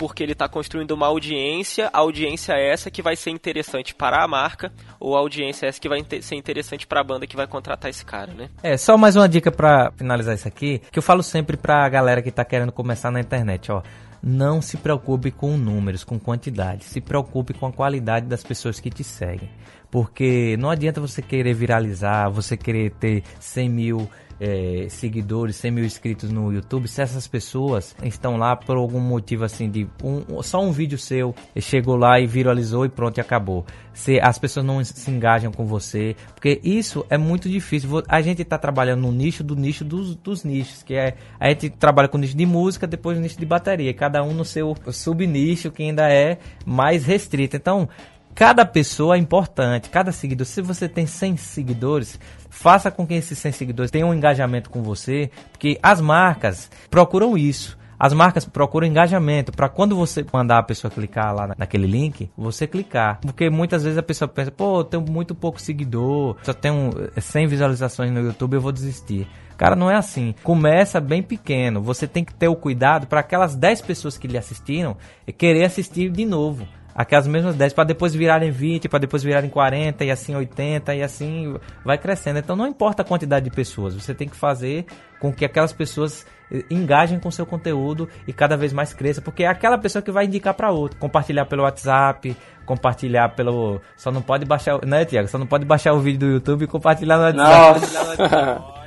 porque 0.00 0.22
ele 0.22 0.32
está 0.32 0.48
construindo 0.48 0.92
uma 0.92 1.08
audiência, 1.08 1.90
a 1.92 1.98
audiência 1.98 2.54
é 2.54 2.72
essa 2.72 2.90
que 2.90 3.02
vai 3.02 3.14
ser 3.14 3.28
interessante 3.28 3.94
para 3.94 4.24
a 4.24 4.26
marca, 4.26 4.72
ou 4.98 5.14
a 5.14 5.18
audiência 5.18 5.66
é 5.66 5.68
essa 5.68 5.78
que 5.78 5.90
vai 5.90 6.02
ser 6.22 6.36
interessante 6.36 6.86
para 6.86 7.02
a 7.02 7.04
banda 7.04 7.26
que 7.26 7.36
vai 7.36 7.46
contratar 7.46 7.90
esse 7.90 8.02
cara, 8.02 8.32
né? 8.32 8.48
É, 8.62 8.78
só 8.78 8.96
mais 8.96 9.14
uma 9.14 9.28
dica 9.28 9.52
para 9.52 9.92
finalizar 9.98 10.34
isso 10.34 10.48
aqui, 10.48 10.80
que 10.90 10.98
eu 10.98 11.02
falo 11.02 11.22
sempre 11.22 11.54
para 11.54 11.84
a 11.84 11.88
galera 11.90 12.22
que 12.22 12.30
está 12.30 12.42
querendo 12.46 12.72
começar 12.72 13.10
na 13.10 13.20
internet, 13.20 13.70
ó 13.70 13.82
não 14.22 14.60
se 14.60 14.76
preocupe 14.76 15.30
com 15.30 15.56
números, 15.56 16.04
com 16.04 16.18
quantidade. 16.18 16.84
Se 16.84 17.00
preocupe 17.00 17.54
com 17.54 17.66
a 17.66 17.72
qualidade 17.72 18.26
das 18.26 18.44
pessoas 18.44 18.78
que 18.78 18.90
te 18.90 19.02
seguem. 19.02 19.48
Porque 19.90 20.58
não 20.58 20.68
adianta 20.68 21.00
você 21.00 21.22
querer 21.22 21.54
viralizar, 21.54 22.28
você 22.28 22.54
querer 22.54 22.90
ter 23.00 23.22
100 23.38 23.68
mil 23.70 24.10
é, 24.40 24.86
seguidores, 24.88 25.56
100 25.56 25.70
mil 25.70 25.84
inscritos 25.84 26.30
no 26.30 26.52
YouTube, 26.52 26.88
se 26.88 27.02
essas 27.02 27.28
pessoas 27.28 27.94
estão 28.02 28.36
lá 28.36 28.56
por 28.56 28.76
algum 28.76 29.00
motivo 29.00 29.44
assim 29.44 29.70
de 29.70 29.86
um, 30.02 30.42
só 30.42 30.62
um 30.62 30.72
vídeo 30.72 30.98
seu 30.98 31.34
chegou 31.58 31.96
lá 31.96 32.18
e 32.18 32.26
viralizou 32.26 32.86
e 32.86 32.88
pronto 32.88 33.18
e 33.18 33.20
acabou. 33.20 33.66
Se 33.92 34.18
as 34.20 34.38
pessoas 34.38 34.64
não 34.64 34.82
se 34.82 35.10
engajam 35.10 35.52
com 35.52 35.66
você, 35.66 36.16
porque 36.34 36.60
isso 36.64 37.04
é 37.10 37.18
muito 37.18 37.48
difícil. 37.48 38.02
A 38.08 38.22
gente 38.22 38.40
está 38.40 38.56
trabalhando 38.56 39.02
no 39.02 39.12
nicho 39.12 39.44
do 39.44 39.54
nicho 39.54 39.84
dos, 39.84 40.14
dos 40.14 40.42
nichos, 40.42 40.82
que 40.82 40.94
é 40.94 41.16
a 41.38 41.48
gente 41.48 41.68
trabalha 41.70 42.08
com 42.08 42.16
nicho 42.16 42.36
de 42.36 42.46
música, 42.46 42.86
depois 42.86 43.18
nicho 43.18 43.38
de 43.38 43.44
bateria, 43.44 43.92
cada 43.92 44.22
um 44.22 44.32
no 44.32 44.44
seu 44.44 44.74
subnicho 44.90 45.70
que 45.70 45.82
ainda 45.82 46.10
é 46.10 46.38
mais 46.64 47.04
restrito. 47.04 47.56
Então, 47.56 47.88
Cada 48.34 48.64
pessoa 48.64 49.16
é 49.16 49.18
importante, 49.18 49.90
cada 49.90 50.12
seguidor. 50.12 50.46
Se 50.46 50.62
você 50.62 50.88
tem 50.88 51.06
100 51.06 51.36
seguidores, 51.36 52.18
faça 52.48 52.90
com 52.90 53.06
que 53.06 53.14
esses 53.14 53.38
100 53.38 53.52
seguidores 53.52 53.90
tenham 53.90 54.10
um 54.10 54.14
engajamento 54.14 54.70
com 54.70 54.82
você, 54.82 55.30
porque 55.52 55.78
as 55.82 56.00
marcas 56.00 56.70
procuram 56.90 57.36
isso. 57.36 57.78
As 57.98 58.14
marcas 58.14 58.46
procuram 58.46 58.86
engajamento 58.86 59.52
para 59.52 59.68
quando 59.68 59.94
você 59.94 60.24
mandar 60.32 60.56
a 60.56 60.62
pessoa 60.62 60.90
clicar 60.90 61.34
lá 61.34 61.54
naquele 61.58 61.86
link, 61.86 62.30
você 62.34 62.66
clicar. 62.66 63.20
Porque 63.20 63.50
muitas 63.50 63.82
vezes 63.82 63.98
a 63.98 64.02
pessoa 64.02 64.26
pensa, 64.26 64.50
pô, 64.50 64.80
eu 64.80 64.84
tenho 64.84 65.04
muito 65.06 65.34
pouco 65.34 65.60
seguidor, 65.60 66.34
só 66.42 66.54
tenho 66.54 66.92
100 67.14 67.46
visualizações 67.46 68.10
no 68.10 68.20
YouTube, 68.20 68.54
eu 68.54 68.60
vou 68.62 68.72
desistir. 68.72 69.28
Cara, 69.54 69.76
não 69.76 69.90
é 69.90 69.96
assim. 69.96 70.34
Começa 70.42 70.98
bem 70.98 71.22
pequeno. 71.22 71.82
Você 71.82 72.06
tem 72.06 72.24
que 72.24 72.32
ter 72.32 72.48
o 72.48 72.56
cuidado 72.56 73.06
para 73.06 73.20
aquelas 73.20 73.54
10 73.54 73.82
pessoas 73.82 74.16
que 74.16 74.26
lhe 74.26 74.38
assistiram 74.38 74.96
querer 75.36 75.66
assistir 75.66 76.10
de 76.10 76.24
novo 76.24 76.66
aquelas 76.94 77.26
mesmas 77.26 77.54
10 77.56 77.72
para 77.72 77.84
depois 77.84 78.14
virarem 78.14 78.50
20, 78.50 78.88
para 78.88 78.98
depois 78.98 79.22
virarem 79.22 79.50
40 79.50 80.04
e 80.04 80.10
assim 80.10 80.34
80 80.34 80.94
e 80.94 81.02
assim 81.02 81.56
vai 81.84 81.98
crescendo. 81.98 82.38
Então 82.38 82.56
não 82.56 82.66
importa 82.66 83.02
a 83.02 83.04
quantidade 83.04 83.44
de 83.44 83.54
pessoas, 83.54 83.94
você 83.94 84.14
tem 84.14 84.28
que 84.28 84.36
fazer 84.36 84.86
com 85.20 85.32
que 85.32 85.44
aquelas 85.44 85.72
pessoas 85.72 86.26
eh, 86.50 86.64
engajem 86.70 87.18
com 87.18 87.30
seu 87.30 87.44
conteúdo 87.44 88.08
e 88.26 88.32
cada 88.32 88.56
vez 88.56 88.72
mais 88.72 88.92
cresça, 88.92 89.20
porque 89.20 89.44
é 89.44 89.46
aquela 89.46 89.78
pessoa 89.78 90.02
que 90.02 90.10
vai 90.10 90.24
indicar 90.24 90.54
para 90.54 90.70
outro, 90.70 90.98
compartilhar 90.98 91.44
pelo 91.46 91.62
WhatsApp, 91.62 92.36
compartilhar 92.64 93.30
pelo, 93.30 93.80
só 93.96 94.10
não 94.10 94.22
pode 94.22 94.44
baixar, 94.44 94.84
né, 94.86 95.04
Tiago? 95.04 95.28
Só 95.28 95.38
não 95.38 95.46
pode 95.46 95.64
baixar 95.64 95.92
o 95.92 96.00
vídeo 96.00 96.20
do 96.20 96.26
YouTube 96.26 96.64
e 96.64 96.66
compartilhar 96.66 97.18
no 97.18 97.24
WhatsApp. 97.24 98.74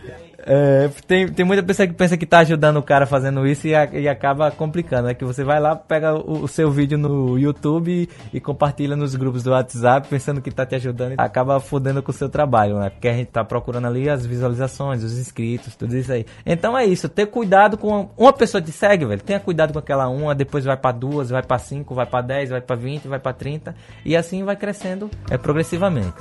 É, 0.46 0.90
tem, 1.08 1.28
tem 1.28 1.46
muita 1.46 1.64
pessoa 1.64 1.88
que 1.88 1.94
pensa 1.94 2.18
que 2.18 2.26
tá 2.26 2.40
ajudando 2.40 2.78
o 2.78 2.84
cara 2.84 3.06
fazendo 3.06 3.48
isso 3.48 3.68
e, 3.68 3.76
a, 3.76 3.86
e 3.86 4.08
acaba 4.08 4.52
complicando. 4.52 5.10
É 5.10 5.14
que 5.14 5.24
você 5.24 5.44
vai 5.44 5.60
lá, 5.60 5.76
pega 5.76 6.14
o, 6.14 6.44
o 6.44 6.48
seu 6.48 6.70
vídeo 6.70 6.98
no 6.98 7.38
YouTube 7.40 7.92
e, 7.92 8.10
e, 8.38 8.40
compartilha 8.40 8.96
nos 8.96 9.16
grupos 9.16 9.44
do 9.44 9.52
WhatsApp 9.52 10.08
pensando 10.08 10.42
que 10.42 10.52
tá 10.52 10.66
te 10.66 10.76
ajudando 10.76 11.14
e 11.14 11.16
acaba 11.18 11.60
fodendo 11.60 12.04
com 12.04 12.12
o 12.12 12.14
seu 12.14 12.30
trabalho, 12.30 12.78
né? 12.80 12.90
Porque 12.90 13.08
a 13.08 13.14
gente 13.14 13.28
tá 13.28 13.44
procurando 13.44 13.88
ali 13.88 14.10
as 14.10 14.26
visualizações, 14.26 15.04
os 15.04 15.18
inscritos, 15.18 15.76
tudo 15.76 15.96
isso 15.96 16.12
aí. 16.12 16.26
Então 16.46 16.78
é 16.78 16.86
isso, 16.86 17.08
ter 17.08 17.28
cuidado 17.28 17.78
com 17.78 18.10
uma 18.18 18.34
pessoa 18.34 18.62
te 18.62 18.72
segue, 18.72 19.06
velho. 19.06 19.22
Tenha 19.22 19.40
cuidado 19.40 19.72
com 19.72 19.80
aquela 19.80 20.10
uma, 20.10 20.36
depois 20.36 20.66
vai 20.66 20.78
para 20.78 20.92
duas, 20.92 21.30
vai 21.30 21.42
para 21.42 21.58
cinco, 21.58 21.96
vai 21.96 22.06
para 22.06 22.22
dez, 22.22 22.50
vai 22.50 22.62
para 22.62 22.76
vinte, 22.76 23.08
vai 23.08 23.20
para 23.20 23.34
trinta 23.34 23.76
e 24.06 24.16
assim 24.16 24.44
vai 24.44 24.56
crescendo 24.56 25.10
é 25.30 25.38
progressivamente. 25.38 26.18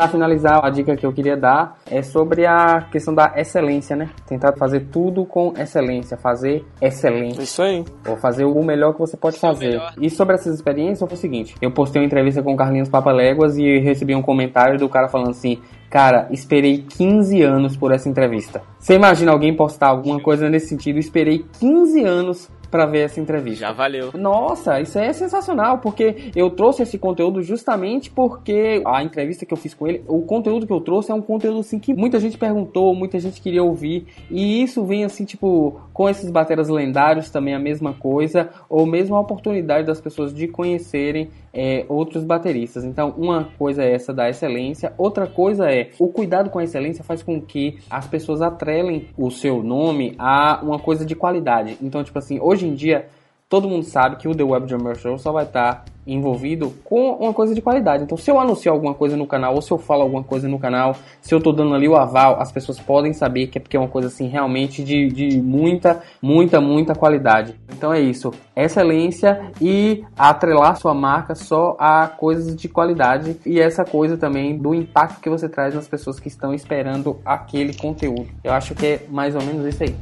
Para 0.00 0.08
finalizar, 0.08 0.64
a 0.64 0.70
dica 0.70 0.96
que 0.96 1.04
eu 1.04 1.12
queria 1.12 1.36
dar 1.36 1.76
é 1.84 2.00
sobre 2.00 2.46
a 2.46 2.88
questão 2.90 3.14
da 3.14 3.34
excelência, 3.36 3.94
né? 3.94 4.08
Tentar 4.26 4.54
fazer 4.56 4.86
tudo 4.90 5.26
com 5.26 5.52
excelência, 5.58 6.16
fazer 6.16 6.64
excelente. 6.80 7.42
Isso 7.42 7.60
aí. 7.60 7.84
Ou 8.08 8.16
fazer 8.16 8.46
o 8.46 8.64
melhor 8.64 8.94
que 8.94 8.98
você 8.98 9.14
pode 9.14 9.38
fazer. 9.38 9.78
E 10.00 10.08
sobre 10.08 10.36
essas 10.36 10.54
experiências, 10.54 11.06
foi 11.06 11.18
o 11.18 11.20
seguinte: 11.20 11.54
eu 11.60 11.70
postei 11.70 12.00
uma 12.00 12.06
entrevista 12.06 12.42
com 12.42 12.54
o 12.54 12.56
Carlinhos 12.56 12.88
Papaléguas 12.88 13.58
e 13.58 13.78
recebi 13.80 14.14
um 14.14 14.22
comentário 14.22 14.78
do 14.78 14.88
cara 14.88 15.06
falando 15.06 15.32
assim: 15.32 15.58
Cara, 15.90 16.28
esperei 16.30 16.78
15 16.78 17.42
anos 17.42 17.76
por 17.76 17.92
essa 17.92 18.08
entrevista. 18.08 18.62
Você 18.78 18.94
imagina 18.94 19.32
alguém 19.32 19.54
postar 19.54 19.88
alguma 19.88 20.18
coisa 20.18 20.48
nesse 20.48 20.68
sentido? 20.68 20.98
Esperei 20.98 21.44
15 21.58 22.04
anos 22.04 22.48
para 22.70 22.86
ver 22.86 23.00
essa 23.00 23.20
entrevista. 23.20 23.66
Já 23.66 23.72
valeu. 23.72 24.10
Nossa, 24.14 24.80
isso 24.80 24.98
é 24.98 25.12
sensacional, 25.12 25.78
porque 25.78 26.30
eu 26.34 26.50
trouxe 26.50 26.82
esse 26.82 26.98
conteúdo 26.98 27.42
justamente 27.42 28.10
porque 28.10 28.82
a 28.86 29.02
entrevista 29.02 29.44
que 29.44 29.52
eu 29.52 29.58
fiz 29.58 29.74
com 29.74 29.86
ele, 29.86 30.04
o 30.06 30.22
conteúdo 30.22 30.66
que 30.66 30.72
eu 30.72 30.80
trouxe 30.80 31.10
é 31.10 31.14
um 31.14 31.22
conteúdo 31.22 31.60
assim 31.60 31.78
que 31.78 31.92
muita 31.94 32.20
gente 32.20 32.38
perguntou, 32.38 32.94
muita 32.94 33.18
gente 33.18 33.40
queria 33.40 33.62
ouvir, 33.62 34.06
e 34.30 34.62
isso 34.62 34.84
vem 34.84 35.04
assim, 35.04 35.24
tipo, 35.24 35.80
com 35.92 36.08
esses 36.08 36.30
bateras 36.30 36.68
lendários 36.68 37.30
também 37.30 37.54
a 37.54 37.58
mesma 37.58 37.92
coisa, 37.92 38.50
ou 38.68 38.86
mesmo 38.86 39.16
a 39.16 39.20
oportunidade 39.20 39.86
das 39.86 40.00
pessoas 40.00 40.32
de 40.32 40.46
conhecerem 40.48 41.30
é, 41.52 41.84
outros 41.88 42.24
bateristas. 42.24 42.84
Então, 42.84 43.14
uma 43.16 43.48
coisa 43.58 43.82
é 43.82 43.92
essa 43.92 44.12
da 44.12 44.28
excelência, 44.28 44.92
outra 44.96 45.26
coisa 45.26 45.70
é 45.70 45.90
o 45.98 46.08
cuidado 46.08 46.50
com 46.50 46.58
a 46.58 46.64
excelência 46.64 47.04
faz 47.04 47.22
com 47.22 47.40
que 47.40 47.78
as 47.88 48.06
pessoas 48.06 48.40
atrelem 48.42 49.08
o 49.16 49.30
seu 49.30 49.62
nome 49.62 50.14
a 50.18 50.60
uma 50.62 50.78
coisa 50.78 51.04
de 51.04 51.14
qualidade. 51.14 51.76
Então, 51.82 52.02
tipo 52.04 52.18
assim, 52.18 52.38
hoje 52.40 52.66
em 52.66 52.74
dia 52.74 53.06
todo 53.50 53.68
mundo 53.68 53.82
sabe 53.82 54.16
que 54.16 54.28
o 54.28 54.34
The 54.34 54.44
Web 54.44 54.66
Drummer 54.66 54.96
Show 54.96 55.18
só 55.18 55.32
vai 55.32 55.44
estar 55.44 55.84
envolvido 56.12 56.72
com 56.84 57.12
uma 57.12 57.32
coisa 57.32 57.54
de 57.54 57.62
qualidade. 57.62 58.02
Então, 58.02 58.16
se 58.16 58.30
eu 58.30 58.38
anuncio 58.38 58.70
alguma 58.70 58.94
coisa 58.94 59.16
no 59.16 59.26
canal, 59.26 59.54
ou 59.54 59.62
se 59.62 59.70
eu 59.70 59.78
falo 59.78 60.02
alguma 60.02 60.22
coisa 60.22 60.48
no 60.48 60.58
canal, 60.58 60.94
se 61.20 61.34
eu 61.34 61.38
estou 61.38 61.52
dando 61.52 61.74
ali 61.74 61.88
o 61.88 61.96
aval, 61.96 62.40
as 62.40 62.50
pessoas 62.50 62.78
podem 62.78 63.12
saber 63.12 63.46
que 63.46 63.58
é 63.58 63.60
porque 63.60 63.76
é 63.76 63.80
uma 63.80 63.88
coisa 63.88 64.08
assim 64.08 64.28
realmente 64.28 64.82
de, 64.82 65.08
de 65.08 65.40
muita, 65.40 66.00
muita, 66.20 66.60
muita 66.60 66.94
qualidade. 66.94 67.54
Então 67.72 67.92
é 67.92 68.00
isso. 68.00 68.32
Excelência 68.54 69.52
e 69.60 70.04
atrelar 70.18 70.76
sua 70.76 70.94
marca 70.94 71.34
só 71.34 71.76
a 71.78 72.08
coisas 72.08 72.54
de 72.54 72.68
qualidade 72.68 73.36
e 73.46 73.60
essa 73.60 73.84
coisa 73.84 74.16
também 74.16 74.56
do 74.56 74.74
impacto 74.74 75.20
que 75.20 75.30
você 75.30 75.48
traz 75.48 75.74
nas 75.74 75.88
pessoas 75.88 76.18
que 76.18 76.28
estão 76.28 76.52
esperando 76.52 77.18
aquele 77.24 77.74
conteúdo. 77.74 78.28
Eu 78.42 78.52
acho 78.52 78.74
que 78.74 78.86
é 78.86 79.06
mais 79.08 79.34
ou 79.34 79.42
menos 79.42 79.66
isso 79.66 79.82
aí. 79.82 79.94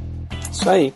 Isso 0.51 0.69
aí. 0.69 0.93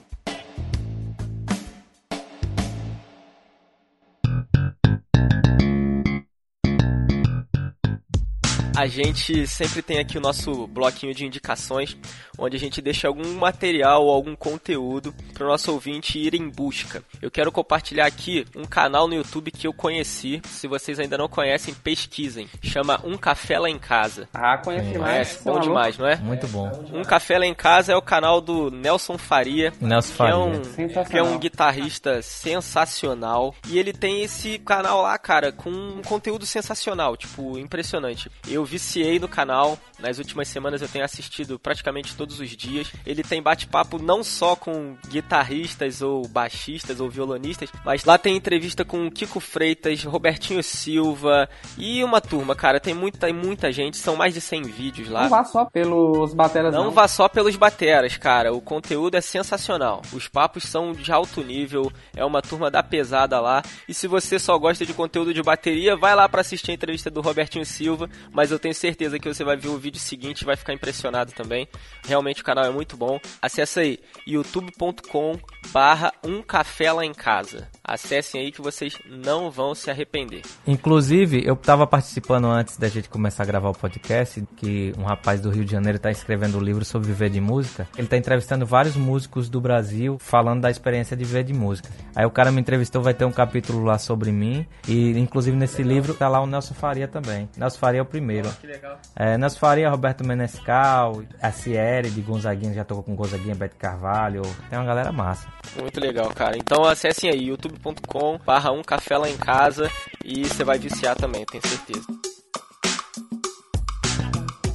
A 8.83 8.87
gente 8.89 9.47
sempre 9.47 9.81
tem 9.81 10.01
aqui 10.01 10.19
o 10.19 10.21
nosso 10.21 10.67
bloquinho 10.67 11.15
de 11.15 11.25
indicações, 11.25 11.97
onde 12.37 12.57
a 12.57 12.59
gente 12.59 12.83
deixa 12.83 13.07
algum 13.07 13.33
material 13.35 14.05
ou 14.05 14.11
algum 14.11 14.35
conteúdo 14.35 15.15
para 15.33 15.45
o 15.45 15.49
nosso 15.49 15.71
ouvinte 15.71 16.19
ir 16.19 16.35
em 16.35 16.49
busca. 16.49 17.01
Eu 17.21 17.31
quero 17.31 17.53
compartilhar 17.53 18.07
aqui 18.07 18.45
um 18.57 18.65
canal 18.65 19.07
no 19.07 19.15
YouTube 19.15 19.53
que 19.53 19.69
eu 19.69 19.73
conheci. 19.73 20.43
Se 20.47 20.67
vocês 20.67 20.99
ainda 20.99 21.17
não 21.17 21.29
conhecem, 21.29 21.73
pesquisem. 21.73 22.49
Chama 22.61 23.01
Um 23.05 23.17
Café 23.17 23.57
Lá 23.57 23.71
em 23.71 23.79
Casa. 23.79 24.29
Ah, 24.35 24.59
conhece 24.59 24.99
mais. 24.99 25.41
Bom 25.45 25.61
demais, 25.61 25.97
não 25.97 26.09
é? 26.09 26.17
Muito 26.17 26.49
bom. 26.49 26.69
Um 26.93 27.03
Café 27.03 27.39
Lá 27.39 27.47
em 27.47 27.55
Casa 27.55 27.93
é 27.93 27.97
o 27.97 28.03
canal 28.03 28.41
do 28.41 28.69
Nelson 28.69 29.17
Faria. 29.17 29.73
Nelson 29.81 30.13
Faria. 30.13 30.61
Que 30.75 30.83
é 30.83 30.87
um, 30.87 31.05
que 31.05 31.19
é 31.19 31.23
um 31.23 31.39
guitarrista 31.39 32.21
sensacional. 32.21 33.55
E 33.69 33.79
ele 33.79 33.93
tem 33.93 34.23
esse 34.25 34.59
canal 34.59 35.03
lá, 35.03 35.17
cara, 35.19 35.53
com 35.53 35.71
um 35.71 36.03
conteúdo 36.03 36.45
sensacional, 36.45 37.17
tipo, 37.17 37.57
impressionante. 37.57 38.29
Eu 38.49 38.72
viciei 38.73 39.19
no 39.19 39.29
canal. 39.29 39.79
Nas 39.99 40.19
últimas 40.19 40.49
semanas 40.49 40.81
eu 40.81 40.89
tenho 40.89 41.05
assistido 41.05 41.59
praticamente 41.59 42.17
todos 42.17 42.41
os 42.41 42.51
dias. 42.51 42.91
Ele 43.05 43.23
tem 43.23 43.43
bate-papo 43.43 44.03
não 44.03 44.25
só 44.25 44.57
com 44.57 44.97
guitarristas 45.09 46.01
ou 46.01 46.27
baixistas 46.27 46.99
ou 46.99 47.11
violonistas, 47.11 47.71
mas 47.85 48.05
lá 48.05 48.17
tem 48.17 48.35
entrevista 48.35 48.85
com 48.85 49.11
Kiko 49.11 49.41
Freitas, 49.41 50.03
Robertinho 50.05 50.63
Silva 50.63 51.49
e 51.77 52.03
uma 52.03 52.21
turma, 52.21 52.57
cara. 52.57 52.81
Tem 52.81 52.95
muita, 52.95 53.31
muita 53.33 53.71
gente, 53.71 53.99
são 53.99 54.17
mais 54.17 54.33
de 54.33 54.41
100 54.41 54.63
vídeos 54.63 55.09
lá. 55.11 55.25
Não 55.25 55.31
vá 55.31 55.45
só 55.45 55.65
pelos 55.67 56.33
bateras, 56.33 56.73
não. 56.73 56.85
Não 56.85 56.91
vá 56.91 57.07
só 57.07 57.29
pelos 57.29 57.57
bateras, 57.57 58.17
cara. 58.17 58.55
O 58.55 58.61
conteúdo 58.61 59.17
é 59.17 59.21
sensacional. 59.21 60.01
Os 60.13 60.29
papos 60.29 60.65
são 60.65 60.93
de 60.93 61.13
alto 61.13 61.45
nível, 61.45 61.93
é 62.17 62.25
uma 62.25 62.41
turma 62.41 62.71
da 62.71 62.83
pesada 62.83 63.39
lá. 63.39 63.63
E 63.87 63.93
se 63.93 64.09
você 64.09 64.39
só 64.39 64.57
gosta 64.59 64.87
de 64.87 64.95
conteúdo 64.95 65.35
de 65.35 65.43
bateria, 65.43 65.95
vai 65.95 66.15
lá 66.15 66.27
para 66.29 66.41
assistir 66.41 66.71
a 66.71 66.75
entrevista 66.75 67.11
do 67.11 67.21
Robertinho 67.21 67.67
Silva, 67.67 68.09
mas 68.33 68.52
eu 68.53 68.59
tenho 68.59 68.75
certeza 68.75 69.19
que 69.19 69.33
você 69.33 69.45
vai 69.45 69.57
ver 69.57 69.69
o 69.69 69.79
vídeo 69.79 70.01
seguinte 70.01 70.43
e 70.43 70.45
vai 70.45 70.57
ficar 70.57 70.73
impressionado 70.73 71.33
também. 71.33 71.69
Realmente 72.07 72.43
o 72.43 72.45
canal 72.45 72.65
é 72.65 72.71
muito 72.71 72.97
bom. 72.97 73.19
Acesse 73.41 73.81
aí 73.81 73.99
youtube.com 74.27 75.39
barra 75.73 76.13
um 76.25 76.43
café 76.43 76.93
lá 76.93 77.05
em 77.05 77.15
casa. 77.15 77.69
Acessem 77.85 78.41
aí 78.41 78.53
que 78.53 78.61
vocês 78.61 78.99
não 79.07 79.51
vão 79.51 79.75
se 79.75 79.91
arrepender. 79.91 80.43
Inclusive, 80.67 81.43
eu 81.45 81.55
estava 81.55 81.87
participando 81.87 82.47
antes 82.47 82.77
da 82.77 82.89
gente 82.89 83.09
começar 83.09 83.43
a 83.43 83.47
gravar 83.47 83.71
o 83.71 83.75
podcast, 83.75 84.43
que 84.57 84.93
um 84.99 85.03
rapaz 85.03 85.41
do 85.41 85.51
Rio 85.51 85.65
de 85.65 85.73
Janeiro 85.73 85.97
está 85.97 86.11
escrevendo 86.11 86.59
um 86.59 86.61
livro 86.61 86.85
sobre 86.85 87.09
viver 87.09 87.31
de 87.31 87.41
música. 87.41 87.89
Ele 87.97 88.07
está 88.07 88.17
entrevistando 88.17 88.67
vários 88.67 88.97
músicos 88.97 89.49
do 89.49 89.61
Brasil, 89.61 90.19
falando 90.19 90.63
da 90.63 90.71
experiência 90.71 91.17
de 91.17 91.25
viver 91.25 91.45
de 91.45 91.53
música. 91.53 91.89
Aí 92.15 92.25
o 92.25 92.31
cara 92.31 92.51
me 92.51 92.61
entrevistou, 92.61 93.03
vai 93.03 93.15
ter 93.15 93.25
um 93.25 93.33
capítulo 93.33 93.85
lá 93.85 93.99
sobre 93.99 94.31
mim, 94.31 94.67
e 94.87 95.11
inclusive 95.19 95.57
nesse 95.57 95.83
livro 95.83 96.15
tá 96.15 96.29
lá 96.29 96.41
o 96.41 96.47
Nelson 96.47 96.75
Faria 96.75 97.09
também. 97.09 97.49
Nelson 97.57 97.79
Faria 97.79 98.01
é 98.01 98.03
o 98.03 98.07
primeiro. 98.07 98.42
Que 98.61 98.67
legal. 98.67 98.99
É, 99.17 99.37
Nelson 99.39 99.59
Faria, 99.59 99.91
Roberto 99.91 100.25
Menescal, 100.25 101.23
a 101.41 101.53
Cieri 101.53 102.11
de 102.11 102.21
Gonzaguinha, 102.21 102.75
já 102.75 102.85
tocou 102.85 103.03
com 103.03 103.15
Gonzaguinha, 103.15 103.55
Beto 103.55 103.77
Carvalho. 103.77 104.43
Tem 104.69 104.79
uma 104.79 104.85
galera 104.85 105.13
massa. 105.13 105.49
Muito 105.81 106.01
legal, 106.01 106.29
cara. 106.35 106.57
Então 106.57 106.85
acessem 106.85 107.31
aí 107.31 107.47
youtube.com 107.47 108.39
barra 108.45 108.73
um 108.73 108.83
café 108.83 109.17
lá 109.17 109.29
em 109.29 109.37
casa 109.37 109.91
e 110.25 110.45
você 110.45 110.65
vai 110.65 110.79
viciar 110.79 111.17
também, 111.17 111.45
tenho 111.45 111.67
certeza. 111.67 112.32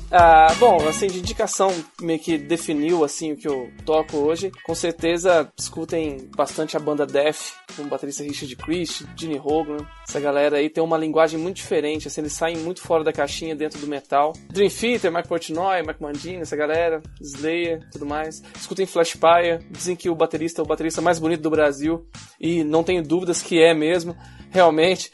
Ah, 0.09 0.53
bom, 0.57 0.87
assim, 0.87 1.07
de 1.07 1.19
indicação 1.19 1.69
meio 2.01 2.17
que 2.17 2.37
definiu 2.37 3.03
assim 3.03 3.33
o 3.33 3.35
que 3.35 3.47
eu 3.47 3.69
toco 3.85 4.15
hoje. 4.17 4.51
Com 4.63 4.73
certeza 4.73 5.51
escutem 5.57 6.29
bastante 6.35 6.77
a 6.77 6.79
banda 6.79 7.05
Def, 7.05 7.51
com 7.75 7.83
o 7.83 7.87
baterista 7.87 8.23
Richard 8.23 8.55
Christ, 8.55 9.03
Gene 9.17 9.37
Hogan. 9.37 9.85
Essa 10.07 10.19
galera 10.21 10.57
aí 10.57 10.69
tem 10.69 10.81
uma 10.81 10.97
linguagem 10.97 11.37
muito 11.37 11.57
diferente, 11.57 12.07
assim, 12.07 12.21
eles 12.21 12.31
saem 12.31 12.57
muito 12.57 12.81
fora 12.81 13.03
da 13.03 13.11
caixinha 13.11 13.53
dentro 13.53 13.79
do 13.79 13.87
metal. 13.87 14.31
Dream 14.49 14.69
Theater, 14.69 15.11
Mike 15.11 15.27
Portnoy, 15.27 15.81
Mike 15.85 16.01
Mandini, 16.01 16.41
essa 16.41 16.55
galera, 16.55 17.01
Slayer, 17.19 17.85
tudo 17.91 18.05
mais. 18.05 18.41
Escutem 18.55 18.85
Flashfire, 18.85 19.59
dizem 19.69 19.95
que 19.95 20.09
o 20.09 20.15
baterista 20.15 20.61
é 20.61 20.63
o 20.63 20.67
baterista 20.67 21.01
mais 21.01 21.19
bonito 21.19 21.41
do 21.41 21.49
Brasil 21.49 22.07
e 22.39 22.63
não 22.63 22.81
tenho 22.81 23.03
dúvidas 23.03 23.41
que 23.41 23.61
é 23.61 23.73
mesmo 23.73 24.15
realmente. 24.51 25.11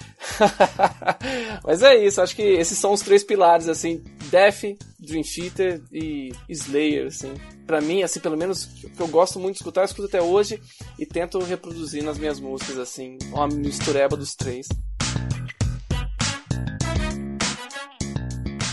Mas 1.66 1.82
é 1.84 1.96
isso, 1.96 2.22
acho 2.22 2.36
que 2.36 2.42
esses 2.42 2.78
são 2.78 2.94
os 2.94 3.02
três 3.02 3.24
pilares, 3.24 3.68
assim, 3.68 4.04
Def, 4.30 4.64
Dream 5.00 5.24
Theater 5.24 5.82
e 5.92 6.32
Slayer, 6.50 7.08
assim. 7.08 7.34
Pra 7.66 7.82
mim, 7.82 8.04
assim, 8.04 8.20
pelo 8.20 8.38
menos, 8.38 8.66
que 8.66 9.00
eu 9.00 9.08
gosto 9.08 9.40
muito 9.40 9.56
de 9.56 9.62
escutar, 9.62 9.82
eu 9.82 9.86
escuto 9.86 10.08
até 10.08 10.22
hoje 10.22 10.62
e 10.98 11.06
tento 11.06 11.40
reproduzir 11.40 12.04
nas 12.04 12.18
minhas 12.18 12.40
músicas, 12.40 12.78
assim, 12.78 13.18
uma 13.32 13.48
mistureba 13.48 14.16
dos 14.16 14.36
três. 14.36 14.68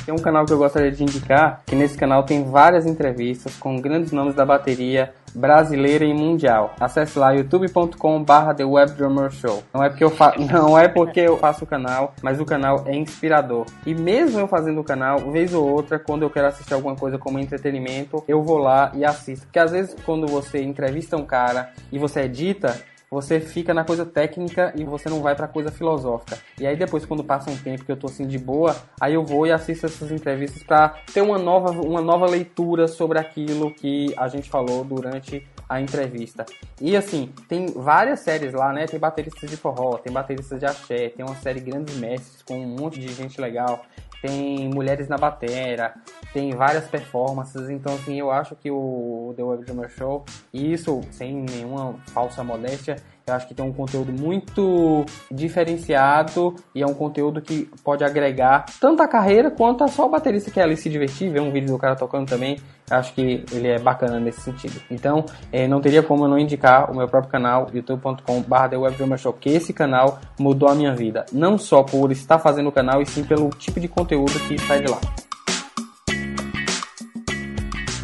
Tem 0.04 0.18
um 0.18 0.22
canal 0.22 0.44
que 0.44 0.52
eu 0.52 0.58
gostaria 0.58 0.90
de 0.90 1.04
indicar, 1.04 1.62
que 1.64 1.76
nesse 1.76 1.96
canal 1.96 2.24
tem 2.24 2.42
várias 2.42 2.84
entrevistas 2.84 3.54
com 3.56 3.80
grandes 3.80 4.10
nomes 4.10 4.34
da 4.34 4.44
bateria 4.44 5.14
brasileira 5.34 6.04
e 6.04 6.14
mundial. 6.14 6.74
Acesse 6.78 7.18
lá 7.18 7.32
youtube.com/barra 7.32 8.54
The 8.54 8.64
Web 8.64 8.92
Drummer 8.92 9.30
Show. 9.30 9.62
Não 9.72 9.82
é 9.82 9.88
porque 9.88 10.04
eu 10.04 10.10
fa... 10.10 10.34
não 10.38 10.78
é 10.78 10.88
porque 10.88 11.20
eu 11.20 11.36
faço 11.36 11.64
o 11.64 11.66
canal, 11.66 12.14
mas 12.22 12.40
o 12.40 12.44
canal 12.44 12.84
é 12.86 12.96
inspirador. 12.96 13.66
E 13.86 13.94
mesmo 13.94 14.40
eu 14.40 14.48
fazendo 14.48 14.80
o 14.80 14.84
canal, 14.84 15.30
vez 15.30 15.54
ou 15.54 15.68
outra, 15.68 15.98
quando 15.98 16.22
eu 16.22 16.30
quero 16.30 16.48
assistir 16.48 16.74
alguma 16.74 16.96
coisa 16.96 17.18
como 17.18 17.38
entretenimento, 17.38 18.22
eu 18.26 18.42
vou 18.42 18.58
lá 18.58 18.92
e 18.94 19.04
assisto. 19.04 19.46
Porque 19.46 19.58
às 19.58 19.70
vezes 19.70 19.96
quando 20.04 20.26
você 20.26 20.62
entrevista 20.62 21.16
um 21.16 21.24
cara 21.24 21.70
e 21.92 21.98
você 21.98 22.22
edita, 22.22 22.80
você 23.10 23.40
fica 23.40 23.74
na 23.74 23.82
coisa 23.82 24.06
técnica 24.06 24.72
e 24.76 24.84
você 24.84 25.08
não 25.08 25.20
vai 25.20 25.34
pra 25.34 25.48
coisa 25.48 25.72
filosófica. 25.72 26.38
E 26.58 26.66
aí 26.66 26.76
depois, 26.76 27.04
quando 27.04 27.24
passa 27.24 27.50
um 27.50 27.56
tempo 27.56 27.84
que 27.84 27.90
eu 27.90 27.96
tô 27.96 28.06
assim 28.06 28.26
de 28.26 28.38
boa, 28.38 28.76
aí 29.00 29.14
eu 29.14 29.24
vou 29.24 29.46
e 29.46 29.50
assisto 29.50 29.86
essas 29.86 30.12
entrevistas 30.12 30.62
pra 30.62 30.90
ter 31.12 31.20
uma 31.20 31.36
nova, 31.36 31.72
uma 31.72 32.00
nova 32.00 32.26
leitura 32.26 32.86
sobre 32.86 33.18
aquilo 33.18 33.74
que 33.74 34.14
a 34.16 34.28
gente 34.28 34.48
falou 34.48 34.84
durante 34.84 35.44
a 35.68 35.80
entrevista. 35.80 36.46
E 36.80 36.96
assim, 36.96 37.32
tem 37.48 37.66
várias 37.66 38.20
séries 38.20 38.52
lá, 38.52 38.72
né? 38.72 38.86
Tem 38.86 38.98
bateristas 38.98 39.50
de 39.50 39.56
forró, 39.56 39.98
tem 39.98 40.12
bateristas 40.12 40.60
de 40.60 40.66
axé, 40.66 41.08
tem 41.08 41.24
uma 41.24 41.34
série 41.34 41.60
Grandes 41.60 41.96
Mestres 41.96 42.42
com 42.42 42.60
um 42.60 42.76
monte 42.76 43.00
de 43.00 43.12
gente 43.12 43.40
legal 43.40 43.82
tem 44.20 44.68
mulheres 44.68 45.08
na 45.08 45.16
batera, 45.16 45.94
tem 46.32 46.52
várias 46.52 46.86
performances, 46.86 47.70
então 47.70 47.94
assim, 47.94 48.18
eu 48.18 48.30
acho 48.30 48.54
que 48.54 48.70
o 48.70 49.32
The 49.36 49.42
Web 49.42 49.64
Drummer 49.64 49.88
Show, 49.88 50.24
e 50.52 50.72
isso 50.72 51.00
sem 51.10 51.34
nenhuma 51.34 51.94
falsa 52.08 52.44
modéstia, 52.44 52.96
eu 53.30 53.36
acho 53.36 53.46
que 53.46 53.54
tem 53.54 53.64
um 53.64 53.72
conteúdo 53.72 54.12
muito 54.12 55.04
diferenciado 55.30 56.54
e 56.74 56.82
é 56.82 56.86
um 56.86 56.94
conteúdo 56.94 57.40
que 57.40 57.68
pode 57.84 58.04
agregar 58.04 58.66
tanto 58.80 59.02
a 59.02 59.08
carreira 59.08 59.50
quanto 59.50 59.84
a 59.84 59.88
só 59.88 60.06
o 60.06 60.10
baterista 60.10 60.50
que 60.50 60.60
é 60.60 60.62
ali 60.62 60.76
se 60.76 60.88
divertir, 60.88 61.30
ver 61.30 61.40
um 61.40 61.50
vídeo 61.50 61.68
do 61.68 61.78
cara 61.78 61.96
tocando 61.96 62.28
também. 62.28 62.58
Eu 62.90 62.96
acho 62.96 63.14
que 63.14 63.44
ele 63.52 63.68
é 63.68 63.78
bacana 63.78 64.18
nesse 64.18 64.40
sentido. 64.40 64.80
Então, 64.90 65.24
eh, 65.52 65.68
não 65.68 65.80
teria 65.80 66.02
como 66.02 66.24
eu 66.24 66.28
não 66.28 66.38
indicar 66.38 66.90
o 66.90 66.96
meu 66.96 67.06
próprio 67.06 67.30
canal, 67.30 67.68
youtube.com.br 67.72 69.16
Show, 69.16 69.32
que 69.32 69.50
esse 69.50 69.72
canal 69.72 70.18
mudou 70.38 70.68
a 70.68 70.74
minha 70.74 70.94
vida. 70.94 71.24
Não 71.32 71.56
só 71.56 71.84
por 71.84 72.10
estar 72.10 72.40
fazendo 72.40 72.68
o 72.68 72.72
canal, 72.72 73.00
e 73.00 73.06
sim 73.06 73.22
pelo 73.22 73.48
tipo 73.50 73.78
de 73.78 73.86
conteúdo 73.86 74.32
que 74.48 74.58
sai 74.58 74.80
de 74.80 74.90
lá. 74.90 74.98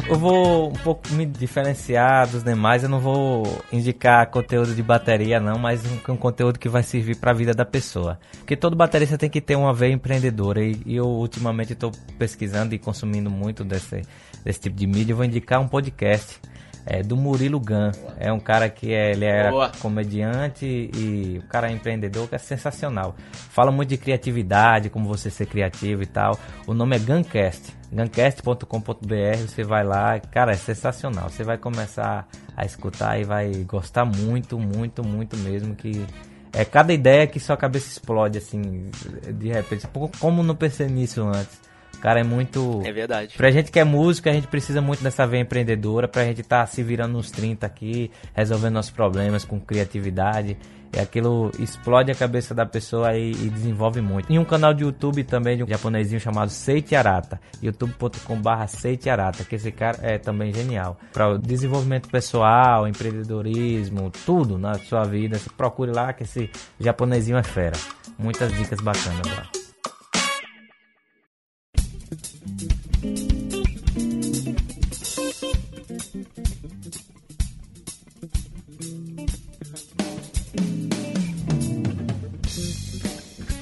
Eu 0.09 0.15
vou 0.15 0.69
um 0.69 0.73
pouco 0.73 1.09
me 1.13 1.25
diferenciar 1.25 2.29
dos 2.29 2.41
demais. 2.41 2.81
Eu 2.81 2.87
não 2.87 2.99
vou 2.99 3.43
indicar 3.73 4.25
conteúdo 4.31 4.73
de 4.73 4.81
bateria, 4.81 5.37
não, 5.37 5.59
mas 5.59 5.83
um, 5.85 6.13
um 6.13 6.15
conteúdo 6.15 6.57
que 6.57 6.69
vai 6.69 6.81
servir 6.81 7.17
para 7.17 7.31
a 7.31 7.33
vida 7.33 7.53
da 7.53 7.65
pessoa. 7.65 8.17
Porque 8.37 8.55
todo 8.55 8.73
baterista 8.73 9.17
tem 9.17 9.29
que 9.29 9.41
ter 9.41 9.57
uma 9.57 9.73
veia 9.73 9.91
empreendedora. 9.91 10.63
E, 10.63 10.81
e 10.85 10.95
eu 10.95 11.05
ultimamente 11.05 11.73
estou 11.73 11.91
pesquisando 12.17 12.73
e 12.73 12.79
consumindo 12.79 13.29
muito 13.29 13.65
desse, 13.65 14.01
desse 14.45 14.61
tipo 14.61 14.77
de 14.77 14.87
mídia. 14.87 15.11
Eu 15.11 15.17
vou 15.17 15.25
indicar 15.25 15.59
um 15.59 15.67
podcast 15.67 16.39
é, 16.87 17.03
do 17.03 17.17
Murilo 17.17 17.59
Gun. 17.59 17.91
É 18.17 18.31
um 18.31 18.39
cara 18.39 18.69
que 18.69 18.93
é, 18.93 19.11
ele 19.11 19.25
é 19.25 19.51
Boa. 19.51 19.71
comediante 19.79 20.65
e 20.65 21.39
o 21.43 21.47
cara 21.47 21.69
é 21.69 21.73
empreendedor, 21.73 22.27
que 22.29 22.35
é 22.35 22.37
sensacional. 22.37 23.15
Fala 23.31 23.71
muito 23.71 23.89
de 23.89 23.97
criatividade, 23.97 24.89
como 24.89 25.07
você 25.07 25.29
ser 25.29 25.45
criativo 25.45 26.01
e 26.01 26.05
tal. 26.05 26.39
O 26.65 26.73
nome 26.73 26.95
é 26.95 26.99
Guncast. 26.99 27.75
Guncast.com.br, 27.91 29.37
você 29.45 29.63
vai 29.63 29.83
lá, 29.83 30.19
cara, 30.19 30.53
é 30.53 30.55
sensacional. 30.55 31.29
Você 31.29 31.43
vai 31.43 31.57
começar 31.57 32.27
a 32.55 32.65
escutar 32.65 33.19
e 33.19 33.23
vai 33.23 33.51
gostar 33.65 34.05
muito, 34.05 34.57
muito, 34.57 35.05
muito 35.05 35.37
mesmo 35.37 35.75
que 35.75 36.05
é 36.53 36.65
cada 36.65 36.93
ideia 36.93 37.27
que 37.27 37.39
sua 37.39 37.57
cabeça 37.57 37.87
explode 37.87 38.37
assim, 38.37 38.89
de 39.33 39.49
repente. 39.49 39.85
Como 40.19 40.41
não 40.41 40.55
pensei 40.55 40.87
nisso 40.87 41.21
antes? 41.23 41.66
Cara 42.01 42.19
é 42.19 42.23
muito 42.23 42.81
É 42.85 42.91
verdade. 42.91 43.35
Pra 43.35 43.49
gente 43.51 43.71
que 43.71 43.79
é 43.79 43.83
música, 43.83 44.29
a 44.29 44.33
gente 44.33 44.47
precisa 44.47 44.81
muito 44.81 45.03
dessa 45.03 45.25
veia 45.25 45.41
empreendedora, 45.41 46.07
pra 46.07 46.23
gente 46.23 46.41
estar 46.41 46.61
tá 46.61 46.65
se 46.65 46.83
virando 46.83 47.13
nos 47.13 47.31
30 47.31 47.65
aqui, 47.65 48.11
resolvendo 48.33 48.73
nossos 48.73 48.91
problemas 48.91 49.43
com 49.43 49.59
criatividade. 49.59 50.57
E 50.95 50.99
aquilo 50.99 51.51
explode 51.59 52.11
a 52.11 52.15
cabeça 52.15 52.55
da 52.55 52.65
pessoa 52.65 53.15
e, 53.15 53.31
e 53.31 53.49
desenvolve 53.49 54.01
muito. 54.01 54.31
E 54.31 54.39
um 54.39 54.45
canal 54.45 54.73
de 54.73 54.83
YouTube 54.83 55.23
também 55.23 55.57
de 55.57 55.63
um 55.63 55.67
japonesinho 55.67 56.19
chamado 56.19 56.49
Seiti 56.49 56.95
Arata, 56.95 57.39
youtube.com.br 57.61 58.67
Seiti 58.67 59.09
Arata, 59.09 59.43
que 59.43 59.55
esse 59.55 59.71
cara 59.71 59.99
é 60.01 60.17
também 60.17 60.53
genial. 60.53 60.97
Para 61.11 61.29
o 61.33 61.37
desenvolvimento 61.37 62.09
pessoal, 62.09 62.87
empreendedorismo, 62.87 64.11
tudo 64.25 64.57
na 64.57 64.75
sua 64.75 65.03
vida, 65.03 65.39
procure 65.57 65.91
lá 65.91 66.13
que 66.13 66.23
esse 66.23 66.49
japonesinho 66.79 67.37
é 67.37 67.43
fera. 67.43 67.77
Muitas 68.17 68.51
dicas 68.53 68.79
bacanas 68.79 69.27
lá. 69.27 69.56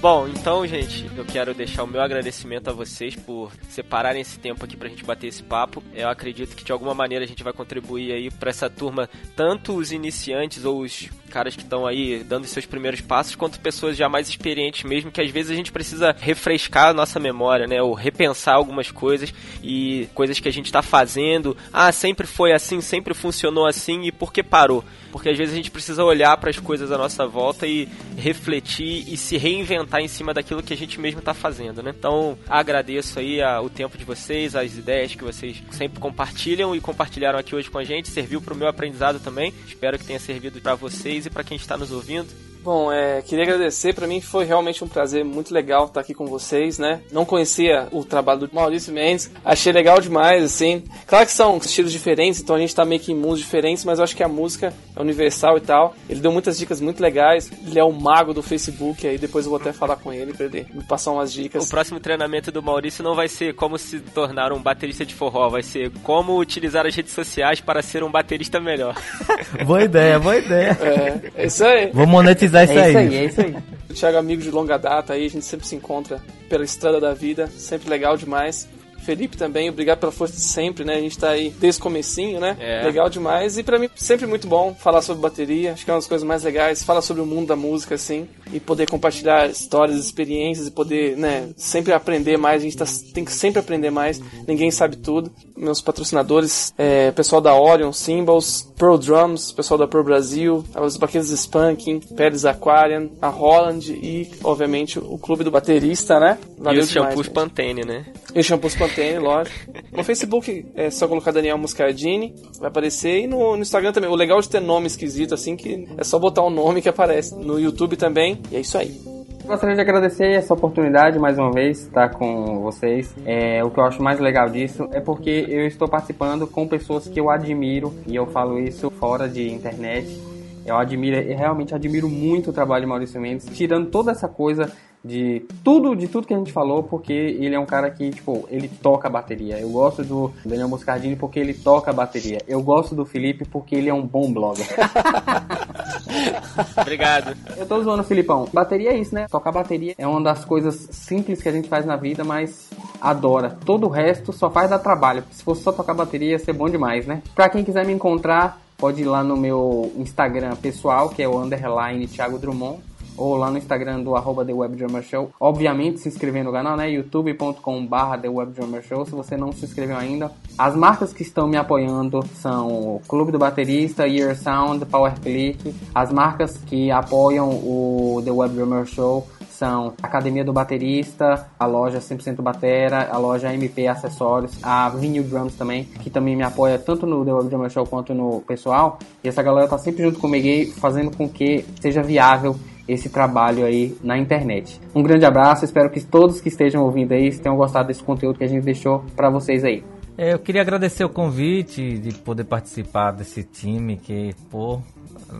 Bom, 0.06 0.28
então, 0.28 0.68
gente, 0.68 1.10
eu 1.18 1.26
quero 1.26 1.52
deixar 1.52 1.84
o 1.84 1.88
meu 1.88 2.00
agradecimento 2.00 2.70
a 2.70 2.72
vocês 2.72 3.16
por 3.16 3.52
separarem 3.68 4.22
esse 4.22 4.38
tempo 4.38 4.64
aqui 4.64 4.78
pra 4.78 4.88
gente 4.88 5.04
bater 5.04 5.26
esse 5.26 5.42
papo. 5.42 5.82
Eu 5.96 6.08
acredito 6.08 6.56
que 6.56 6.64
de 6.64 6.72
alguma 6.72 6.94
maneira 6.94 7.26
a 7.26 7.28
gente 7.28 7.44
vai 7.44 7.52
contribuir 7.52 8.12
aí 8.12 8.30
pra 8.30 8.52
essa 8.52 8.70
turma, 8.70 9.10
tanto 9.36 9.76
os 9.76 9.92
iniciantes 9.92 10.64
ou 10.64 10.82
os 10.82 11.10
caras 11.36 11.54
que 11.54 11.64
estão 11.64 11.86
aí 11.86 12.24
dando 12.24 12.48
seus 12.48 12.66
primeiros 12.66 13.02
passos, 13.02 13.36
quanto 13.36 13.60
pessoas 13.60 13.98
já 13.98 14.08
mais 14.08 14.30
experientes 14.30 14.86
mesmo, 14.86 15.12
que 15.12 15.20
às 15.20 15.30
vezes 15.30 15.52
a 15.52 15.56
gente 15.56 15.70
precisa 15.70 16.16
refrescar 16.18 16.88
a 16.88 16.94
nossa 16.94 17.20
memória, 17.20 17.68
né? 17.68 17.82
Ou 17.82 17.94
repensar 17.94 18.56
algumas 18.56 18.90
coisas 18.90 19.34
e 19.62 20.08
coisas 20.14 20.40
que 20.40 20.48
a 20.48 20.54
gente 20.54 20.72
tá 20.72 20.82
fazendo. 20.82 21.58
Ah, 21.74 21.92
sempre 21.92 22.26
foi 22.26 22.54
assim, 22.54 22.80
sempre 22.80 23.14
funcionou 23.14 23.68
assim 23.68 24.04
e 24.04 24.14
por 24.14 24.32
que 24.32 24.42
parou? 24.42 24.82
Porque 25.12 25.28
às 25.28 25.38
vezes 25.38 25.54
a 25.54 25.58
gente 25.58 25.72
precisa 25.72 26.06
olhar 26.06 26.38
para 26.38 26.50
as 26.50 26.60
coisas 26.60 26.90
à 26.90 26.98
nossa 26.98 27.28
volta 27.28 27.68
e 27.68 27.90
refletir 28.18 29.04
e 29.08 29.18
se 29.18 29.36
reinventar 29.36 30.00
em 30.00 30.08
cima 30.08 30.34
daquilo 30.34 30.64
que 30.64 30.74
a 30.74 30.78
gente 30.78 31.02
mesmo 31.02 31.20
está 31.20 31.34
fazendo, 31.34 31.84
né? 31.84 31.94
Então, 31.98 32.38
agradeço 32.48 33.20
aí 33.20 33.42
a, 33.42 33.62
o 33.62 33.70
tempo 33.70 33.98
de 33.98 34.06
vocês, 34.06 34.56
as 34.56 34.78
ideias 34.78 35.16
que 35.16 35.24
vocês 35.24 35.62
sempre 35.72 36.00
compartilham 36.00 36.74
e 36.74 36.80
compartilharam 36.80 37.40
aqui 37.40 37.54
hoje 37.56 37.70
com 37.70 37.78
a 37.78 37.84
gente, 37.84 38.08
serviu 38.08 38.42
para 38.42 38.54
o 38.54 38.58
meu 38.58 38.70
aprendizado 38.70 39.20
também. 39.20 39.54
Espero 39.68 40.00
que 40.00 40.06
tenha 40.06 40.20
servido 40.20 40.62
para 40.62 40.76
vocês 40.76 41.25
e 41.26 41.30
para 41.30 41.44
quem 41.44 41.58
está 41.58 41.78
nos 41.78 41.92
ouvindo. 41.92 42.30
Bom, 42.66 42.92
é, 42.92 43.22
queria 43.22 43.44
agradecer, 43.44 43.94
para 43.94 44.08
mim 44.08 44.20
foi 44.20 44.44
realmente 44.44 44.84
um 44.84 44.88
prazer 44.88 45.24
muito 45.24 45.54
legal 45.54 45.86
estar 45.86 46.00
aqui 46.00 46.16
com 46.16 46.26
vocês, 46.26 46.80
né? 46.80 47.00
Não 47.12 47.24
conhecia 47.24 47.88
o 47.92 48.04
trabalho 48.04 48.40
do 48.40 48.50
Maurício 48.52 48.92
Mendes, 48.92 49.30
achei 49.46 49.72
legal 49.72 50.02
demais, 50.02 50.44
assim. 50.44 50.84
Claro 51.06 51.28
que 51.28 51.32
são 51.32 51.58
estilos 51.58 51.92
diferentes, 51.92 52.42
então 52.42 52.56
a 52.56 52.60
gente 52.60 52.74
tá 52.74 52.84
meio 52.84 53.00
que 53.00 53.12
em 53.12 53.16
mundos 53.16 53.38
diferentes, 53.38 53.86
mas 53.86 54.00
eu 54.00 54.04
acho 54.04 54.16
que 54.16 54.24
a 54.24 54.28
música 54.28 54.74
é 54.96 55.00
universal 55.00 55.60
e 55.60 55.62
tal. 55.62 55.94
Ele 56.10 56.20
deu 56.20 56.32
muitas 56.32 56.58
dicas 56.58 56.82
muito 56.82 57.00
legais, 57.04 57.52
ele 57.68 57.78
é 57.78 57.84
o 57.84 57.92
mago 57.92 58.34
do 58.34 58.42
Facebook, 58.42 59.06
aí 59.06 59.20
depois 59.20 59.46
eu 59.46 59.52
vou 59.52 59.60
até 59.60 59.72
falar 59.72 59.98
com 59.98 60.12
ele 60.12 60.34
pra 60.34 60.48
ele 60.48 60.66
me 60.74 60.84
passar 60.84 61.12
umas 61.12 61.32
dicas. 61.32 61.68
O 61.68 61.70
próximo 61.70 62.00
treinamento 62.00 62.52
do 62.52 62.64
Maurício 62.64 63.04
não 63.04 63.14
vai 63.14 63.28
ser 63.28 63.54
como 63.54 63.78
se 63.78 64.00
tornar 64.00 64.52
um 64.52 64.60
baterista 64.60 65.06
de 65.06 65.14
forró, 65.14 65.50
vai 65.50 65.62
ser 65.62 65.92
como 66.02 66.40
utilizar 66.40 66.88
as 66.88 66.96
redes 66.96 67.14
sociais 67.14 67.62
para 67.62 67.84
ser 67.84 68.04
um 68.04 68.10
baterista 68.10 68.60
melhor. 68.60 68.96
boa 69.68 69.84
ideia, 69.84 70.18
boa 70.18 70.36
ideia. 70.36 70.76
É, 70.82 71.44
é 71.44 71.46
isso 71.46 71.64
aí. 71.64 71.92
Vou 71.94 72.08
monetizar 72.08 72.55
é 72.62 72.64
isso 72.64 72.74
é 72.74 72.84
aí. 72.84 72.90
isso 72.90 72.98
aí, 72.98 73.16
é 73.16 73.26
isso 73.26 73.42
aí. 73.42 73.56
O 73.90 73.94
Thiago 73.94 74.18
é 74.18 74.20
amigo 74.20 74.42
de 74.42 74.52
longa 74.52 74.78
data 74.78 75.14
aí, 75.14 75.26
a 75.26 75.30
gente 75.30 75.46
sempre 75.46 75.68
se 75.68 75.76
encontra 75.76 76.22
pela 76.50 76.64
estrada 76.64 77.00
da 77.00 77.14
vida, 77.14 77.48
sempre 77.48 77.90
legal 77.90 78.18
demais. 78.18 78.68
Felipe 79.06 79.38
também, 79.38 79.70
obrigado 79.70 80.00
pela 80.00 80.12
força 80.12 80.34
de 80.34 80.42
sempre, 80.42 80.84
né? 80.84 80.96
A 80.96 81.00
gente 81.00 81.18
tá 81.18 81.30
aí 81.30 81.52
desde 81.60 81.80
o 81.80 81.84
comecinho, 81.84 82.40
né? 82.40 82.58
É. 82.60 82.84
Legal 82.84 83.08
demais. 83.08 83.58
E 83.58 83.64
para 83.64 83.78
mim, 83.78 83.90
sempre 83.96 84.26
muito 84.26 84.48
bom 84.48 84.74
falar 84.74 85.02
sobre 85.02 85.22
bateria. 85.22 85.74
Acho 85.74 85.86
que 85.86 85.92
é 85.92 85.94
uma 85.94 86.00
das 86.00 86.08
coisas 86.08 86.28
mais 86.28 86.44
legais. 86.44 86.84
Falar 86.84 87.02
sobre 87.02 87.22
o 87.22 87.26
mundo 87.26 87.48
da 87.48 87.56
música, 87.56 87.96
assim. 87.96 88.28
E 88.52 88.60
poder 88.60 88.90
compartilhar 88.90 89.48
histórias, 89.50 89.98
experiências 89.98 90.68
e 90.68 90.72
poder, 90.72 91.16
né? 91.18 91.50
Sempre 91.56 91.94
aprender 91.94 92.38
mais. 92.38 92.62
A 92.62 92.66
gente 92.66 92.78
tá, 92.78 92.86
tem 93.14 93.24
que 93.24 93.32
sempre 93.32 93.60
aprender 93.60 93.92
mais. 93.92 94.20
Ninguém 94.48 94.72
sabe 94.72 94.96
tudo. 94.96 95.32
Meus 95.56 95.82
patrocinadores, 95.82 96.74
é, 96.78 97.12
pessoal 97.12 97.42
da 97.42 97.56
Orion, 97.56 97.92
Symbols, 97.92 98.74
Pearl 98.78 98.98
Drums, 98.98 99.52
pessoal 99.52 99.78
da 99.78 99.88
Pearl 99.88 100.04
Brasil, 100.04 100.66
os 100.76 100.98
baquetes 100.98 101.30
Spanking, 101.30 102.00
Pérez 102.00 102.44
Aquarian, 102.46 103.10
a 103.22 103.30
Holland 103.30 103.92
e, 103.92 104.32
obviamente, 104.44 104.98
o 104.98 105.18
Clube 105.18 105.44
do 105.44 105.52
Baterista, 105.52 106.20
né? 106.20 106.38
Valeu 106.58 106.82
e 106.82 106.84
os 106.84 106.90
shampoos 106.90 107.28
Pantene, 107.28 107.86
né? 107.86 108.06
E 108.36 108.40
os 108.40 108.46
shampoos 108.46 108.76
Pantene 108.76 109.18
lógico. 109.18 109.72
No 109.94 110.04
Facebook 110.04 110.66
é 110.76 110.90
só 110.90 111.08
colocar 111.08 111.32
Daniel 111.32 111.58
Muscardini, 111.58 112.36
vai 112.60 112.68
aparecer. 112.68 113.22
E 113.22 113.28
no, 113.28 113.56
no, 113.56 113.62
Instagram 113.62 113.94
também. 113.94 114.10
O 114.10 114.16
legal 114.16 114.42
de 114.42 114.50
ter 114.50 114.60
nome 114.60 114.88
esquisito, 114.88 115.34
assim, 115.34 115.56
que 115.56 115.88
é 115.98 116.04
só 116.04 116.20
botar 116.20 116.42
o 116.42 116.48
um 116.48 116.50
nome 116.50 116.82
que 116.82 116.90
aparece. 116.90 117.34
No 117.34 117.58
YouTube 117.58 117.96
também. 117.96 118.42
E 118.52 118.58
é 118.58 118.60
isso 118.60 118.78
aí. 118.78 119.00
Gostaria 119.46 119.76
de 119.76 119.82
agradecer 119.82 120.32
essa 120.32 120.54
oportunidade 120.54 121.18
mais 121.18 121.38
uma 121.38 121.52
vez 121.52 121.84
estar 121.84 122.10
com 122.10 122.60
vocês. 122.60 123.16
É, 123.26 123.64
o 123.64 123.70
que 123.70 123.80
eu 123.80 123.86
acho 123.86 124.04
mais 124.04 124.20
legal 124.20 124.50
disso 124.50 124.90
é 124.92 125.00
porque 125.00 125.46
eu 125.48 125.66
estou 125.66 125.88
participando 125.88 126.46
com 126.46 126.68
pessoas 126.68 127.08
que 127.08 127.20
eu 127.20 127.30
admiro 127.30 127.94
e 128.06 128.16
eu 128.16 128.26
falo 128.26 128.60
isso 128.60 128.90
fora 128.90 129.30
de 129.30 129.48
internet. 129.50 130.35
Eu 130.66 130.78
admiro, 130.78 131.18
eu 131.18 131.38
realmente 131.38 131.76
admiro 131.76 132.10
muito 132.10 132.50
o 132.50 132.54
trabalho 132.54 132.86
de 132.86 132.90
Maurício 132.90 133.22
Mendes, 133.22 133.46
tirando 133.56 133.90
toda 133.90 134.12
essa 134.12 134.28
coisa 134.28 134.72
de 135.06 135.46
tudo, 135.64 135.96
de 135.96 136.08
tudo 136.08 136.26
que 136.26 136.34
a 136.34 136.38
gente 136.38 136.52
falou, 136.52 136.82
porque 136.82 137.14
ele 137.14 137.54
é 137.54 137.60
um 137.60 137.66
cara 137.66 137.92
que, 137.92 138.10
tipo, 138.10 138.48
ele 138.50 138.68
toca 138.68 139.08
a 139.08 139.12
bateria. 139.12 139.60
Eu 139.60 139.70
gosto 139.70 140.04
do 140.04 140.34
Daniel 140.44 140.68
Moscardini 140.68 141.16
porque 141.16 141.40
ele 141.40 141.54
toca 141.54 141.92
a 141.92 141.94
bateria. 141.94 142.40
Eu 142.48 142.64
gosto 142.64 142.96
do 142.96 143.06
Felipe 143.06 143.46
porque 143.46 143.76
ele 143.76 143.88
é 143.88 143.94
um 143.94 144.02
bom 144.02 144.34
blogger. 144.34 144.66
Obrigado. 146.82 147.38
Eu 147.56 147.68
tô 147.68 147.84
zoando, 147.84 148.04
Filipão. 148.04 148.48
Bateria 148.52 148.94
é 148.94 148.98
isso, 148.98 149.14
né? 149.14 149.28
Tocar 149.30 149.52
bateria 149.52 149.94
é 149.96 150.08
uma 150.08 150.22
das 150.22 150.44
coisas 150.44 150.88
simples 150.92 151.40
que 151.40 151.50
a 151.50 151.52
gente 151.52 151.70
faz 151.70 151.86
na 151.86 151.96
vida, 151.96 152.24
mas 152.24 152.68
adora. 153.00 153.56
Todo 153.64 153.86
o 153.86 153.90
resto 153.90 154.34
só 154.34 154.50
faz 154.50 154.72
dar 154.72 154.80
trabalho. 154.80 155.24
Se 155.30 155.44
fosse 155.44 155.62
só 155.62 155.72
tocar 155.72 155.94
bateria, 155.94 156.32
ia 156.32 156.40
ser 156.40 156.54
bom 156.54 156.68
demais, 156.68 157.06
né? 157.06 157.22
Pra 157.36 157.48
quem 157.48 157.64
quiser 157.64 157.86
me 157.86 157.94
encontrar, 157.94 158.60
pode 158.86 159.02
ir 159.02 159.06
lá 159.06 159.24
no 159.24 159.36
meu 159.36 159.92
Instagram 159.98 160.56
pessoal, 160.58 161.10
que 161.10 161.24
é 161.24 161.28
o 161.28 161.40
underline 161.40 162.06
Thiago 162.06 162.38
Drummond 162.38 162.84
ou 163.18 163.36
lá 163.36 163.50
no 163.50 163.58
Instagram 163.58 164.04
do 164.04 164.16
arroba 164.16 164.46
The 164.46 164.54
Web 164.54 164.76
Drummer 164.76 165.02
Show. 165.02 165.32
Obviamente 165.40 166.02
se 166.02 166.08
inscrever 166.08 166.44
no 166.44 166.52
canal, 166.52 166.78
né? 166.78 166.92
youtube.com 166.92 167.84
barra 167.88 168.16
The 168.20 168.30
Web 168.30 168.52
Drummer 168.52 168.84
Show, 168.84 169.04
se 169.04 169.12
você 169.12 169.36
não 169.36 169.52
se 169.52 169.66
inscreveu 169.66 169.98
ainda. 169.98 170.32
As 170.56 170.76
marcas 170.76 171.12
que 171.14 171.24
estão 171.24 171.48
me 171.48 171.58
apoiando 171.58 172.24
são 172.36 172.68
o 172.68 173.02
Clube 173.08 173.32
do 173.32 173.40
Baterista, 173.40 174.08
Ear 174.08 174.36
Sound, 174.36 174.86
Power 174.86 175.20
Click. 175.20 175.74
As 175.94 176.12
marcas 176.12 176.56
que 176.58 176.92
apoiam 176.92 177.50
o 177.50 178.22
The 178.24 178.32
Web 178.32 178.54
Drummer 178.54 178.86
Show 178.86 179.28
são 179.58 179.94
a 180.02 180.08
Academia 180.08 180.44
do 180.44 180.54
Baterista, 180.54 181.48
a 181.58 181.66
loja 181.66 182.00
100% 182.00 182.42
Batera, 182.42 183.10
a 183.12 183.18
loja 183.18 183.54
MP 183.54 183.88
Acessórios, 183.88 184.58
a 184.62 184.90
Vinyl 184.90 185.24
Drums 185.24 185.56
também, 185.56 185.86
que 185.86 186.10
também 186.10 186.36
me 186.36 186.44
apoia 186.44 186.78
tanto 186.78 187.06
no 187.06 187.24
The 187.24 187.34
Web 187.34 187.50
Drummer 187.50 187.70
Show 187.70 187.86
quanto 187.86 188.14
no 188.14 188.42
pessoal. 188.42 189.00
E 189.24 189.28
essa 189.28 189.42
galera 189.42 189.68
tá 189.68 189.78
sempre 189.78 190.04
junto 190.04 190.20
comigo 190.20 190.72
fazendo 190.74 191.16
com 191.16 191.28
que 191.28 191.66
seja 191.80 192.04
viável 192.04 192.56
esse 192.88 193.10
trabalho 193.10 193.66
aí 193.66 193.98
na 194.04 194.18
internet. 194.18 194.80
Um 194.94 195.02
grande 195.02 195.26
abraço, 195.26 195.66
espero 195.66 195.90
que 195.90 196.02
todos 196.02 196.40
que 196.40 196.50
estejam 196.50 196.84
ouvindo 196.84 197.14
aí 197.14 197.36
tenham 197.38 197.58
gostado 197.58 197.88
desse 197.88 198.04
conteúdo 198.04 198.38
que 198.38 198.44
a 198.44 198.48
gente 198.48 198.64
deixou 198.64 199.04
para 199.16 199.30
vocês 199.30 199.64
aí. 199.64 199.84
É, 200.18 200.34
eu 200.34 200.40
queria 200.40 200.62
agradecer 200.62 201.04
o 201.04 201.10
convite 201.10 201.98
de 201.98 202.14
poder 202.14 202.46
participar 202.46 203.12
desse 203.12 203.44
time 203.44 203.98
que, 203.98 204.34
pô, 204.50 204.82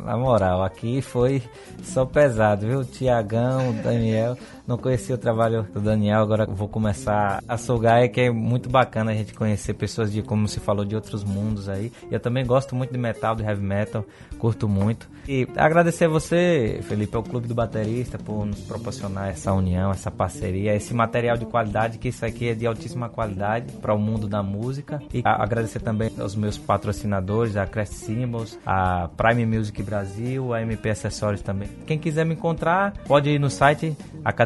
na 0.04 0.18
moral, 0.18 0.64
aqui 0.64 1.02
foi 1.02 1.42
só 1.84 2.06
pesado, 2.06 2.68
viu? 2.68 2.84
Tiagão, 2.84 3.74
Daniel, 3.84 4.38
não 4.68 4.78
conhecia 4.78 5.16
o 5.16 5.18
trabalho 5.18 5.64
do 5.74 5.80
Daniel, 5.80 6.22
agora 6.22 6.46
vou 6.46 6.68
começar 6.68 7.44
a 7.48 7.58
sugar, 7.58 8.04
é 8.04 8.08
que 8.08 8.22
é 8.22 8.32
muito 8.32 8.70
bacana 8.70 9.12
a 9.12 9.16
gente 9.16 9.34
conhecer 9.34 9.74
pessoas 9.74 10.12
de, 10.12 10.22
como 10.22 10.48
se 10.48 10.60
falou, 10.60 10.84
de 10.84 10.96
outros 10.96 11.24
mundos 11.24 11.70
aí. 11.70 11.92
Eu 12.10 12.20
também 12.20 12.46
gosto 12.46 12.76
muito 12.76 12.92
de 12.92 12.98
metal, 12.98 13.36
de 13.36 13.44
heavy 13.44 13.64
metal, 13.64 14.06
curto 14.40 14.68
muito. 14.68 15.08
E 15.28 15.48
agradecer 15.56 16.06
a 16.06 16.10
você, 16.10 16.80
Felipe, 16.84 17.16
ao 17.16 17.24
Clube 17.24 17.48
do 17.48 17.56
Baterista, 17.56 18.18
por 18.18 18.46
nos 18.46 18.62
proporcionar 18.62 19.30
essa 19.30 19.52
união, 19.54 19.92
essa 19.92 20.12
parceria, 20.12 20.76
esse 20.76 20.94
material 20.94 21.38
de 21.38 21.46
qualidade, 21.46 21.98
que 21.98 22.10
isso 22.10 22.26
aqui 22.26 22.50
é 22.50 22.54
de 22.54 22.68
altíssima 22.68 23.10
qualidade 23.10 23.72
para 23.74 23.94
o 23.94 24.00
mundo 24.00 24.28
da 24.28 24.44
música. 24.44 25.02
E 25.14 25.22
agradecer 25.24 25.80
também 25.80 26.12
aos 26.20 26.36
meus 26.36 26.58
patrocinadores, 26.58 27.56
a 27.56 27.66
Crest 27.66 27.94
Symbols, 27.94 28.60
a 28.66 29.10
Prime 29.18 29.46
Music 29.46 29.82
Brasil, 29.82 30.54
a 30.54 30.62
MP 30.62 30.90
Acessórios 30.90 31.42
também. 31.42 31.70
Quem 31.88 31.98
quiser 31.98 32.26
me 32.26 32.34
encontrar, 32.34 32.94
pode 33.08 33.30
ir 33.30 33.40
no 33.40 33.50
site 33.50 33.96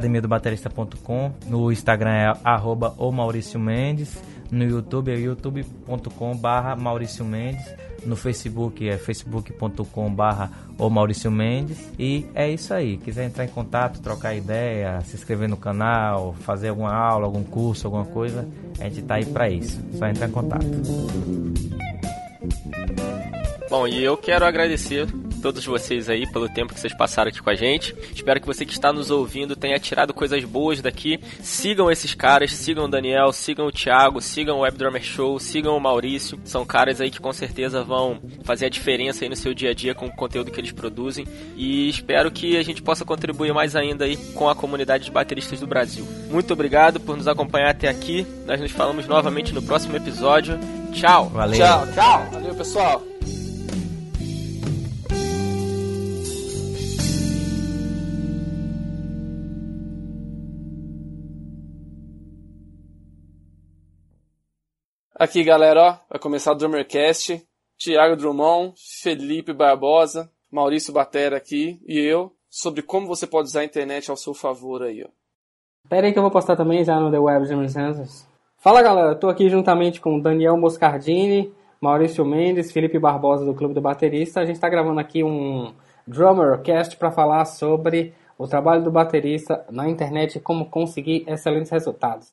academiadobaterista.com, 0.10 1.31
no 1.48 1.72
Instagram 1.72 2.11
é 2.11 2.34
arroba 2.44 2.95
o 2.98 3.11
Maurício 3.11 3.60
Mendes, 3.60 4.18
no 4.52 4.64
YouTube 4.64 5.11
é 5.11 5.15
youtube.com 5.15 6.36
barra 6.36 6.76
Maurício 6.76 7.23
Mendes, 7.23 7.64
no 8.03 8.15
Facebook 8.15 8.88
é 8.88 8.98
facebook.com 8.98 10.14
barra 10.14 10.52
o 10.77 10.90
Maurício 10.90 11.30
Mendes. 11.30 11.77
E 11.99 12.26
é 12.34 12.49
isso 12.49 12.73
aí, 12.73 12.98
quiser 12.98 13.26
entrar 13.26 13.45
em 13.45 13.49
contato, 13.49 14.02
trocar 14.02 14.36
ideia, 14.36 14.99
se 15.02 15.15
inscrever 15.15 15.48
no 15.48 15.57
canal, 15.57 16.34
fazer 16.41 16.69
alguma 16.69 16.94
aula, 16.94 17.26
algum 17.26 17.44
curso, 17.44 17.86
alguma 17.86 18.06
coisa, 18.06 18.48
a 18.80 18.86
gente 18.86 19.03
tá 19.03 19.15
aí 19.15 19.26
para 19.26 19.49
isso, 19.49 19.80
só 19.94 20.07
entrar 20.07 20.27
em 20.27 20.31
contato. 20.31 20.65
Bom, 23.69 23.88
e 23.88 24.03
eu 24.03 24.18
quero 24.18 24.45
agradecer 24.45 25.07
todos 25.40 25.66
vocês 25.66 26.10
aí 26.10 26.26
pelo 26.32 26.49
tempo 26.49 26.74
que 26.74 26.80
vocês 26.80 26.94
passaram 26.94 27.30
aqui 27.30 27.41
com 27.41 27.49
a 27.49 27.56
gente. 27.56 27.95
Espero 28.14 28.40
que 28.40 28.48
você 28.48 28.66
que 28.66 28.74
está 28.74 28.91
nos 28.91 29.10
ouvindo 29.10 29.56
tenha 29.56 29.80
tirado 29.80 30.14
coisas 30.14 30.44
boas 30.44 30.82
daqui. 30.82 31.20
Sigam 31.41 31.90
esses 31.90 32.14
caras, 32.14 32.53
sigam 32.53 32.86
o 32.86 32.88
Daniel, 32.88 33.32
sigam 33.32 33.68
o 33.68 33.72
Thiago, 33.72 34.22
sigam 34.22 34.57
o 34.57 34.61
Web 34.61 34.78
Drummer 34.78 35.03
Show, 35.03 35.40
sigam 35.40 35.76
o 35.76 35.80
Maurício. 35.80 36.40
São 36.44 36.66
caras 36.66 37.02
aí 37.02 37.10
que 37.10 37.20
com 37.20 37.34
certeza 37.34 37.84
vão 37.84 38.20
fazer 38.44 38.66
a 38.66 38.70
diferença 38.70 39.26
aí 39.26 39.30
no 39.30 39.36
seu 39.36 39.53
dia 39.53 39.72
a 39.72 39.74
dia 39.74 39.95
com 39.95 40.07
o 40.07 40.16
conteúdo 40.16 40.52
que 40.52 40.60
eles 40.60 40.72
produzem. 40.72 41.26
E 41.56 41.90
espero 41.90 42.32
que 42.32 42.57
a 42.57 42.64
gente 42.64 42.82
possa 42.82 43.06
contribuir 43.06 43.53
mais 43.53 43.76
ainda 43.76 44.06
aí 44.06 44.18
com 44.34 44.49
a 44.49 44.56
comunidade 44.56 45.06
de 45.06 45.11
bateristas 45.11 45.60
do 45.60 45.68
Brasil. 45.68 46.07
Muito 46.30 46.53
obrigado 46.53 46.99
por 46.99 47.16
nos 47.16 47.28
acompanhar 47.28 47.70
até 47.70 47.88
aqui. 47.88 48.26
Nós 48.45 48.60
nos 48.60 48.72
falamos 48.72 49.07
novamente 49.07 49.53
no 49.53 49.61
próximo 49.61 49.95
episódio. 49.95 50.60
Tchau. 50.91 51.30
Valeu. 51.30 51.60
Tchau, 51.60 51.88
tchau. 51.94 52.28
Valeu, 52.32 52.56
pessoal. 52.56 53.19
Aqui, 65.20 65.44
galera, 65.44 65.82
ó, 65.82 65.98
vai 66.10 66.18
começar 66.18 66.54
o 66.54 66.56
Drummercast. 66.56 67.46
Tiago 67.78 68.16
Drummond, 68.16 68.74
Felipe 69.04 69.52
Barbosa, 69.52 70.32
Maurício 70.50 70.94
Batera 70.94 71.36
aqui 71.36 71.78
e 71.86 72.00
eu, 72.00 72.32
sobre 72.50 72.82
como 72.82 73.06
você 73.06 73.28
pode 73.28 73.50
usar 73.50 73.60
a 73.60 73.66
internet 73.66 74.10
ao 74.10 74.16
seu 74.16 74.34
favor 74.34 74.82
aí, 74.82 75.04
ó. 75.04 75.10
Pera 75.90 76.08
aí 76.08 76.14
que 76.14 76.20
eu 76.20 76.24
vou 76.24 76.32
postar 76.32 76.56
também 76.56 76.86
já 76.86 76.98
no 76.98 77.12
The 77.12 77.20
Web 77.20 77.48
Jam 77.48 77.62
Fala, 78.60 78.82
galera, 78.82 79.14
tô 79.14 79.28
aqui 79.28 79.50
juntamente 79.50 80.00
com 80.00 80.22
Daniel 80.22 80.56
Moscardini, 80.56 81.52
Maurício 81.82 82.24
Mendes, 82.24 82.72
Felipe 82.72 82.98
Barbosa 82.98 83.44
do 83.44 83.54
Clube 83.54 83.74
do 83.74 83.82
Baterista. 83.82 84.40
A 84.40 84.46
gente 84.46 84.56
está 84.56 84.70
gravando 84.70 85.02
aqui 85.02 85.22
um 85.22 85.74
Drummercast 86.08 86.96
para 86.96 87.12
falar 87.12 87.44
sobre 87.44 88.14
o 88.38 88.48
trabalho 88.48 88.86
do 88.86 88.91
baterista 88.91 89.66
na 89.70 89.90
internet 89.90 90.38
e 90.38 90.40
como 90.40 90.70
conseguir 90.70 91.26
excelentes 91.28 91.72
resultados. 91.72 92.28